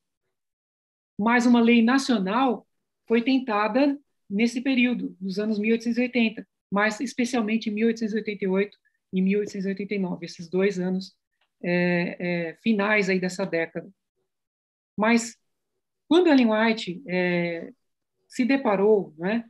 Mas 1.16 1.46
uma 1.46 1.60
lei 1.60 1.80
nacional 1.80 2.66
foi 3.06 3.22
tentada 3.22 3.96
nesse 4.28 4.60
período, 4.60 5.16
nos 5.20 5.38
anos 5.38 5.60
1880, 5.60 6.44
mas 6.70 7.00
especialmente 7.00 7.70
em 7.70 7.72
1888 7.74 8.76
e 9.12 9.22
1889, 9.22 10.26
esses 10.26 10.48
dois 10.48 10.78
anos 10.78 11.16
é, 11.62 12.16
é, 12.50 12.54
finais 12.62 13.08
aí 13.08 13.18
dessa 13.18 13.44
década. 13.44 13.90
Mas 14.96 15.36
quando 16.08 16.28
Ellen 16.28 16.50
White 16.50 17.02
é, 17.06 17.70
se 18.28 18.44
deparou 18.44 19.14
né, 19.18 19.44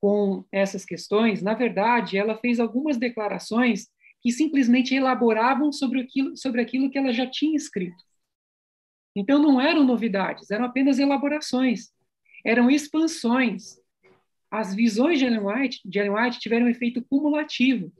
com 0.00 0.44
essas 0.50 0.84
questões, 0.84 1.42
na 1.42 1.54
verdade, 1.54 2.16
ela 2.16 2.38
fez 2.38 2.58
algumas 2.60 2.96
declarações 2.96 3.88
que 4.20 4.32
simplesmente 4.32 4.94
elaboravam 4.94 5.70
sobre 5.70 6.00
aquilo, 6.00 6.36
sobre 6.36 6.60
aquilo 6.60 6.90
que 6.90 6.96
ela 6.96 7.12
já 7.12 7.30
tinha 7.30 7.56
escrito. 7.56 8.02
Então, 9.14 9.38
não 9.38 9.60
eram 9.60 9.84
novidades, 9.84 10.50
eram 10.50 10.64
apenas 10.64 10.98
elaborações, 10.98 11.92
eram 12.44 12.70
expansões. 12.70 13.78
As 14.54 14.72
visões 14.72 15.18
de 15.18 15.24
Ellen 15.24 15.40
White, 15.40 15.80
de 15.84 15.98
Ellen 15.98 16.12
White 16.12 16.38
tiveram 16.38 16.66
um 16.66 16.68
efeito 16.68 17.04
cumulativo. 17.04 17.92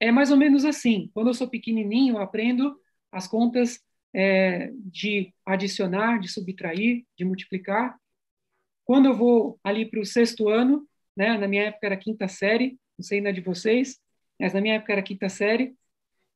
É 0.00 0.10
mais 0.10 0.30
ou 0.30 0.38
menos 0.38 0.64
assim: 0.64 1.10
quando 1.12 1.26
eu 1.26 1.34
sou 1.34 1.46
pequenininho, 1.46 2.14
eu 2.14 2.18
aprendo 2.18 2.80
as 3.12 3.28
contas 3.28 3.78
é, 4.14 4.70
de 4.74 5.34
adicionar, 5.44 6.18
de 6.18 6.28
subtrair, 6.28 7.04
de 7.14 7.26
multiplicar. 7.26 7.94
Quando 8.86 9.04
eu 9.04 9.14
vou 9.14 9.60
ali 9.62 9.84
para 9.84 10.00
o 10.00 10.06
sexto 10.06 10.48
ano, 10.48 10.88
né, 11.14 11.36
na 11.36 11.46
minha 11.46 11.64
época 11.64 11.86
era 11.88 11.96
quinta 11.98 12.26
série, 12.26 12.78
não 12.98 13.04
sei 13.04 13.20
na 13.20 13.30
de 13.30 13.42
vocês, 13.42 13.98
mas 14.40 14.54
na 14.54 14.62
minha 14.62 14.76
época 14.76 14.92
era 14.92 15.02
quinta 15.02 15.28
série, 15.28 15.74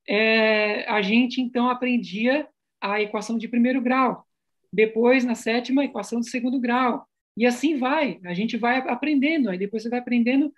é, 0.07 0.87
a 0.87 1.01
gente 1.01 1.41
então 1.41 1.71
aprendia 1.71 2.47
a 2.79 3.01
equação 3.01 3.39
de 3.39 3.49
primeiro 3.49 3.81
grau. 3.81 4.27
Depois, 4.71 5.25
na 5.25 5.35
sétima, 5.35 5.81
a 5.81 5.87
equação 5.87 6.21
de 6.21 6.29
segundo 6.29 6.61
grau. 6.61 7.09
E 7.39 7.47
assim 7.47 7.79
vai, 7.79 8.19
a 8.25 8.35
gente 8.35 8.57
vai 8.57 8.79
aprendendo. 8.79 9.49
Aí 9.49 9.57
depois 9.57 9.85
você 9.85 9.89
vai 9.89 10.01
aprendendo 10.01 10.53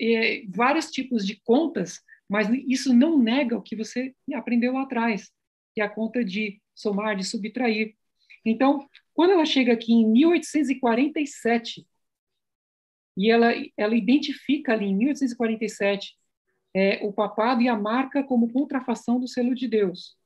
é, 0.00 0.42
vários 0.48 0.90
tipos 0.90 1.24
de 1.24 1.40
contas, 1.44 2.02
mas 2.28 2.48
isso 2.66 2.92
não 2.92 3.16
nega 3.16 3.56
o 3.56 3.62
que 3.62 3.76
você 3.76 4.12
aprendeu 4.34 4.72
lá 4.72 4.82
atrás, 4.82 5.30
que 5.72 5.80
é 5.80 5.84
a 5.84 5.88
conta 5.88 6.24
de 6.24 6.60
somar, 6.74 7.14
de 7.14 7.22
subtrair. 7.22 7.94
Então, 8.44 8.84
quando 9.14 9.30
ela 9.30 9.46
chega 9.46 9.72
aqui 9.72 9.92
em 9.92 10.10
1847, 10.10 11.86
e 13.16 13.30
ela, 13.30 13.52
ela 13.76 13.94
identifica 13.94 14.72
ali 14.72 14.86
em 14.86 14.96
1847 14.96 16.16
é, 16.74 16.98
o 17.06 17.12
papado 17.12 17.62
e 17.62 17.68
a 17.68 17.76
marca 17.76 18.24
como 18.24 18.52
contrafação 18.52 19.20
do 19.20 19.28
selo 19.28 19.54
de 19.54 19.68
Deus, 19.68 20.16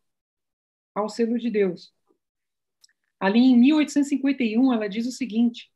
ao 0.94 1.10
selo 1.10 1.38
de 1.38 1.50
Deus. 1.50 1.92
Ali 3.20 3.40
em 3.40 3.58
1851, 3.58 4.72
ela 4.72 4.88
diz 4.88 5.06
o 5.06 5.12
seguinte: 5.12 5.70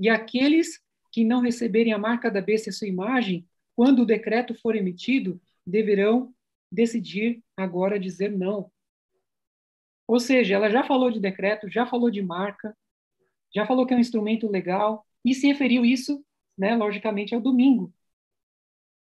E 0.00 0.08
aqueles 0.08 0.80
que 1.12 1.22
não 1.22 1.42
receberem 1.42 1.92
a 1.92 1.98
marca 1.98 2.30
da 2.30 2.40
besta 2.40 2.70
e 2.70 2.72
sua 2.72 2.88
imagem, 2.88 3.46
quando 3.76 4.00
o 4.00 4.06
decreto 4.06 4.54
for 4.54 4.74
emitido, 4.74 5.38
deverão 5.66 6.34
decidir 6.72 7.42
agora 7.54 8.00
dizer 8.00 8.32
não. 8.32 8.72
Ou 10.08 10.18
seja, 10.18 10.54
ela 10.54 10.70
já 10.70 10.82
falou 10.82 11.10
de 11.10 11.20
decreto, 11.20 11.68
já 11.68 11.86
falou 11.86 12.10
de 12.10 12.22
marca, 12.22 12.74
já 13.54 13.66
falou 13.66 13.86
que 13.86 13.92
é 13.92 13.96
um 13.96 14.00
instrumento 14.00 14.48
legal 14.48 15.06
e 15.22 15.34
se 15.34 15.46
referiu 15.46 15.84
isso, 15.84 16.24
né, 16.56 16.74
logicamente, 16.74 17.34
ao 17.34 17.40
domingo. 17.40 17.92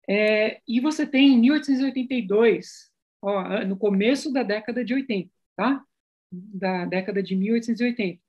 É, 0.09 0.61
e 0.67 0.81
você 0.81 1.07
tem 1.07 1.35
em 1.35 1.39
1882, 1.39 2.91
ó, 3.21 3.63
no 3.65 3.77
começo 3.77 4.29
da 4.33 4.43
década 4.43 4.83
de 4.83 4.93
80, 4.93 5.31
tá? 5.55 5.85
Da 6.29 6.85
década 6.85 7.23
de 7.23 7.33
1880. 7.33 8.21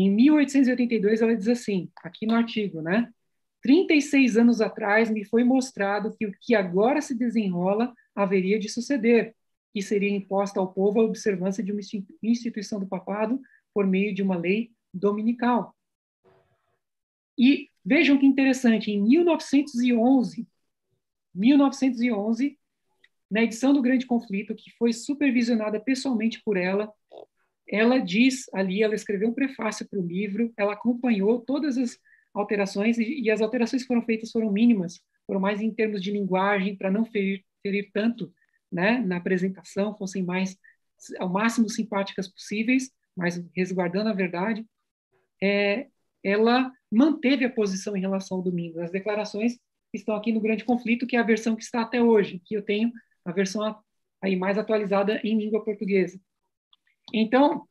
Em 0.00 0.12
1882, 0.12 1.20
ela 1.20 1.36
diz 1.36 1.48
assim, 1.48 1.90
aqui 2.04 2.24
no 2.24 2.34
artigo, 2.34 2.80
né? 2.80 3.12
36 3.60 4.36
anos 4.36 4.60
atrás 4.60 5.10
me 5.10 5.24
foi 5.24 5.42
mostrado 5.42 6.14
que 6.16 6.24
o 6.24 6.32
que 6.40 6.54
agora 6.54 7.00
se 7.02 7.16
desenrola 7.16 7.92
haveria 8.14 8.60
de 8.60 8.68
suceder, 8.68 9.34
que 9.74 9.82
seria 9.82 10.08
imposta 10.08 10.60
ao 10.60 10.72
povo 10.72 11.00
a 11.00 11.04
observância 11.04 11.64
de 11.64 11.72
uma 11.72 11.80
instituição 12.22 12.78
do 12.78 12.86
papado 12.86 13.40
por 13.74 13.88
meio 13.88 14.14
de 14.14 14.22
uma 14.22 14.36
lei 14.36 14.70
dominical. 14.94 15.74
E 17.36 17.68
vejam 17.84 18.16
que 18.16 18.24
interessante, 18.24 18.92
em 18.92 19.02
1911, 19.02 20.46
1911, 21.34 22.56
na 23.28 23.42
edição 23.42 23.72
do 23.72 23.82
Grande 23.82 24.06
Conflito, 24.06 24.54
que 24.54 24.70
foi 24.78 24.92
supervisionada 24.92 25.80
pessoalmente 25.80 26.40
por 26.44 26.56
ela, 26.56 26.88
ela 27.70 27.98
diz 27.98 28.48
ali, 28.52 28.82
ela 28.82 28.94
escreveu 28.94 29.28
um 29.28 29.34
prefácio 29.34 29.86
para 29.88 29.98
o 29.98 30.06
livro, 30.06 30.52
ela 30.56 30.72
acompanhou 30.72 31.40
todas 31.40 31.76
as 31.76 31.98
alterações 32.32 32.98
e, 32.98 33.22
e, 33.22 33.30
as 33.30 33.40
alterações 33.40 33.82
que 33.82 33.88
foram 33.88 34.02
feitas 34.02 34.30
foram 34.30 34.50
mínimas, 34.50 35.00
foram 35.26 35.40
mais 35.40 35.60
em 35.60 35.72
termos 35.72 36.02
de 36.02 36.10
linguagem, 36.10 36.76
para 36.76 36.90
não 36.90 37.04
ferir, 37.04 37.44
ferir 37.62 37.90
tanto 37.92 38.32
né, 38.70 38.98
na 38.98 39.16
apresentação, 39.16 39.96
fossem 39.96 40.22
mais 40.22 40.56
ao 41.18 41.28
máximo 41.28 41.68
simpáticas 41.68 42.28
possíveis, 42.28 42.90
mas 43.16 43.42
resguardando 43.54 44.08
a 44.08 44.14
verdade. 44.14 44.66
É, 45.42 45.86
ela 46.22 46.72
manteve 46.90 47.44
a 47.44 47.50
posição 47.50 47.96
em 47.96 48.00
relação 48.00 48.38
ao 48.38 48.42
domingo. 48.42 48.80
As 48.80 48.90
declarações 48.90 49.58
estão 49.92 50.14
aqui 50.14 50.32
no 50.32 50.40
Grande 50.40 50.64
Conflito, 50.64 51.06
que 51.06 51.16
é 51.16 51.18
a 51.18 51.24
versão 51.24 51.54
que 51.54 51.62
está 51.62 51.82
até 51.82 52.02
hoje, 52.02 52.40
que 52.44 52.54
eu 52.54 52.62
tenho 52.62 52.92
a 53.24 53.32
versão 53.32 53.76
aí 54.20 54.36
mais 54.36 54.58
atualizada 54.58 55.20
em 55.22 55.38
língua 55.38 55.64
portuguesa. 55.64 56.20
Então, 57.12 57.66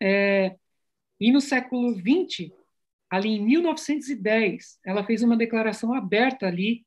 é, 0.00 0.56
e 1.20 1.32
no 1.32 1.40
século 1.40 1.94
XX, 1.94 2.50
ali 3.08 3.30
em 3.30 3.44
1910, 3.44 4.78
ela 4.84 5.04
fez 5.04 5.22
uma 5.22 5.36
declaração 5.36 5.94
aberta 5.94 6.46
ali 6.46 6.84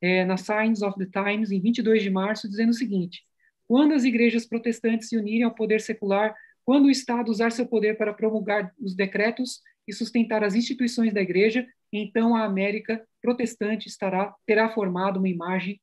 é, 0.00 0.24
na 0.24 0.36
Signs 0.36 0.82
of 0.82 0.98
the 0.98 1.06
Times, 1.06 1.50
em 1.50 1.60
22 1.60 2.02
de 2.02 2.10
março, 2.10 2.48
dizendo 2.48 2.70
o 2.70 2.74
seguinte: 2.74 3.24
quando 3.66 3.94
as 3.94 4.04
igrejas 4.04 4.46
protestantes 4.46 5.08
se 5.08 5.16
unirem 5.16 5.44
ao 5.44 5.54
poder 5.54 5.80
secular, 5.80 6.34
quando 6.64 6.86
o 6.86 6.90
Estado 6.90 7.30
usar 7.30 7.50
seu 7.50 7.66
poder 7.66 7.96
para 7.96 8.12
promulgar 8.12 8.74
os 8.78 8.94
decretos 8.94 9.62
e 9.86 9.92
sustentar 9.92 10.44
as 10.44 10.54
instituições 10.54 11.14
da 11.14 11.20
igreja, 11.20 11.66
então 11.92 12.36
a 12.36 12.44
América 12.44 13.02
protestante 13.22 13.88
estará 13.88 14.34
terá 14.46 14.68
formado 14.68 15.18
uma 15.18 15.28
imagem 15.28 15.80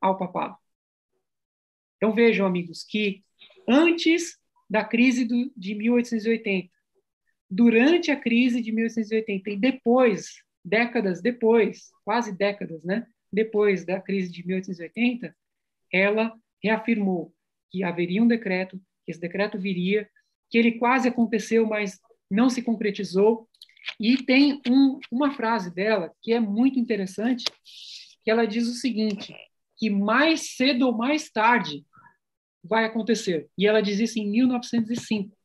ao 0.00 0.18
papado. 0.18 0.56
Então 1.96 2.12
vejam, 2.12 2.46
amigos, 2.46 2.84
que 2.84 3.24
antes 3.66 4.38
da 4.68 4.84
crise 4.84 5.24
do, 5.24 5.52
de 5.56 5.74
1880, 5.74 6.70
durante 7.50 8.10
a 8.10 8.16
crise 8.16 8.60
de 8.60 8.72
1880 8.72 9.50
e 9.50 9.56
depois, 9.56 10.42
décadas 10.64 11.22
depois, 11.22 11.90
quase 12.04 12.36
décadas, 12.36 12.84
né, 12.84 13.06
depois 13.32 13.84
da 13.84 14.00
crise 14.00 14.32
de 14.32 14.46
1880, 14.46 15.34
ela 15.92 16.32
reafirmou 16.62 17.32
que 17.70 17.84
haveria 17.84 18.22
um 18.22 18.26
decreto, 18.26 18.80
que 19.04 19.12
esse 19.12 19.20
decreto 19.20 19.58
viria, 19.58 20.08
que 20.50 20.58
ele 20.58 20.72
quase 20.72 21.08
aconteceu, 21.08 21.66
mas 21.66 21.98
não 22.30 22.48
se 22.48 22.62
concretizou. 22.62 23.48
E 24.00 24.16
tem 24.16 24.60
um, 24.68 24.98
uma 25.10 25.32
frase 25.32 25.72
dela 25.72 26.12
que 26.22 26.32
é 26.32 26.40
muito 26.40 26.78
interessante, 26.78 27.44
que 28.24 28.30
ela 28.30 28.46
diz 28.46 28.66
o 28.66 28.74
seguinte, 28.74 29.34
que 29.76 29.90
mais 29.90 30.56
cedo 30.56 30.86
ou 30.86 30.96
mais 30.96 31.30
tarde 31.30 31.84
vai 32.66 32.84
acontecer. 32.84 33.48
E 33.56 33.66
ela 33.66 33.80
diz 33.80 33.98
isso 33.98 34.18
em 34.18 34.30
1905. 34.30 35.36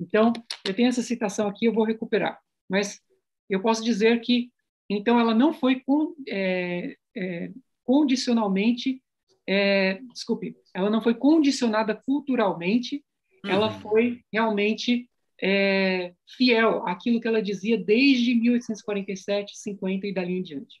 Então, 0.00 0.32
eu 0.64 0.74
tenho 0.74 0.88
essa 0.88 1.02
citação 1.02 1.48
aqui, 1.48 1.66
eu 1.66 1.72
vou 1.72 1.84
recuperar. 1.84 2.40
Mas 2.68 3.00
eu 3.48 3.60
posso 3.60 3.84
dizer 3.84 4.20
que, 4.20 4.50
então, 4.88 5.18
ela 5.18 5.34
não 5.34 5.52
foi 5.52 5.80
com, 5.80 6.14
é, 6.28 6.96
é, 7.16 7.50
condicionalmente, 7.84 9.02
é, 9.46 10.00
desculpe, 10.12 10.56
ela 10.74 10.90
não 10.90 11.00
foi 11.00 11.14
condicionada 11.14 11.94
culturalmente, 11.94 13.04
uhum. 13.44 13.50
ela 13.50 13.70
foi 13.70 14.20
realmente 14.32 15.08
é, 15.42 16.14
fiel 16.36 16.86
àquilo 16.86 17.20
que 17.20 17.28
ela 17.28 17.42
dizia 17.42 17.76
desde 17.76 18.34
1847, 18.34 19.58
50 19.58 20.06
e 20.06 20.14
dali 20.14 20.38
em 20.38 20.42
diante. 20.42 20.80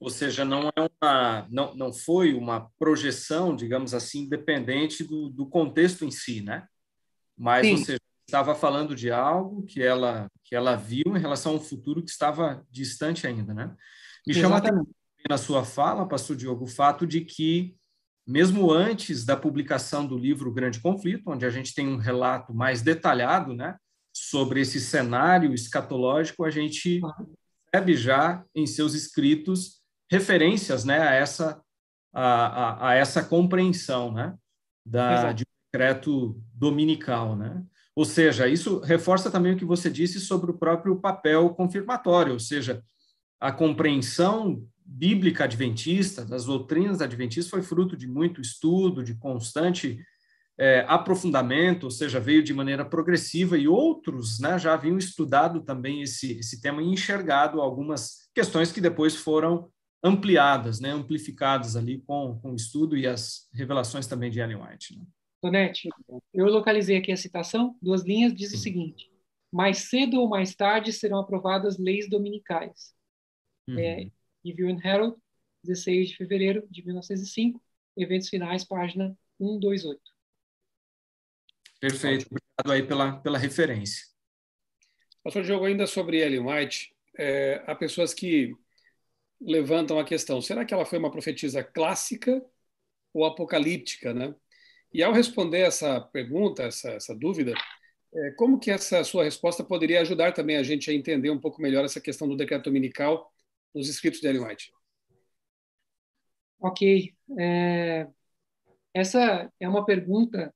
Ou 0.00 0.08
seja, 0.08 0.46
não, 0.46 0.70
é 0.74 0.88
uma, 1.02 1.46
não, 1.50 1.74
não 1.74 1.92
foi 1.92 2.32
uma 2.32 2.70
projeção, 2.78 3.54
digamos 3.54 3.92
assim, 3.92 4.26
dependente 4.26 5.04
do, 5.04 5.28
do 5.28 5.46
contexto 5.46 6.06
em 6.06 6.10
si, 6.10 6.40
né? 6.40 6.66
Mas, 7.36 7.66
Sim. 7.66 7.76
seja, 7.84 8.00
estava 8.26 8.54
falando 8.54 8.96
de 8.96 9.10
algo 9.10 9.62
que 9.64 9.82
ela, 9.82 10.26
que 10.42 10.56
ela 10.56 10.74
viu 10.74 11.16
em 11.16 11.20
relação 11.20 11.52
a 11.52 11.56
um 11.56 11.60
futuro 11.60 12.02
que 12.02 12.10
estava 12.10 12.64
distante 12.70 13.26
ainda, 13.26 13.52
né? 13.52 13.74
Me 14.26 14.32
chama 14.32 14.56
atenção 14.56 14.86
na 15.28 15.36
sua 15.36 15.64
fala, 15.64 16.08
pastor 16.08 16.34
Diogo, 16.34 16.64
o 16.64 16.68
fato 16.68 17.06
de 17.06 17.20
que, 17.20 17.76
mesmo 18.26 18.72
antes 18.72 19.24
da 19.24 19.36
publicação 19.36 20.06
do 20.06 20.16
livro 20.16 20.52
Grande 20.52 20.80
Conflito, 20.80 21.30
onde 21.30 21.44
a 21.44 21.50
gente 21.50 21.74
tem 21.74 21.86
um 21.86 21.98
relato 21.98 22.54
mais 22.54 22.80
detalhado, 22.80 23.54
né, 23.54 23.76
sobre 24.14 24.60
esse 24.60 24.80
cenário 24.80 25.52
escatológico, 25.52 26.44
a 26.44 26.50
gente 26.50 27.00
percebe 27.70 27.96
já 27.96 28.44
em 28.54 28.66
seus 28.66 28.94
escritos 28.94 29.79
referências 30.10 30.84
né, 30.84 31.00
a, 31.00 31.14
essa, 31.14 31.62
a, 32.12 32.24
a, 32.24 32.88
a 32.90 32.94
essa 32.94 33.22
compreensão 33.22 34.12
né, 34.12 34.34
da, 34.84 35.32
de 35.32 35.44
decreto 35.72 36.40
dominical. 36.52 37.36
Né? 37.36 37.62
Ou 37.94 38.04
seja, 38.04 38.48
isso 38.48 38.80
reforça 38.80 39.30
também 39.30 39.54
o 39.54 39.56
que 39.56 39.64
você 39.64 39.88
disse 39.88 40.18
sobre 40.20 40.50
o 40.50 40.58
próprio 40.58 40.96
papel 40.96 41.50
confirmatório, 41.50 42.32
ou 42.32 42.40
seja, 42.40 42.82
a 43.38 43.52
compreensão 43.52 44.66
bíblica 44.84 45.44
adventista, 45.44 46.24
das 46.24 46.44
doutrinas 46.44 47.00
adventistas, 47.00 47.48
foi 47.48 47.62
fruto 47.62 47.96
de 47.96 48.08
muito 48.08 48.40
estudo, 48.40 49.04
de 49.04 49.14
constante 49.14 49.98
é, 50.58 50.84
aprofundamento, 50.88 51.84
ou 51.84 51.90
seja, 51.90 52.18
veio 52.18 52.42
de 52.42 52.52
maneira 52.52 52.84
progressiva, 52.84 53.56
e 53.56 53.68
outros 53.68 54.40
né, 54.40 54.58
já 54.58 54.74
haviam 54.74 54.98
estudado 54.98 55.60
também 55.62 56.02
esse, 56.02 56.38
esse 56.38 56.60
tema 56.60 56.82
e 56.82 56.88
enxergado 56.88 57.60
algumas 57.60 58.28
questões 58.34 58.72
que 58.72 58.80
depois 58.80 59.14
foram 59.14 59.70
ampliadas, 60.02 60.80
né, 60.80 60.90
amplificadas 60.90 61.76
ali 61.76 61.98
com, 61.98 62.38
com 62.40 62.52
o 62.52 62.56
estudo 62.56 62.96
e 62.96 63.06
as 63.06 63.48
revelações 63.52 64.06
também 64.06 64.30
de 64.30 64.40
Ellen 64.40 64.62
White. 64.62 64.98
Né? 64.98 65.04
Tonete, 65.42 65.88
eu 66.32 66.46
localizei 66.46 66.96
aqui 66.96 67.12
a 67.12 67.16
citação, 67.16 67.76
duas 67.80 68.02
linhas, 68.02 68.34
diz 68.34 68.50
Sim. 68.50 68.56
o 68.56 68.60
seguinte, 68.60 69.12
mais 69.52 69.88
cedo 69.88 70.20
ou 70.20 70.28
mais 70.28 70.54
tarde 70.54 70.92
serão 70.92 71.18
aprovadas 71.18 71.78
leis 71.78 72.08
dominicais. 72.08 72.94
Uhum. 73.68 73.78
É, 73.78 74.10
Review 74.44 74.68
and 74.68 74.80
Herald, 74.82 75.16
16 75.64 76.10
de 76.10 76.16
fevereiro 76.16 76.66
de 76.70 76.84
1905, 76.84 77.62
eventos 77.96 78.28
finais, 78.28 78.64
página 78.64 79.16
128. 79.38 80.00
Perfeito, 81.80 82.26
obrigado 82.26 82.72
aí 82.72 82.86
pela, 82.86 83.16
pela 83.20 83.38
referência. 83.38 84.06
Pastor 85.22 85.42
Diogo, 85.42 85.66
ainda 85.66 85.86
sobre 85.86 86.18
Ellen 86.18 86.40
White, 86.40 86.94
é, 87.18 87.62
há 87.66 87.74
pessoas 87.74 88.14
que 88.14 88.54
levantam 89.40 89.98
a 89.98 90.04
questão: 90.04 90.40
será 90.40 90.64
que 90.64 90.74
ela 90.74 90.84
foi 90.84 90.98
uma 90.98 91.10
profetisa 91.10 91.62
clássica 91.62 92.44
ou 93.12 93.24
apocalíptica, 93.24 94.12
né? 94.12 94.34
E 94.92 95.02
ao 95.02 95.12
responder 95.12 95.60
essa 95.60 96.00
pergunta, 96.00 96.64
essa, 96.64 96.90
essa 96.90 97.14
dúvida, 97.14 97.54
é, 98.12 98.30
como 98.32 98.58
que 98.58 98.70
essa 98.70 99.04
sua 99.04 99.24
resposta 99.24 99.62
poderia 99.62 100.00
ajudar 100.00 100.32
também 100.32 100.56
a 100.56 100.62
gente 100.62 100.90
a 100.90 100.94
entender 100.94 101.30
um 101.30 101.38
pouco 101.38 101.62
melhor 101.62 101.84
essa 101.84 102.00
questão 102.00 102.28
do 102.28 102.36
decreto 102.36 102.64
dominical 102.64 103.32
nos 103.74 103.88
escritos 103.88 104.20
de 104.20 104.26
Ellen 104.26 104.44
White? 104.44 104.72
Ok. 106.58 107.14
É, 107.38 108.08
essa 108.92 109.50
é 109.60 109.68
uma 109.68 109.84
pergunta 109.84 110.52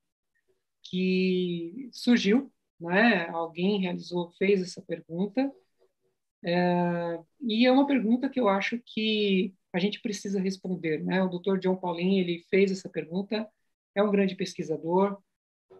que 0.82 1.88
surgiu, 1.92 2.52
né? 2.80 3.28
Alguém 3.28 3.80
realizou, 3.80 4.32
fez 4.32 4.60
essa 4.60 4.82
pergunta, 4.82 5.50
é, 6.44 7.20
e 7.40 7.66
é 7.66 7.72
uma 7.72 7.86
pergunta 7.86 8.28
que 8.28 8.38
eu 8.38 8.48
acho 8.48 8.78
que 8.84 9.54
a 9.72 9.78
gente 9.78 10.00
precisa 10.00 10.40
responder, 10.40 11.02
né? 11.02 11.22
O 11.22 11.28
Dr. 11.28 11.58
John 11.58 11.76
Paulin 11.76 12.18
ele 12.20 12.44
fez 12.50 12.70
essa 12.70 12.88
pergunta, 12.88 13.48
é 13.94 14.02
um 14.02 14.10
grande 14.10 14.36
pesquisador, 14.36 15.18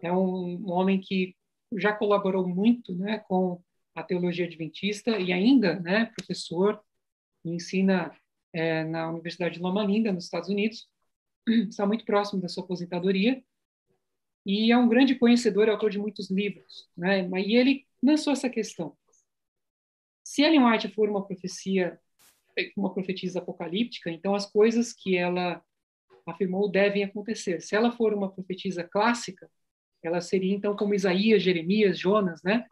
é 0.01 0.11
um, 0.11 0.57
um 0.65 0.71
homem 0.71 0.99
que 0.99 1.35
já 1.77 1.93
colaborou 1.93 2.47
muito, 2.47 2.95
né, 2.95 3.19
com 3.19 3.61
a 3.93 4.03
teologia 4.03 4.45
adventista 4.45 5.17
e 5.17 5.31
ainda, 5.31 5.79
né, 5.79 6.05
professor, 6.15 6.81
ensina 7.43 8.15
é, 8.53 8.83
na 8.83 9.09
Universidade 9.09 9.55
de 9.55 9.61
Loma 9.61 9.83
Linda, 9.83 10.11
nos 10.11 10.25
Estados 10.25 10.49
Unidos, 10.49 10.87
está 11.47 11.85
muito 11.85 12.05
próximo 12.05 12.41
da 12.41 12.49
sua 12.49 12.63
aposentadoria 12.63 13.43
e 14.45 14.71
é 14.71 14.77
um 14.77 14.87
grande 14.87 15.15
conhecedor 15.15 15.67
e 15.67 15.71
autor 15.71 15.89
de 15.89 15.99
muitos 15.99 16.29
livros, 16.29 16.87
né? 16.95 17.27
E 17.45 17.55
ele 17.55 17.85
lançou 18.01 18.31
essa 18.31 18.49
questão: 18.49 18.95
se 20.25 20.41
Ellen 20.41 20.65
White 20.65 20.87
for 20.87 21.07
uma 21.07 21.23
profecia, 21.23 21.99
uma 22.75 22.91
profetisa 22.91 23.37
apocalíptica, 23.37 24.09
então 24.09 24.33
as 24.33 24.47
coisas 24.47 24.91
que 24.91 25.15
ela 25.15 25.63
afirmou 26.25 26.67
devem 26.67 27.03
acontecer. 27.03 27.61
Se 27.61 27.75
ela 27.75 27.91
for 27.91 28.11
uma 28.11 28.31
profetisa 28.31 28.83
clássica, 28.83 29.47
ela 30.01 30.19
seria 30.19 30.53
então 30.53 30.75
como 30.75 30.95
Isaías, 30.95 31.43
Jeremias, 31.43 31.99
Jonas, 31.99 32.41
né? 32.41 32.65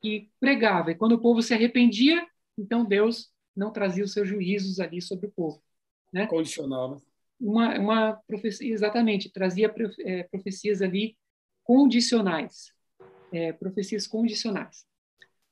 Que 0.00 0.30
pregava 0.38 0.92
e 0.92 0.94
quando 0.94 1.12
o 1.12 1.20
povo 1.20 1.42
se 1.42 1.52
arrependia, 1.52 2.24
então 2.56 2.84
Deus 2.84 3.32
não 3.56 3.72
trazia 3.72 4.04
os 4.04 4.12
seus 4.12 4.28
juízos 4.28 4.78
ali 4.78 5.02
sobre 5.02 5.26
o 5.26 5.32
povo, 5.32 5.60
né? 6.12 6.28
Condicional, 6.28 6.92
né? 6.92 6.96
Uma, 7.40 7.76
uma 7.76 8.12
profecia, 8.28 8.72
exatamente, 8.72 9.32
trazia 9.32 9.74
é, 10.00 10.22
profecias 10.24 10.80
ali 10.80 11.16
condicionais, 11.64 12.72
é, 13.32 13.52
profecias 13.52 14.06
condicionais. 14.06 14.86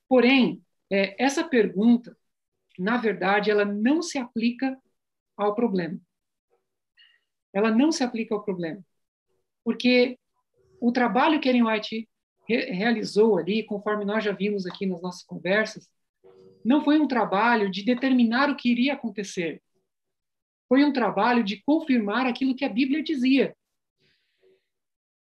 Porém, 0.07 0.63
é, 0.89 1.15
essa 1.23 1.43
pergunta, 1.43 2.17
na 2.77 2.97
verdade, 2.97 3.51
ela 3.51 3.65
não 3.65 4.01
se 4.01 4.17
aplica 4.17 4.77
ao 5.37 5.53
problema. 5.53 5.99
Ela 7.53 7.71
não 7.71 7.91
se 7.91 8.03
aplica 8.03 8.33
ao 8.33 8.43
problema. 8.43 8.83
Porque 9.63 10.17
o 10.79 10.91
trabalho 10.91 11.39
que 11.39 11.49
Ellen 11.49 11.67
White 11.67 12.09
re 12.47 12.71
realizou 12.71 13.37
ali, 13.37 13.63
conforme 13.63 14.05
nós 14.05 14.23
já 14.23 14.31
vimos 14.31 14.65
aqui 14.65 14.85
nas 14.85 15.01
nossas 15.01 15.23
conversas, 15.23 15.89
não 16.63 16.83
foi 16.83 16.99
um 16.99 17.07
trabalho 17.07 17.69
de 17.69 17.83
determinar 17.83 18.49
o 18.49 18.55
que 18.55 18.69
iria 18.69 18.93
acontecer. 18.93 19.61
Foi 20.67 20.83
um 20.83 20.93
trabalho 20.93 21.43
de 21.43 21.61
confirmar 21.63 22.25
aquilo 22.25 22.55
que 22.55 22.65
a 22.65 22.69
Bíblia 22.69 23.03
dizia. 23.03 23.55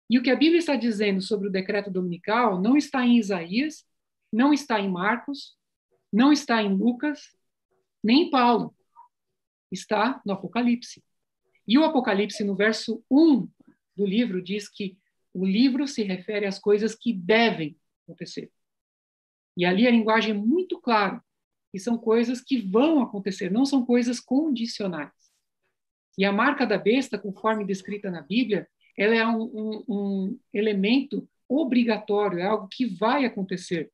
E 0.08 0.18
o 0.18 0.22
que 0.22 0.30
a 0.30 0.36
Bíblia 0.36 0.58
está 0.58 0.76
dizendo 0.76 1.20
sobre 1.20 1.48
o 1.48 1.52
decreto 1.52 1.90
dominical 1.90 2.60
não 2.60 2.76
está 2.76 3.04
em 3.04 3.18
Isaías, 3.18 3.84
não 4.32 4.53
está 4.53 4.81
em 4.81 4.90
Marcos, 4.90 5.57
não 6.12 6.32
está 6.32 6.62
em 6.62 6.74
Lucas, 6.74 7.36
nem 8.03 8.23
em 8.23 8.31
Paulo. 8.31 8.74
Está 9.70 10.20
no 10.24 10.32
Apocalipse. 10.32 11.03
E 11.66 11.77
o 11.78 11.85
Apocalipse, 11.85 12.44
no 12.44 12.55
verso 12.55 13.03
1 13.11 13.48
do 13.97 14.07
livro, 14.07 14.43
diz 14.43 14.69
que 14.69 14.97
o 15.35 15.44
livro 15.44 15.86
se 15.86 16.03
refere 16.03 16.47
às 16.47 16.59
coisas 16.59 16.94
que 16.94 17.12
devem 17.12 17.77
acontecer. 18.05 18.51
E 19.57 19.65
ali 19.65 19.86
a 19.86 19.90
linguagem 19.90 20.32
é 20.32 20.39
muito 20.39 20.81
clara, 20.81 21.23
que 21.73 21.78
são 21.78 21.98
coisas 21.98 22.40
que 22.40 22.61
vão 22.61 23.03
acontecer, 23.03 23.51
não 23.51 23.65
são 23.65 23.85
coisas 23.85 24.20
condicionais. 24.20 25.12
E 26.16 26.24
a 26.24 26.32
marca 26.32 26.66
da 26.66 26.78
besta, 26.78 27.19
conforme 27.19 27.65
descrita 27.65 28.11
na 28.11 28.23
Bíblia, 28.23 28.69
ela 28.97 29.15
é 29.15 29.27
um, 29.27 29.43
um, 29.43 29.85
um 29.89 30.40
elemento 30.53 31.28
obrigatório, 31.48 32.39
é 32.39 32.47
algo 32.47 32.69
que 32.69 32.86
vai 32.86 33.24
acontecer. 33.24 33.93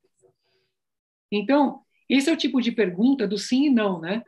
Então, 1.32 1.80
esse 2.08 2.28
é 2.28 2.32
o 2.32 2.36
tipo 2.36 2.60
de 2.60 2.70
pergunta 2.70 3.26
do 3.26 3.38
sim 3.38 3.66
e 3.66 3.70
não, 3.70 4.00
né? 4.00 4.22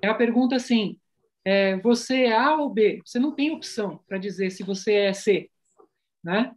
É 0.00 0.08
a 0.08 0.14
pergunta 0.14 0.56
assim: 0.56 0.98
é, 1.44 1.76
você 1.78 2.24
é 2.24 2.36
A 2.36 2.56
ou 2.56 2.70
B? 2.70 3.00
Você 3.04 3.18
não 3.18 3.34
tem 3.34 3.50
opção 3.50 4.00
para 4.08 4.18
dizer 4.18 4.50
se 4.50 4.62
você 4.62 4.92
é 4.92 5.12
C, 5.12 5.50
né? 6.22 6.52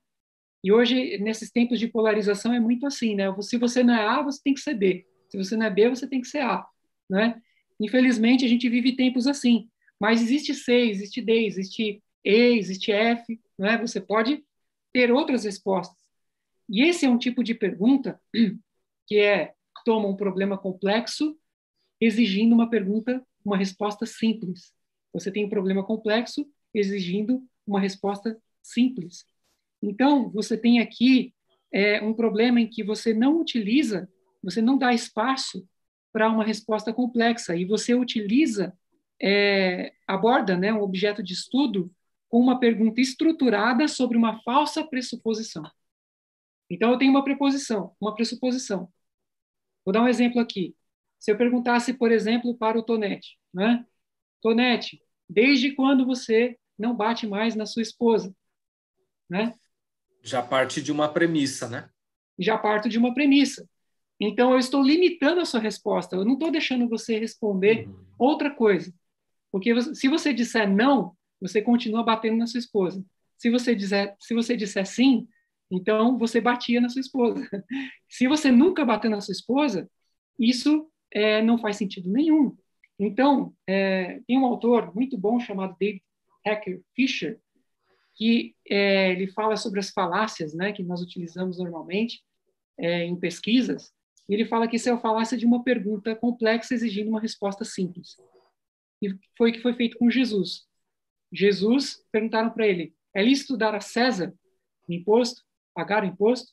E 0.64 0.72
hoje, 0.72 1.18
nesses 1.19 1.52
tempos 1.52 1.80
de 1.80 1.88
polarização, 1.88 2.53
é 2.53 2.60
muito 2.60 2.88
assim, 2.88 3.15
né? 3.15 3.26
Se 3.41 3.57
você 3.57 3.84
não 3.84 3.94
é 3.94 4.06
A, 4.06 4.22
você 4.22 4.41
tem 4.44 4.53
que 4.53 4.61
ser 4.61 4.73
B. 4.73 5.06
Se 5.30 5.38
você 5.38 5.56
não 5.56 5.65
é 5.65 5.69
B, 5.69 5.89
você 5.89 6.07
tem 6.07 6.22
que 6.22 6.27
ser 6.27 6.39
A, 6.39 6.65
né? 7.10 7.39
Infelizmente, 7.80 8.45
a 8.45 8.48
gente 8.48 8.68
vive 8.69 8.95
tempos 8.95 9.27
assim. 9.27 9.69
Mas 9.99 10.22
existe 10.22 10.53
C, 10.53 10.73
existe 10.73 11.22
D, 11.22 11.45
existe 11.45 12.02
e, 12.23 12.57
existe 12.57 12.91
F, 12.91 13.39
não 13.57 13.68
é? 13.68 13.77
Você 13.77 14.02
pode 14.02 14.44
ter 14.91 15.11
outras 15.11 15.45
respostas. 15.45 15.98
E 16.69 16.84
esse 16.84 17.06
é 17.06 17.10
um 17.10 17.18
tipo 17.18 17.44
de 17.44 17.53
pergunta 17.53 18.19
que 19.07 19.19
é 19.19 19.53
toma 19.88 20.09
um 20.09 20.18
problema 20.18 20.57
complexo, 20.57 21.39
exigindo 21.97 22.53
uma 22.53 22.69
pergunta, 22.69 23.26
uma 23.45 23.55
resposta 23.55 24.05
simples. 24.05 24.73
Você 25.14 25.31
tem 25.31 25.45
um 25.45 25.49
problema 25.49 25.81
complexo, 25.81 26.45
exigindo 26.73 27.41
uma 27.65 27.80
resposta 27.80 28.38
simples. 28.61 29.23
Então, 29.81 30.30
você 30.30 30.57
tem 30.57 30.81
aqui 30.81 31.34
é, 31.72 32.03
um 32.03 32.14
problema 32.14 32.59
em 32.59 32.68
que 32.68 32.84
você 32.84 33.14
não 33.14 33.39
utiliza, 33.39 34.09
você 34.43 34.61
não 34.61 34.77
dá 34.77 34.93
espaço 34.93 35.65
para 36.11 36.30
uma 36.30 36.43
resposta 36.43 36.91
complexa 36.93 37.55
e 37.55 37.64
você 37.64 37.95
utiliza, 37.95 38.77
é, 39.22 39.93
aborda 40.05 40.57
né, 40.57 40.73
um 40.73 40.81
objeto 40.81 41.23
de 41.23 41.31
estudo 41.31 41.89
com 42.27 42.41
uma 42.41 42.59
pergunta 42.59 42.99
estruturada 42.99 43.88
sobre 43.88 44.18
uma 44.18 44.41
falsa 44.41 44.84
pressuposição. 44.84 45.64
Então, 46.69 46.91
eu 46.91 46.97
tenho 46.97 47.11
uma 47.11 47.23
preposição, 47.23 47.95
uma 48.01 48.14
pressuposição. 48.14 48.91
Vou 49.88 49.93
dar 49.93 50.03
um 50.03 50.07
exemplo 50.09 50.41
aqui. 50.41 50.76
Se 51.18 51.31
eu 51.31 51.38
perguntasse, 51.38 51.93
por 51.93 52.11
exemplo, 52.11 52.53
para 52.57 52.77
o 52.77 52.84
Tonete, 52.84 53.39
né? 53.53 53.85
Tonete, 54.41 55.01
desde 55.30 55.72
quando 55.72 56.05
você 56.05 56.57
não 56.77 56.93
bate 56.93 57.26
mais 57.26 57.55
na 57.55 57.65
sua 57.65 57.81
esposa? 57.81 58.35
Né? 59.30 59.53
Já 60.22 60.41
parte 60.43 60.81
de 60.81 60.91
uma 60.91 61.07
premissa, 61.07 61.69
né? 61.69 61.89
Já 62.38 62.57
parto 62.57 62.89
de 62.89 62.97
uma 62.97 63.14
premissa. 63.14 63.65
Então, 64.19 64.51
eu 64.51 64.59
estou 64.59 64.84
limitando 64.84 65.39
a 65.39 65.45
sua 65.45 65.61
resposta. 65.61 66.18
Eu 66.18 66.26
não 66.26 66.34
estou 66.34 66.51
deixando 66.51 66.89
você 66.89 67.18
responder 67.18 67.88
uhum. 67.88 68.05
outra 68.19 68.51
coisa. 68.51 68.93
Porque 69.49 69.73
se 69.95 70.09
você 70.09 70.34
disser 70.34 70.69
não, 70.69 71.15
você 71.39 71.61
continua 71.61 72.03
batendo 72.03 72.35
na 72.35 72.45
sua 72.45 72.59
esposa. 72.59 73.01
Se 73.38 73.49
você 73.49 73.73
disser, 73.73 74.14
se 74.19 74.34
você 74.34 74.57
disser 74.57 74.85
sim, 74.85 75.30
então 75.69 76.18
você 76.18 76.39
batia 76.39 76.80
na 76.80 76.89
sua 76.89 77.02
esposa. 77.02 77.41
Se 78.10 78.27
você 78.27 78.52
nunca 78.52 78.85
bateu 78.85 79.10
na 79.10 79.22
sua 79.22 79.34
esposa, 79.34 79.89
isso 80.39 80.89
é, 81.11 81.41
não 81.41 81.57
faz 81.57 81.77
sentido 81.77 82.10
nenhum. 82.10 82.56
Então, 82.99 83.53
é, 83.68 84.22
tem 84.27 84.38
um 84.38 84.45
autor 84.45 84.94
muito 84.95 85.18
bom 85.18 85.39
chamado 85.39 85.76
David 85.80 86.03
Hacker 86.45 86.81
Fisher, 86.95 87.39
que 88.15 88.56
é, 88.68 89.11
ele 89.11 89.27
fala 89.27 89.56
sobre 89.56 89.80
as 89.80 89.91
falácias 89.91 90.53
né, 90.53 90.72
que 90.72 90.84
nós 90.84 91.02
utilizamos 91.02 91.60
normalmente 91.60 92.23
é, 92.77 93.03
em 93.03 93.15
pesquisas, 93.15 93.94
e 94.27 94.34
ele 94.34 94.45
fala 94.45 94.68
que 94.68 94.76
isso 94.76 94.89
é 94.89 94.91
a 94.91 94.99
falácia 94.99 95.38
de 95.38 95.45
uma 95.45 95.64
pergunta 95.64 96.15
complexa 96.15 96.73
exigindo 96.73 97.10
uma 97.10 97.22
resposta 97.22 97.64
simples. 97.64 98.18
E 99.02 99.15
foi 99.38 99.52
o 99.52 99.53
que 99.53 99.61
foi 99.61 99.73
feito 99.73 99.98
com 99.98 100.10
Jesus. 100.10 100.65
Jesus, 101.31 102.03
perguntaram 102.11 102.49
para 102.49 102.68
ele, 102.68 102.94
é 103.14 103.22
lícito 103.22 103.56
dar 103.56 103.76
a 103.76 103.81
César 103.81 104.34
imposto, 104.89 105.44
pagar 105.77 106.03
o 106.03 106.07
imposto? 106.07 106.51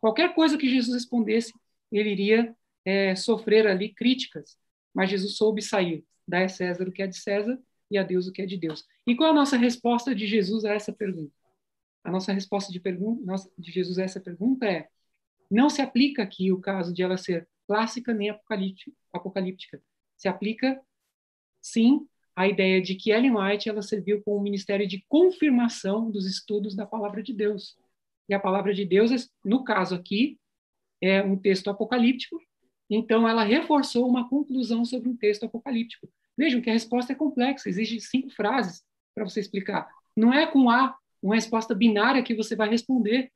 Qualquer 0.00 0.34
coisa 0.34 0.56
que 0.56 0.66
Jesus 0.66 0.94
respondesse, 0.94 1.52
ele 1.92 2.10
iria 2.10 2.56
é, 2.86 3.14
sofrer 3.14 3.66
ali 3.66 3.92
críticas, 3.92 4.56
mas 4.94 5.10
Jesus 5.10 5.36
soube 5.36 5.60
sair, 5.60 6.02
dar 6.26 6.42
a 6.44 6.48
César 6.48 6.88
o 6.88 6.92
que 6.92 7.02
é 7.02 7.06
de 7.06 7.18
César 7.18 7.60
e 7.90 7.98
a 7.98 8.02
Deus 8.02 8.26
o 8.26 8.32
que 8.32 8.40
é 8.40 8.46
de 8.46 8.56
Deus. 8.56 8.82
E 9.06 9.14
qual 9.14 9.30
a 9.30 9.34
nossa 9.34 9.58
resposta 9.58 10.14
de 10.14 10.26
Jesus 10.26 10.64
a 10.64 10.72
essa 10.72 10.90
pergunta? 10.90 11.34
A 12.02 12.10
nossa 12.10 12.32
resposta 12.32 12.72
de, 12.72 12.80
de 12.80 13.70
Jesus 13.70 13.98
a 13.98 14.04
essa 14.04 14.20
pergunta 14.20 14.64
é: 14.64 14.88
não 15.50 15.68
se 15.68 15.82
aplica 15.82 16.22
aqui 16.22 16.50
o 16.50 16.58
caso 16.58 16.94
de 16.94 17.02
ela 17.02 17.18
ser 17.18 17.46
clássica 17.66 18.14
nem 18.14 18.30
apocalíptica. 18.30 19.82
Se 20.16 20.28
aplica, 20.28 20.80
sim, 21.60 22.08
a 22.34 22.48
ideia 22.48 22.80
de 22.80 22.94
que 22.94 23.10
Ellen 23.10 23.36
White 23.36 23.68
ela 23.68 23.82
serviu 23.82 24.22
como 24.22 24.42
ministério 24.42 24.88
de 24.88 25.04
confirmação 25.08 26.10
dos 26.10 26.26
estudos 26.26 26.74
da 26.74 26.86
palavra 26.86 27.22
de 27.22 27.34
Deus. 27.34 27.76
E 28.28 28.34
a 28.34 28.40
palavra 28.40 28.74
de 28.74 28.84
Deus, 28.84 29.28
no 29.44 29.64
caso 29.64 29.94
aqui, 29.94 30.38
é 31.00 31.22
um 31.22 31.36
texto 31.36 31.68
apocalíptico, 31.68 32.40
então 32.88 33.28
ela 33.28 33.42
reforçou 33.42 34.08
uma 34.08 34.28
conclusão 34.28 34.84
sobre 34.84 35.08
um 35.08 35.16
texto 35.16 35.44
apocalíptico. 35.44 36.08
Vejam 36.36 36.60
que 36.60 36.70
a 36.70 36.72
resposta 36.72 37.12
é 37.12 37.16
complexa, 37.16 37.68
exige 37.68 38.00
cinco 38.00 38.30
frases, 38.30 38.84
para 39.14 39.24
você 39.24 39.40
explicar. 39.40 39.88
Não 40.16 40.32
é 40.32 40.46
com 40.46 40.70
A, 40.70 40.96
uma 41.22 41.34
resposta 41.34 41.74
binária 41.74 42.22
que 42.22 42.34
você 42.34 42.54
vai 42.54 42.68
responder. 42.68 43.32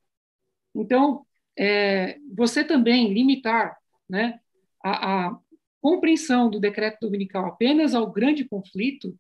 Então, 0.75 1.27
é, 1.59 2.19
você 2.35 2.63
também 2.63 3.13
limitar 3.13 3.77
né, 4.09 4.39
a, 4.83 5.29
a 5.29 5.39
compreensão 5.81 6.51
do 6.51 6.61
decreto 6.61 6.99
dominical 7.01 7.47
apenas 7.47 7.95
ao 7.95 8.11
grande 8.11 8.45
conflito 8.45 9.19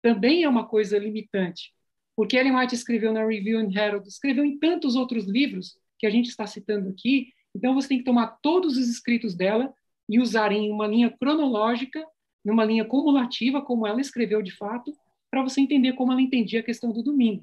também 0.00 0.44
é 0.44 0.48
uma 0.48 0.66
coisa 0.66 0.98
limitante. 0.98 1.74
Porque 2.20 2.36
Ellen 2.36 2.54
White 2.54 2.74
escreveu 2.74 3.14
na 3.14 3.24
Review 3.24 3.58
and 3.58 3.70
Herald, 3.74 4.06
escreveu 4.06 4.44
em 4.44 4.58
tantos 4.58 4.94
outros 4.94 5.24
livros 5.24 5.78
que 5.98 6.06
a 6.06 6.10
gente 6.10 6.28
está 6.28 6.46
citando 6.46 6.90
aqui, 6.90 7.32
então 7.54 7.72
você 7.72 7.88
tem 7.88 7.96
que 7.96 8.04
tomar 8.04 8.36
todos 8.42 8.76
os 8.76 8.90
escritos 8.90 9.34
dela 9.34 9.72
e 10.06 10.20
usar 10.20 10.52
em 10.52 10.70
uma 10.70 10.86
linha 10.86 11.08
cronológica, 11.18 12.06
numa 12.44 12.62
linha 12.62 12.84
cumulativa, 12.84 13.62
como 13.62 13.86
ela 13.86 14.02
escreveu 14.02 14.42
de 14.42 14.50
fato, 14.54 14.92
para 15.30 15.42
você 15.42 15.62
entender 15.62 15.94
como 15.94 16.12
ela 16.12 16.20
entendia 16.20 16.60
a 16.60 16.62
questão 16.62 16.92
do 16.92 17.02
domingo. 17.02 17.42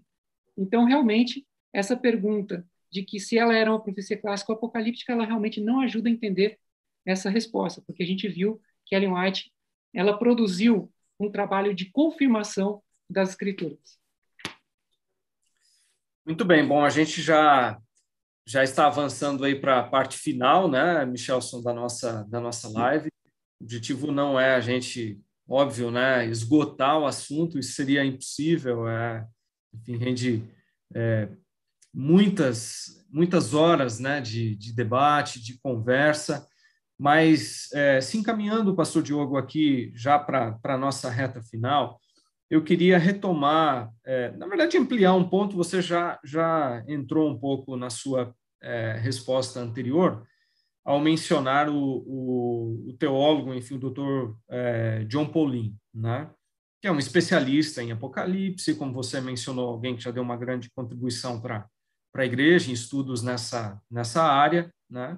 Então, 0.55 0.85
realmente, 0.85 1.43
essa 1.73 1.97
pergunta 1.97 2.63
de 2.91 3.01
que 3.01 3.19
se 3.19 3.35
ela 3.35 3.55
era 3.55 3.71
uma 3.71 3.81
profecia 3.81 4.15
clássica 4.15 4.51
ou 4.51 4.57
apocalíptica, 4.59 5.11
ela 5.11 5.25
realmente 5.25 5.59
não 5.59 5.79
ajuda 5.79 6.07
a 6.07 6.11
entender 6.11 6.59
essa 7.03 7.31
resposta, 7.31 7.81
porque 7.81 8.03
a 8.03 8.07
gente 8.07 8.27
viu 8.27 8.61
que 8.85 8.93
Ellen 8.93 9.15
White 9.15 9.51
ela 9.91 10.19
produziu 10.19 10.93
um 11.19 11.31
trabalho 11.31 11.73
de 11.73 11.85
confirmação 11.89 12.83
das 13.09 13.29
escrituras. 13.29 13.97
Muito 16.27 16.43
bem, 16.43 16.67
bom, 16.67 16.83
a 16.83 16.89
gente 16.89 17.21
já 17.21 17.79
já 18.45 18.61
está 18.61 18.87
avançando 18.87 19.45
aí 19.45 19.55
para 19.55 19.79
a 19.79 19.83
parte 19.83 20.17
final, 20.17 20.69
né, 20.69 21.05
Michelson, 21.05 21.61
da 21.61 21.73
nossa 21.73 22.25
da 22.25 22.41
nossa 22.41 22.67
live. 22.67 23.07
O 23.61 23.63
objetivo 23.63 24.11
não 24.11 24.37
é 24.37 24.53
a 24.55 24.59
gente, 24.59 25.21
óbvio, 25.47 25.89
né, 25.89 26.25
esgotar 26.25 26.99
o 26.99 27.05
assunto, 27.05 27.57
isso 27.57 27.71
seria 27.75 28.03
impossível, 28.03 28.89
é, 28.89 29.25
enfim, 29.73 29.95
rende 29.95 30.43
é, 30.93 31.29
muitas 31.93 33.05
muitas 33.09 33.53
horas, 33.53 33.97
né, 33.97 34.19
de, 34.19 34.53
de 34.57 34.75
debate, 34.75 35.41
de 35.41 35.57
conversa. 35.59 36.45
Mas, 36.99 37.71
é, 37.71 38.01
se 38.01 38.17
encaminhando, 38.17 38.75
pastor 38.75 39.01
Diogo, 39.01 39.37
aqui 39.37 39.93
já 39.95 40.19
para 40.19 40.59
a 40.61 40.77
nossa 40.77 41.09
reta 41.09 41.41
final, 41.41 42.01
eu 42.49 42.63
queria 42.63 42.97
retomar, 42.97 43.91
é, 44.05 44.31
na 44.31 44.47
verdade, 44.47 44.77
ampliar 44.77 45.13
um 45.13 45.27
ponto, 45.27 45.55
você 45.55 45.81
já, 45.81 46.19
já 46.23 46.83
entrou 46.87 47.29
um 47.29 47.37
pouco 47.37 47.75
na 47.75 47.89
sua 47.89 48.33
é, 48.61 48.93
resposta 48.93 49.59
anterior, 49.59 50.25
ao 50.85 50.99
mencionar 51.01 51.69
o, 51.69 51.75
o, 51.75 52.89
o 52.89 52.93
teólogo, 52.97 53.53
enfim, 53.53 53.75
o 53.75 53.79
doutor 53.79 54.37
é, 54.49 55.03
John 55.05 55.27
Paulin, 55.27 55.75
né? 55.93 56.29
que 56.81 56.87
é 56.87 56.91
um 56.91 56.99
especialista 56.99 57.81
em 57.81 57.91
Apocalipse, 57.91 58.75
como 58.75 58.93
você 58.93 59.19
mencionou, 59.19 59.69
alguém 59.69 59.95
que 59.95 60.03
já 60.03 60.11
deu 60.11 60.23
uma 60.23 60.37
grande 60.37 60.69
contribuição 60.69 61.41
para 61.41 61.67
a 62.15 62.25
igreja 62.25 62.69
em 62.69 62.73
estudos 62.73 63.23
nessa, 63.23 63.81
nessa 63.89 64.23
área, 64.23 64.71
né? 64.89 65.17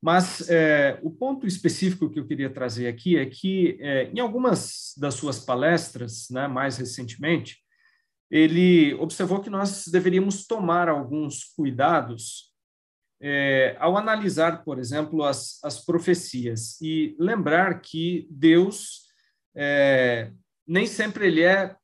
Mas 0.00 0.48
é, 0.48 0.98
o 1.02 1.10
ponto 1.10 1.46
específico 1.46 2.08
que 2.08 2.20
eu 2.20 2.26
queria 2.26 2.50
trazer 2.50 2.86
aqui 2.86 3.16
é 3.16 3.26
que, 3.26 3.76
é, 3.80 4.04
em 4.04 4.20
algumas 4.20 4.94
das 4.96 5.14
suas 5.14 5.40
palestras, 5.40 6.28
né, 6.30 6.46
mais 6.46 6.76
recentemente, 6.76 7.58
ele 8.30 8.94
observou 8.94 9.40
que 9.40 9.50
nós 9.50 9.88
deveríamos 9.88 10.46
tomar 10.46 10.88
alguns 10.88 11.44
cuidados 11.56 12.52
é, 13.20 13.76
ao 13.80 13.96
analisar, 13.96 14.62
por 14.62 14.78
exemplo, 14.78 15.24
as, 15.24 15.58
as 15.64 15.84
profecias 15.84 16.80
e 16.80 17.16
lembrar 17.18 17.80
que 17.80 18.28
Deus 18.30 19.08
é, 19.56 20.30
nem 20.66 20.86
sempre 20.86 21.26
ele 21.26 21.42
é 21.42 21.74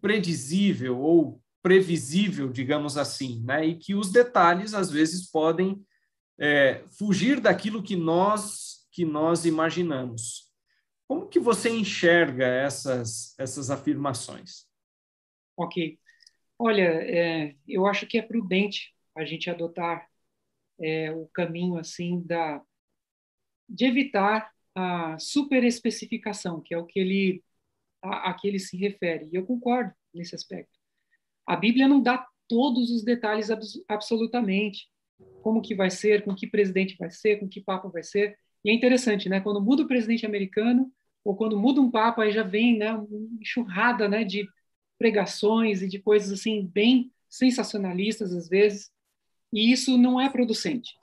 predizível 0.00 1.00
ou 1.00 1.42
previsível, 1.62 2.48
digamos 2.48 2.96
assim, 2.96 3.42
né? 3.44 3.66
e 3.66 3.74
que 3.76 3.94
os 3.94 4.12
detalhes 4.12 4.74
às 4.74 4.90
vezes 4.90 5.28
podem 5.28 5.84
é, 6.38 6.82
fugir 6.98 7.40
daquilo 7.40 7.82
que 7.82 7.96
nós 7.96 8.76
que 8.90 9.04
nós 9.04 9.44
imaginamos. 9.44 10.50
Como 11.06 11.28
que 11.28 11.38
você 11.38 11.70
enxerga 11.70 12.46
essas 12.46 13.38
essas 13.38 13.70
afirmações? 13.70 14.66
Ok, 15.56 15.98
olha, 16.58 16.82
é, 16.82 17.54
eu 17.66 17.86
acho 17.86 18.06
que 18.06 18.18
é 18.18 18.22
prudente 18.22 18.94
a 19.14 19.24
gente 19.24 19.48
adotar 19.48 20.08
é, 20.78 21.10
o 21.12 21.26
caminho 21.28 21.78
assim 21.78 22.20
da 22.22 22.62
de 23.68 23.84
evitar 23.84 24.52
a 24.74 25.18
superespecificação, 25.18 26.60
que 26.60 26.74
é 26.74 26.78
o 26.78 26.86
que 26.86 27.00
ele 27.00 27.44
a, 28.02 28.30
a 28.30 28.34
que 28.34 28.46
ele 28.46 28.58
se 28.58 28.76
refere. 28.76 29.28
E 29.32 29.36
eu 29.36 29.46
concordo 29.46 29.92
nesse 30.14 30.34
aspecto. 30.34 30.78
A 31.46 31.56
Bíblia 31.56 31.88
não 31.88 32.02
dá 32.02 32.26
todos 32.48 32.90
os 32.90 33.04
detalhes 33.04 33.50
abs 33.50 33.82
absolutamente 33.88 34.88
como 35.42 35.62
que 35.62 35.74
vai 35.74 35.90
ser, 35.90 36.24
com 36.24 36.34
que 36.34 36.46
presidente 36.46 36.96
vai 36.98 37.10
ser, 37.10 37.38
com 37.38 37.48
que 37.48 37.60
papa 37.60 37.88
vai 37.88 38.02
ser. 38.02 38.36
E 38.64 38.70
é 38.70 38.72
interessante, 38.72 39.28
né? 39.28 39.40
Quando 39.40 39.60
muda 39.60 39.82
o 39.82 39.88
presidente 39.88 40.26
americano 40.26 40.90
ou 41.24 41.36
quando 41.36 41.58
muda 41.58 41.80
um 41.80 41.90
papa, 41.90 42.22
aí 42.22 42.32
já 42.32 42.42
vem, 42.42 42.78
né, 42.78 42.92
uma 42.92 43.08
enxurrada, 43.40 44.08
né, 44.08 44.22
de 44.22 44.48
pregações 44.96 45.82
e 45.82 45.88
de 45.88 45.98
coisas 45.98 46.32
assim 46.32 46.64
bem 46.64 47.10
sensacionalistas 47.28 48.32
às 48.32 48.48
vezes. 48.48 48.90
E 49.52 49.72
isso 49.72 49.98
não 49.98 50.20
é 50.20 50.28
producente. 50.28 50.94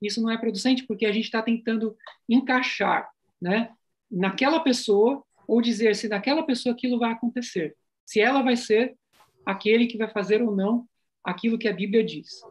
Isso 0.00 0.20
não 0.20 0.30
é 0.30 0.36
producente 0.36 0.84
porque 0.84 1.06
a 1.06 1.12
gente 1.12 1.26
está 1.26 1.40
tentando 1.40 1.96
encaixar, 2.28 3.08
né, 3.40 3.70
naquela 4.10 4.60
pessoa 4.60 5.22
ou 5.46 5.62
dizer 5.62 5.94
se 5.94 6.08
naquela 6.08 6.42
pessoa 6.44 6.74
aquilo 6.74 6.98
vai 6.98 7.12
acontecer, 7.12 7.76
se 8.04 8.20
ela 8.20 8.42
vai 8.42 8.56
ser 8.56 8.96
aquele 9.44 9.86
que 9.86 9.96
vai 9.96 10.08
fazer 10.08 10.42
ou 10.42 10.54
não 10.54 10.86
aquilo 11.24 11.58
que 11.58 11.68
a 11.68 11.72
Bíblia 11.72 12.04
diz. 12.04 12.42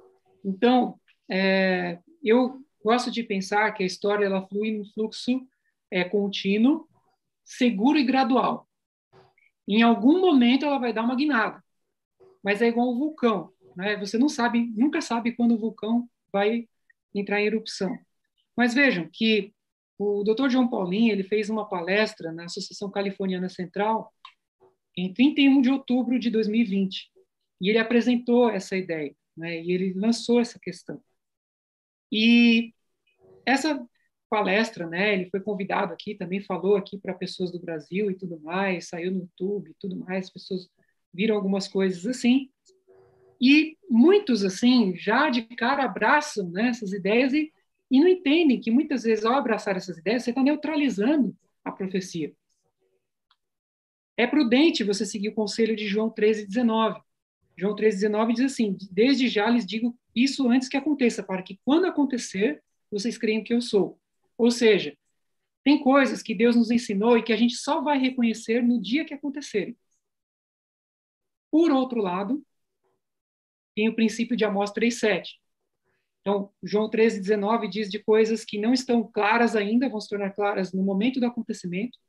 Então, 0.43 0.99
é, 1.29 1.99
eu 2.23 2.61
gosto 2.83 3.11
de 3.11 3.23
pensar 3.23 3.71
que 3.71 3.83
a 3.83 3.85
história 3.85 4.25
ela 4.25 4.47
flui 4.47 4.71
num 4.71 4.85
fluxo 4.85 5.47
é, 5.89 6.03
contínuo, 6.03 6.87
seguro 7.45 7.97
e 7.97 8.03
gradual. 8.03 8.67
Em 9.67 9.81
algum 9.81 10.19
momento 10.19 10.65
ela 10.65 10.79
vai 10.79 10.91
dar 10.91 11.03
uma 11.03 11.15
guinada, 11.15 11.63
mas 12.43 12.61
é 12.61 12.67
igual 12.67 12.91
um 12.91 12.97
vulcão, 12.97 13.51
né? 13.75 13.95
Você 13.97 14.17
não 14.17 14.27
sabe, 14.27 14.71
nunca 14.75 15.01
sabe 15.01 15.33
quando 15.33 15.53
o 15.53 15.59
vulcão 15.59 16.09
vai 16.31 16.67
entrar 17.13 17.39
em 17.41 17.45
erupção. 17.45 17.97
Mas 18.55 18.73
vejam 18.73 19.07
que 19.11 19.53
o 19.97 20.23
Dr. 20.23 20.47
John 20.47 20.67
Paulin 20.67 21.09
ele 21.09 21.23
fez 21.23 21.49
uma 21.49 21.67
palestra 21.69 22.31
na 22.31 22.45
Associação 22.45 22.89
Californiana 22.89 23.49
Central 23.49 24.11
em 24.97 25.13
31 25.13 25.61
de 25.61 25.69
outubro 25.69 26.19
de 26.19 26.29
2020 26.29 27.11
e 27.61 27.69
ele 27.69 27.77
apresentou 27.77 28.49
essa 28.49 28.75
ideia 28.75 29.15
né? 29.35 29.61
E 29.61 29.71
ele 29.71 29.93
lançou 29.93 30.39
essa 30.39 30.59
questão. 30.59 31.01
E 32.11 32.73
essa 33.45 33.85
palestra, 34.29 34.87
né? 34.87 35.13
Ele 35.13 35.29
foi 35.29 35.41
convidado 35.41 35.93
aqui, 35.93 36.15
também 36.15 36.41
falou 36.41 36.75
aqui 36.77 36.97
para 36.97 37.13
pessoas 37.13 37.51
do 37.51 37.59
Brasil 37.59 38.09
e 38.09 38.15
tudo 38.15 38.39
mais, 38.39 38.87
saiu 38.87 39.11
no 39.11 39.19
YouTube 39.21 39.71
e 39.71 39.75
tudo 39.79 39.95
mais, 39.97 40.29
pessoas 40.29 40.69
viram 41.13 41.35
algumas 41.35 41.67
coisas 41.67 42.05
assim. 42.05 42.49
E 43.41 43.77
muitos, 43.89 44.45
assim, 44.45 44.95
já 44.95 45.29
de 45.29 45.41
cara 45.41 45.83
abraçam 45.83 46.49
né, 46.49 46.69
essas 46.69 46.93
ideias 46.93 47.33
e, 47.33 47.51
e 47.89 47.99
não 47.99 48.07
entendem 48.07 48.59
que 48.59 48.71
muitas 48.71 49.03
vezes, 49.03 49.25
ao 49.25 49.33
abraçar 49.33 49.75
essas 49.75 49.97
ideias, 49.97 50.23
você 50.23 50.29
está 50.29 50.43
neutralizando 50.43 51.35
a 51.63 51.71
profecia. 51.71 52.33
É 54.15 54.27
prudente 54.27 54.83
você 54.83 55.05
seguir 55.05 55.29
o 55.29 55.33
conselho 55.33 55.75
de 55.75 55.87
João 55.87 56.09
13, 56.09 56.45
19. 56.45 57.01
João 57.61 57.75
3,19 57.75 58.33
diz 58.33 58.51
assim: 58.51 58.75
Desde 58.89 59.27
já 59.27 59.47
lhes 59.47 59.67
digo 59.67 59.95
isso 60.15 60.49
antes 60.49 60.67
que 60.67 60.75
aconteça, 60.75 61.21
para 61.21 61.43
que 61.43 61.59
quando 61.63 61.85
acontecer, 61.85 62.63
vocês 62.89 63.19
creiam 63.19 63.43
que 63.43 63.53
eu 63.53 63.61
sou. 63.61 63.99
Ou 64.35 64.49
seja, 64.49 64.97
tem 65.63 65.79
coisas 65.83 66.23
que 66.23 66.33
Deus 66.33 66.55
nos 66.55 66.71
ensinou 66.71 67.15
e 67.15 67.21
que 67.21 67.31
a 67.31 67.37
gente 67.37 67.53
só 67.53 67.79
vai 67.79 67.99
reconhecer 67.99 68.63
no 68.63 68.81
dia 68.81 69.05
que 69.05 69.13
acontecerem. 69.13 69.77
Por 71.51 71.69
outro 71.71 72.01
lado, 72.01 72.43
tem 73.75 73.87
o 73.87 73.95
princípio 73.95 74.35
de 74.35 74.43
Amós 74.43 74.71
3,7. 74.71 75.33
Então, 76.21 76.51
João 76.63 76.89
13,19 76.89 77.69
diz 77.69 77.91
de 77.91 77.99
coisas 77.99 78.43
que 78.43 78.57
não 78.57 78.73
estão 78.73 79.03
claras 79.03 79.55
ainda, 79.55 79.87
vão 79.87 80.01
se 80.01 80.09
tornar 80.09 80.31
claras 80.31 80.73
no 80.73 80.81
momento 80.81 81.19
do 81.19 81.27
acontecimento. 81.27 81.99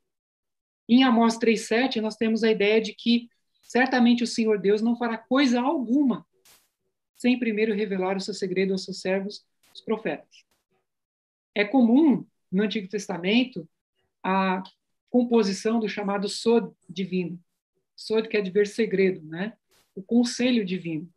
Em 0.89 1.03
Amós 1.03 1.37
3,7, 1.37 2.01
nós 2.01 2.15
temos 2.15 2.43
a 2.43 2.49
ideia 2.49 2.81
de 2.81 2.95
que 2.95 3.29
Certamente 3.63 4.23
o 4.23 4.27
Senhor 4.27 4.59
Deus 4.59 4.81
não 4.81 4.95
fará 4.95 5.17
coisa 5.17 5.59
alguma 5.59 6.25
sem 7.23 7.39
primeiro 7.39 7.73
revelar 7.73 8.17
o 8.17 8.19
seu 8.19 8.33
segredo 8.33 8.73
aos 8.73 8.83
seus 8.83 8.99
servos, 8.99 9.45
os 9.73 9.79
profetas. 9.79 10.43
É 11.55 11.63
comum 11.63 12.25
no 12.51 12.63
Antigo 12.63 12.89
Testamento 12.89 13.65
a 14.21 14.61
composição 15.09 15.79
do 15.79 15.87
chamado 15.87 16.27
sod 16.27 16.69
divino. 16.89 17.39
Sod 17.95 18.27
quer 18.27 18.41
dizer 18.41 18.67
segredo, 18.67 19.25
né? 19.25 19.53
O 19.95 20.03
conselho 20.03 20.65
divino. 20.65 21.09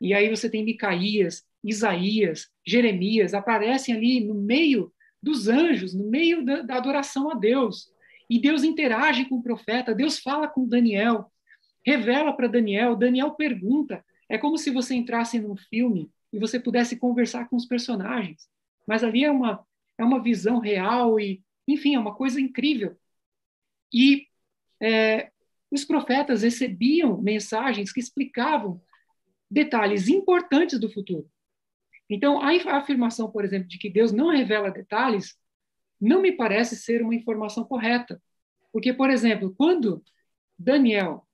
E 0.00 0.12
aí 0.12 0.28
você 0.28 0.50
tem 0.50 0.64
Micaías, 0.64 1.46
Isaías, 1.62 2.50
Jeremias, 2.66 3.32
aparecem 3.32 3.94
ali 3.94 4.24
no 4.24 4.34
meio 4.34 4.92
dos 5.22 5.46
anjos, 5.46 5.94
no 5.94 6.10
meio 6.10 6.44
da, 6.44 6.62
da 6.62 6.76
adoração 6.76 7.30
a 7.30 7.34
Deus. 7.34 7.88
E 8.28 8.40
Deus 8.40 8.64
interage 8.64 9.26
com 9.26 9.36
o 9.36 9.42
profeta, 9.44 9.94
Deus 9.94 10.18
fala 10.18 10.48
com 10.48 10.66
Daniel, 10.66 11.30
revela 11.86 12.32
para 12.32 12.48
Daniel, 12.48 12.96
Daniel 12.96 13.30
pergunta. 13.32 14.04
É 14.28 14.36
como 14.36 14.58
se 14.58 14.70
você 14.70 14.94
entrasse 14.94 15.38
num 15.38 15.56
filme 15.56 16.10
e 16.32 16.38
você 16.38 16.58
pudesse 16.58 16.96
conversar 16.96 17.48
com 17.48 17.54
os 17.54 17.64
personagens. 17.64 18.48
Mas 18.86 19.04
ali 19.04 19.24
é 19.24 19.30
uma, 19.30 19.64
é 19.96 20.04
uma 20.04 20.20
visão 20.20 20.58
real 20.58 21.20
e, 21.20 21.42
enfim, 21.66 21.94
é 21.94 21.98
uma 21.98 22.14
coisa 22.14 22.40
incrível. 22.40 22.98
E 23.92 24.26
é, 24.82 25.30
os 25.70 25.84
profetas 25.84 26.42
recebiam 26.42 27.22
mensagens 27.22 27.92
que 27.92 28.00
explicavam 28.00 28.82
detalhes 29.48 30.08
importantes 30.08 30.80
do 30.80 30.90
futuro. 30.90 31.30
Então, 32.10 32.40
a 32.40 32.76
afirmação, 32.76 33.30
por 33.30 33.44
exemplo, 33.44 33.68
de 33.68 33.78
que 33.78 33.90
Deus 33.90 34.12
não 34.12 34.28
revela 34.28 34.70
detalhes, 34.70 35.36
não 36.00 36.20
me 36.20 36.32
parece 36.32 36.76
ser 36.76 37.02
uma 37.02 37.14
informação 37.14 37.64
correta. 37.64 38.20
Porque, 38.72 38.92
por 38.92 39.10
exemplo, 39.10 39.54
quando 39.56 40.02
Daniel 40.58 41.25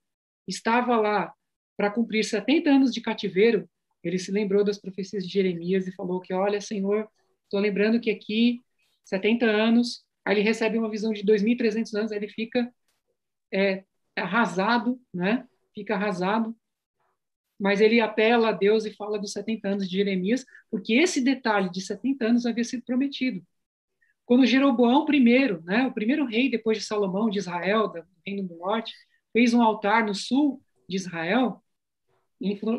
estava 0.47 0.97
lá 0.97 1.33
para 1.77 1.91
cumprir 1.91 2.25
70 2.25 2.71
anos 2.71 2.93
de 2.93 3.01
cativeiro, 3.01 3.69
ele 4.03 4.19
se 4.19 4.33
lembrou 4.33 4.65
das 4.65 4.79
profecias 4.79 5.25
de 5.25 5.33
Jeremias 5.33 5.87
e 5.87 5.93
falou 5.93 6.21
que, 6.21 6.35
olha, 6.35 6.61
Senhor, 6.61 7.09
estou 7.45 7.61
lembrando 7.61 8.01
que 8.01 8.11
aqui, 8.11 8.61
70 9.05 9.47
anos, 9.47 10.05
aí 10.25 10.35
ele 10.35 10.43
recebe 10.43 10.79
uma 10.79 10.91
visão 10.91 11.13
de 11.13 11.23
2.300 11.23 11.95
anos, 11.95 12.13
aí 12.13 12.19
ele 12.19 12.29
fica 12.29 12.73
é, 13.53 13.85
arrasado, 14.17 15.01
né? 15.13 15.47
Fica 15.75 15.95
arrasado. 15.95 16.57
Mas 17.59 17.81
ele 17.81 18.01
apela 18.01 18.49
a 18.49 18.53
Deus 18.53 18.85
e 18.85 18.93
fala 18.93 19.19
dos 19.19 19.33
70 19.33 19.69
anos 19.69 19.89
de 19.89 19.97
Jeremias, 19.97 20.45
porque 20.71 20.95
esse 20.95 21.21
detalhe 21.21 21.71
de 21.71 21.81
70 21.81 22.27
anos 22.27 22.47
havia 22.47 22.65
sido 22.65 22.83
prometido. 22.83 23.41
Quando 24.25 24.47
Jeroboão 24.47 25.07
I, 25.09 25.63
né, 25.65 25.87
o 25.87 25.93
primeiro 25.93 26.25
rei 26.25 26.51
depois 26.51 26.79
de 26.79 26.85
Salomão 26.85 27.31
de 27.31 27.39
Israel, 27.39 27.89
do 27.89 28.05
Reino 28.27 28.49
do 28.49 28.57
Norte, 28.57 28.93
fez 29.33 29.55
um 29.55 29.63
altar 29.63 30.05
no 30.05 30.15
sul 30.15 30.63
de 30.89 30.97
Israel, 30.97 31.63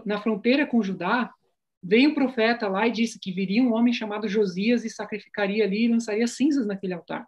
na 0.05 0.21
fronteira 0.21 0.67
com 0.67 0.84
Judá, 0.84 1.34
veio 1.81 2.11
um 2.11 2.13
profeta 2.13 2.67
lá 2.67 2.88
e 2.88 2.91
disse 2.91 3.19
que 3.19 3.31
viria 3.31 3.61
um 3.61 3.73
homem 3.73 3.93
chamado 3.93 4.27
Josias 4.27 4.85
e 4.85 4.89
sacrificaria 4.89 5.63
ali 5.63 5.85
e 5.85 5.88
lançaria 5.89 6.27
cinzas 6.27 6.65
naquele 6.65 6.93
altar. 6.93 7.27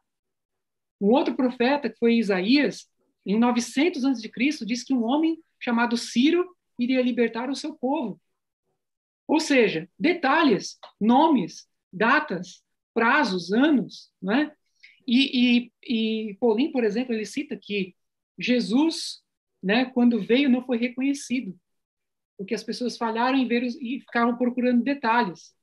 Um 0.99 1.11
outro 1.11 1.35
profeta, 1.35 1.89
que 1.89 1.97
foi 1.97 2.15
Isaías, 2.15 2.87
em 3.25 3.37
900 3.37 4.05
a.C., 4.05 4.65
disse 4.65 4.85
que 4.85 4.93
um 4.93 5.03
homem 5.03 5.39
chamado 5.59 5.97
Ciro 5.97 6.45
iria 6.77 7.01
libertar 7.01 7.49
o 7.49 7.55
seu 7.55 7.73
povo. 7.73 8.19
Ou 9.27 9.39
seja, 9.39 9.89
detalhes, 9.99 10.77
nomes, 11.01 11.67
datas, 11.91 12.63
prazos, 12.93 13.51
anos, 13.51 14.11
né? 14.21 14.51
E, 15.07 15.71
e, 15.83 16.29
e 16.29 16.33
Paulinho, 16.35 16.71
por 16.71 16.83
exemplo, 16.83 17.13
ele 17.13 17.25
cita 17.25 17.57
que 17.57 17.94
Jesus, 18.37 19.21
né, 19.61 19.85
quando 19.85 20.21
veio, 20.21 20.49
não 20.49 20.65
foi 20.65 20.77
reconhecido, 20.77 21.57
porque 22.37 22.53
as 22.53 22.63
pessoas 22.63 22.97
falharam 22.97 23.37
em 23.37 23.47
ver 23.47 23.63
os, 23.63 23.75
e 23.75 23.99
ficaram 23.99 24.37
procurando 24.37 24.83
detalhes. 24.83 25.53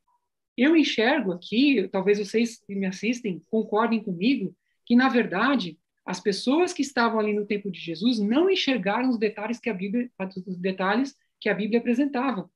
Eu 0.57 0.77
enxergo 0.77 1.33
aqui, 1.33 1.89
talvez 1.89 2.19
vocês 2.19 2.59
que 2.67 2.75
me 2.75 2.87
assistem 2.87 3.43
concordem 3.51 4.03
comigo, 4.03 4.55
que 4.85 4.97
na 4.97 5.09
verdade 5.09 5.79
as 6.05 6.19
pessoas 6.19 6.73
que 6.73 6.83
estavam 6.83 7.21
ali 7.21 7.33
no 7.33 7.47
tempo 7.47 7.71
de 7.71 7.79
Jesus 7.79 8.19
não 8.19 8.51
enxergaram 8.51 9.09
os 9.09 9.19
detalhes 9.19 9.61
que 9.61 9.71
a 9.71 9.75
Bíblia, 9.75 10.11
os 10.47 10.59
detalhes 10.59 11.17
que 11.41 11.49
a 11.49 11.55
Bíblia 11.55 11.79
apresentava. 11.79 12.51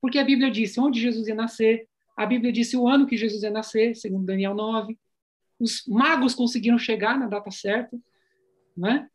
Porque 0.00 0.18
a 0.18 0.24
Bíblia 0.24 0.50
disse 0.50 0.80
onde 0.80 1.00
Jesus 1.00 1.26
ia 1.26 1.34
nascer, 1.34 1.88
a 2.16 2.26
Bíblia 2.26 2.52
disse 2.52 2.76
o 2.76 2.86
ano 2.86 3.06
que 3.06 3.16
Jesus 3.16 3.42
ia 3.42 3.50
nascer, 3.50 3.96
segundo 3.96 4.26
Daniel 4.26 4.54
9. 4.54 4.98
Os 5.58 5.84
magos 5.86 6.34
conseguiram 6.34 6.78
chegar 6.78 7.18
na 7.18 7.26
data 7.26 7.50
certa, 7.50 7.98
né? 8.76 9.08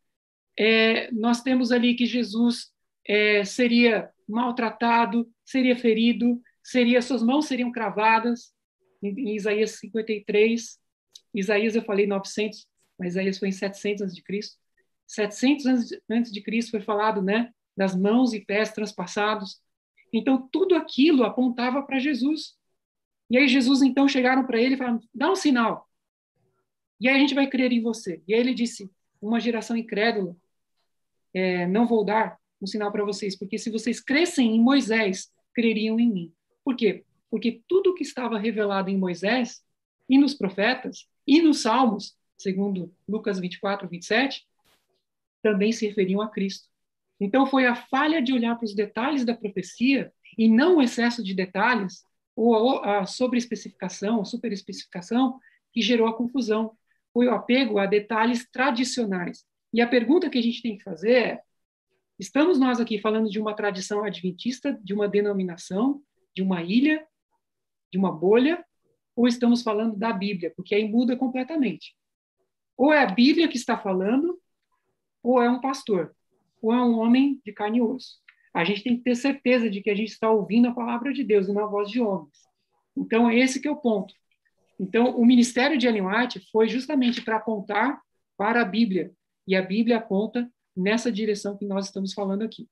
É, 0.57 1.11
nós 1.11 1.41
temos 1.41 1.71
ali 1.71 1.93
que 1.93 2.05
Jesus 2.05 2.71
é, 3.07 3.43
seria 3.45 4.09
maltratado, 4.27 5.29
seria 5.45 5.75
ferido, 5.75 6.41
seria 6.63 7.01
suas 7.01 7.23
mãos 7.23 7.45
seriam 7.45 7.71
cravadas, 7.71 8.53
em, 9.01 9.09
em 9.31 9.35
Isaías 9.35 9.71
53. 9.71 10.79
Isaías 11.33 11.75
eu 11.75 11.83
falei 11.83 12.07
900, 12.07 12.67
mas 12.99 13.13
Isaías 13.13 13.37
foi 13.37 13.49
em 13.49 13.53
700 13.53 14.11
a.C. 14.11 14.57
700 15.07 15.91
antes 16.09 16.31
de 16.31 16.41
Cristo 16.41 16.71
foi 16.71 16.81
falado, 16.81 17.21
né, 17.21 17.51
das 17.75 17.95
mãos 17.95 18.33
e 18.33 18.41
pés 18.43 18.71
transpassados. 18.71 19.61
Então 20.11 20.47
tudo 20.51 20.75
aquilo 20.75 21.23
apontava 21.23 21.81
para 21.83 21.99
Jesus. 21.99 22.55
E 23.29 23.37
aí 23.37 23.47
Jesus 23.47 23.81
então 23.81 24.07
chegaram 24.07 24.45
para 24.45 24.59
ele 24.59 24.75
e 24.75 24.77
falaram: 24.77 24.99
"Dá 25.13 25.31
um 25.31 25.35
sinal". 25.35 25.87
E 26.99 27.07
aí 27.07 27.15
a 27.15 27.19
gente 27.19 27.35
vai 27.35 27.47
crer 27.47 27.71
em 27.71 27.81
você. 27.81 28.21
E 28.27 28.33
aí 28.33 28.39
ele 28.39 28.53
disse: 28.53 28.91
"Uma 29.21 29.39
geração 29.39 29.77
incrédula, 29.77 30.35
é, 31.33 31.67
não 31.67 31.87
vou 31.87 32.03
dar 32.03 32.37
um 32.61 32.67
sinal 32.67 32.91
para 32.91 33.03
vocês, 33.03 33.37
porque 33.37 33.57
se 33.57 33.69
vocês 33.69 33.99
crescem 33.99 34.55
em 34.55 34.61
Moisés, 34.61 35.31
creriam 35.53 35.99
em 35.99 36.11
mim". 36.11 36.33
Por 36.63 36.75
quê? 36.75 37.03
Porque 37.29 37.61
tudo 37.67 37.93
que 37.93 38.03
estava 38.03 38.37
revelado 38.39 38.89
em 38.89 38.97
Moisés 38.97 39.61
e 40.09 40.17
nos 40.17 40.33
profetas 40.33 41.07
e 41.25 41.41
nos 41.41 41.61
salmos 41.61 42.17
segundo 42.37 42.93
Lucas 43.07 43.39
24, 43.39 43.87
27, 43.87 44.45
também 45.41 45.71
se 45.71 45.87
referiam 45.87 46.21
a 46.21 46.29
Cristo. 46.29 46.69
Então 47.19 47.47
foi 47.47 47.65
a 47.65 47.75
falha 47.75 48.21
de 48.21 48.31
olhar 48.31 48.55
para 48.55 48.65
os 48.65 48.75
detalhes 48.75 49.25
da 49.25 49.33
profecia 49.33 50.13
e 50.37 50.47
não 50.47 50.77
o 50.77 50.81
excesso 50.81 51.23
de 51.23 51.33
detalhes 51.33 52.03
ou 52.35 52.83
a 52.83 53.05
sobreespecificação, 53.07 54.23
superespecificação 54.23 55.39
que 55.73 55.81
gerou 55.81 56.07
a 56.07 56.15
confusão. 56.15 56.77
Foi 57.11 57.27
o 57.27 57.33
apego 57.33 57.79
a 57.79 57.87
detalhes 57.87 58.47
tradicionais. 58.51 59.43
E 59.77 59.81
a 59.81 59.85
pergunta 59.85 60.27
que 60.27 60.39
a 60.39 60.41
gente 60.41 60.63
tem 60.63 60.75
que 60.75 60.83
fazer 60.83 61.11
é: 61.11 61.41
estamos 62.17 62.57
nós 62.57 62.79
aqui 62.79 62.97
falando 62.97 63.29
de 63.29 63.39
uma 63.39 63.53
tradição 63.53 64.03
adventista, 64.03 64.73
de 64.83 64.91
uma 64.91 65.07
denominação, 65.07 66.01
de 66.35 66.41
uma 66.41 66.63
ilha, 66.63 67.07
de 67.91 67.99
uma 67.99 68.11
bolha, 68.11 68.65
ou 69.15 69.27
estamos 69.27 69.61
falando 69.61 69.95
da 69.95 70.11
Bíblia? 70.11 70.51
Porque 70.55 70.73
aí 70.73 70.89
muda 70.89 71.15
completamente. 71.15 71.95
Ou 72.75 72.91
é 72.91 73.03
a 73.03 73.05
Bíblia 73.05 73.47
que 73.47 73.55
está 73.55 73.77
falando, 73.77 74.41
ou 75.21 75.39
é 75.39 75.47
um 75.47 75.61
pastor, 75.61 76.11
ou 76.59 76.73
é 76.73 76.83
um 76.83 76.97
homem 76.97 77.39
de 77.45 77.53
carne 77.53 77.77
e 77.77 77.81
osso. 77.83 78.17
A 78.55 78.63
gente 78.63 78.83
tem 78.83 78.97
que 78.97 79.03
ter 79.03 79.15
certeza 79.15 79.69
de 79.69 79.83
que 79.83 79.91
a 79.91 79.95
gente 79.95 80.09
está 80.09 80.31
ouvindo 80.31 80.69
a 80.69 80.73
palavra 80.73 81.13
de 81.13 81.23
Deus 81.23 81.47
e 81.47 81.53
não 81.53 81.65
a 81.65 81.67
voz 81.67 81.91
de 81.91 82.01
homens. 82.01 82.35
Então, 82.95 83.29
é 83.29 83.37
esse 83.37 83.59
que 83.59 83.67
é 83.67 83.71
o 83.71 83.77
ponto. 83.77 84.11
Então, 84.79 85.15
o 85.15 85.23
ministério 85.23 85.77
de 85.77 85.85
Ellen 85.85 86.07
White 86.07 86.49
foi 86.51 86.67
justamente 86.67 87.21
para 87.21 87.37
apontar 87.37 88.01
para 88.35 88.61
a 88.61 88.65
Bíblia, 88.65 89.11
e 89.47 89.55
a 89.55 89.61
Bíblia 89.61 89.97
aponta 89.97 90.51
nessa 90.75 91.11
direção 91.11 91.57
que 91.57 91.65
nós 91.65 91.85
estamos 91.85 92.13
falando 92.13 92.43
aqui. 92.43 92.67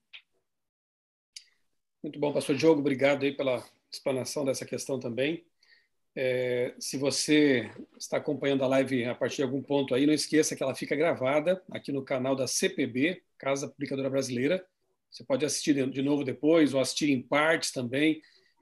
Muito 2.04 2.20
bom, 2.20 2.32
pastor 2.34 2.56
Diogo, 2.56 2.82
obrigado 2.82 3.24
aí 3.24 3.32
pela 3.32 3.66
explanação 3.92 4.46
dessa 4.46 4.66
questão 4.66 5.00
também. 5.00 5.44
É, 6.18 6.74
se 6.80 6.98
você 6.98 7.70
está 7.98 8.18
acompanhando 8.18 8.64
a 8.64 8.68
live 8.68 9.06
a 9.06 9.16
partir 9.16 9.38
de 9.38 9.44
algum 9.44 9.62
ponto 9.62 9.94
aí, 9.94 10.06
não 10.06 10.14
esqueça 10.14 10.56
que 10.56 10.64
ela 10.64 10.76
fica 10.76 10.96
gravada 10.96 11.62
aqui 11.72 11.92
no 11.92 12.04
canal 12.04 12.36
da 12.36 12.48
CPB, 12.48 13.24
Casa 13.38 13.68
Publicadora 13.68 14.10
Brasileira. 14.10 14.66
Você 15.10 15.24
pode 15.24 15.46
assistir 15.46 15.90
de 15.90 16.02
novo 16.02 16.24
depois 16.24 16.74
ou 16.74 16.80
assistir 16.80 17.10
em 17.10 17.22
partes 17.22 17.72
também. 17.72 18.22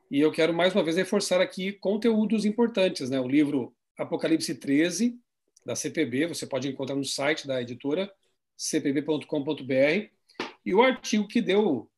E 0.09 0.19
eu 0.19 0.31
quero 0.31 0.53
mais 0.53 0.73
uma 0.73 0.83
vez 0.83 0.95
reforçar 0.95 1.41
aqui 1.41 1.73
conteúdos 1.73 2.45
importantes, 2.45 3.09
né? 3.09 3.19
O 3.19 3.27
livro 3.27 3.75
Apocalipse 3.97 4.55
13 4.55 5.19
da 5.65 5.75
CPB, 5.75 6.27
você 6.27 6.45
pode 6.45 6.67
encontrar 6.67 6.95
no 6.95 7.03
site 7.03 7.47
da 7.47 7.61
editora 7.61 8.11
cpb.com.br 8.57 10.09
e 10.65 10.73
o 10.73 10.81
artigo 10.81 11.27
que 11.27 11.41
deu 11.41 11.89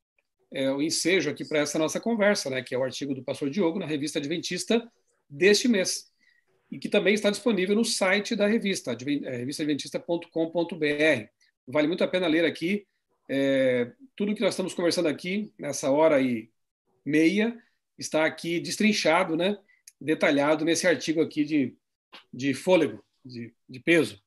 é, 0.51 0.71
o 0.71 0.81
ensejo 0.81 1.29
aqui 1.29 1.43
para 1.45 1.59
essa 1.59 1.77
nossa 1.77 1.99
conversa, 1.99 2.49
né? 2.49 2.61
Que 2.61 2.73
é 2.73 2.77
o 2.77 2.83
artigo 2.83 3.13
do 3.13 3.23
pastor 3.23 3.49
Diogo 3.49 3.79
na 3.79 3.85
revista 3.85 4.19
Adventista 4.19 4.89
deste 5.29 5.67
mês, 5.67 6.11
e 6.71 6.79
que 6.79 6.87
também 6.87 7.13
está 7.13 7.29
disponível 7.29 7.75
no 7.75 7.83
site 7.83 8.35
da 8.35 8.47
revista, 8.47 8.91
é, 8.91 9.37
revistaadventista.com.br. 9.37 11.27
Vale 11.67 11.87
muito 11.87 12.03
a 12.03 12.07
pena 12.07 12.27
ler 12.27 12.45
aqui 12.45 12.85
é, 13.27 13.91
tudo 14.15 14.35
que 14.35 14.41
nós 14.41 14.53
estamos 14.53 14.73
conversando 14.73 15.07
aqui 15.07 15.51
nessa 15.57 15.89
hora 15.91 16.21
e 16.21 16.49
meia 17.03 17.57
está 17.97 18.25
aqui 18.25 18.59
destrinchado, 18.59 19.35
né, 19.35 19.57
detalhado 19.99 20.65
nesse 20.65 20.87
artigo 20.87 21.21
aqui 21.21 21.43
de, 21.43 21.75
de 22.33 22.53
fôlego, 22.53 23.03
de, 23.25 23.53
de 23.67 23.79
peso. 23.79 24.21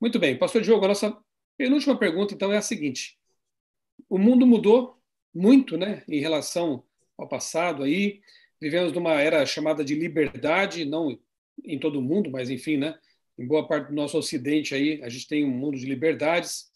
Muito 0.00 0.18
bem, 0.18 0.38
Pastor 0.38 0.62
Diogo, 0.62 0.84
a 0.84 0.88
nossa 0.88 1.16
penúltima 1.56 1.98
pergunta 1.98 2.34
então 2.34 2.52
é 2.52 2.58
a 2.58 2.62
seguinte: 2.62 3.18
o 4.08 4.18
mundo 4.18 4.46
mudou 4.46 5.00
muito, 5.34 5.76
né, 5.76 6.04
em 6.08 6.20
relação 6.20 6.84
ao 7.16 7.28
passado 7.28 7.82
aí 7.82 8.20
vivemos 8.60 8.92
numa 8.92 9.20
era 9.20 9.44
chamada 9.46 9.84
de 9.84 9.94
liberdade, 9.94 10.84
não 10.84 11.18
em 11.64 11.78
todo 11.78 11.98
o 11.98 12.02
mundo, 12.02 12.30
mas 12.30 12.50
enfim, 12.50 12.76
né? 12.76 12.98
Em 13.38 13.46
boa 13.46 13.66
parte 13.66 13.88
do 13.88 13.94
nosso 13.94 14.18
Ocidente 14.18 14.74
aí, 14.74 15.00
a 15.02 15.08
gente 15.08 15.28
tem 15.28 15.44
um 15.44 15.50
mundo 15.50 15.78
de 15.78 15.86
liberdades. 15.86 16.70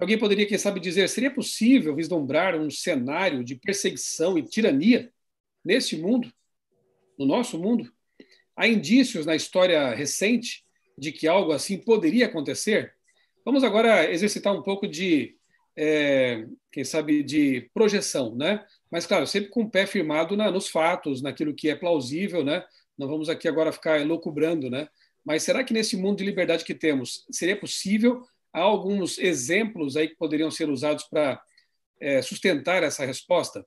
Alguém 0.00 0.18
poderia, 0.18 0.46
quem 0.46 0.58
sabe, 0.58 0.80
dizer: 0.80 1.08
seria 1.08 1.30
possível 1.30 1.94
vislumbrar 1.94 2.58
um 2.58 2.70
cenário 2.70 3.44
de 3.44 3.54
perseguição 3.54 4.38
e 4.38 4.42
tirania 4.42 5.12
nesse 5.64 5.96
mundo, 5.96 6.32
no 7.18 7.26
nosso 7.26 7.58
mundo? 7.58 7.92
Há 8.56 8.68
indícios 8.68 9.26
na 9.26 9.36
história 9.36 9.94
recente 9.94 10.64
de 10.98 11.12
que 11.12 11.26
algo 11.26 11.52
assim 11.52 11.78
poderia 11.78 12.26
acontecer? 12.26 12.94
Vamos 13.44 13.64
agora 13.64 14.10
exercitar 14.10 14.54
um 14.54 14.62
pouco 14.62 14.86
de 14.86 15.36
é, 15.76 16.46
quem 16.70 16.84
sabe, 16.84 17.22
de 17.22 17.70
projeção, 17.74 18.34
né? 18.34 18.64
Mas, 18.90 19.06
claro, 19.06 19.26
sempre 19.26 19.50
com 19.50 19.62
o 19.62 19.70
pé 19.70 19.86
firmado 19.86 20.36
na, 20.36 20.50
nos 20.50 20.68
fatos, 20.68 21.22
naquilo 21.22 21.54
que 21.54 21.68
é 21.68 21.74
plausível, 21.74 22.44
né? 22.44 22.64
Não 22.96 23.08
vamos 23.08 23.28
aqui 23.28 23.48
agora 23.48 23.72
ficar 23.72 24.00
elocubrando, 24.00 24.70
né? 24.70 24.88
Mas 25.24 25.42
será 25.42 25.64
que 25.64 25.72
nesse 25.72 25.96
mundo 25.96 26.18
de 26.18 26.24
liberdade 26.24 26.64
que 26.64 26.74
temos, 26.74 27.24
seria 27.30 27.58
possível? 27.58 28.22
Há 28.52 28.60
alguns 28.60 29.18
exemplos 29.18 29.96
aí 29.96 30.08
que 30.08 30.16
poderiam 30.16 30.50
ser 30.50 30.68
usados 30.68 31.04
para 31.04 31.40
é, 32.00 32.20
sustentar 32.20 32.82
essa 32.82 33.06
resposta? 33.06 33.64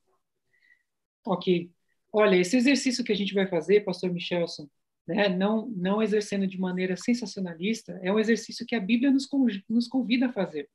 Ok. 1.26 1.72
Olha, 2.14 2.36
esse 2.36 2.56
exercício 2.56 3.04
que 3.04 3.12
a 3.12 3.16
gente 3.16 3.34
vai 3.34 3.48
fazer, 3.48 3.84
pastor 3.84 4.12
Michelson, 4.12 4.70
né, 5.08 5.30
não, 5.30 5.68
não 5.70 6.02
exercendo 6.02 6.48
de 6.48 6.60
maneira 6.60 6.98
sensacionalista, 6.98 8.00
é 8.02 8.12
um 8.12 8.20
exercício 8.20 8.66
que 8.66 8.76
a 8.76 8.80
Bíblia 8.80 9.12
nos, 9.12 9.28
nos 9.70 9.88
convida 9.88 10.28
a 10.28 10.34
fazer. 10.34 10.70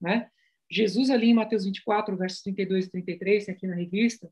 Né? 0.00 0.30
Jesus, 0.70 1.10
ali 1.10 1.28
em 1.28 1.34
Mateus 1.34 1.64
24, 1.64 2.16
versos 2.16 2.42
32 2.42 2.86
e 2.86 2.90
33, 2.90 3.48
aqui 3.48 3.66
na 3.66 3.74
revista, 3.74 4.30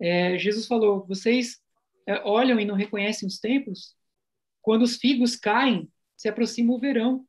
é, 0.00 0.38
Jesus 0.38 0.66
falou: 0.66 1.04
Vocês 1.06 1.60
é, 2.06 2.20
olham 2.24 2.60
e 2.60 2.64
não 2.64 2.74
reconhecem 2.74 3.26
os 3.26 3.38
tempos? 3.38 3.96
Quando 4.62 4.82
os 4.82 4.96
figos 4.96 5.34
caem, 5.34 5.90
se 6.16 6.28
aproxima 6.28 6.72
o 6.72 6.78
verão. 6.78 7.26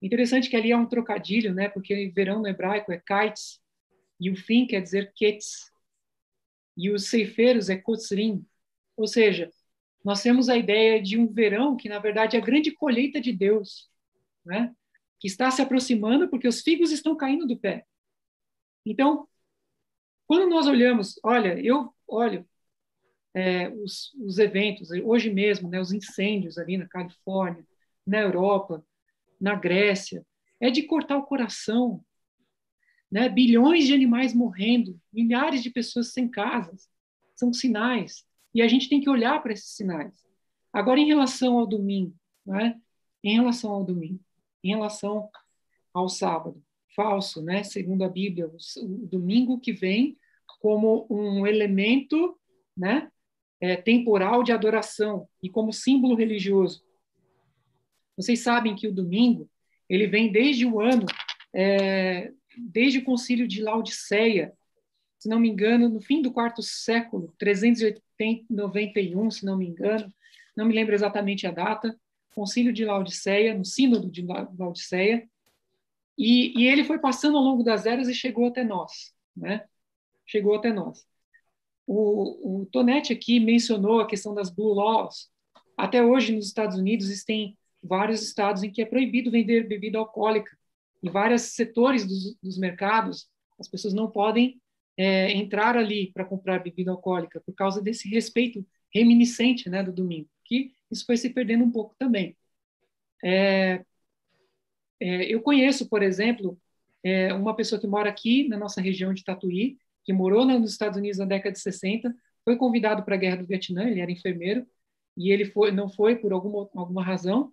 Interessante 0.00 0.48
que 0.48 0.56
ali 0.56 0.70
é 0.70 0.76
um 0.76 0.86
trocadilho, 0.86 1.54
né? 1.54 1.68
Porque 1.68 2.12
verão 2.14 2.40
no 2.40 2.48
hebraico 2.48 2.92
é 2.92 2.98
kites, 2.98 3.60
e 4.20 4.30
o 4.30 4.36
fim 4.36 4.66
quer 4.66 4.80
dizer 4.80 5.12
ketz. 5.14 5.70
E 6.76 6.90
os 6.90 7.08
ceifeiros 7.08 7.70
é 7.70 7.76
kotzrim. 7.76 8.44
Ou 8.96 9.06
seja, 9.06 9.50
nós 10.06 10.22
temos 10.22 10.48
a 10.48 10.56
ideia 10.56 11.02
de 11.02 11.18
um 11.18 11.26
verão 11.26 11.76
que, 11.76 11.88
na 11.88 11.98
verdade, 11.98 12.36
é 12.36 12.38
a 12.38 12.44
grande 12.44 12.70
colheita 12.70 13.20
de 13.20 13.32
Deus, 13.32 13.90
né? 14.44 14.72
que 15.18 15.26
está 15.26 15.50
se 15.50 15.60
aproximando 15.60 16.28
porque 16.28 16.46
os 16.46 16.60
figos 16.60 16.92
estão 16.92 17.16
caindo 17.16 17.44
do 17.44 17.58
pé. 17.58 17.84
Então, 18.84 19.26
quando 20.24 20.48
nós 20.48 20.68
olhamos, 20.68 21.18
olha, 21.24 21.60
eu 21.60 21.92
olho 22.06 22.48
é, 23.34 23.68
os, 23.68 24.14
os, 24.14 24.38
eventos, 24.38 24.90
hoje 24.92 25.28
mesmo, 25.28 25.68
né, 25.68 25.80
os 25.80 25.90
incêndios 25.90 26.56
ali 26.56 26.76
na 26.76 26.86
Califórnia, 26.86 27.66
na 28.06 28.20
Europa, 28.20 28.86
na 29.40 29.56
Grécia, 29.56 30.24
é 30.60 30.70
de 30.70 30.84
cortar 30.84 31.16
o 31.16 31.26
coração. 31.26 32.00
Né? 33.10 33.28
Bilhões 33.28 33.84
de 33.84 33.92
animais 33.92 34.32
morrendo, 34.32 35.00
milhares 35.12 35.64
de 35.64 35.70
pessoas 35.70 36.12
sem 36.12 36.28
casas, 36.28 36.88
são 37.34 37.52
sinais. 37.52 38.25
E 38.56 38.62
a 38.62 38.68
gente 38.68 38.88
tem 38.88 39.02
que 39.02 39.10
olhar 39.10 39.42
para 39.42 39.52
esses 39.52 39.76
sinais. 39.76 40.26
Agora, 40.72 40.98
em 40.98 41.04
relação 41.04 41.58
ao 41.58 41.66
domingo, 41.66 42.16
né? 42.46 42.80
em 43.22 43.34
relação 43.34 43.70
ao 43.70 43.84
domingo, 43.84 44.18
em 44.64 44.70
relação 44.70 45.28
ao 45.92 46.08
sábado. 46.08 46.64
Falso, 46.94 47.42
né? 47.42 47.62
Segundo 47.64 48.02
a 48.02 48.08
Bíblia, 48.08 48.48
o, 48.48 48.86
domingo 49.06 49.60
que 49.60 49.74
vem 49.74 50.16
como 50.58 51.06
um 51.10 51.46
elemento, 51.46 52.34
né? 52.74 53.12
É, 53.60 53.76
temporal 53.76 54.42
de 54.42 54.52
adoração 54.52 55.28
e 55.42 55.50
como 55.50 55.70
símbolo 55.70 56.14
religioso. 56.14 56.82
Vocês 58.16 58.40
sabem 58.40 58.74
que 58.74 58.88
o 58.88 58.92
domingo 58.92 59.50
ele 59.86 60.06
vem 60.06 60.32
desde 60.32 60.64
o 60.64 60.80
ano, 60.80 61.04
é, 61.54 62.32
desde 62.56 63.00
o 63.00 63.04
concílio 63.04 63.46
de 63.46 63.60
Laodiceia, 63.60 64.55
se 65.26 65.28
não 65.28 65.40
me 65.40 65.48
engano, 65.48 65.88
no 65.88 66.00
fim 66.00 66.22
do 66.22 66.30
quarto 66.30 66.62
século, 66.62 67.34
391, 67.36 69.28
se 69.32 69.44
não 69.44 69.58
me 69.58 69.66
engano, 69.66 70.14
não 70.56 70.64
me 70.64 70.72
lembro 70.72 70.94
exatamente 70.94 71.48
a 71.48 71.50
data, 71.50 71.98
concílio 72.32 72.72
de 72.72 72.84
Laodiceia, 72.84 73.52
no 73.52 73.64
sínodo 73.64 74.08
de 74.08 74.24
Laodiceia, 74.24 75.28
e, 76.16 76.56
e, 76.56 76.66
ele 76.68 76.84
foi 76.84 77.00
passando 77.00 77.36
ao 77.36 77.42
longo 77.42 77.64
das 77.64 77.86
eras 77.86 78.08
e 78.08 78.14
chegou 78.14 78.46
até 78.46 78.62
nós, 78.62 79.12
né? 79.36 79.64
Chegou 80.24 80.54
até 80.54 80.72
nós. 80.72 81.04
O, 81.86 82.60
o 82.60 82.66
Tonetti 82.66 83.12
aqui 83.12 83.40
mencionou 83.40 84.00
a 84.00 84.06
questão 84.06 84.32
das 84.32 84.48
blue 84.48 84.74
laws. 84.74 85.28
Até 85.76 86.02
hoje, 86.04 86.34
nos 86.34 86.46
Estados 86.46 86.78
Unidos, 86.78 87.06
existem 87.06 87.58
vários 87.82 88.22
estados 88.22 88.62
em 88.62 88.70
que 88.70 88.80
é 88.80 88.86
proibido 88.86 89.30
vender 89.30 89.66
bebida 89.66 89.98
alcoólica. 89.98 90.56
Em 91.02 91.10
vários 91.10 91.42
setores 91.42 92.06
dos, 92.06 92.36
dos 92.40 92.56
mercados, 92.58 93.28
as 93.58 93.68
pessoas 93.68 93.92
não 93.92 94.08
podem 94.08 94.60
é, 94.96 95.32
entrar 95.32 95.76
ali 95.76 96.10
para 96.12 96.24
comprar 96.24 96.62
bebida 96.62 96.90
alcoólica 96.90 97.40
por 97.40 97.54
causa 97.54 97.82
desse 97.82 98.08
respeito 98.08 98.66
reminiscente 98.92 99.68
né, 99.68 99.82
do 99.82 99.92
domingo, 99.92 100.28
que 100.44 100.72
isso 100.90 101.04
foi 101.04 101.16
se 101.16 101.30
perdendo 101.30 101.64
um 101.64 101.70
pouco 101.70 101.94
também. 101.98 102.36
É, 103.24 103.84
é, 105.00 105.24
eu 105.32 105.42
conheço, 105.42 105.88
por 105.88 106.02
exemplo, 106.02 106.58
é, 107.02 107.32
uma 107.34 107.54
pessoa 107.54 107.80
que 107.80 107.86
mora 107.86 108.08
aqui 108.08 108.48
na 108.48 108.56
nossa 108.56 108.80
região 108.80 109.12
de 109.12 109.24
Tatuí, 109.24 109.78
que 110.04 110.12
morou 110.12 110.44
nos 110.44 110.72
Estados 110.72 110.98
Unidos 110.98 111.18
na 111.18 111.24
década 111.24 111.52
de 111.52 111.60
60, 111.60 112.14
foi 112.44 112.56
convidado 112.56 113.02
para 113.04 113.16
a 113.16 113.18
Guerra 113.18 113.36
do 113.36 113.46
Vietnã, 113.46 113.88
ele 113.88 114.00
era 114.00 114.10
enfermeiro, 114.10 114.66
e 115.16 115.30
ele 115.30 115.44
foi, 115.46 115.72
não 115.72 115.88
foi 115.88 116.16
por 116.16 116.32
alguma, 116.32 116.68
alguma 116.74 117.02
razão, 117.04 117.52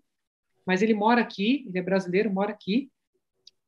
mas 0.66 0.82
ele 0.82 0.94
mora 0.94 1.22
aqui, 1.22 1.66
ele 1.68 1.80
é 1.80 1.82
brasileiro, 1.82 2.32
mora 2.32 2.52
aqui, 2.52 2.92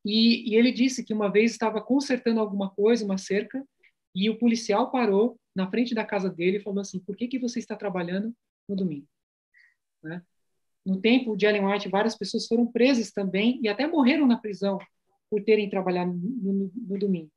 e, 0.05 0.51
e 0.51 0.55
ele 0.55 0.71
disse 0.71 1.03
que 1.03 1.13
uma 1.13 1.31
vez 1.31 1.51
estava 1.51 1.81
consertando 1.81 2.39
alguma 2.39 2.69
coisa, 2.69 3.03
uma 3.03 3.17
cerca, 3.17 3.65
e 4.13 4.29
o 4.29 4.37
policial 4.37 4.91
parou 4.91 5.39
na 5.55 5.67
frente 5.69 5.95
da 5.95 6.05
casa 6.05 6.29
dele 6.29 6.57
e 6.57 6.61
falou 6.61 6.79
assim: 6.79 6.99
Por 6.99 7.17
que, 7.17 7.27
que 7.27 7.39
você 7.39 7.57
está 7.57 7.75
trabalhando 7.75 8.31
no 8.69 8.75
domingo? 8.75 9.07
Né? 10.03 10.21
No 10.85 11.01
tempo 11.01 11.35
de 11.35 11.47
Ellen 11.47 11.65
White, 11.65 11.89
várias 11.89 12.15
pessoas 12.15 12.45
foram 12.45 12.67
presas 12.67 13.11
também 13.11 13.59
e 13.63 13.67
até 13.67 13.87
morreram 13.87 14.27
na 14.27 14.37
prisão 14.37 14.77
por 15.27 15.43
terem 15.43 15.67
trabalhado 15.67 16.13
no, 16.13 16.53
no, 16.53 16.71
no 16.75 16.99
domingo. 16.99 17.31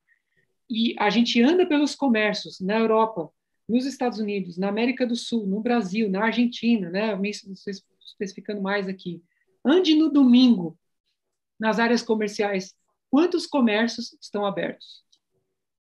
E 0.69 0.95
a 0.99 1.09
gente 1.09 1.41
anda 1.41 1.67
pelos 1.67 1.95
comércios 1.95 2.61
na 2.61 2.79
Europa, 2.79 3.31
nos 3.67 3.87
Estados 3.87 4.19
Unidos, 4.19 4.59
na 4.59 4.69
América 4.69 5.07
do 5.07 5.17
Sul, 5.17 5.47
no 5.47 5.61
Brasil, 5.61 6.11
na 6.11 6.25
Argentina, 6.25 6.91
né? 6.91 7.19
especificando 7.23 8.61
mais 8.61 8.87
aqui. 8.87 9.23
Ande 9.65 9.95
no 9.95 10.11
domingo 10.11 10.79
nas 11.59 11.79
áreas 11.79 12.03
comerciais. 12.03 12.75
Quantos 13.11 13.47
comércios 13.47 14.17
estão 14.21 14.45
abertos? 14.45 15.03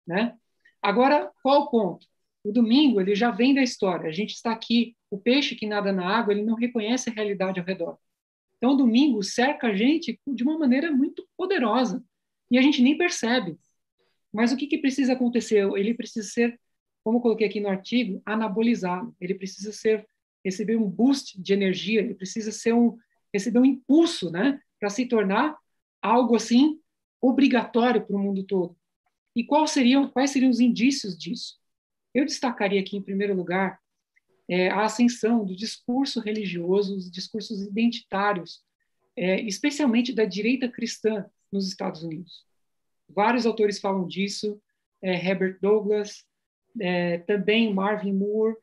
Né? 0.07 0.37
Agora, 0.81 1.31
qual 1.43 1.63
o 1.63 1.71
ponto? 1.71 2.07
O 2.45 2.53
domingo 2.53 3.01
ele 3.01 3.15
já 3.15 3.31
vem 3.31 3.55
da 3.55 3.63
história. 3.63 4.09
A 4.09 4.13
gente 4.13 4.35
está 4.35 4.53
aqui, 4.53 4.97
o 5.11 5.19
peixe 5.19 5.55
que 5.55 5.67
nada 5.67 5.93
na 5.93 6.07
água, 6.07 6.33
ele 6.33 6.43
não 6.43 6.55
reconhece 6.55 7.11
a 7.11 7.13
realidade 7.13 7.61
ao 7.61 7.67
redor. 7.67 7.99
Então, 8.57 8.73
o 8.73 8.77
domingo 8.77 9.23
cerca 9.23 9.69
a 9.69 9.75
gente 9.75 10.21
de 10.27 10.43
uma 10.43 10.59
maneira 10.59 10.91
muito 10.91 11.27
poderosa 11.37 12.03
e 12.51 12.59
a 12.59 12.63
gente 12.63 12.83
nem 12.83 12.97
percebe. 12.97 13.59
Mas 14.33 14.53
o 14.53 14.57
que, 14.57 14.67
que 14.67 14.79
precisa 14.79 15.13
acontecer? 15.13 15.69
Ele 15.77 15.95
precisa 15.95 16.29
ser, 16.29 16.61
como 17.05 17.19
eu 17.19 17.23
coloquei 17.23 17.47
aqui 17.47 17.61
no 17.61 17.69
artigo, 17.69 18.23
anabolizado. 18.25 19.15
Ele 19.21 19.35
precisa 19.35 19.73
ser 19.73 20.07
receber 20.45 20.77
um 20.77 20.89
boost 20.89 21.41
de 21.41 21.53
energia. 21.53 22.01
Ele 22.01 22.15
precisa 22.15 22.51
ser 22.53 22.73
um 22.73 22.97
receber 23.33 23.59
um 23.59 23.65
impulso, 23.65 24.31
né, 24.31 24.59
para 24.79 24.91
se 24.91 25.07
tornar 25.07 25.57
algo 26.01 26.37
assim 26.37 26.81
obrigatório 27.21 28.05
para 28.07 28.17
o 28.17 28.19
mundo 28.19 28.45
todo. 28.45 28.77
E 29.35 29.45
quais 29.45 29.71
seriam, 29.71 30.09
quais 30.09 30.31
seriam 30.31 30.51
os 30.51 30.61
indícios 30.61 31.17
disso? 31.17 31.57
Eu 32.15 32.25
destacaria 32.25 32.81
aqui, 32.81 32.97
em 32.97 33.03
primeiro 33.03 33.35
lugar, 33.35 33.81
é, 34.49 34.69
a 34.71 34.83
ascensão 34.83 35.45
do 35.45 35.55
discurso 35.55 36.21
religioso, 36.21 36.97
os 36.97 37.11
discursos 37.11 37.61
identitários, 37.63 38.63
é, 39.15 39.41
especialmente 39.43 40.13
da 40.13 40.25
direita 40.25 40.69
cristã 40.69 41.27
nos 41.53 41.69
Estados 41.69 42.03
Unidos. 42.03 42.45
Vários 43.09 43.47
autores 43.47 43.79
falam 43.79 44.07
disso, 44.07 44.61
é, 45.03 45.13
Herbert 45.13 45.59
Douglas, 45.61 46.25
é, 46.81 47.19
também 47.19 47.73
Marvin 47.73 48.13
Moore, 48.13 48.57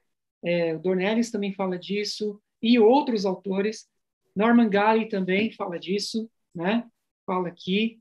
é, 0.43 0.77
Dornelles 0.77 1.31
também 1.31 1.53
fala 1.53 1.77
disso, 1.77 2.41
e 2.61 2.79
outros 2.79 3.25
autores. 3.25 3.87
Norman 4.35 4.69
Galley 4.69 5.07
também 5.07 5.51
fala 5.51 5.79
disso, 5.79 6.29
né? 6.53 6.85
fala 7.25 7.47
aqui. 7.47 7.99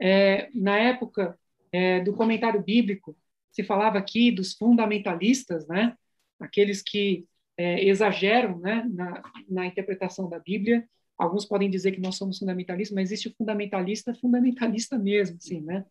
É, 0.00 0.50
na 0.54 0.76
época 0.78 1.38
é, 1.72 2.00
do 2.00 2.12
comentário 2.12 2.62
bíblico, 2.62 3.16
se 3.50 3.62
falava 3.62 3.98
aqui 3.98 4.30
dos 4.30 4.54
fundamentalistas, 4.54 5.66
né? 5.66 5.96
aqueles 6.38 6.82
que 6.82 7.26
é, 7.56 7.84
exageram 7.84 8.58
né? 8.58 8.84
na, 8.92 9.22
na 9.48 9.66
interpretação 9.66 10.28
da 10.28 10.38
Bíblia. 10.38 10.86
Alguns 11.16 11.46
podem 11.46 11.70
dizer 11.70 11.92
que 11.92 12.00
nós 12.00 12.16
somos 12.16 12.38
fundamentalistas, 12.38 12.94
mas 12.94 13.10
existe 13.10 13.28
o 13.28 13.34
fundamentalista, 13.34 14.14
fundamentalista 14.14 14.98
mesmo, 14.98 15.40
sim, 15.40 15.62
né? 15.62 15.86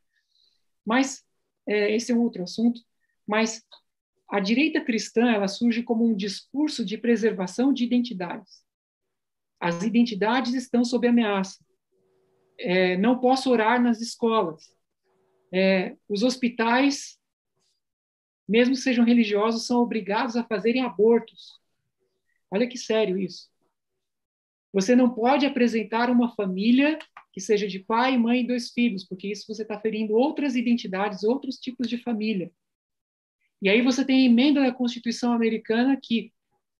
Mas 0.85 1.23
é, 1.67 1.95
esse 1.95 2.11
é 2.11 2.15
um 2.15 2.21
outro 2.21 2.43
assunto. 2.43 2.79
Mas 3.25 3.63
a 4.29 4.39
direita 4.39 4.81
cristã 4.81 5.31
ela 5.31 5.47
surge 5.47 5.81
como 5.81 6.05
um 6.05 6.15
discurso 6.15 6.85
de 6.85 6.97
preservação 6.97 7.73
de 7.73 7.83
identidades. 7.83 8.64
As 9.65 9.81
identidades 9.81 10.53
estão 10.53 10.85
sob 10.85 11.07
ameaça. 11.07 11.57
É, 12.59 12.95
não 12.97 13.19
posso 13.19 13.49
orar 13.49 13.81
nas 13.81 13.99
escolas. 13.99 14.71
É, 15.51 15.97
os 16.07 16.21
hospitais, 16.21 17.19
mesmo 18.47 18.75
sejam 18.75 19.03
religiosos, 19.03 19.65
são 19.65 19.81
obrigados 19.81 20.35
a 20.35 20.43
fazerem 20.43 20.83
abortos. 20.83 21.59
Olha 22.51 22.67
que 22.67 22.77
sério 22.77 23.17
isso. 23.17 23.49
Você 24.71 24.95
não 24.95 25.09
pode 25.09 25.47
apresentar 25.47 26.11
uma 26.11 26.35
família 26.35 26.99
que 27.33 27.41
seja 27.41 27.67
de 27.67 27.79
pai, 27.79 28.19
mãe 28.19 28.41
e 28.41 28.47
dois 28.47 28.69
filhos, 28.69 29.03
porque 29.03 29.31
isso 29.31 29.47
você 29.47 29.63
está 29.63 29.79
ferindo 29.79 30.13
outras 30.13 30.55
identidades, 30.55 31.23
outros 31.23 31.57
tipos 31.57 31.89
de 31.89 31.97
família. 31.97 32.51
E 33.63 33.67
aí 33.67 33.81
você 33.81 34.05
tem 34.05 34.21
a 34.21 34.29
emenda 34.29 34.61
da 34.61 34.71
Constituição 34.71 35.33
americana 35.33 35.99
que, 35.99 36.31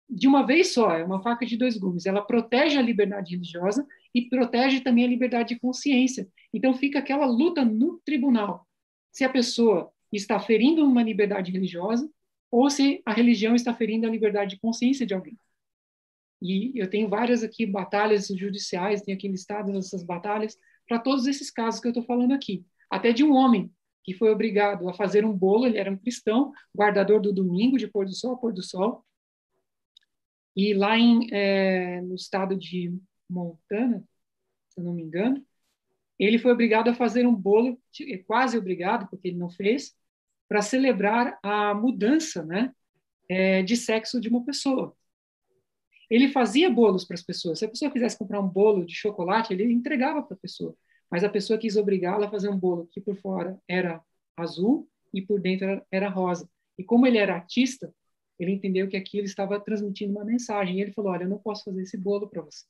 de 0.10 0.28
uma 0.28 0.46
vez 0.46 0.74
só, 0.74 0.92
é 0.92 1.04
uma 1.04 1.22
faca 1.22 1.46
de 1.46 1.58
dois 1.58 1.78
gumes. 1.78 2.06
Ela 2.06 2.22
protege 2.22 2.78
a 2.78 2.82
liberdade 2.82 3.32
religiosa 3.32 3.86
e 4.14 4.30
protege 4.30 4.82
também 4.82 5.04
a 5.06 5.08
liberdade 5.08 5.56
de 5.56 5.60
consciência. 5.60 6.28
Então 6.54 6.74
fica 6.74 7.00
aquela 7.00 7.26
luta 7.26 7.66
no 7.66 8.00
tribunal. 8.06 8.68
Se 9.12 9.24
a 9.24 9.30
pessoa 9.30 9.92
está 10.12 10.40
ferindo 10.40 10.86
uma 10.86 11.04
liberdade 11.04 11.52
religiosa 11.52 12.10
ou 12.52 12.70
se 12.70 13.02
a 13.06 13.14
religião 13.14 13.56
está 13.56 13.74
ferindo 13.74 14.08
a 14.08 14.10
liberdade 14.10 14.52
de 14.52 14.62
consciência 14.62 15.06
de 15.06 15.14
alguém. 15.14 15.38
E 16.42 16.72
eu 16.76 16.90
tenho 16.90 17.10
várias 17.10 17.44
aqui 17.44 17.66
batalhas 17.66 18.28
judiciais, 18.28 19.02
tenho 19.02 19.18
aqui 19.18 19.28
listadas 19.28 19.76
essas 19.76 20.04
batalhas, 20.04 20.58
para 20.88 21.00
todos 21.00 21.26
esses 21.28 21.50
casos 21.50 21.82
que 21.82 21.88
eu 21.88 21.92
estou 21.92 22.04
falando 22.04 22.34
aqui. 22.34 22.64
Até 22.90 23.12
de 23.12 23.24
um 23.24 23.34
homem 23.34 23.72
que 24.04 24.14
foi 24.14 24.32
obrigado 24.32 24.88
a 24.88 24.94
fazer 24.94 25.26
um 25.26 25.34
bolo, 25.34 25.66
ele 25.66 25.80
era 25.80 25.92
um 25.92 25.98
cristão, 25.98 26.52
guardador 26.78 27.20
do 27.20 27.34
domingo, 27.34 27.78
de 27.78 27.88
pôr 27.88 28.06
do 28.06 28.14
sol 28.14 28.38
pôr 28.38 28.54
do 28.54 28.62
sol. 28.62 29.04
E 30.56 30.74
lá 30.74 30.98
em, 30.98 31.28
é, 31.32 32.02
no 32.02 32.16
estado 32.16 32.56
de 32.56 32.98
Montana, 33.30 34.04
se 34.70 34.80
eu 34.80 34.84
não 34.84 34.94
me 34.94 35.04
engano, 35.04 35.46
ele 36.18 36.40
foi 36.40 36.52
obrigado 36.52 36.90
a 36.90 36.96
fazer 36.96 37.28
um 37.28 37.36
bolo, 37.36 37.80
quase 38.26 38.58
obrigado, 38.58 39.10
porque 39.10 39.28
ele 39.28 39.38
não 39.38 39.50
fez, 39.50 39.96
para 40.48 40.62
celebrar 40.62 41.38
a 41.44 41.74
mudança 41.74 42.44
né, 42.44 42.74
é, 43.28 43.64
de 43.64 43.76
sexo 43.76 44.22
de 44.22 44.30
uma 44.30 44.46
pessoa. 44.46 44.96
Ele 46.10 46.30
fazia 46.30 46.70
bolos 46.70 47.04
para 47.04 47.16
as 47.16 47.24
pessoas. 47.24 47.60
Se 47.60 47.66
a 47.66 47.70
pessoa 47.70 47.92
quisesse 47.92 48.18
comprar 48.18 48.40
um 48.40 48.48
bolo 48.48 48.86
de 48.86 48.94
chocolate, 48.94 49.54
ele 49.54 49.72
entregava 49.72 50.22
para 50.22 50.36
a 50.36 50.40
pessoa. 50.40 50.76
Mas 51.10 51.24
a 51.24 51.30
pessoa 51.30 51.60
quis 51.60 51.76
obrigá-la 51.76 52.28
a 52.28 52.32
fazer 52.32 52.50
um 52.50 52.58
bolo 52.58 52.88
que 52.92 53.02
por 53.02 53.16
fora 53.18 53.60
era 53.68 54.02
azul 54.38 54.88
e 55.14 55.22
por 55.22 55.42
dentro 55.42 55.66
era, 55.66 55.86
era 55.92 56.10
rosa. 56.10 56.50
E 56.78 56.84
como 56.84 57.08
ele 57.08 57.18
era 57.18 57.36
artista, 57.36 57.94
ele 58.40 58.52
entendeu 58.52 58.88
que 58.88 58.98
aquilo 58.98 59.26
estava 59.26 59.60
transmitindo 59.60 60.12
uma 60.12 60.26
mensagem. 60.26 60.78
E 60.78 60.82
ele 60.82 60.92
falou: 60.92 61.12
Olha, 61.12 61.24
eu 61.24 61.30
não 61.30 61.38
posso 61.38 61.64
fazer 61.64 61.82
esse 61.82 61.98
bolo 61.98 62.28
para 62.28 62.42
você. 62.42 62.66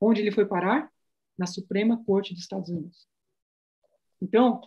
Onde 0.00 0.20
ele 0.20 0.32
foi 0.32 0.46
parar? 0.46 0.90
Na 1.38 1.46
Suprema 1.46 2.02
Corte 2.04 2.34
dos 2.34 2.42
Estados 2.42 2.68
Unidos. 2.68 3.06
Então, 4.20 4.60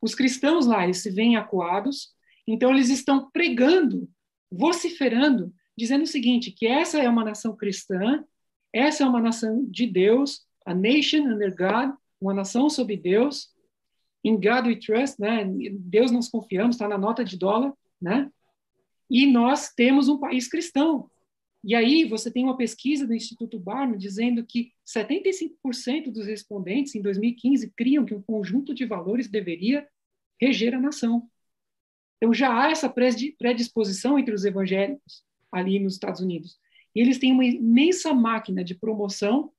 os 0.00 0.14
cristãos 0.14 0.66
lá, 0.66 0.84
eles 0.84 0.98
se 0.98 1.10
veem 1.10 1.36
acuados, 1.36 2.14
então 2.46 2.70
eles 2.70 2.88
estão 2.88 3.30
pregando, 3.30 4.08
vociferando 4.50 5.52
dizendo 5.76 6.04
o 6.04 6.06
seguinte, 6.06 6.52
que 6.52 6.66
essa 6.66 6.98
é 6.98 7.08
uma 7.08 7.24
nação 7.24 7.56
cristã, 7.56 8.24
essa 8.72 9.02
é 9.02 9.06
uma 9.06 9.20
nação 9.20 9.64
de 9.68 9.86
Deus, 9.86 10.46
a 10.64 10.74
nation 10.74 11.22
under 11.22 11.54
God, 11.54 11.94
uma 12.20 12.32
nação 12.32 12.70
sob 12.70 12.96
Deus, 12.96 13.52
in 14.22 14.34
God 14.36 14.66
we 14.66 14.76
trust, 14.76 15.20
né? 15.20 15.44
Deus 15.78 16.10
nós 16.10 16.28
confiamos, 16.28 16.76
está 16.76 16.88
na 16.88 16.96
nota 16.96 17.24
de 17.24 17.36
dólar, 17.36 17.72
né? 18.00 18.30
E 19.14 19.28
nós 19.28 19.72
temos 19.72 20.08
um 20.08 20.18
país 20.18 20.48
cristão. 20.48 21.08
E 21.62 21.72
aí 21.72 22.04
você 22.04 22.32
tem 22.32 22.42
uma 22.42 22.56
pesquisa 22.56 23.06
do 23.06 23.14
Instituto 23.14 23.60
Barna 23.60 23.96
dizendo 23.96 24.44
que 24.44 24.72
75% 24.84 26.10
dos 26.10 26.26
respondentes 26.26 26.96
em 26.96 27.00
2015 27.00 27.72
criam 27.76 28.04
que 28.04 28.12
um 28.12 28.20
conjunto 28.20 28.74
de 28.74 28.84
valores 28.84 29.28
deveria 29.28 29.86
reger 30.40 30.74
a 30.74 30.80
nação. 30.80 31.30
Então 32.16 32.34
já 32.34 32.60
há 32.60 32.72
essa 32.72 32.92
predisposição 33.38 34.18
entre 34.18 34.34
os 34.34 34.44
evangélicos 34.44 35.22
ali 35.52 35.78
nos 35.78 35.94
Estados 35.94 36.20
Unidos. 36.20 36.58
E 36.92 37.00
eles 37.00 37.16
têm 37.16 37.30
uma 37.30 37.44
imensa 37.44 38.12
máquina 38.12 38.64
de 38.64 38.74
promoção 38.74 39.52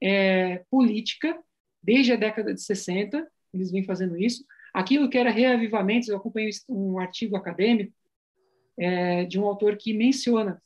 é, 0.00 0.64
política, 0.70 1.36
desde 1.82 2.12
a 2.12 2.16
década 2.16 2.54
de 2.54 2.62
60, 2.62 3.28
eles 3.52 3.72
vêm 3.72 3.82
fazendo 3.82 4.16
isso. 4.16 4.44
Aquilo 4.72 5.10
que 5.10 5.18
era 5.18 5.28
reavivamentos, 5.28 6.08
eu 6.08 6.16
acompanhei 6.16 6.50
um 6.68 7.00
artigo 7.00 7.36
acadêmico 7.36 7.92
é, 8.78 9.24
de 9.24 9.38
um 9.38 9.44
autor 9.44 9.76
que 9.76 9.92
menciona 9.92 10.62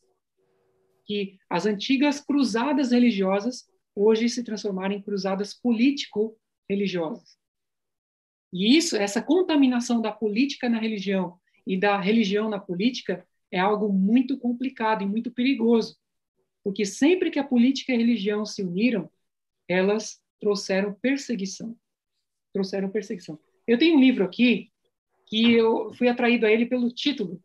que 1.05 1.39
as 1.49 1.67
antigas 1.67 2.21
cruzadas 2.21 2.91
religiosas 2.91 3.67
hoje 3.95 4.29
se 4.29 4.43
transformaram 4.43 4.95
em 4.95 5.03
cruzadas 5.03 5.55
político-religiosas. 5.55 7.39
E 8.53 8.77
isso, 8.77 8.97
essa 8.97 9.23
contaminação 9.23 10.01
da 10.01 10.13
política 10.13 10.69
na 10.69 10.79
religião 10.79 11.39
e 11.67 11.79
da 11.79 11.99
religião 12.01 12.49
na 12.49 12.59
política, 12.59 13.27
é 13.51 13.59
algo 13.59 13.93
muito 13.93 14.39
complicado 14.39 15.03
e 15.03 15.07
muito 15.07 15.31
perigoso, 15.31 15.97
porque 16.63 16.85
sempre 16.85 17.31
que 17.31 17.39
a 17.39 17.45
política 17.45 17.93
e 17.93 17.95
a 17.95 17.99
religião 17.99 18.45
se 18.45 18.63
uniram, 18.63 19.11
elas 19.69 20.21
trouxeram 20.41 20.95
perseguição. 20.95 21.77
Trouxeram 22.53 22.91
perseguição. 22.91 23.39
Eu 23.67 23.79
tenho 23.79 23.97
um 23.97 24.01
livro 24.01 24.25
aqui 24.25 24.71
que 25.27 25.53
eu 25.53 25.93
fui 25.95 26.09
atraído 26.09 26.47
a 26.47 26.51
ele 26.51 26.67
pelo 26.67 26.91
título, 26.91 27.43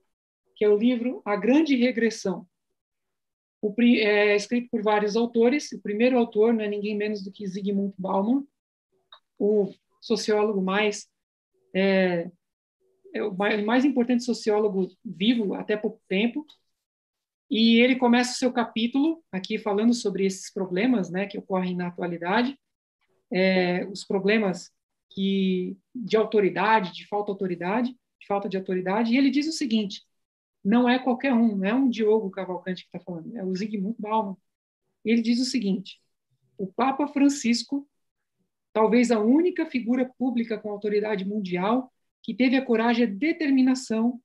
que 0.61 0.65
é 0.65 0.69
o 0.69 0.77
livro 0.77 1.23
A 1.25 1.35
Grande 1.35 1.75
Regressão. 1.75 2.45
O, 3.59 3.73
é 3.81 4.35
escrito 4.35 4.69
por 4.69 4.83
vários 4.83 5.15
autores. 5.15 5.71
O 5.71 5.81
primeiro 5.81 6.19
autor 6.19 6.53
não 6.53 6.63
é 6.63 6.67
ninguém 6.67 6.95
menos 6.95 7.23
do 7.23 7.31
que 7.31 7.47
Zygmunt 7.47 7.95
Bauman, 7.97 8.45
o 9.39 9.73
sociólogo 9.99 10.61
mais 10.61 11.09
é, 11.73 12.29
é 13.11 13.23
o 13.23 13.33
mais 13.65 13.85
importante 13.85 14.23
sociólogo 14.23 14.95
vivo 15.03 15.55
até 15.55 15.75
pouco 15.75 15.99
tempo. 16.07 16.45
E 17.49 17.79
ele 17.79 17.95
começa 17.95 18.33
o 18.33 18.37
seu 18.37 18.53
capítulo 18.53 19.23
aqui 19.31 19.57
falando 19.57 19.95
sobre 19.95 20.27
esses 20.27 20.53
problemas, 20.53 21.09
né, 21.09 21.25
que 21.25 21.39
ocorrem 21.39 21.75
na 21.75 21.87
atualidade, 21.87 22.55
é, 23.33 23.83
os 23.87 24.03
problemas 24.03 24.69
que 25.09 25.75
de 25.95 26.15
autoridade, 26.15 26.93
de 26.93 27.07
falta 27.07 27.31
de 27.31 27.31
autoridade, 27.31 27.89
de 28.19 28.27
falta 28.27 28.47
de 28.47 28.57
autoridade. 28.57 29.11
E 29.11 29.17
ele 29.17 29.31
diz 29.31 29.47
o 29.47 29.51
seguinte: 29.51 30.03
não 30.63 30.87
é 30.87 30.99
qualquer 30.99 31.33
um, 31.33 31.55
não 31.55 31.65
é 31.65 31.73
um 31.73 31.89
Diogo 31.89 32.29
Cavalcante 32.29 32.83
que 32.83 32.89
está 32.89 32.99
falando, 32.99 33.35
é 33.35 33.43
o 33.43 33.55
Zygmunt 33.55 33.95
Bauman. 33.97 34.37
Ele 35.03 35.21
diz 35.21 35.39
o 35.39 35.45
seguinte: 35.45 35.99
o 36.57 36.67
Papa 36.67 37.07
Francisco, 37.07 37.87
talvez 38.71 39.11
a 39.11 39.19
única 39.19 39.65
figura 39.65 40.05
pública 40.17 40.57
com 40.57 40.69
autoridade 40.69 41.25
mundial 41.25 41.91
que 42.21 42.33
teve 42.33 42.55
a 42.55 42.63
coragem 42.63 43.05
e 43.05 43.07
a 43.07 43.11
determinação 43.11 44.21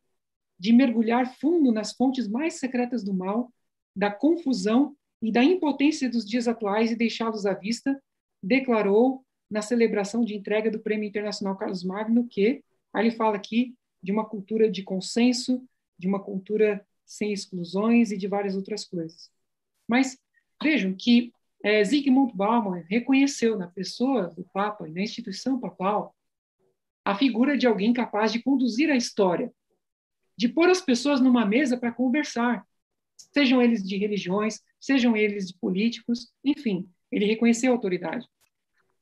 de 0.59 0.73
mergulhar 0.73 1.35
fundo 1.39 1.73
nas 1.73 1.93
fontes 1.93 2.29
mais 2.29 2.55
secretas 2.55 3.03
do 3.03 3.13
mal, 3.13 3.53
da 3.95 4.11
confusão 4.11 4.95
e 5.23 5.33
da 5.33 5.43
impotência 5.43 6.11
dos 6.11 6.27
dias 6.27 6.47
atuais 6.47 6.91
e 6.91 6.97
deixá-los 6.97 7.47
à 7.47 7.55
vista, 7.55 8.01
declarou 8.43 9.25
na 9.51 9.63
celebração 9.63 10.25
de 10.25 10.35
entrega 10.35 10.71
do 10.71 10.81
Prêmio 10.81 11.09
Internacional 11.09 11.57
Carlos 11.57 11.83
Magno 11.83 12.27
que, 12.27 12.63
aí 12.93 13.07
ele 13.07 13.17
fala 13.17 13.37
aqui 13.37 13.75
de 14.03 14.13
uma 14.13 14.25
cultura 14.25 14.71
de 14.71 14.83
consenso, 14.83 15.63
de 15.99 16.07
uma 16.07 16.23
cultura 16.23 16.87
sem 17.05 17.33
exclusões 17.33 18.11
e 18.11 18.17
de 18.17 18.27
várias 18.27 18.57
outras 18.57 18.85
coisas. 18.85 19.31
Mas 19.89 20.19
vejam 20.63 20.95
que 20.95 21.33
é, 21.63 21.83
Zygmunt 21.83 22.35
Bauman 22.35 22.85
reconheceu 22.89 23.57
na 23.57 23.67
pessoa 23.67 24.29
do 24.29 24.45
Papa 24.53 24.89
e 24.89 24.93
na 24.93 25.03
instituição 25.03 25.59
papal 25.59 26.15
a 27.05 27.15
figura 27.15 27.57
de 27.57 27.67
alguém 27.67 27.93
capaz 27.93 28.33
de 28.33 28.43
conduzir 28.43 28.91
a 28.91 28.97
história, 28.97 29.53
de 30.37 30.49
pôr 30.49 30.69
as 30.69 30.81
pessoas 30.81 31.21
numa 31.21 31.47
mesa 31.47 31.77
para 31.77 31.93
conversar, 31.93 32.67
sejam 33.33 33.63
eles 33.63 33.83
de 33.83 33.97
religiões, 33.97 34.61
sejam 34.81 35.17
eles 35.17 35.49
de 35.49 35.59
políticos, 35.59 36.33
enfim, 36.45 36.89
ele 37.11 37.25
reconheceu 37.25 37.73
a 37.73 37.75
autoridade. 37.75 38.27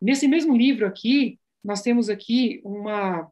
Nesse 0.00 0.28
mesmo 0.28 0.56
livro 0.56 0.86
aqui, 0.86 1.38
nós 1.62 1.80
temos 1.80 2.10
aqui 2.10 2.60
uma 2.62 3.30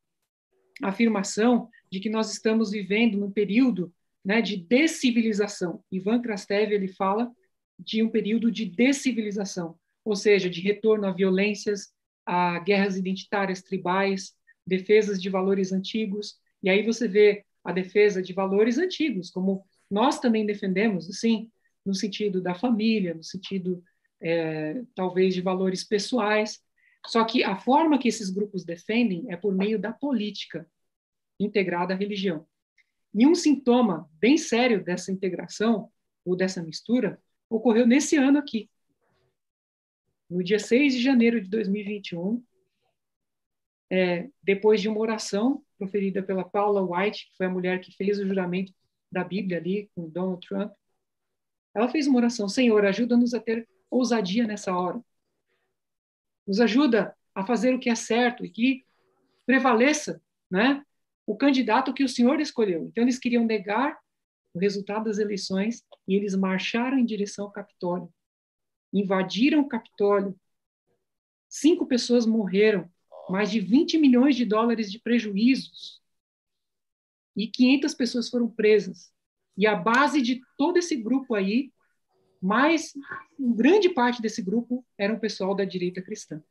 afirmação 0.83 1.69
de 1.91 2.01
que 2.01 2.11
nós 2.11 2.33
estamos 2.33 2.71
vivendo 2.71 3.19
num 3.19 3.31
período 3.31 3.93
né, 4.25 4.41
de 4.41 4.57
descivilização. 4.57 5.83
Ivan 5.91 6.21
Krastev 6.21 6.73
ele 6.73 6.89
fala 6.89 7.31
de 7.79 8.03
um 8.03 8.09
período 8.09 8.51
de 8.51 8.67
descivilização, 8.67 9.77
ou 10.05 10.15
seja, 10.15 10.49
de 10.49 10.61
retorno 10.61 11.07
a 11.07 11.13
violências, 11.13 11.93
a 12.25 12.59
guerras 12.61 12.97
identitárias 12.97 13.63
tribais, 13.63 14.35
defesas 14.67 15.21
de 15.21 15.29
valores 15.29 15.73
antigos, 15.73 16.37
e 16.63 16.71
aí 16.71 16.83
você 16.85 17.09
vê 17.09 17.45
a 17.65 17.73
defesa 17.73 18.23
de 18.23 18.33
valores 18.33 18.79
antigos, 18.79 19.31
como 19.31 19.65
nós 19.91 20.19
também 20.19 20.47
defendemos, 20.47 21.09
assim, 21.09 21.51
no 21.85 21.95
sentido 21.95 22.41
da 22.41 22.55
família, 22.55 23.15
no 23.15 23.23
sentido, 23.23 23.83
é, 24.21 24.83
talvez, 24.95 25.35
de 25.35 25.41
valores 25.41 25.85
pessoais. 25.85 26.61
Só 27.07 27.25
que 27.25 27.43
a 27.43 27.57
forma 27.57 27.99
que 27.99 28.09
esses 28.09 28.31
grupos 28.31 28.65
defendem 28.65 29.27
é 29.29 29.37
por 29.37 29.55
meio 29.55 29.79
da 29.79 29.93
política 29.93 30.69
integrada 31.39 31.95
à 31.95 31.97
religião. 31.97 32.47
E 33.15 33.27
um 33.27 33.35
sintoma 33.35 34.09
bem 34.15 34.39
sério 34.39 34.83
dessa 34.83 35.13
integração, 35.13 35.91
ou 36.25 36.37
dessa 36.37 36.63
mistura, 36.63 37.21
ocorreu 37.51 37.87
nesse 37.87 38.17
ano 38.17 38.39
aqui. 38.39 38.71
No 40.31 40.43
dia 40.43 40.59
6 40.59 40.95
de 40.95 41.03
janeiro 41.03 41.41
de 41.41 41.49
2021, 41.49 42.43
é, 43.91 44.31
depois 44.43 44.81
de 44.81 44.89
uma 44.89 45.01
oração 45.01 45.63
proferida 45.77 46.23
pela 46.23 46.45
Paula 46.45 46.81
White, 46.81 47.27
que 47.27 47.37
foi 47.37 47.47
a 47.47 47.51
mulher 47.51 47.81
que 47.81 47.95
fez 47.95 48.19
o 48.19 48.27
juramento 48.27 48.73
da 49.11 49.23
Bíblia 49.23 49.59
ali 49.59 49.91
com 49.95 50.09
Donald 50.09 50.47
Trump, 50.47 50.73
ela 51.75 51.89
fez 51.89 52.07
uma 52.07 52.17
oração: 52.17 52.49
Senhor, 52.49 52.85
ajuda-nos 52.87 53.35
a 53.35 53.41
ter 53.41 53.69
ousadia 53.91 54.47
nessa 54.47 54.75
hora. 54.75 55.03
Nos 56.47 56.61
ajuda 56.61 57.17
a 57.35 57.45
fazer 57.45 57.75
o 57.75 57.79
que 57.79 57.91
é 57.91 57.95
certo 57.95 58.45
e 58.45 58.51
que 58.51 58.85
prevaleça, 59.47 60.21
né, 60.51 60.85
o 61.27 61.37
candidato 61.37 61.95
que 61.95 62.05
o 62.05 62.09
Senhor 62.09 62.41
escolheu. 62.41 62.87
Então 62.87 63.05
eles 63.05 63.19
queriam 63.19 63.45
negar 63.45 63.99
o 64.55 64.59
resultado 64.59 65.05
das 65.05 65.19
eleições 65.19 65.83
e 66.07 66.15
eles 66.15 66.35
marcharam 66.35 66.99
em 66.99 67.05
direção 67.05 67.47
ao 67.47 67.53
Capitólio, 67.53 68.13
invadiram 68.93 69.61
o 69.61 69.69
Capitólio. 69.69 70.39
Cinco 71.49 71.87
pessoas 71.87 72.27
morreram, 72.27 72.91
mais 73.29 73.51
de 73.51 73.61
20 73.61 73.99
milhões 73.99 74.37
de 74.37 74.45
dólares 74.45 74.91
de 74.91 74.99
prejuízos 74.99 76.03
e 77.37 77.47
500 77.47 77.95
pessoas 77.95 78.29
foram 78.29 78.49
presas. 78.49 79.13
E 79.57 79.67
a 79.67 79.75
base 79.75 80.21
de 80.21 80.41
todo 80.57 80.79
esse 80.79 80.97
grupo 80.97 81.35
aí, 81.35 81.73
mais 82.43 82.93
grande 83.39 83.89
parte 83.89 84.21
desse 84.21 84.43
grupo 84.43 84.85
era 84.99 85.15
o 85.15 85.21
pessoal 85.21 85.55
da 85.55 85.65
direita 85.65 86.03
cristã. 86.03 86.43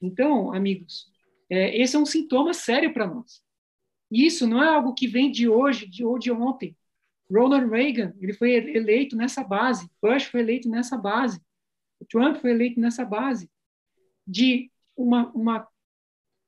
Então, 0.00 0.52
amigos, 0.52 1.12
é, 1.50 1.80
esse 1.80 1.94
é 1.94 1.98
um 1.98 2.06
sintoma 2.06 2.54
sério 2.54 2.92
para 2.92 3.06
nós. 3.06 3.42
Isso 4.10 4.46
não 4.46 4.62
é 4.62 4.68
algo 4.68 4.94
que 4.94 5.06
vem 5.06 5.30
de 5.30 5.48
hoje, 5.48 5.86
de 5.86 6.04
ou 6.04 6.18
de 6.18 6.30
ontem. 6.30 6.76
Ronald 7.30 7.68
Reagan, 7.70 8.14
ele 8.20 8.32
foi 8.32 8.52
eleito 8.52 9.16
nessa 9.16 9.42
base. 9.42 9.90
Bush 10.00 10.24
foi 10.24 10.40
eleito 10.40 10.68
nessa 10.68 10.96
base. 10.96 11.40
Trump 12.08 12.36
foi 12.36 12.50
eleito 12.50 12.80
nessa 12.80 13.04
base 13.04 13.50
de 14.26 14.70
uma, 14.96 15.30
uma 15.32 15.68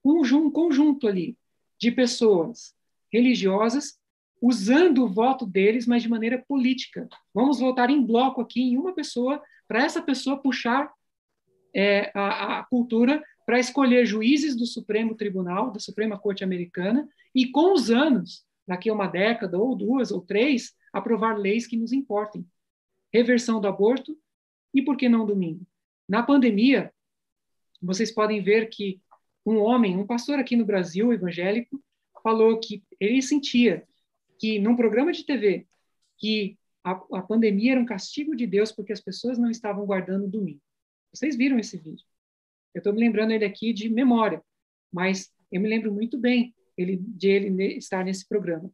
um 0.05 0.51
conjunto 0.51 1.09
ali 1.09 1.37
de 1.79 1.91
pessoas 1.91 2.75
religiosas 3.13 3.99
usando 4.41 5.05
o 5.05 5.09
voto 5.09 5.47
deles, 5.47 5.87
mas 5.87 6.03
de 6.03 6.09
maneira 6.09 6.43
política. 6.47 7.09
Vamos 7.35 7.59
votar 7.59 7.91
em 7.91 8.05
bloco 8.05 8.41
aqui 8.41 8.61
em 8.61 8.77
uma 8.77 8.95
pessoa, 8.95 9.43
para 9.67 9.85
essa 9.85 10.03
pessoa 10.03 10.41
puxar 10.41 10.93
é, 11.75 12.11
a, 12.15 12.59
a 12.59 12.65
cultura 12.65 13.23
para 13.45 13.61
escolher 13.61 14.05
juízes 14.05 14.57
do 14.57 14.67
Supremo 14.67 15.15
Tribunal, 15.15 15.71
da 15.71 15.79
Suprema 15.79 16.19
Corte 16.19 16.43
Americana, 16.43 17.09
e 17.35 17.51
com 17.51 17.73
os 17.73 17.91
anos, 17.91 18.45
daqui 18.67 18.91
a 18.91 18.93
uma 18.93 19.07
década, 19.07 19.59
ou 19.59 19.77
duas, 19.77 20.11
ou 20.11 20.21
três, 20.21 20.75
aprovar 20.93 21.39
leis 21.39 21.67
que 21.67 21.77
nos 21.77 21.93
importem. 21.93 22.45
Reversão 23.13 23.61
do 23.61 23.69
aborto 23.69 24.19
e, 24.75 24.83
por 24.83 24.97
que 24.97 25.09
não, 25.09 25.25
domingo? 25.25 25.65
Na 26.09 26.23
pandemia, 26.23 26.93
vocês 27.81 28.13
podem 28.13 28.43
ver 28.43 28.69
que 28.69 29.01
um 29.45 29.59
homem, 29.59 29.97
um 29.97 30.07
pastor 30.07 30.39
aqui 30.39 30.57
no 30.57 30.65
Brasil, 30.65 31.13
evangélico, 31.13 31.81
falou 32.23 32.59
que 32.59 32.83
ele 32.99 33.23
sentia 33.23 33.87
que 34.39 34.59
num 34.59 34.77
programa 34.77 35.13
de 35.13 35.25
TV 35.25 35.67
que 36.19 36.59
a, 36.85 36.93
a 37.15 37.23
pandemia 37.23 37.73
era 37.73 37.81
um 37.81 37.87
castigo 37.87 38.35
de 38.37 38.47
Deus 38.47 38.73
porque 38.73 38.93
as 38.93 39.01
pessoas 39.01 39.39
não 39.39 39.51
estavam 39.51 39.85
guardando 39.85 40.29
domingo. 40.29 40.61
Vocês 41.13 41.37
viram 41.37 41.59
esse 41.59 41.77
vídeo? 41.77 42.05
Eu 42.75 42.79
estou 42.79 42.93
me 42.93 43.01
lembrando 43.01 43.33
ele 43.33 43.45
aqui 43.45 43.73
de 43.73 43.89
memória, 43.89 44.43
mas 44.93 45.33
eu 45.51 45.61
me 45.61 45.69
lembro 45.69 45.93
muito 45.93 46.19
bem 46.19 46.55
ele, 46.77 46.97
de 46.97 47.29
ele 47.29 47.65
estar 47.79 48.05
nesse 48.05 48.29
programa. 48.29 48.71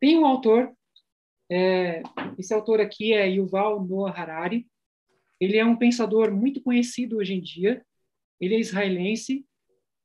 Tem 0.00 0.18
um 0.18 0.24
autor, 0.24 0.72
é, 1.50 2.02
esse 2.38 2.54
autor 2.54 2.80
aqui 2.80 3.12
é 3.12 3.28
Yuval 3.28 3.84
Noah 3.84 4.18
Harari. 4.18 4.66
Ele 5.40 5.58
é 5.58 5.64
um 5.64 5.76
pensador 5.76 6.32
muito 6.32 6.62
conhecido 6.62 7.16
hoje 7.16 7.34
em 7.34 7.40
dia. 7.40 7.84
Ele 8.40 8.54
é 8.54 8.60
israelense. 8.60 9.44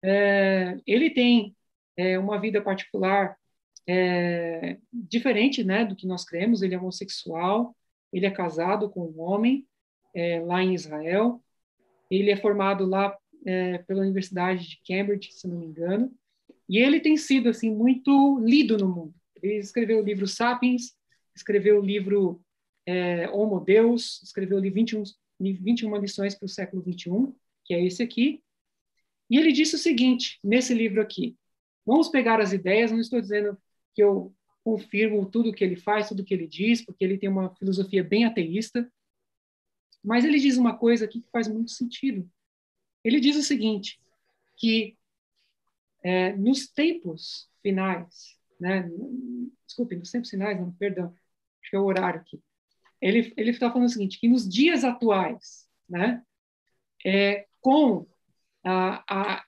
É, 0.03 0.77
ele 0.85 1.09
tem 1.09 1.55
é, 1.95 2.17
uma 2.19 2.39
vida 2.39 2.61
particular 2.61 3.37
é, 3.87 4.77
diferente 4.91 5.63
né, 5.63 5.85
do 5.85 5.95
que 5.95 6.05
nós 6.05 6.25
cremos. 6.25 6.61
Ele 6.61 6.75
é 6.75 6.77
homossexual, 6.77 7.75
ele 8.11 8.25
é 8.25 8.31
casado 8.31 8.89
com 8.89 9.05
um 9.05 9.21
homem 9.21 9.65
é, 10.13 10.41
lá 10.41 10.61
em 10.61 10.73
Israel. 10.73 11.41
Ele 12.11 12.29
é 12.29 12.35
formado 12.35 12.85
lá 12.85 13.17
é, 13.45 13.77
pela 13.79 14.01
Universidade 14.01 14.67
de 14.67 14.81
Cambridge, 14.85 15.31
se 15.31 15.47
não 15.47 15.57
me 15.57 15.65
engano. 15.65 16.13
E 16.69 16.77
ele 16.77 16.99
tem 16.99 17.15
sido 17.15 17.49
assim 17.49 17.73
muito 17.73 18.39
lido 18.39 18.77
no 18.77 18.89
mundo. 18.89 19.15
Ele 19.41 19.55
escreveu 19.55 19.99
o 19.99 20.03
livro 20.03 20.27
Sapiens, 20.27 20.93
escreveu 21.35 21.79
o 21.79 21.85
livro 21.85 22.41
é, 22.85 23.29
Homo 23.29 23.59
Deus, 23.59 24.21
escreveu 24.23 24.59
livro 24.59 24.75
21, 24.75 25.03
21 25.39 25.95
lições 25.97 26.35
para 26.35 26.45
o 26.45 26.49
século 26.49 26.81
21, 26.81 27.33
que 27.63 27.73
é 27.73 27.85
esse 27.85 28.03
aqui. 28.03 28.41
E 29.29 29.37
ele 29.37 29.51
disse 29.51 29.75
o 29.75 29.79
seguinte, 29.79 30.39
nesse 30.43 30.73
livro 30.73 31.01
aqui, 31.01 31.37
vamos 31.85 32.09
pegar 32.09 32.39
as 32.41 32.53
ideias, 32.53 32.91
não 32.91 32.99
estou 32.99 33.21
dizendo 33.21 33.57
que 33.97 34.03
eu 34.03 34.31
confirmo 34.63 35.27
tudo 35.27 35.51
que 35.51 35.63
ele 35.63 35.75
faz, 35.75 36.07
tudo 36.07 36.23
que 36.23 36.31
ele 36.31 36.47
diz, 36.47 36.85
porque 36.85 37.03
ele 37.03 37.17
tem 37.17 37.27
uma 37.27 37.55
filosofia 37.55 38.03
bem 38.03 38.25
ateísta, 38.25 38.87
mas 40.03 40.23
ele 40.23 40.37
diz 40.37 40.55
uma 40.55 40.77
coisa 40.77 41.05
aqui 41.05 41.19
que 41.19 41.31
faz 41.31 41.47
muito 41.47 41.71
sentido. 41.71 42.29
Ele 43.03 43.19
diz 43.19 43.35
o 43.35 43.41
seguinte, 43.41 43.99
que 44.55 44.95
é, 46.03 46.31
nos 46.33 46.67
tempos 46.67 47.49
finais, 47.63 48.37
né, 48.59 48.87
desculpe, 49.65 49.95
nos 49.95 50.11
tempos 50.11 50.29
finais, 50.29 50.59
não, 50.59 50.71
perdão, 50.73 51.07
acho 51.07 51.71
que 51.71 51.75
é 51.75 51.79
o 51.79 51.85
horário 51.85 52.21
aqui, 52.21 52.39
ele 53.01 53.33
ele 53.35 53.49
está 53.49 53.71
falando 53.71 53.87
o 53.87 53.91
seguinte, 53.91 54.19
que 54.19 54.27
nos 54.27 54.47
dias 54.47 54.83
atuais, 54.83 55.67
né, 55.89 56.23
é, 57.03 57.47
com 57.59 58.05
a, 58.63 59.37
a, 59.37 59.45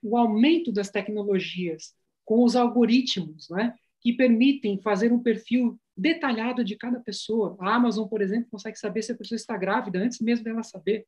o 0.00 0.16
aumento 0.16 0.70
das 0.70 0.90
tecnologias, 0.90 1.92
com 2.24 2.42
os 2.44 2.56
algoritmos, 2.56 3.48
né, 3.50 3.74
que 4.00 4.12
permitem 4.12 4.80
fazer 4.80 5.12
um 5.12 5.22
perfil 5.22 5.78
detalhado 5.96 6.64
de 6.64 6.76
cada 6.76 7.00
pessoa. 7.00 7.56
A 7.60 7.74
Amazon, 7.74 8.08
por 8.08 8.20
exemplo, 8.20 8.50
consegue 8.50 8.78
saber 8.78 9.02
se 9.02 9.12
a 9.12 9.16
pessoa 9.16 9.36
está 9.36 9.56
grávida 9.56 9.98
antes 9.98 10.20
mesmo 10.20 10.44
dela 10.44 10.62
saber, 10.62 11.06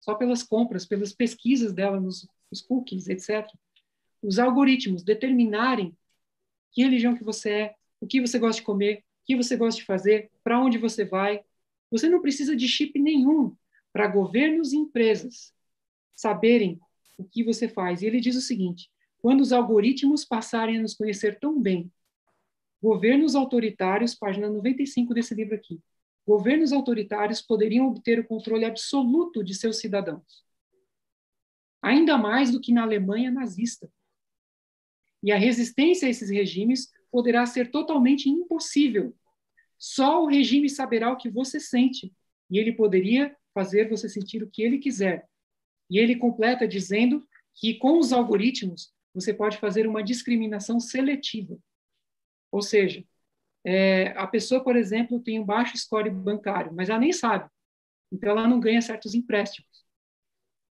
só 0.00 0.14
pelas 0.14 0.42
compras, 0.42 0.86
pelas 0.86 1.12
pesquisas 1.12 1.72
dela 1.72 2.00
nos, 2.00 2.26
nos 2.50 2.60
cookies, 2.60 3.08
etc. 3.08 3.46
Os 4.22 4.38
algoritmos 4.38 5.02
determinarem 5.02 5.96
que 6.72 6.82
religião 6.82 7.16
que 7.16 7.24
você 7.24 7.50
é, 7.50 7.74
o 8.00 8.06
que 8.06 8.20
você 8.20 8.38
gosta 8.38 8.60
de 8.60 8.66
comer, 8.66 8.98
o 8.98 9.02
que 9.26 9.36
você 9.36 9.56
gosta 9.56 9.80
de 9.80 9.86
fazer, 9.86 10.30
para 10.42 10.60
onde 10.60 10.78
você 10.78 11.04
vai. 11.04 11.42
Você 11.90 12.08
não 12.08 12.20
precisa 12.20 12.54
de 12.54 12.68
chip 12.68 12.98
nenhum 12.98 13.56
para 13.92 14.06
governos 14.06 14.72
e 14.72 14.76
empresas 14.76 15.52
saberem 16.14 16.78
o 17.16 17.24
que 17.24 17.42
você 17.42 17.68
faz. 17.68 18.02
E 18.02 18.06
ele 18.06 18.20
diz 18.20 18.36
o 18.36 18.40
seguinte: 18.40 18.90
quando 19.18 19.40
os 19.40 19.52
algoritmos 19.52 20.24
passarem 20.24 20.78
a 20.78 20.82
nos 20.82 20.94
conhecer 20.94 21.38
tão 21.38 21.60
bem, 21.60 21.90
governos 22.80 23.34
autoritários, 23.34 24.14
página 24.14 24.48
95 24.48 25.12
desse 25.12 25.34
livro 25.34 25.54
aqui, 25.54 25.80
governos 26.26 26.72
autoritários 26.72 27.40
poderiam 27.40 27.88
obter 27.88 28.20
o 28.20 28.24
controle 28.26 28.64
absoluto 28.64 29.42
de 29.42 29.54
seus 29.54 29.78
cidadãos. 29.78 30.44
Ainda 31.82 32.18
mais 32.18 32.50
do 32.50 32.60
que 32.60 32.72
na 32.72 32.82
Alemanha 32.82 33.30
nazista. 33.30 33.90
E 35.22 35.32
a 35.32 35.36
resistência 35.36 36.06
a 36.06 36.10
esses 36.10 36.30
regimes 36.30 36.92
poderá 37.10 37.44
ser 37.46 37.70
totalmente 37.70 38.28
impossível. 38.28 39.16
Só 39.78 40.22
o 40.22 40.26
regime 40.26 40.68
saberá 40.68 41.10
o 41.12 41.16
que 41.16 41.30
você 41.30 41.58
sente, 41.58 42.12
e 42.50 42.58
ele 42.58 42.72
poderia 42.72 43.34
fazer 43.54 43.88
você 43.88 44.08
sentir 44.08 44.42
o 44.42 44.50
que 44.50 44.62
ele 44.62 44.78
quiser, 44.78 45.28
e 45.90 45.98
ele 45.98 46.16
completa 46.16 46.68
dizendo 46.68 47.26
que 47.54 47.74
com 47.74 47.98
os 47.98 48.12
algoritmos 48.12 48.92
você 49.14 49.32
pode 49.32 49.58
fazer 49.58 49.86
uma 49.86 50.02
discriminação 50.02 50.78
seletiva. 50.80 51.58
Ou 52.50 52.62
seja, 52.62 53.04
é, 53.64 54.08
a 54.16 54.26
pessoa, 54.26 54.62
por 54.62 54.76
exemplo, 54.76 55.20
tem 55.20 55.38
um 55.40 55.44
baixo 55.44 55.76
score 55.76 56.10
bancário, 56.10 56.72
mas 56.72 56.88
ela 56.88 56.98
nem 56.98 57.12
sabe. 57.12 57.50
Então 58.10 58.30
ela 58.30 58.48
não 58.48 58.60
ganha 58.60 58.80
certos 58.80 59.14
empréstimos. 59.14 59.68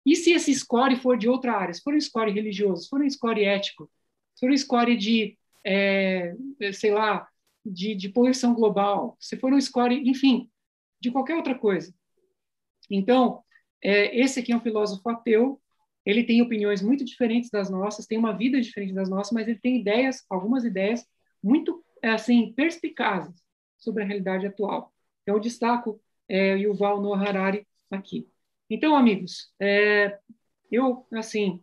E 0.04 0.16
se 0.16 0.32
esse 0.32 0.54
score 0.54 0.96
for 0.96 1.18
de 1.18 1.28
outra 1.28 1.52
área, 1.52 1.74
se 1.74 1.82
for 1.82 1.94
um 1.94 2.00
score 2.00 2.32
religioso, 2.32 2.82
se 2.82 2.88
for 2.88 3.02
um 3.02 3.10
score 3.10 3.44
ético, 3.44 3.90
se 4.34 4.46
for 4.46 4.52
um 4.52 4.56
score 4.56 4.96
de, 4.96 5.38
é, 5.64 6.34
sei 6.72 6.92
lá, 6.92 7.28
de, 7.64 7.94
de 7.94 8.08
poluição 8.08 8.54
global, 8.54 9.16
se 9.20 9.36
for 9.36 9.52
um 9.52 9.60
score, 9.60 10.08
enfim, 10.08 10.50
de 11.00 11.10
qualquer 11.10 11.36
outra 11.36 11.54
coisa. 11.54 11.94
Então, 12.90 13.44
é, 13.82 14.18
esse 14.18 14.40
aqui 14.40 14.52
é 14.52 14.56
um 14.56 14.60
filósofo 14.60 15.08
ateu, 15.08 15.60
ele 16.08 16.24
tem 16.24 16.40
opiniões 16.40 16.80
muito 16.80 17.04
diferentes 17.04 17.50
das 17.50 17.68
nossas, 17.68 18.06
tem 18.06 18.16
uma 18.16 18.32
vida 18.32 18.58
diferente 18.58 18.94
das 18.94 19.10
nossas, 19.10 19.30
mas 19.30 19.46
ele 19.46 19.58
tem 19.58 19.78
ideias, 19.78 20.24
algumas 20.30 20.64
ideias 20.64 21.06
muito 21.42 21.84
assim 22.02 22.50
perspicazes 22.54 23.34
sobre 23.76 24.02
a 24.02 24.06
realidade 24.06 24.46
atual. 24.46 24.90
Então, 25.20 25.34
eu 25.34 25.40
destaco 25.40 26.00
é, 26.26 26.56
Yuval 26.56 27.02
Noah 27.02 27.28
Harari 27.28 27.66
aqui. 27.90 28.26
Então, 28.70 28.96
amigos, 28.96 29.52
é, 29.60 30.18
eu 30.72 31.06
assim 31.12 31.62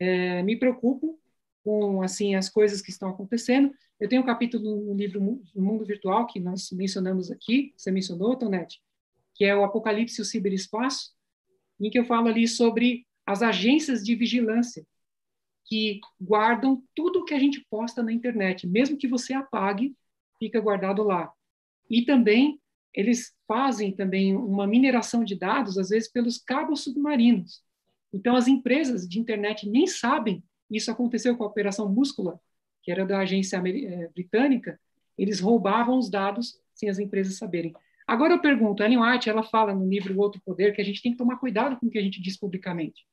é, 0.00 0.42
me 0.42 0.56
preocupo 0.56 1.16
com 1.62 2.02
assim 2.02 2.34
as 2.34 2.48
coisas 2.48 2.82
que 2.82 2.90
estão 2.90 3.10
acontecendo. 3.10 3.72
Eu 4.00 4.08
tenho 4.08 4.22
um 4.22 4.26
capítulo 4.26 4.80
no 4.84 4.94
livro 4.94 5.20
Mundo 5.54 5.84
Virtual 5.84 6.26
que 6.26 6.40
nós 6.40 6.72
mencionamos 6.72 7.30
aqui, 7.30 7.72
você 7.76 7.92
mencionou, 7.92 8.34
Tonete, 8.34 8.82
que 9.32 9.44
é 9.44 9.54
o 9.54 9.62
Apocalipse 9.62 10.20
e 10.20 10.22
o 10.22 10.24
Ciberespaço, 10.24 11.14
em 11.78 11.88
que 11.88 12.00
eu 12.00 12.04
falo 12.04 12.26
ali 12.26 12.48
sobre 12.48 13.05
as 13.26 13.42
agências 13.42 14.04
de 14.04 14.14
vigilância 14.14 14.86
que 15.64 16.00
guardam 16.20 16.82
tudo 16.94 17.24
que 17.24 17.34
a 17.34 17.38
gente 17.38 17.66
posta 17.68 18.02
na 18.02 18.12
internet, 18.12 18.66
mesmo 18.66 18.96
que 18.96 19.08
você 19.08 19.34
apague, 19.34 19.96
fica 20.38 20.60
guardado 20.60 21.02
lá. 21.02 21.32
E 21.90 22.04
também 22.04 22.60
eles 22.94 23.34
fazem 23.46 23.92
também 23.92 24.34
uma 24.34 24.66
mineração 24.66 25.22
de 25.22 25.34
dados, 25.34 25.76
às 25.76 25.90
vezes 25.90 26.10
pelos 26.10 26.38
cabos 26.38 26.82
submarinos. 26.82 27.62
Então, 28.12 28.34
as 28.34 28.48
empresas 28.48 29.06
de 29.06 29.18
internet 29.18 29.68
nem 29.68 29.86
sabem. 29.86 30.42
Isso 30.70 30.90
aconteceu 30.90 31.36
com 31.36 31.44
a 31.44 31.48
Operação 31.48 31.92
Múscula, 31.92 32.40
que 32.82 32.90
era 32.90 33.04
da 33.04 33.18
agência 33.18 33.56
eh, 33.56 34.08
britânica. 34.14 34.80
Eles 35.18 35.40
roubavam 35.40 35.98
os 35.98 36.08
dados 36.08 36.58
sem 36.74 36.88
as 36.88 36.98
empresas 36.98 37.36
saberem. 37.36 37.74
Agora 38.06 38.34
eu 38.34 38.40
pergunto, 38.40 38.82
Ellen 38.82 39.00
White, 39.00 39.28
ela 39.28 39.42
fala 39.42 39.74
no 39.74 39.88
livro 39.88 40.14
O 40.14 40.20
Outro 40.20 40.40
Poder 40.44 40.74
que 40.74 40.80
a 40.80 40.84
gente 40.84 41.02
tem 41.02 41.12
que 41.12 41.18
tomar 41.18 41.38
cuidado 41.38 41.76
com 41.76 41.86
o 41.86 41.90
que 41.90 41.98
a 41.98 42.02
gente 42.02 42.22
diz 42.22 42.38
publicamente. 42.38 43.04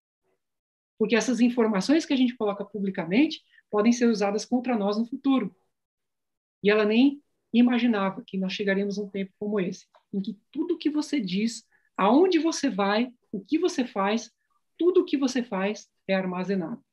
Porque 0.97 1.15
essas 1.15 1.39
informações 1.39 2.05
que 2.05 2.13
a 2.13 2.17
gente 2.17 2.35
coloca 2.35 2.63
publicamente 2.63 3.41
podem 3.69 3.91
ser 3.91 4.05
usadas 4.05 4.45
contra 4.45 4.77
nós 4.77 4.97
no 4.97 5.05
futuro. 5.05 5.55
E 6.61 6.69
ela 6.69 6.85
nem 6.85 7.21
imaginava 7.51 8.23
que 8.25 8.37
nós 8.37 8.53
chegaríamos 8.53 8.97
a 8.97 9.03
um 9.03 9.09
tempo 9.09 9.31
como 9.37 9.59
esse, 9.59 9.85
em 10.13 10.21
que 10.21 10.39
tudo 10.51 10.77
que 10.77 10.89
você 10.89 11.19
diz, 11.19 11.65
aonde 11.95 12.39
você 12.39 12.69
vai, 12.69 13.11
o 13.31 13.39
que 13.39 13.59
você 13.59 13.85
faz, 13.85 14.31
tudo 14.77 15.01
o 15.01 15.05
que 15.05 15.17
você 15.17 15.43
faz 15.43 15.89
é 16.07 16.15
armazenado. 16.15 16.83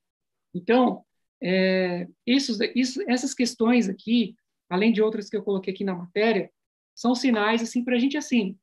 Então, 0.55 1.05
é, 1.43 2.09
isso, 2.27 2.59
isso, 2.75 3.03
essas 3.09 3.35
questões 3.35 3.89
aqui, 3.89 4.35
além 4.69 4.93
de 4.93 5.01
outras 5.01 5.31
que 5.31 5.37
eu 5.37 5.43
coloquei 5.43 5.73
aqui 5.73 5.85
na 5.85 5.95
matéria, 5.95 6.51
são 6.95 7.15
sinais 7.15 7.63
assim 7.63 7.83
para 7.83 7.97
a 7.97 7.99
gente 7.99 8.17
assim 8.17 8.59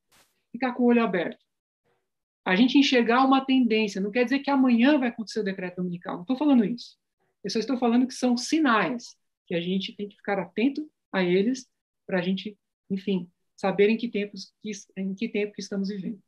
ficar 0.52 0.74
com 0.74 0.84
o 0.84 0.86
olho 0.88 1.04
aberto. 1.04 1.44
A 2.48 2.56
gente 2.56 2.78
enxergar 2.78 3.26
uma 3.26 3.44
tendência. 3.44 3.99
Não 3.99 4.10
quer 4.10 4.24
dizer 4.24 4.40
que 4.40 4.49
amanhã 4.49 4.98
vai 4.98 5.10
acontecer 5.10 5.41
o 5.41 5.44
decreto 5.44 5.76
dominical. 5.76 6.15
Não 6.15 6.22
estou 6.22 6.38
falando 6.38 6.64
isso. 6.64 6.98
Eu 7.44 7.49
só 7.49 7.60
estou 7.60 7.78
falando 7.78 8.07
que 8.07 8.14
são 8.14 8.38
sinais 8.38 9.18
que 9.45 9.53
a 9.53 9.60
gente 9.60 9.94
tem 9.94 10.07
que 10.07 10.15
ficar 10.15 10.40
atento 10.40 10.90
a 11.11 11.22
eles 11.22 11.68
para 12.06 12.19
a 12.19 12.22
gente, 12.22 12.57
enfim, 12.90 13.30
saber 13.53 13.90
em 13.90 13.98
que 13.98 14.07
tempos 14.07 14.53
em 14.95 15.14
que 15.14 15.28
tempo 15.28 15.52
que 15.52 15.61
estamos 15.61 15.90
vivendo. 15.90 16.22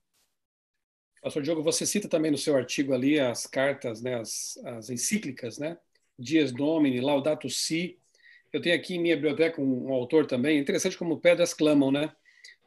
Pastor 1.22 1.42
Diogo, 1.42 1.64
você 1.64 1.86
cita 1.86 2.10
também 2.10 2.32
no 2.32 2.38
seu 2.38 2.58
artigo 2.58 2.94
ali 2.94 3.18
as 3.18 3.48
cartas, 3.48 4.02
né, 4.02 4.16
as, 4.16 4.58
as 4.66 4.90
encíclicas, 4.90 5.58
né? 5.58 5.78
Dias 6.18 6.52
Domini, 6.52 7.00
Laudato 7.00 7.50
Si. 7.50 7.98
Eu 8.52 8.62
tenho 8.62 8.76
aqui 8.76 8.96
em 8.96 9.02
minha 9.02 9.16
biblioteca 9.16 9.62
um, 9.62 9.88
um 9.88 9.94
autor 9.94 10.26
também, 10.26 10.60
interessante 10.60 10.98
como 10.98 11.18
pedras 11.18 11.54
clamam, 11.54 11.94
né? 11.94 12.14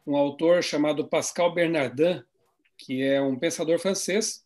Um 0.07 0.17
autor 0.17 0.63
chamado 0.63 1.07
Pascal 1.07 1.53
Bernardin, 1.53 2.23
que 2.85 3.03
é 3.03 3.21
um 3.23 3.39
pensador 3.39 3.79
francês, 3.79 4.45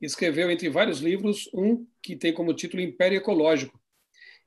escreveu 0.00 0.50
entre 0.50 0.68
vários 0.68 1.00
livros 1.00 1.48
um 1.54 1.86
que 2.02 2.14
tem 2.14 2.32
como 2.32 2.54
título 2.54 2.82
Império 2.82 3.16
Ecológico. 3.16 3.80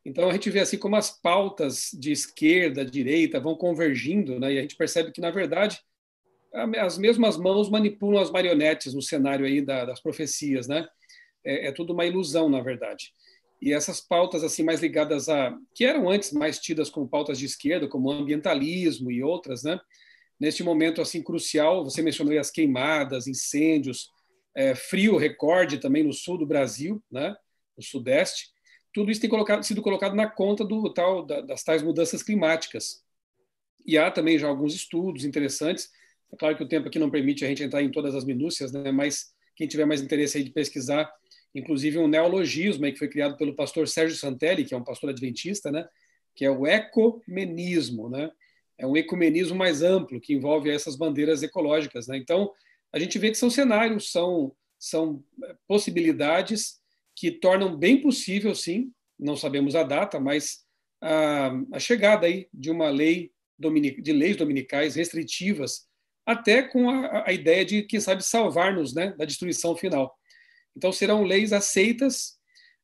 Então 0.06 0.30
a 0.30 0.34
gente 0.34 0.50
vê 0.50 0.60
assim 0.60 0.78
como 0.78 0.96
as 0.96 1.10
pautas 1.10 1.90
de 1.94 2.12
esquerda, 2.12 2.86
direita 2.86 3.40
vão 3.40 3.56
convergindo, 3.56 4.40
né? 4.40 4.54
E 4.54 4.60
a 4.60 4.62
gente 4.62 4.76
percebe 4.76 5.12
que 5.12 5.22
na 5.22 5.32
verdade 5.32 5.80
as 6.78 7.00
mesmas 7.00 7.36
mãos 7.36 7.70
manipulam 7.70 8.22
as 8.22 8.30
marionetes 8.30 8.94
no 8.94 9.02
cenário 9.02 9.46
aí 9.46 9.60
da, 9.60 9.86
das 9.86 10.00
profecias, 10.00 10.68
né? 10.68 10.88
É, 11.44 11.68
é, 11.68 11.72
tudo 11.72 11.94
uma 11.94 12.06
ilusão, 12.06 12.48
na 12.50 12.62
verdade. 12.62 13.12
E 13.62 13.74
essas 13.74 14.00
pautas 14.00 14.44
assim 14.44 14.62
mais 14.62 14.82
ligadas 14.82 15.30
a 15.30 15.58
que 15.74 15.86
eram 15.86 16.10
antes 16.10 16.32
mais 16.32 16.60
tidas 16.60 16.90
como 16.90 17.08
pautas 17.08 17.40
de 17.40 17.46
esquerda, 17.46 17.88
como 17.88 18.12
ambientalismo 18.12 19.10
e 19.10 19.24
outras, 19.24 19.64
né? 19.64 19.80
Neste 20.40 20.64
momento 20.64 21.02
assim 21.02 21.22
crucial, 21.22 21.84
você 21.84 22.02
mencionou 22.02 22.38
as 22.38 22.52
queimadas, 22.52 23.28
incêndios, 23.28 24.10
é, 24.56 24.76
frio 24.76 25.18
recorde 25.18 25.78
também 25.80 26.04
no 26.04 26.14
sul 26.14 26.38
do 26.38 26.46
Brasil, 26.46 27.02
né? 27.12 27.36
No 27.78 27.84
sudeste. 27.84 28.52
Tudo 28.94 29.12
isso 29.12 29.22
tem 29.22 29.30
colocado, 29.30 29.64
sido 29.64 29.82
colocado 29.82 30.16
na 30.16 30.30
conta 30.30 30.64
do 30.64 30.94
tal 30.94 31.26
das 31.26 31.64
tais 31.64 31.82
mudanças 31.82 32.22
climáticas. 32.22 33.04
E 33.86 33.98
há 33.98 34.12
também 34.12 34.38
já 34.38 34.48
alguns 34.48 34.76
estudos 34.76 35.26
interessantes 35.26 35.90
é 36.34 36.36
claro 36.36 36.58
que 36.58 36.64
o 36.64 36.68
tempo 36.68 36.88
aqui 36.88 36.98
não 36.98 37.12
permite 37.12 37.46
a 37.46 37.48
gente 37.48 37.64
entrar 37.64 37.84
em 37.84 37.92
todas 37.92 38.16
as 38.16 38.26
minúcias, 38.26 38.72
né? 38.72 38.92
mas 38.92 39.32
quem 39.56 39.68
tiver 39.68 39.86
mais 39.86 40.02
interesse 40.02 40.38
aí 40.38 40.44
de 40.44 40.50
pesquisar, 40.50 41.12
inclusive 41.54 42.00
um 42.00 42.08
neologismo 42.08 42.86
aí 42.86 42.92
que 42.92 42.98
foi 42.98 43.08
criado 43.08 43.38
pelo 43.38 43.56
pastor 43.56 43.88
Sérgio 43.88 44.18
Santelli, 44.18 44.66
que 44.66 44.74
é 44.74 44.78
um 44.78 44.84
pastor 44.84 45.12
adventista, 45.12 45.72
né? 45.72 45.88
que 46.36 46.44
é 46.44 46.50
o 46.50 46.66
ecumenismo, 46.66 48.10
né? 48.10 48.32
É 48.84 48.88
um 48.88 48.98
ecumenismo 48.98 49.56
mais 49.56 49.82
amplo 49.82 50.20
que 50.20 50.34
envolve 50.34 50.70
essas 50.70 50.98
bandeiras 50.98 51.42
ecológicas, 51.42 52.06
né? 52.06 52.18
Então, 52.18 52.52
a 52.92 53.00
gente 53.00 53.18
vê 53.18 53.32
que 53.32 53.38
são 53.38 53.50
cenários, 53.50 54.12
são 54.12 54.54
são 54.78 55.24
é, 55.42 55.56
possibilidades 55.66 56.82
que 57.16 57.32
tornam 57.32 57.78
bem 57.78 58.02
possível, 58.02 58.54
sim, 58.54 58.92
não 59.18 59.38
sabemos 59.38 59.74
a 59.74 59.84
data, 59.84 60.20
mas 60.20 60.66
a, 61.02 61.52
a 61.72 61.80
chegada 61.80 62.28
aí 62.28 62.50
de 62.54 62.70
uma 62.70 62.90
lei 62.90 63.32
de 63.58 64.12
leis 64.12 64.36
dominicais 64.36 64.96
restritivas 64.96 65.88
até 66.26 66.62
com 66.62 66.90
a, 66.90 67.30
a 67.30 67.32
ideia 67.32 67.64
de, 67.64 67.84
quem 67.84 68.02
sabe, 68.02 68.22
salvar-nos 68.22 68.94
né, 68.94 69.16
da 69.18 69.24
destruição 69.24 69.78
final. 69.78 70.14
Então, 70.76 70.92
serão 70.92 71.24
leis 71.24 71.54
aceitas, 71.54 72.38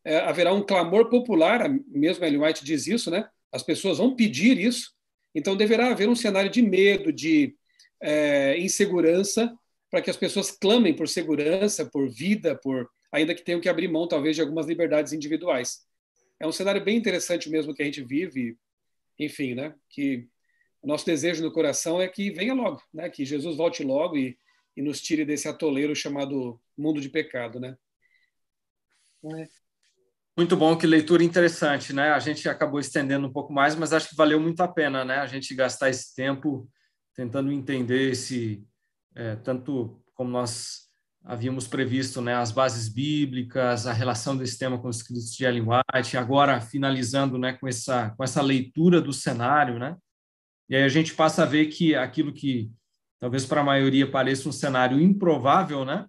é, 0.05 0.19
haverá 0.19 0.53
um 0.53 0.65
clamor 0.65 1.09
popular, 1.09 1.69
mesmo 1.87 2.23
Ellen 2.23 2.45
White 2.45 2.63
diz 2.63 2.87
isso, 2.87 3.11
né? 3.11 3.27
as 3.51 3.63
pessoas 3.63 3.97
vão 3.97 4.15
pedir 4.15 4.57
isso, 4.57 4.93
então 5.33 5.55
deverá 5.55 5.91
haver 5.91 6.09
um 6.09 6.15
cenário 6.15 6.49
de 6.49 6.61
medo, 6.61 7.11
de 7.11 7.55
é, 8.01 8.57
insegurança, 8.59 9.53
para 9.89 10.01
que 10.01 10.09
as 10.09 10.17
pessoas 10.17 10.51
clamem 10.51 10.95
por 10.95 11.07
segurança, 11.07 11.85
por 11.85 12.09
vida, 12.09 12.55
por 12.55 12.89
ainda 13.11 13.33
que 13.33 13.43
tenham 13.43 13.59
que 13.59 13.69
abrir 13.69 13.87
mão, 13.87 14.07
talvez, 14.07 14.35
de 14.35 14.41
algumas 14.41 14.67
liberdades 14.67 15.13
individuais. 15.13 15.85
É 16.39 16.47
um 16.47 16.51
cenário 16.51 16.83
bem 16.83 16.95
interessante 16.95 17.49
mesmo 17.49 17.73
que 17.73 17.81
a 17.81 17.85
gente 17.85 18.03
vive, 18.03 18.57
enfim, 19.17 19.55
né? 19.55 19.75
que 19.89 20.27
o 20.81 20.87
nosso 20.87 21.05
desejo 21.05 21.43
no 21.43 21.51
coração 21.51 22.01
é 22.01 22.07
que 22.07 22.31
venha 22.31 22.53
logo, 22.53 22.81
né? 22.93 23.09
Que 23.09 23.25
Jesus 23.25 23.57
volte 23.57 23.83
logo 23.83 24.17
e, 24.17 24.37
e 24.77 24.81
nos 24.81 25.01
tire 25.01 25.25
desse 25.25 25.47
atoleiro 25.47 25.95
chamado 25.95 26.59
mundo 26.77 27.01
de 27.01 27.09
pecado, 27.09 27.59
né? 27.59 27.77
É. 29.25 29.58
Muito 30.39 30.55
bom, 30.55 30.73
que 30.77 30.87
leitura 30.87 31.21
interessante, 31.21 31.91
né? 31.91 32.11
A 32.11 32.19
gente 32.19 32.47
acabou 32.47 32.79
estendendo 32.79 33.27
um 33.27 33.29
pouco 33.29 33.51
mais, 33.51 33.75
mas 33.75 33.91
acho 33.91 34.07
que 34.07 34.15
valeu 34.15 34.39
muito 34.39 34.61
a 34.61 34.69
pena, 34.69 35.03
né? 35.03 35.17
A 35.17 35.27
gente 35.27 35.53
gastar 35.53 35.89
esse 35.89 36.15
tempo 36.15 36.65
tentando 37.13 37.51
entender 37.51 38.11
esse 38.11 38.65
é, 39.13 39.35
tanto 39.35 40.01
como 40.15 40.29
nós 40.29 40.83
havíamos 41.25 41.67
previsto, 41.67 42.21
né? 42.21 42.35
As 42.35 42.53
bases 42.53 42.87
bíblicas, 42.87 43.85
a 43.85 43.91
relação 43.91 44.37
desse 44.37 44.57
tema 44.57 44.79
com 44.79 44.87
os 44.87 44.99
escritos 44.99 45.29
de 45.29 45.43
Ellen 45.43 45.65
White, 45.67 46.15
agora 46.15 46.61
finalizando, 46.61 47.37
né? 47.37 47.57
Com 47.59 47.67
essa 47.67 48.11
com 48.11 48.23
essa 48.23 48.41
leitura 48.41 49.01
do 49.01 49.11
cenário, 49.11 49.77
né? 49.77 49.97
E 50.69 50.75
aí 50.77 50.83
a 50.83 50.89
gente 50.89 51.15
passa 51.15 51.43
a 51.43 51.45
ver 51.45 51.65
que 51.65 51.95
aquilo 51.95 52.31
que 52.31 52.71
talvez 53.19 53.45
para 53.45 53.59
a 53.59 53.65
maioria 53.65 54.09
pareça 54.09 54.47
um 54.47 54.53
cenário 54.53 55.01
improvável, 55.01 55.83
né? 55.83 56.05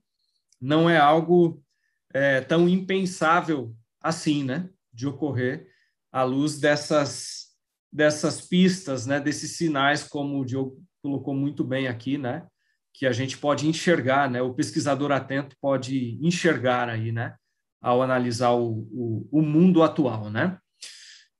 Não 0.60 0.88
é 0.88 0.98
algo 0.98 1.60
é, 2.14 2.40
tão 2.42 2.68
impensável 2.68 3.74
assim, 4.00 4.44
né? 4.44 4.68
De 4.92 5.06
ocorrer 5.06 5.68
à 6.12 6.22
luz 6.22 6.58
dessas 6.58 7.48
dessas 7.92 8.40
pistas, 8.40 9.06
né? 9.06 9.18
Desses 9.18 9.56
sinais, 9.56 10.04
como 10.04 10.40
o 10.40 10.44
Diogo 10.44 10.82
colocou 11.02 11.34
muito 11.34 11.64
bem 11.64 11.88
aqui, 11.88 12.16
né? 12.16 12.46
Que 12.94 13.06
a 13.06 13.12
gente 13.12 13.36
pode 13.38 13.66
enxergar, 13.66 14.30
né? 14.30 14.40
O 14.40 14.54
pesquisador 14.54 15.10
atento 15.12 15.56
pode 15.60 16.18
enxergar 16.24 16.88
aí, 16.88 17.12
né? 17.12 17.34
Ao 17.80 18.02
analisar 18.02 18.52
o, 18.52 18.86
o, 18.92 19.28
o 19.30 19.42
mundo 19.42 19.82
atual, 19.82 20.30
né? 20.30 20.58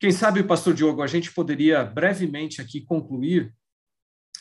Quem 0.01 0.11
sabe, 0.11 0.43
pastor 0.43 0.73
Diogo, 0.73 1.03
a 1.03 1.07
gente 1.07 1.31
poderia 1.31 1.85
brevemente 1.85 2.61
aqui 2.61 2.81
concluir 2.81 3.55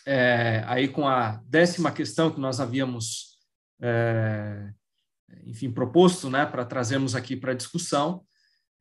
é, 0.06 0.64
aí 0.66 0.88
com 0.88 1.08
a 1.08 1.42
décima 1.46 1.92
questão 1.92 2.32
que 2.32 2.40
nós 2.40 2.60
havíamos, 2.62 3.38
é, 3.82 4.72
enfim, 5.46 5.72
proposto, 5.72 6.30
né, 6.30 6.46
para 6.46 6.66
trazermos 6.66 7.16
aqui 7.16 7.36
para 7.36 7.54
discussão, 7.54 8.24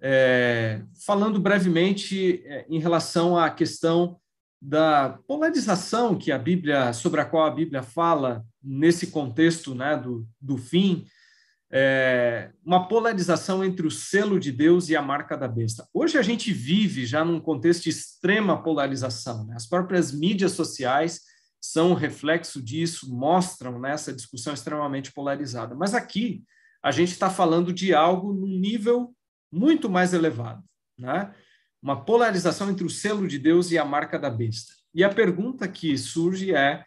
é, 0.01 0.83
falando 1.05 1.41
brevemente 1.41 2.43
é, 2.45 2.67
em 2.69 2.79
relação 2.79 3.37
à 3.37 3.51
questão 3.51 4.19
da 4.61 5.19
polarização 5.27 6.17
que 6.17 6.33
a 6.33 6.39
Bíblia, 6.39 6.93
sobre 6.93 7.21
a 7.21 7.25
qual 7.25 7.47
a 7.47 7.51
Bíblia 7.51 7.83
fala 7.83 8.45
nesse 8.63 9.09
contexto, 9.09 9.75
né, 9.75 9.97
do, 9.97 10.27
do 10.41 10.59
fim, 10.59 11.07
é, 11.71 12.51
uma 12.65 12.89
polarização 12.89 13.63
entre 13.63 13.87
o 13.87 13.91
selo 13.91 14.41
de 14.41 14.51
Deus 14.51 14.89
e 14.89 14.97
a 14.97 15.03
marca 15.03 15.37
da 15.37 15.47
besta. 15.47 15.87
Hoje 15.93 16.17
a 16.17 16.23
gente 16.23 16.53
vive 16.53 17.05
já 17.05 17.25
num 17.25 17.41
contexto 17.41 17.85
de 17.85 17.91
extrema 17.91 18.63
polarização. 18.63 19.47
Né? 19.47 19.55
As 19.55 19.67
próprias 19.67 20.11
mídias 20.11 20.53
sociais 20.53 21.21
são 21.61 21.95
reflexo 21.95 22.63
disso, 22.63 23.13
mostram 23.13 23.79
nessa 23.79 24.11
né, 24.11 24.17
discussão 24.17 24.55
extremamente 24.55 25.13
polarizada. 25.13 25.75
Mas 25.75 25.95
aqui 25.95 26.45
a 26.83 26.91
gente 26.91 27.11
está 27.11 27.29
falando 27.29 27.73
de 27.73 27.93
algo 27.95 28.33
num 28.33 28.59
nível 28.59 29.15
muito 29.51 29.91
mais 29.91 30.13
elevado, 30.13 30.63
né? 30.97 31.35
Uma 31.81 32.05
polarização 32.05 32.71
entre 32.71 32.85
o 32.85 32.91
selo 32.91 33.27
de 33.27 33.39
Deus 33.39 33.71
e 33.71 33.79
a 33.79 33.85
marca 33.85 34.19
da 34.19 34.31
besta. 34.31 34.73
E 34.95 35.05
a 35.05 35.13
pergunta 35.13 35.69
que 35.69 35.97
surge 35.97 36.55
é: 36.55 36.85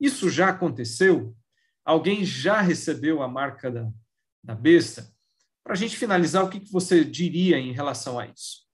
isso 0.00 0.28
já 0.28 0.48
aconteceu? 0.48 1.34
Alguém 1.84 2.24
já 2.24 2.60
recebeu 2.60 3.22
a 3.22 3.28
marca 3.28 3.70
da, 3.70 3.90
da 4.42 4.54
besta. 4.54 5.12
Para 5.64 5.74
a 5.74 5.76
gente 5.76 5.96
finalizar, 5.96 6.44
o 6.44 6.50
que, 6.50 6.60
que 6.60 6.72
você 6.72 7.04
diria 7.04 7.58
em 7.58 7.72
relação 7.72 8.18
a 8.18 8.26
isso? 8.26 8.66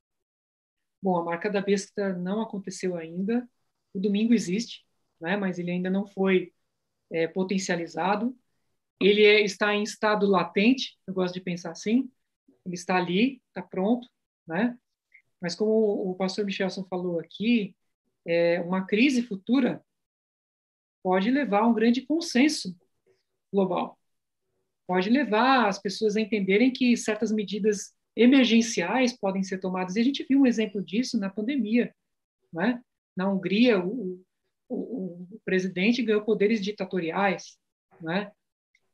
Bom, 1.02 1.16
a 1.16 1.24
marca 1.24 1.50
da 1.50 1.60
besta 1.60 2.12
não 2.14 2.40
aconteceu 2.40 2.96
ainda. 2.96 3.48
O 3.94 4.00
domingo 4.00 4.34
existe, 4.34 4.84
né, 5.20 5.36
mas 5.36 5.58
ele 5.58 5.70
ainda 5.70 5.90
não 5.90 6.06
foi 6.06 6.52
é, 7.10 7.26
potencializado. 7.26 8.36
ele 9.00 9.24
é, 9.24 9.42
está 9.42 9.74
em 9.74 9.82
estado 9.82 10.26
latente, 10.26 10.98
eu 11.06 11.14
gosto 11.14 11.34
de 11.34 11.40
pensar 11.40 11.70
assim, 11.70 12.10
ele 12.64 12.74
está 12.74 12.96
ali, 12.96 13.40
está 13.48 13.62
pronto, 13.62 14.08
né? 14.46 14.76
Mas 15.40 15.54
como 15.54 15.70
o 16.10 16.14
pastor 16.16 16.44
Michelson 16.44 16.84
falou 16.84 17.20
aqui, 17.20 17.74
é, 18.26 18.60
uma 18.60 18.84
crise 18.84 19.22
futura 19.22 19.82
pode 21.02 21.30
levar 21.30 21.60
a 21.60 21.66
um 21.66 21.74
grande 21.74 22.02
consenso 22.02 22.76
global. 23.52 23.98
Pode 24.86 25.08
levar 25.10 25.68
as 25.68 25.78
pessoas 25.78 26.16
a 26.16 26.20
entenderem 26.20 26.72
que 26.72 26.96
certas 26.96 27.30
medidas 27.30 27.94
emergenciais 28.16 29.16
podem 29.16 29.42
ser 29.42 29.58
tomadas. 29.58 29.96
E 29.96 30.00
a 30.00 30.04
gente 30.04 30.24
viu 30.24 30.40
um 30.40 30.46
exemplo 30.46 30.82
disso 30.82 31.18
na 31.18 31.30
pandemia. 31.30 31.94
Né? 32.52 32.82
Na 33.16 33.30
Hungria, 33.30 33.78
o, 33.78 34.22
o, 34.68 35.26
o 35.30 35.40
presidente 35.44 36.02
ganhou 36.02 36.22
poderes 36.22 36.62
ditatoriais. 36.62 37.58
Né? 38.00 38.30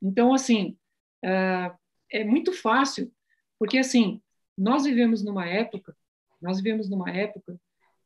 Então, 0.01 0.33
assim, 0.33 0.77
é, 1.23 1.73
é 2.11 2.25
muito 2.25 2.53
fácil, 2.53 3.13
porque, 3.59 3.79
assim, 3.79 4.23
nós 4.57 4.85
vivemos 4.85 5.23
numa 5.23 5.47
época, 5.47 5.97
nós 6.41 6.59
vivemos 6.59 6.89
numa 6.89 7.11
época 7.11 7.59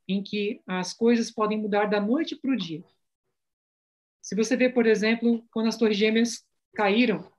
em 0.07 0.23
que 0.23 0.61
as 0.65 0.93
coisas 0.93 1.29
podem 1.29 1.57
mudar 1.57 1.85
da 1.85 2.01
noite 2.01 2.35
para 2.35 2.51
o 2.51 2.57
dia. 2.57 2.83
Se 4.21 4.35
você 4.35 4.57
vê, 4.57 4.69
por 4.69 4.85
exemplo, 4.85 5.45
quando 5.51 5.67
as 5.67 5.77
Torres 5.77 5.97
Gêmeas 5.97 6.43
caíram, 6.75 7.31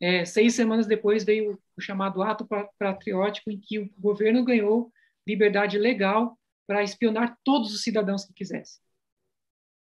é, 0.00 0.24
seis 0.24 0.54
semanas 0.54 0.86
depois 0.86 1.24
veio 1.24 1.58
o 1.76 1.80
chamado 1.80 2.22
ato 2.22 2.46
patriótico, 2.78 3.50
em 3.50 3.58
que 3.58 3.78
o 3.78 3.90
governo 3.98 4.44
ganhou 4.44 4.92
liberdade 5.26 5.78
legal 5.78 6.38
para 6.66 6.82
espionar 6.82 7.38
todos 7.42 7.74
os 7.74 7.82
cidadãos 7.82 8.24
que 8.24 8.34
quisesse. 8.34 8.83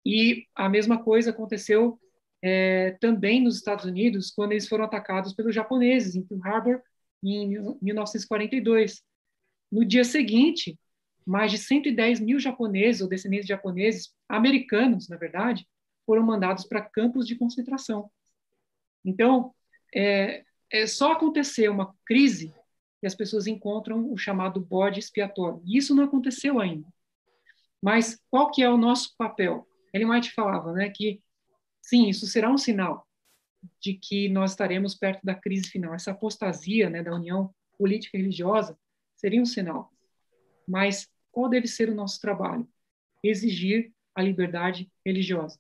E 0.07 0.47
a 0.55 0.69
mesma 0.69 1.03
coisa 1.03 1.31
aconteceu 1.31 1.99
é, 2.41 2.91
também 3.01 3.41
nos 3.41 3.57
Estados 3.57 3.83
Unidos, 3.83 4.31
quando 4.31 4.53
eles 4.53 4.65
foram 4.65 4.85
atacados 4.85 5.33
pelos 5.33 5.53
japoneses 5.53 6.15
em 6.15 6.23
Pearl 6.23 6.41
Harbor, 6.45 6.81
em 7.21 7.59
1942. 7.81 9.03
No 9.69 9.83
dia 9.83 10.05
seguinte, 10.05 10.79
mais 11.25 11.51
de 11.51 11.57
110 11.57 12.21
mil 12.21 12.39
japoneses 12.39 13.01
ou 13.01 13.09
descendentes 13.09 13.47
de 13.47 13.49
japoneses, 13.49 14.13
americanos, 14.29 15.09
na 15.09 15.17
verdade, 15.17 15.67
foram 16.05 16.23
mandados 16.23 16.63
para 16.65 16.79
campos 16.89 17.27
de 17.27 17.35
concentração. 17.35 18.09
Então, 19.03 19.53
é, 19.93 20.45
é 20.71 20.87
só 20.87 21.11
acontecer 21.11 21.67
uma 21.67 21.93
crise 22.05 22.53
que 23.01 23.07
as 23.07 23.13
pessoas 23.13 23.45
encontram 23.45 24.09
o 24.09 24.17
chamado 24.17 24.61
bode 24.61 25.01
expiatório. 25.01 25.61
E 25.65 25.77
isso 25.77 25.93
não 25.93 26.05
aconteceu 26.05 26.61
ainda. 26.61 26.87
Mas 27.81 28.17
qual 28.31 28.49
que 28.49 28.63
é 28.63 28.69
o 28.69 28.77
nosso 28.77 29.13
papel? 29.17 29.67
Ellen 29.97 30.11
White 30.11 30.31
falava 30.31 30.71
né, 30.73 30.89
que, 30.89 31.21
sim, 31.81 32.07
isso 32.09 32.25
será 32.25 32.49
um 32.49 32.57
sinal 32.57 33.07
de 33.81 33.93
que 33.93 34.29
nós 34.29 34.51
estaremos 34.51 34.95
perto 34.95 35.25
da 35.25 35.35
crise 35.35 35.69
final. 35.69 35.93
Essa 35.93 36.11
apostasia 36.11 36.89
né, 36.89 37.03
da 37.03 37.13
união 37.13 37.53
política 37.77 38.17
e 38.17 38.21
religiosa 38.21 38.77
seria 39.15 39.41
um 39.41 39.45
sinal. 39.45 39.91
Mas 40.67 41.09
qual 41.31 41.49
deve 41.49 41.67
ser 41.67 41.89
o 41.89 41.95
nosso 41.95 42.19
trabalho? 42.21 42.67
Exigir 43.23 43.91
a 44.15 44.21
liberdade 44.21 44.91
religiosa. 45.05 45.59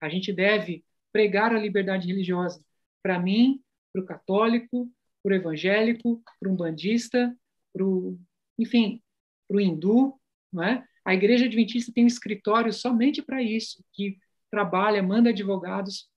A 0.00 0.08
gente 0.08 0.32
deve 0.32 0.84
pregar 1.12 1.54
a 1.54 1.58
liberdade 1.58 2.06
religiosa 2.06 2.64
para 3.02 3.18
mim, 3.18 3.62
para 3.92 4.02
o 4.02 4.06
católico, 4.06 4.90
para 5.22 5.32
o 5.32 5.36
evangélico, 5.36 6.22
para 6.38 6.50
um 6.50 6.56
bandista, 6.56 7.36
para 7.72 7.84
o, 7.84 8.18
enfim, 8.58 9.02
para 9.48 9.56
o 9.56 9.60
hindu, 9.60 10.18
não 10.52 10.62
é? 10.62 10.86
A 11.04 11.14
Igreja 11.14 11.46
Adventista 11.46 11.92
tem 11.92 12.04
um 12.04 12.08
escritório 12.08 12.72
somente 12.72 13.22
para 13.22 13.42
isso, 13.42 13.84
que 13.92 14.18
trabalha, 14.50 15.02
manda 15.02 15.30
advogados 15.30 16.08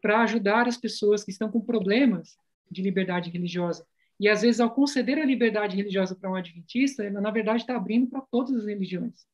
para 0.00 0.22
ajudar 0.22 0.66
as 0.66 0.76
pessoas 0.76 1.22
que 1.22 1.30
estão 1.30 1.50
com 1.50 1.60
problemas 1.60 2.36
de 2.70 2.82
liberdade 2.82 3.30
religiosa. 3.30 3.86
E 4.18 4.28
às 4.28 4.42
vezes, 4.42 4.60
ao 4.60 4.70
conceder 4.70 5.18
a 5.18 5.24
liberdade 5.24 5.76
religiosa 5.76 6.14
para 6.14 6.30
um 6.30 6.34
adventista, 6.34 7.04
ele, 7.04 7.20
na 7.20 7.30
verdade, 7.30 7.62
está 7.62 7.76
abrindo 7.76 8.08
para 8.08 8.20
todas 8.20 8.54
as 8.54 8.66
religiões. 8.66 9.26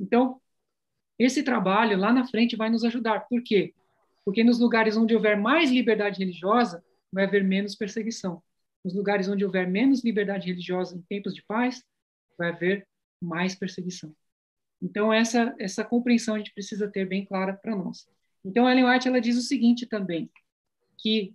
Então, 0.00 0.40
esse 1.18 1.42
trabalho 1.42 1.96
lá 1.98 2.12
na 2.12 2.26
frente 2.26 2.56
vai 2.56 2.70
nos 2.70 2.84
ajudar. 2.84 3.20
Por 3.28 3.42
quê? 3.42 3.74
Porque 4.24 4.42
nos 4.42 4.58
lugares 4.58 4.96
onde 4.96 5.14
houver 5.14 5.36
mais 5.36 5.70
liberdade 5.70 6.18
religiosa, 6.18 6.84
vai 7.12 7.24
haver 7.24 7.44
menos 7.44 7.74
perseguição. 7.74 8.42
Nos 8.84 8.94
lugares 8.94 9.28
onde 9.28 9.44
houver 9.44 9.68
menos 9.68 10.02
liberdade 10.02 10.48
religiosa 10.48 10.96
em 10.96 11.02
tempos 11.02 11.34
de 11.34 11.42
paz, 11.44 11.82
vai 12.38 12.48
haver 12.50 12.86
mais 13.22 13.54
perseguição. 13.54 14.14
Então 14.80 15.12
essa 15.12 15.54
essa 15.58 15.84
compreensão 15.84 16.34
a 16.34 16.38
gente 16.38 16.52
precisa 16.52 16.88
ter 16.88 17.06
bem 17.06 17.24
clara 17.24 17.54
para 17.54 17.76
nós. 17.76 18.06
Então 18.44 18.68
Ellen 18.68 18.88
White 18.88 19.08
ela 19.08 19.20
diz 19.20 19.36
o 19.36 19.42
seguinte 19.42 19.86
também, 19.86 20.30
que 20.98 21.34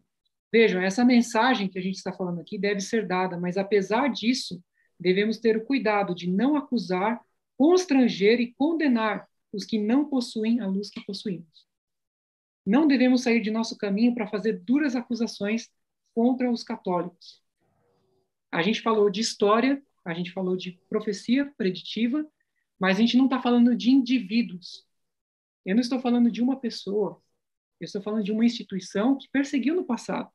vejam 0.51 0.81
essa 0.81 1.05
mensagem 1.05 1.69
que 1.69 1.79
a 1.79 1.81
gente 1.81 1.95
está 1.95 2.11
falando 2.11 2.41
aqui 2.41 2.57
deve 2.57 2.81
ser 2.81 3.07
dada, 3.07 3.39
mas 3.39 3.57
apesar 3.57 4.09
disso 4.09 4.61
devemos 4.99 5.37
ter 5.37 5.55
o 5.55 5.63
cuidado 5.63 6.13
de 6.13 6.29
não 6.29 6.55
acusar, 6.55 7.21
constranger 7.57 8.39
e 8.39 8.53
condenar 8.53 9.27
os 9.53 9.63
que 9.63 9.79
não 9.79 10.05
possuem 10.05 10.59
a 10.59 10.67
luz 10.67 10.89
que 10.89 11.03
possuímos. 11.05 11.67
Não 12.65 12.85
devemos 12.85 13.23
sair 13.23 13.39
de 13.39 13.49
nosso 13.49 13.77
caminho 13.77 14.13
para 14.13 14.27
fazer 14.27 14.59
duras 14.59 14.95
acusações 14.95 15.69
contra 16.13 16.51
os 16.51 16.63
católicos. 16.63 17.41
A 18.51 18.61
gente 18.61 18.81
falou 18.81 19.09
de 19.09 19.21
história, 19.21 19.81
a 20.07 20.13
gente 20.13 20.31
falou 20.31 20.55
de 20.55 20.79
profecia 20.89 21.53
preditiva, 21.57 22.25
mas 22.79 22.97
a 22.97 23.01
gente 23.01 23.17
não 23.17 23.25
está 23.25 23.41
falando 23.41 23.75
de 23.75 23.91
indivíduos. 23.91 24.85
Eu 25.65 25.75
não 25.75 25.81
estou 25.81 25.99
falando 25.99 26.31
de 26.31 26.41
uma 26.41 26.57
pessoa, 26.57 27.21
eu 27.79 27.85
estou 27.85 28.01
falando 28.01 28.23
de 28.23 28.31
uma 28.31 28.45
instituição 28.45 29.17
que 29.17 29.29
perseguiu 29.29 29.75
no 29.75 29.83
passado. 29.83 30.29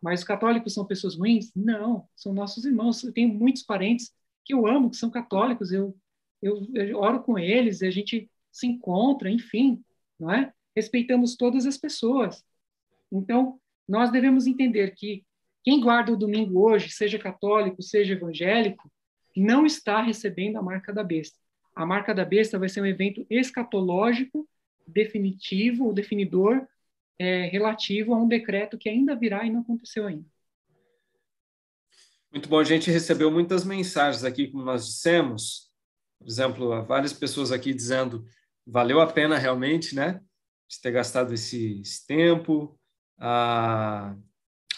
Mas 0.00 0.20
os 0.20 0.26
católicos 0.26 0.72
são 0.72 0.86
pessoas 0.86 1.16
ruins? 1.16 1.52
Não, 1.54 2.08
são 2.14 2.32
nossos 2.32 2.64
irmãos. 2.64 3.02
Eu 3.02 3.12
tenho 3.12 3.34
muitos 3.34 3.62
parentes 3.62 4.14
que 4.44 4.54
eu 4.54 4.66
amo, 4.66 4.90
que 4.90 4.96
são 4.96 5.10
católicos, 5.10 5.72
eu, 5.72 5.94
eu, 6.40 6.66
eu 6.72 6.98
oro 6.98 7.22
com 7.22 7.38
eles, 7.38 7.82
a 7.82 7.90
gente 7.90 8.30
se 8.50 8.66
encontra, 8.66 9.30
enfim, 9.30 9.82
não 10.18 10.30
é? 10.30 10.52
Respeitamos 10.74 11.36
todas 11.36 11.66
as 11.66 11.76
pessoas. 11.76 12.44
Então, 13.12 13.60
nós 13.86 14.10
devemos 14.10 14.46
entender 14.46 14.94
que 14.94 15.24
quem 15.62 15.80
guarda 15.80 16.12
o 16.12 16.16
domingo 16.16 16.60
hoje, 16.60 16.90
seja 16.90 17.18
católico, 17.18 17.82
seja 17.82 18.14
evangélico, 18.14 18.90
não 19.36 19.66
está 19.66 20.02
recebendo 20.02 20.56
a 20.56 20.62
marca 20.62 20.92
da 20.92 21.02
besta. 21.02 21.38
A 21.74 21.86
marca 21.86 22.14
da 22.14 22.24
besta 22.24 22.58
vai 22.58 22.68
ser 22.68 22.80
um 22.80 22.86
evento 22.86 23.26
escatológico, 23.30 24.48
definitivo, 24.86 25.92
definidor, 25.92 26.66
é, 27.18 27.46
relativo 27.46 28.14
a 28.14 28.18
um 28.18 28.26
decreto 28.26 28.78
que 28.78 28.88
ainda 28.88 29.14
virá 29.14 29.44
e 29.44 29.50
não 29.50 29.60
aconteceu 29.60 30.06
ainda. 30.06 30.26
Muito 32.32 32.48
bom, 32.48 32.58
a 32.58 32.64
gente 32.64 32.90
recebeu 32.90 33.30
muitas 33.30 33.64
mensagens 33.64 34.24
aqui, 34.24 34.48
como 34.48 34.64
nós 34.64 34.86
dissemos. 34.86 35.70
Por 36.18 36.28
exemplo, 36.28 36.84
várias 36.84 37.12
pessoas 37.12 37.50
aqui 37.50 37.74
dizendo 37.74 38.24
valeu 38.66 39.00
a 39.00 39.06
pena 39.06 39.36
realmente, 39.36 39.94
né? 39.94 40.20
De 40.68 40.80
ter 40.80 40.92
gastado 40.92 41.34
esse, 41.34 41.80
esse 41.80 42.06
tempo. 42.06 42.78
A, 43.18 44.14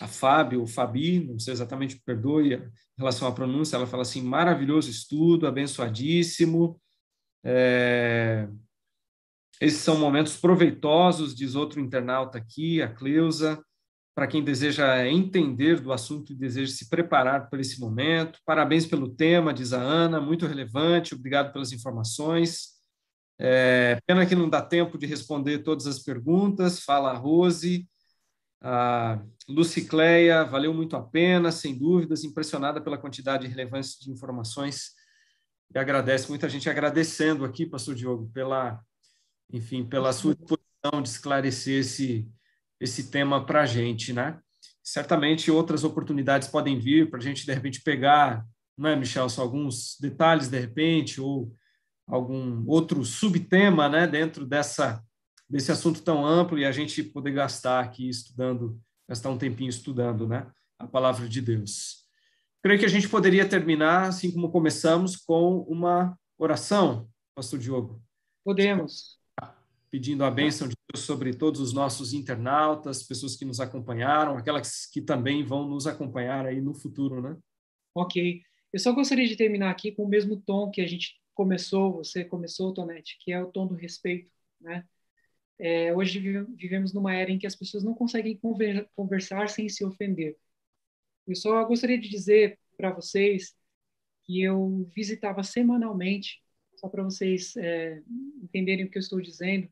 a 0.03 0.09
Fábio, 0.09 0.63
o 0.63 0.67
Fabi, 0.67 1.21
não 1.21 1.39
sei 1.39 1.53
exatamente, 1.53 2.01
perdoe 2.05 2.55
em 2.55 2.71
relação 2.99 3.29
à 3.29 3.33
pronúncia, 3.33 3.77
ela 3.77 3.87
fala 3.87 4.03
assim: 4.03 4.23
maravilhoso 4.23 4.91
estudo, 4.91 5.47
abençoadíssimo. 5.47 6.81
É, 7.45 8.49
esses 9.61 9.81
são 9.81 9.97
momentos 9.97 10.37
proveitosos, 10.37 11.35
diz 11.35 11.55
outro 11.55 11.81
internauta 11.81 12.39
aqui, 12.39 12.83
a 12.83 12.89
Cleusa, 12.89 13.63
para 14.15 14.27
quem 14.27 14.43
deseja 14.43 15.07
entender 15.09 15.81
do 15.81 15.93
assunto 15.93 16.33
e 16.33 16.37
deseja 16.37 16.73
se 16.73 16.91
preparar 16.91 17.49
para 17.49 17.61
esse 17.61 17.81
momento. 17.81 18.41
Parabéns 18.45 18.87
pelo 18.87 19.09
tema, 19.09 19.55
diz 19.55 19.73
a 19.73 19.81
Ana, 19.81 20.21
muito 20.21 20.47
relevante, 20.47 21.15
obrigado 21.15 21.53
pelas 21.53 21.73
informações. 21.73 22.73
É, 23.39 23.99
pena 24.07 24.27
que 24.27 24.35
não 24.35 24.49
dá 24.49 24.61
tempo 24.61 24.99
de 24.99 25.07
responder 25.07 25.59
todas 25.61 25.87
as 25.87 26.01
perguntas. 26.01 26.81
Fala 26.81 27.11
a 27.11 27.17
Rose. 27.17 27.89
A 28.63 29.21
Lucicleia, 29.49 30.45
valeu 30.45 30.73
muito 30.73 30.95
a 30.95 31.03
pena, 31.03 31.51
sem 31.51 31.77
dúvidas, 31.77 32.23
impressionada 32.23 32.81
pela 32.81 32.97
quantidade 32.97 33.45
e 33.45 33.49
relevância 33.49 33.99
de 34.01 34.11
informações. 34.11 34.93
E 35.75 35.79
agradece, 35.79 36.29
muita 36.29 36.49
gente 36.49 36.71
agradecendo 36.71 37.45
aqui, 37.45 37.67
pastor 37.67 37.95
Diogo, 37.95 38.31
pela, 38.33 38.81
enfim, 39.53 39.85
pela 39.85 40.13
sua 40.13 40.35
disposição 40.35 41.03
de 41.03 41.09
esclarecer 41.09 41.81
esse, 41.81 42.31
esse 42.81 43.11
tema 43.11 43.45
para 43.45 43.63
a 43.63 43.67
gente, 43.67 44.13
né? 44.13 44.39
Certamente 44.83 45.51
outras 45.51 45.83
oportunidades 45.83 46.49
podem 46.49 46.79
vir 46.79 47.11
para 47.11 47.19
a 47.19 47.23
gente, 47.23 47.45
de 47.45 47.53
repente, 47.53 47.83
pegar, 47.83 48.47
não 48.77 48.91
é, 48.91 48.97
Michel, 48.97 49.29
só 49.29 49.43
alguns 49.43 49.97
detalhes, 50.01 50.49
de 50.49 50.59
repente, 50.59 51.21
ou 51.21 51.53
algum 52.07 52.65
outro 52.69 53.05
subtema 53.05 53.89
né, 53.89 54.07
dentro 54.07 54.45
dessa, 54.45 55.03
desse 55.53 55.71
assunto 55.71 56.03
tão 56.03 56.25
amplo 56.25 56.59
e 56.59 56.65
a 56.65 56.73
gente 56.73 57.03
poder 57.03 57.33
gastar 57.33 57.85
aqui 57.85 58.09
estudando, 58.09 58.81
gastar 59.07 59.29
um 59.29 59.37
tempinho 59.37 59.69
estudando 59.69 60.27
né, 60.27 60.51
a 60.79 60.87
palavra 60.87 61.29
de 61.29 61.43
Deus. 61.43 62.07
Creio 62.63 62.79
que 62.81 62.87
a 62.87 62.89
gente 62.89 63.07
poderia 63.07 63.47
terminar, 63.47 64.09
assim 64.09 64.33
como 64.33 64.51
começamos, 64.51 65.15
com 65.15 65.59
uma 65.69 66.19
oração, 66.39 67.07
Pastor 67.35 67.59
Diogo. 67.59 68.03
Podemos. 68.43 69.19
pedindo 69.91 70.25
a 70.25 70.31
bênção 70.31 70.67
de 70.67 70.75
Deus 70.91 71.05
sobre 71.05 71.35
todos 71.35 71.61
os 71.61 71.75
nossos 71.75 72.15
internautas, 72.15 73.03
pessoas 73.03 73.37
que 73.37 73.45
nos 73.45 73.61
acompanharam, 73.61 74.39
aquelas 74.39 74.87
que 74.87 75.03
também 75.03 75.45
vão 75.45 75.69
nos 75.69 75.87
acompanhar 75.87 76.47
aí 76.47 76.63
no 76.63 76.73
futuro, 76.73 77.21
né? 77.21 77.37
Ok. 77.95 78.41
Eu 78.73 78.79
só 78.79 78.91
gostaria 78.93 79.29
de 79.29 79.37
terminar 79.37 79.71
aqui 79.71 79.93
com 79.93 80.05
o 80.05 80.09
mesmo 80.09 80.41
tom 80.41 80.71
que 80.71 80.81
a 80.81 80.87
gente 80.87 81.21
começou, 81.35 81.93
você 81.93 82.25
começou, 82.25 82.73
Tonete, 82.73 83.19
que 83.21 83.31
é 83.31 83.43
o 83.43 83.53
tom 83.53 83.67
do 83.67 83.75
respeito, 83.75 84.31
né? 84.59 84.87
É, 85.65 85.95
hoje 85.95 86.19
vivemos 86.57 86.93
numa 86.93 87.15
era 87.15 87.31
em 87.31 87.39
que 87.39 87.47
as 87.47 87.55
pessoas 87.55 87.85
não 87.85 87.95
conseguem 87.95 88.37
conversar 88.97 89.49
sem 89.49 89.69
se 89.69 89.85
ofender. 89.85 90.37
Eu 91.25 91.37
só 91.37 91.65
gostaria 91.65 91.97
de 91.97 92.09
dizer 92.09 92.59
para 92.77 92.91
vocês 92.91 93.55
que 94.25 94.43
eu 94.43 94.91
visitava 94.93 95.45
semanalmente, 95.45 96.43
só 96.75 96.89
para 96.89 97.05
vocês 97.05 97.57
é, 97.57 98.03
entenderem 98.43 98.87
o 98.87 98.91
que 98.91 98.99
eu 98.99 99.01
estou 99.01 99.21
dizendo, 99.21 99.69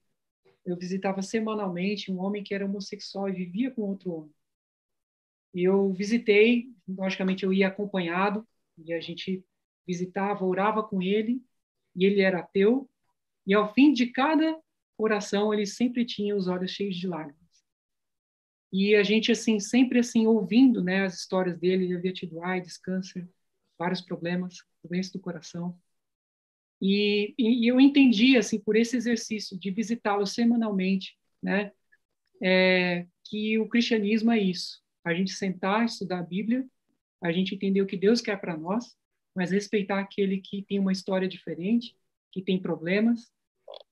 eu 0.65 0.77
visitava 0.77 1.23
semanalmente 1.23 2.13
um 2.13 2.21
homem 2.21 2.45
que 2.45 2.55
era 2.55 2.67
homossexual 2.67 3.29
e 3.29 3.33
vivia 3.33 3.73
com 3.73 3.83
outro 3.83 4.13
homem. 4.13 4.35
E 5.53 5.65
eu 5.65 5.93
visitei, 5.93 6.73
logicamente 6.87 7.43
eu 7.43 7.53
ia 7.53 7.67
acompanhado, 7.67 8.47
e 8.79 8.93
a 8.93 9.01
gente 9.01 9.45
visitava, 9.85 10.45
orava 10.45 10.85
com 10.85 11.03
ele, 11.03 11.43
e 11.97 12.05
ele 12.05 12.21
era 12.21 12.39
ateu, 12.39 12.89
e 13.45 13.53
ao 13.53 13.75
fim 13.75 13.93
de 13.93 14.07
cada 14.07 14.57
oração 15.01 15.53
ele 15.53 15.67
sempre 15.67 16.05
tinha 16.05 16.37
os 16.37 16.47
olhos 16.47 16.71
cheios 16.71 16.97
de 16.97 17.07
lágrimas. 17.07 17.41
E 18.73 18.95
a 18.95 19.03
gente 19.03 19.33
assim 19.33 19.59
sempre 19.59 19.99
assim 19.99 20.27
ouvindo, 20.27 20.83
né, 20.83 21.05
as 21.05 21.15
histórias 21.15 21.59
dele, 21.59 21.85
ele 21.85 21.97
havia 21.97 22.13
tido 22.13 22.43
AIDS, 22.43 22.79
câncer, 22.79 23.29
vários 23.79 24.01
problemas, 24.01 24.59
doença 24.85 25.13
do 25.13 25.21
coração. 25.21 25.77
E, 26.81 27.35
e, 27.39 27.67
eu 27.69 27.81
entendi 27.81 28.37
assim 28.37 28.59
por 28.59 28.77
esse 28.77 28.97
exercício 28.97 29.59
de 29.59 29.71
visitá-lo 29.71 30.27
semanalmente, 30.27 31.19
né, 31.43 31.73
é, 32.43 33.07
que 33.25 33.59
o 33.59 33.69
cristianismo 33.69 34.31
é 34.31 34.39
isso: 34.39 34.83
a 35.05 35.13
gente 35.13 35.33
sentar, 35.33 35.85
estudar 35.85 36.21
a 36.21 36.23
Bíblia, 36.23 36.67
a 37.23 37.33
gente 37.33 37.55
entender 37.55 37.83
o 37.83 37.87
que 37.87 37.97
Deus 37.97 38.21
quer 38.21 38.41
para 38.41 38.57
nós, 38.57 38.97
mas 39.35 39.51
respeitar 39.51 40.01
aquele 40.01 40.41
que 40.41 40.63
tem 40.63 40.79
uma 40.79 40.93
história 40.93 41.29
diferente, 41.29 41.95
que 42.33 42.43
tem 42.43 42.61
problemas, 42.61 43.31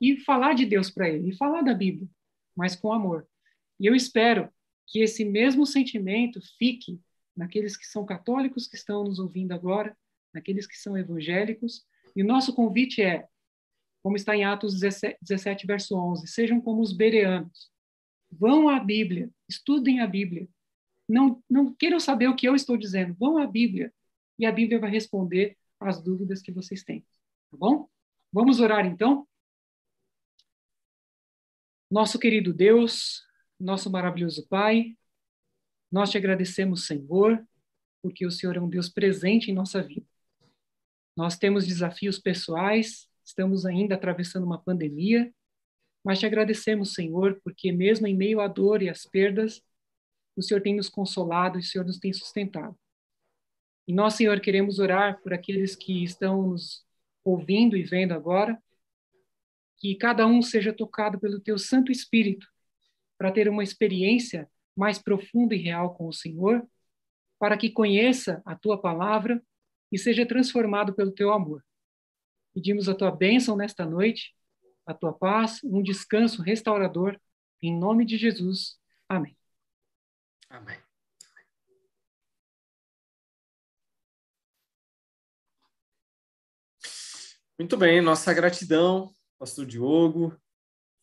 e 0.01 0.17
falar 0.21 0.55
de 0.55 0.65
Deus 0.65 0.91
para 0.91 1.09
ele, 1.09 1.31
e 1.31 1.37
falar 1.37 1.63
da 1.63 1.75
Bíblia, 1.75 2.09
mas 2.57 2.77
com 2.77 2.93
amor. 2.93 3.27
E 3.79 3.87
eu 3.87 3.95
espero 3.95 4.51
que 4.87 5.01
esse 5.01 5.25
mesmo 5.25 5.67
sentimento 5.67 6.41
fique 6.59 7.01
naqueles 7.37 7.77
que 7.77 7.87
são 7.87 8.05
católicos 8.05 8.67
que 8.67 8.77
estão 8.77 9.05
nos 9.05 9.19
ouvindo 9.19 9.53
agora, 9.53 9.97
naqueles 10.35 10.67
que 10.67 10.77
são 10.77 10.97
evangélicos. 10.99 11.87
E 12.17 12.23
o 12.23 12.27
nosso 12.27 12.53
convite 12.55 13.01
é, 13.01 13.29
como 14.03 14.17
está 14.17 14.35
em 14.35 14.45
Atos 14.45 14.75
17, 14.75 15.19
17 15.23 15.67
verso 15.67 15.97
11, 15.97 16.27
sejam 16.27 16.61
como 16.61 16.81
os 16.81 16.93
bereanos. 16.93 17.71
Vão 18.31 18.69
à 18.69 18.81
Bíblia, 18.81 19.31
estudem 19.49 20.01
a 20.01 20.07
Bíblia. 20.07 20.49
Não, 21.09 21.43
não 21.49 21.73
queiram 21.73 22.01
saber 22.01 22.29
o 22.29 22.35
que 22.35 22.49
eu 22.49 22.55
estou 22.55 22.77
dizendo, 22.77 23.15
vão 23.15 23.39
à 23.39 23.47
Bíblia. 23.47 23.93
E 24.39 24.45
a 24.45 24.53
Bíblia 24.53 24.81
vai 24.81 24.91
responder 24.91 25.57
às 25.79 26.03
dúvidas 26.03 26.43
que 26.43 26.51
vocês 26.51 26.83
têm. 26.83 27.01
Tá 27.51 27.57
bom? 27.57 27.89
Vamos 28.33 28.61
orar 28.61 28.85
então? 28.85 29.28
Nosso 31.90 32.19
querido 32.19 32.52
Deus, 32.52 33.24
nosso 33.59 33.90
maravilhoso 33.90 34.47
Pai, 34.47 34.94
nós 35.90 36.10
te 36.10 36.19
agradecemos, 36.19 36.86
Senhor, 36.86 37.43
porque 38.02 38.27
o 38.27 38.31
Senhor 38.31 38.56
é 38.59 38.60
um 38.60 38.69
Deus 38.69 38.90
presente 38.90 39.51
em 39.51 39.55
nossa 39.55 39.82
vida. 39.82 40.06
Nós 41.16 41.39
temos 41.39 41.66
desafios 41.66 42.19
pessoais, 42.19 43.09
estamos 43.24 43.65
ainda 43.65 43.94
atravessando 43.94 44.44
uma 44.44 44.62
pandemia, 44.62 45.32
mas 46.05 46.19
te 46.19 46.27
agradecemos, 46.27 46.93
Senhor, 46.93 47.40
porque 47.43 47.73
mesmo 47.73 48.06
em 48.06 48.15
meio 48.15 48.40
à 48.40 48.48
dor 48.48 48.82
e 48.82 48.90
às 48.90 49.06
perdas, 49.06 49.62
o 50.36 50.43
Senhor 50.43 50.60
tem 50.60 50.77
nos 50.77 50.90
consolado 50.90 51.59
e 51.59 51.60
o 51.60 51.65
Senhor 51.65 51.86
nos 51.86 51.98
tem 51.98 52.12
sustentado. 52.12 52.78
E 53.86 53.94
nós, 53.94 54.12
Senhor, 54.12 54.39
queremos 54.40 54.78
orar 54.78 55.23
por 55.23 55.32
aqueles 55.32 55.74
que 55.74 56.05
estão 56.05 56.48
nos 56.48 56.85
ouvindo 57.24 57.78
e 57.78 57.82
vendo 57.82 58.12
agora, 58.12 58.62
que 59.79 59.95
cada 59.95 60.27
um 60.27 60.43
seja 60.43 60.73
tocado 60.73 61.19
pelo 61.19 61.41
teu 61.41 61.59
Santo 61.59 61.93
Espírito 61.93 62.47
para 63.17 63.33
ter 63.33 63.49
uma 63.49 63.63
experiência 63.63 64.49
mais 64.77 64.99
profunda 64.99 65.55
e 65.55 65.59
real 65.59 65.95
com 65.95 66.07
o 66.07 66.13
Senhor, 66.13 66.67
para 67.39 67.57
que 67.57 67.71
conheça 67.71 68.43
a 68.45 68.55
tua 68.55 68.81
palavra 68.81 69.43
e 69.91 69.99
seja 69.99 70.27
transformado 70.27 70.95
pelo 70.95 71.13
teu 71.13 71.33
amor. 71.33 71.65
Pedimos 72.55 72.89
a 72.89 72.95
tua 72.95 73.11
bênção 73.11 73.57
nesta 73.57 73.85
noite, 73.85 74.35
a 74.87 74.95
tua 74.95 75.13
paz, 75.13 75.61
um 75.65 75.83
descanso 75.83 76.43
restaurador, 76.43 77.19
em 77.63 77.77
nome 77.77 78.05
de 78.05 78.17
Jesus. 78.17 78.79
Amém. 79.09 79.37
Amém. 80.49 80.79
Muito 87.59 87.77
bem, 87.77 88.01
nossa 88.01 88.33
gratidão 88.33 89.13
pastor 89.39 89.65
Diogo. 89.65 90.36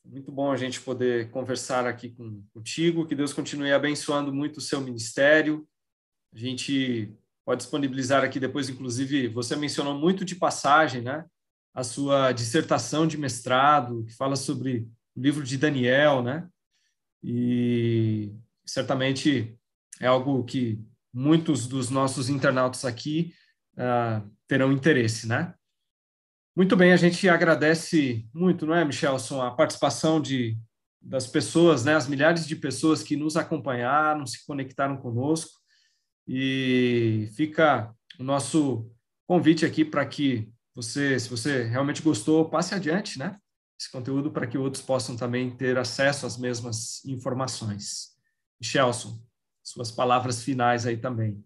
Muito 0.04 0.32
bom 0.32 0.52
a 0.52 0.58
gente 0.58 0.82
poder 0.82 1.32
conversar 1.32 1.88
aqui 1.88 2.10
com, 2.10 2.44
contigo. 2.54 3.06
Que 3.06 3.16
Deus 3.16 3.34
continue 3.34 3.72
abençoando 3.72 4.34
muito 4.34 4.58
o 4.58 4.62
seu 4.62 4.82
ministério. 4.82 5.68
A 6.34 6.38
gente 6.38 7.12
pode 7.46 7.64
disponibilizar 7.64 8.24
aqui 8.24 8.40
depois, 8.40 8.70
inclusive, 8.70 9.28
você 9.30 9.56
mencionou 9.56 9.96
muito 9.96 10.26
de 10.26 10.36
passagem, 10.36 11.02
né? 11.02 11.26
A 11.74 11.84
sua 11.84 12.32
dissertação 12.32 13.08
de 13.08 13.18
mestrado, 13.18 14.04
que 14.06 14.14
fala 14.14 14.36
sobre 14.36 14.88
o 15.16 15.22
livro 15.22 15.44
de 15.44 15.58
Daniel, 15.58 16.22
né? 16.22 16.48
E 17.24 18.32
certamente 18.66 19.58
é 20.00 20.08
algo 20.08 20.44
que 20.44 20.80
muitos 21.14 21.68
dos 21.68 21.90
nossos 21.90 22.30
internautas 22.30 22.86
aqui 22.86 23.34
uh, 23.74 24.30
terão 24.48 24.72
interesse, 24.72 25.28
né? 25.28 25.54
Muito 26.56 26.78
bem, 26.78 26.94
a 26.94 26.98
gente 26.98 27.28
agradece 27.28 28.26
muito, 28.34 28.66
não 28.66 28.74
é, 28.74 28.86
Michelson, 28.86 29.42
a 29.42 29.52
participação 29.52 30.22
de, 30.22 30.58
das 31.02 31.28
pessoas, 31.28 31.84
né, 31.84 31.96
as 31.96 32.08
milhares 32.08 32.48
de 32.48 32.56
pessoas 32.56 33.04
que 33.04 33.18
nos 33.18 33.36
acompanharam, 33.36 34.26
se 34.26 34.46
conectaram 34.46 34.96
conosco, 34.96 35.60
e 36.26 37.30
fica 37.36 37.94
o 38.18 38.24
nosso 38.24 38.90
convite 39.28 39.66
aqui 39.66 39.84
para 39.84 40.06
que 40.06 40.50
você, 40.74 41.20
se 41.20 41.30
você 41.30 41.64
realmente 41.64 42.02
gostou, 42.02 42.50
passe 42.50 42.74
adiante, 42.74 43.20
né, 43.20 43.38
esse 43.78 43.92
conteúdo 43.92 44.32
para 44.32 44.48
que 44.48 44.58
outros 44.58 44.82
possam 44.82 45.18
também 45.18 45.52
ter 45.52 45.78
acesso 45.78 46.26
às 46.26 46.38
mesmas 46.38 47.04
informações. 47.04 48.16
Michelson, 48.62 49.22
suas 49.62 49.92
palavras 49.92 50.42
finais 50.42 50.86
aí 50.86 50.96
também. 50.96 51.44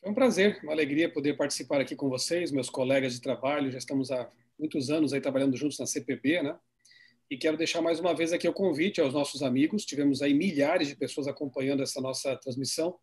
Foi 0.00 0.10
um 0.10 0.14
prazer, 0.14 0.58
uma 0.62 0.72
alegria 0.72 1.12
poder 1.12 1.36
participar 1.36 1.78
aqui 1.78 1.94
com 1.94 2.08
vocês, 2.08 2.50
meus 2.50 2.70
colegas 2.70 3.12
de 3.12 3.20
trabalho. 3.20 3.70
Já 3.70 3.76
estamos 3.76 4.10
há 4.10 4.30
muitos 4.58 4.88
anos 4.88 5.12
aí 5.12 5.20
trabalhando 5.20 5.54
juntos 5.58 5.78
na 5.78 5.84
CPB, 5.84 6.42
né? 6.42 6.58
E 7.30 7.36
quero 7.36 7.58
deixar 7.58 7.82
mais 7.82 8.00
uma 8.00 8.14
vez 8.14 8.32
aqui 8.32 8.48
o 8.48 8.52
convite 8.52 8.98
aos 8.98 9.12
nossos 9.12 9.42
amigos. 9.42 9.84
Tivemos 9.84 10.22
aí 10.22 10.32
milhares 10.32 10.88
de 10.88 10.96
pessoas 10.96 11.28
acompanhando 11.28 11.82
essa 11.82 12.00
nossa 12.00 12.34
transmissão, 12.36 12.98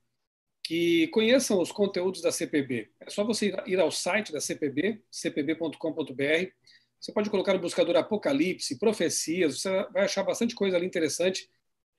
que 0.63 1.07
conheçam 1.09 1.61
os 1.61 1.71
conteúdos 1.71 2.19
da 2.19 2.31
CPB. 2.31 2.89
É 2.99 3.11
só 3.11 3.23
você 3.23 3.55
ir 3.67 3.79
ao 3.79 3.91
site 3.91 4.33
da 4.33 4.41
CPB, 4.41 4.99
cpb.com.br. 5.11 6.51
Você 6.99 7.13
pode 7.13 7.29
colocar 7.29 7.53
no 7.53 7.59
buscador 7.59 7.95
Apocalipse, 7.95 8.79
Profecias, 8.79 9.61
você 9.61 9.69
vai 9.93 10.05
achar 10.05 10.23
bastante 10.23 10.55
coisa 10.55 10.75
ali 10.75 10.87
interessante 10.87 11.47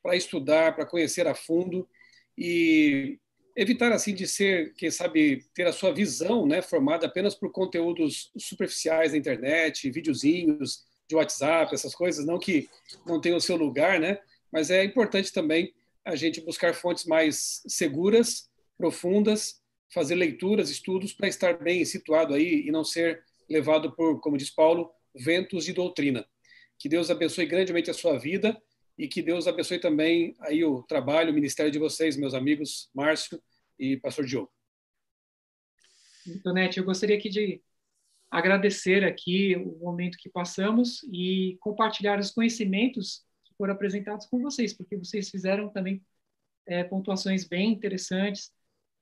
para 0.03 0.17
estudar, 0.17 0.75
para 0.75 0.85
conhecer 0.85 1.29
a 1.29 1.37
fundo. 1.37 1.89
E 2.37 3.19
evitar 3.59 3.91
assim 3.91 4.15
de 4.15 4.25
ser, 4.29 4.73
quem 4.75 4.89
sabe, 4.89 5.45
ter 5.53 5.67
a 5.67 5.73
sua 5.73 5.93
visão, 5.93 6.47
né, 6.47 6.63
formada 6.63 7.07
apenas 7.07 7.35
por 7.35 7.51
conteúdos 7.51 8.31
superficiais 8.39 9.11
da 9.11 9.19
internet, 9.19 9.91
videozinhos 9.91 10.87
de 11.09 11.17
WhatsApp, 11.17 11.75
essas 11.75 11.93
coisas, 11.93 12.25
não 12.25 12.39
que 12.39 12.69
não 13.05 13.21
tenham 13.21 13.37
o 13.37 13.41
seu 13.41 13.57
lugar, 13.57 13.99
né, 13.99 14.21
mas 14.53 14.71
é 14.71 14.85
importante 14.85 15.33
também 15.33 15.75
a 16.05 16.15
gente 16.15 16.41
buscar 16.41 16.73
fontes 16.73 17.05
mais 17.05 17.61
seguras, 17.67 18.49
profundas, 18.79 19.61
fazer 19.93 20.15
leituras, 20.15 20.71
estudos 20.71 21.13
para 21.13 21.27
estar 21.27 21.59
bem 21.59 21.85
situado 21.85 22.35
aí 22.35 22.65
e 22.65 22.71
não 22.71 22.85
ser 22.85 23.25
levado 23.51 23.91
por, 23.91 24.21
como 24.21 24.37
diz 24.37 24.51
Paulo, 24.51 24.89
ventos 25.13 25.65
de 25.65 25.73
doutrina. 25.73 26.25
Que 26.79 26.89
Deus 26.89 27.11
abençoe 27.11 27.45
grandemente 27.45 27.91
a 27.91 27.95
sua 27.95 28.17
vida 28.17 28.57
e 28.97 29.09
que 29.09 29.21
Deus 29.21 29.49
abençoe 29.49 29.81
também 29.81 30.37
aí 30.41 30.65
o 30.65 30.81
trabalho, 30.85 31.33
o 31.33 31.35
ministério 31.35 31.73
de 31.73 31.79
vocês, 31.79 32.17
meus 32.17 32.35
amigos 32.35 32.89
Márcio 32.95 33.43
e 33.79 33.97
Pastor 33.97 34.25
Diogo. 34.25 34.53
Tonete, 36.43 36.79
eu 36.79 36.85
gostaria 36.85 37.17
aqui 37.17 37.29
de 37.29 37.63
agradecer 38.31 39.05
aqui 39.05 39.57
o 39.57 39.79
momento 39.79 40.19
que 40.19 40.29
passamos 40.29 41.03
e 41.13 41.57
compartilhar 41.61 42.19
os 42.19 42.31
conhecimentos 42.31 43.25
que 43.45 43.55
foram 43.57 43.73
apresentados 43.73 44.27
com 44.27 44.41
vocês, 44.41 44.75
porque 44.75 44.97
vocês 44.97 45.31
fizeram 45.31 45.71
também 45.71 46.05
é, 46.67 46.85
pontuações 46.85 47.47
bem 47.47 47.73
interessantes 47.73 48.53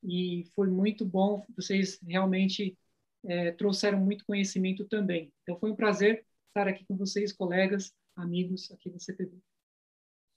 e 0.02 0.44
foi 0.54 0.68
muito 0.68 1.04
bom, 1.04 1.44
vocês 1.56 1.98
realmente 2.06 2.78
é, 3.24 3.50
trouxeram 3.52 3.98
muito 3.98 4.24
conhecimento 4.24 4.84
também. 4.84 5.32
Então 5.42 5.58
foi 5.58 5.70
um 5.70 5.76
prazer 5.76 6.24
estar 6.48 6.68
aqui 6.68 6.84
com 6.86 6.96
vocês, 6.96 7.32
colegas, 7.32 7.92
amigos 8.14 8.70
aqui 8.70 8.88
da 8.90 8.98
CPB. 8.98 9.36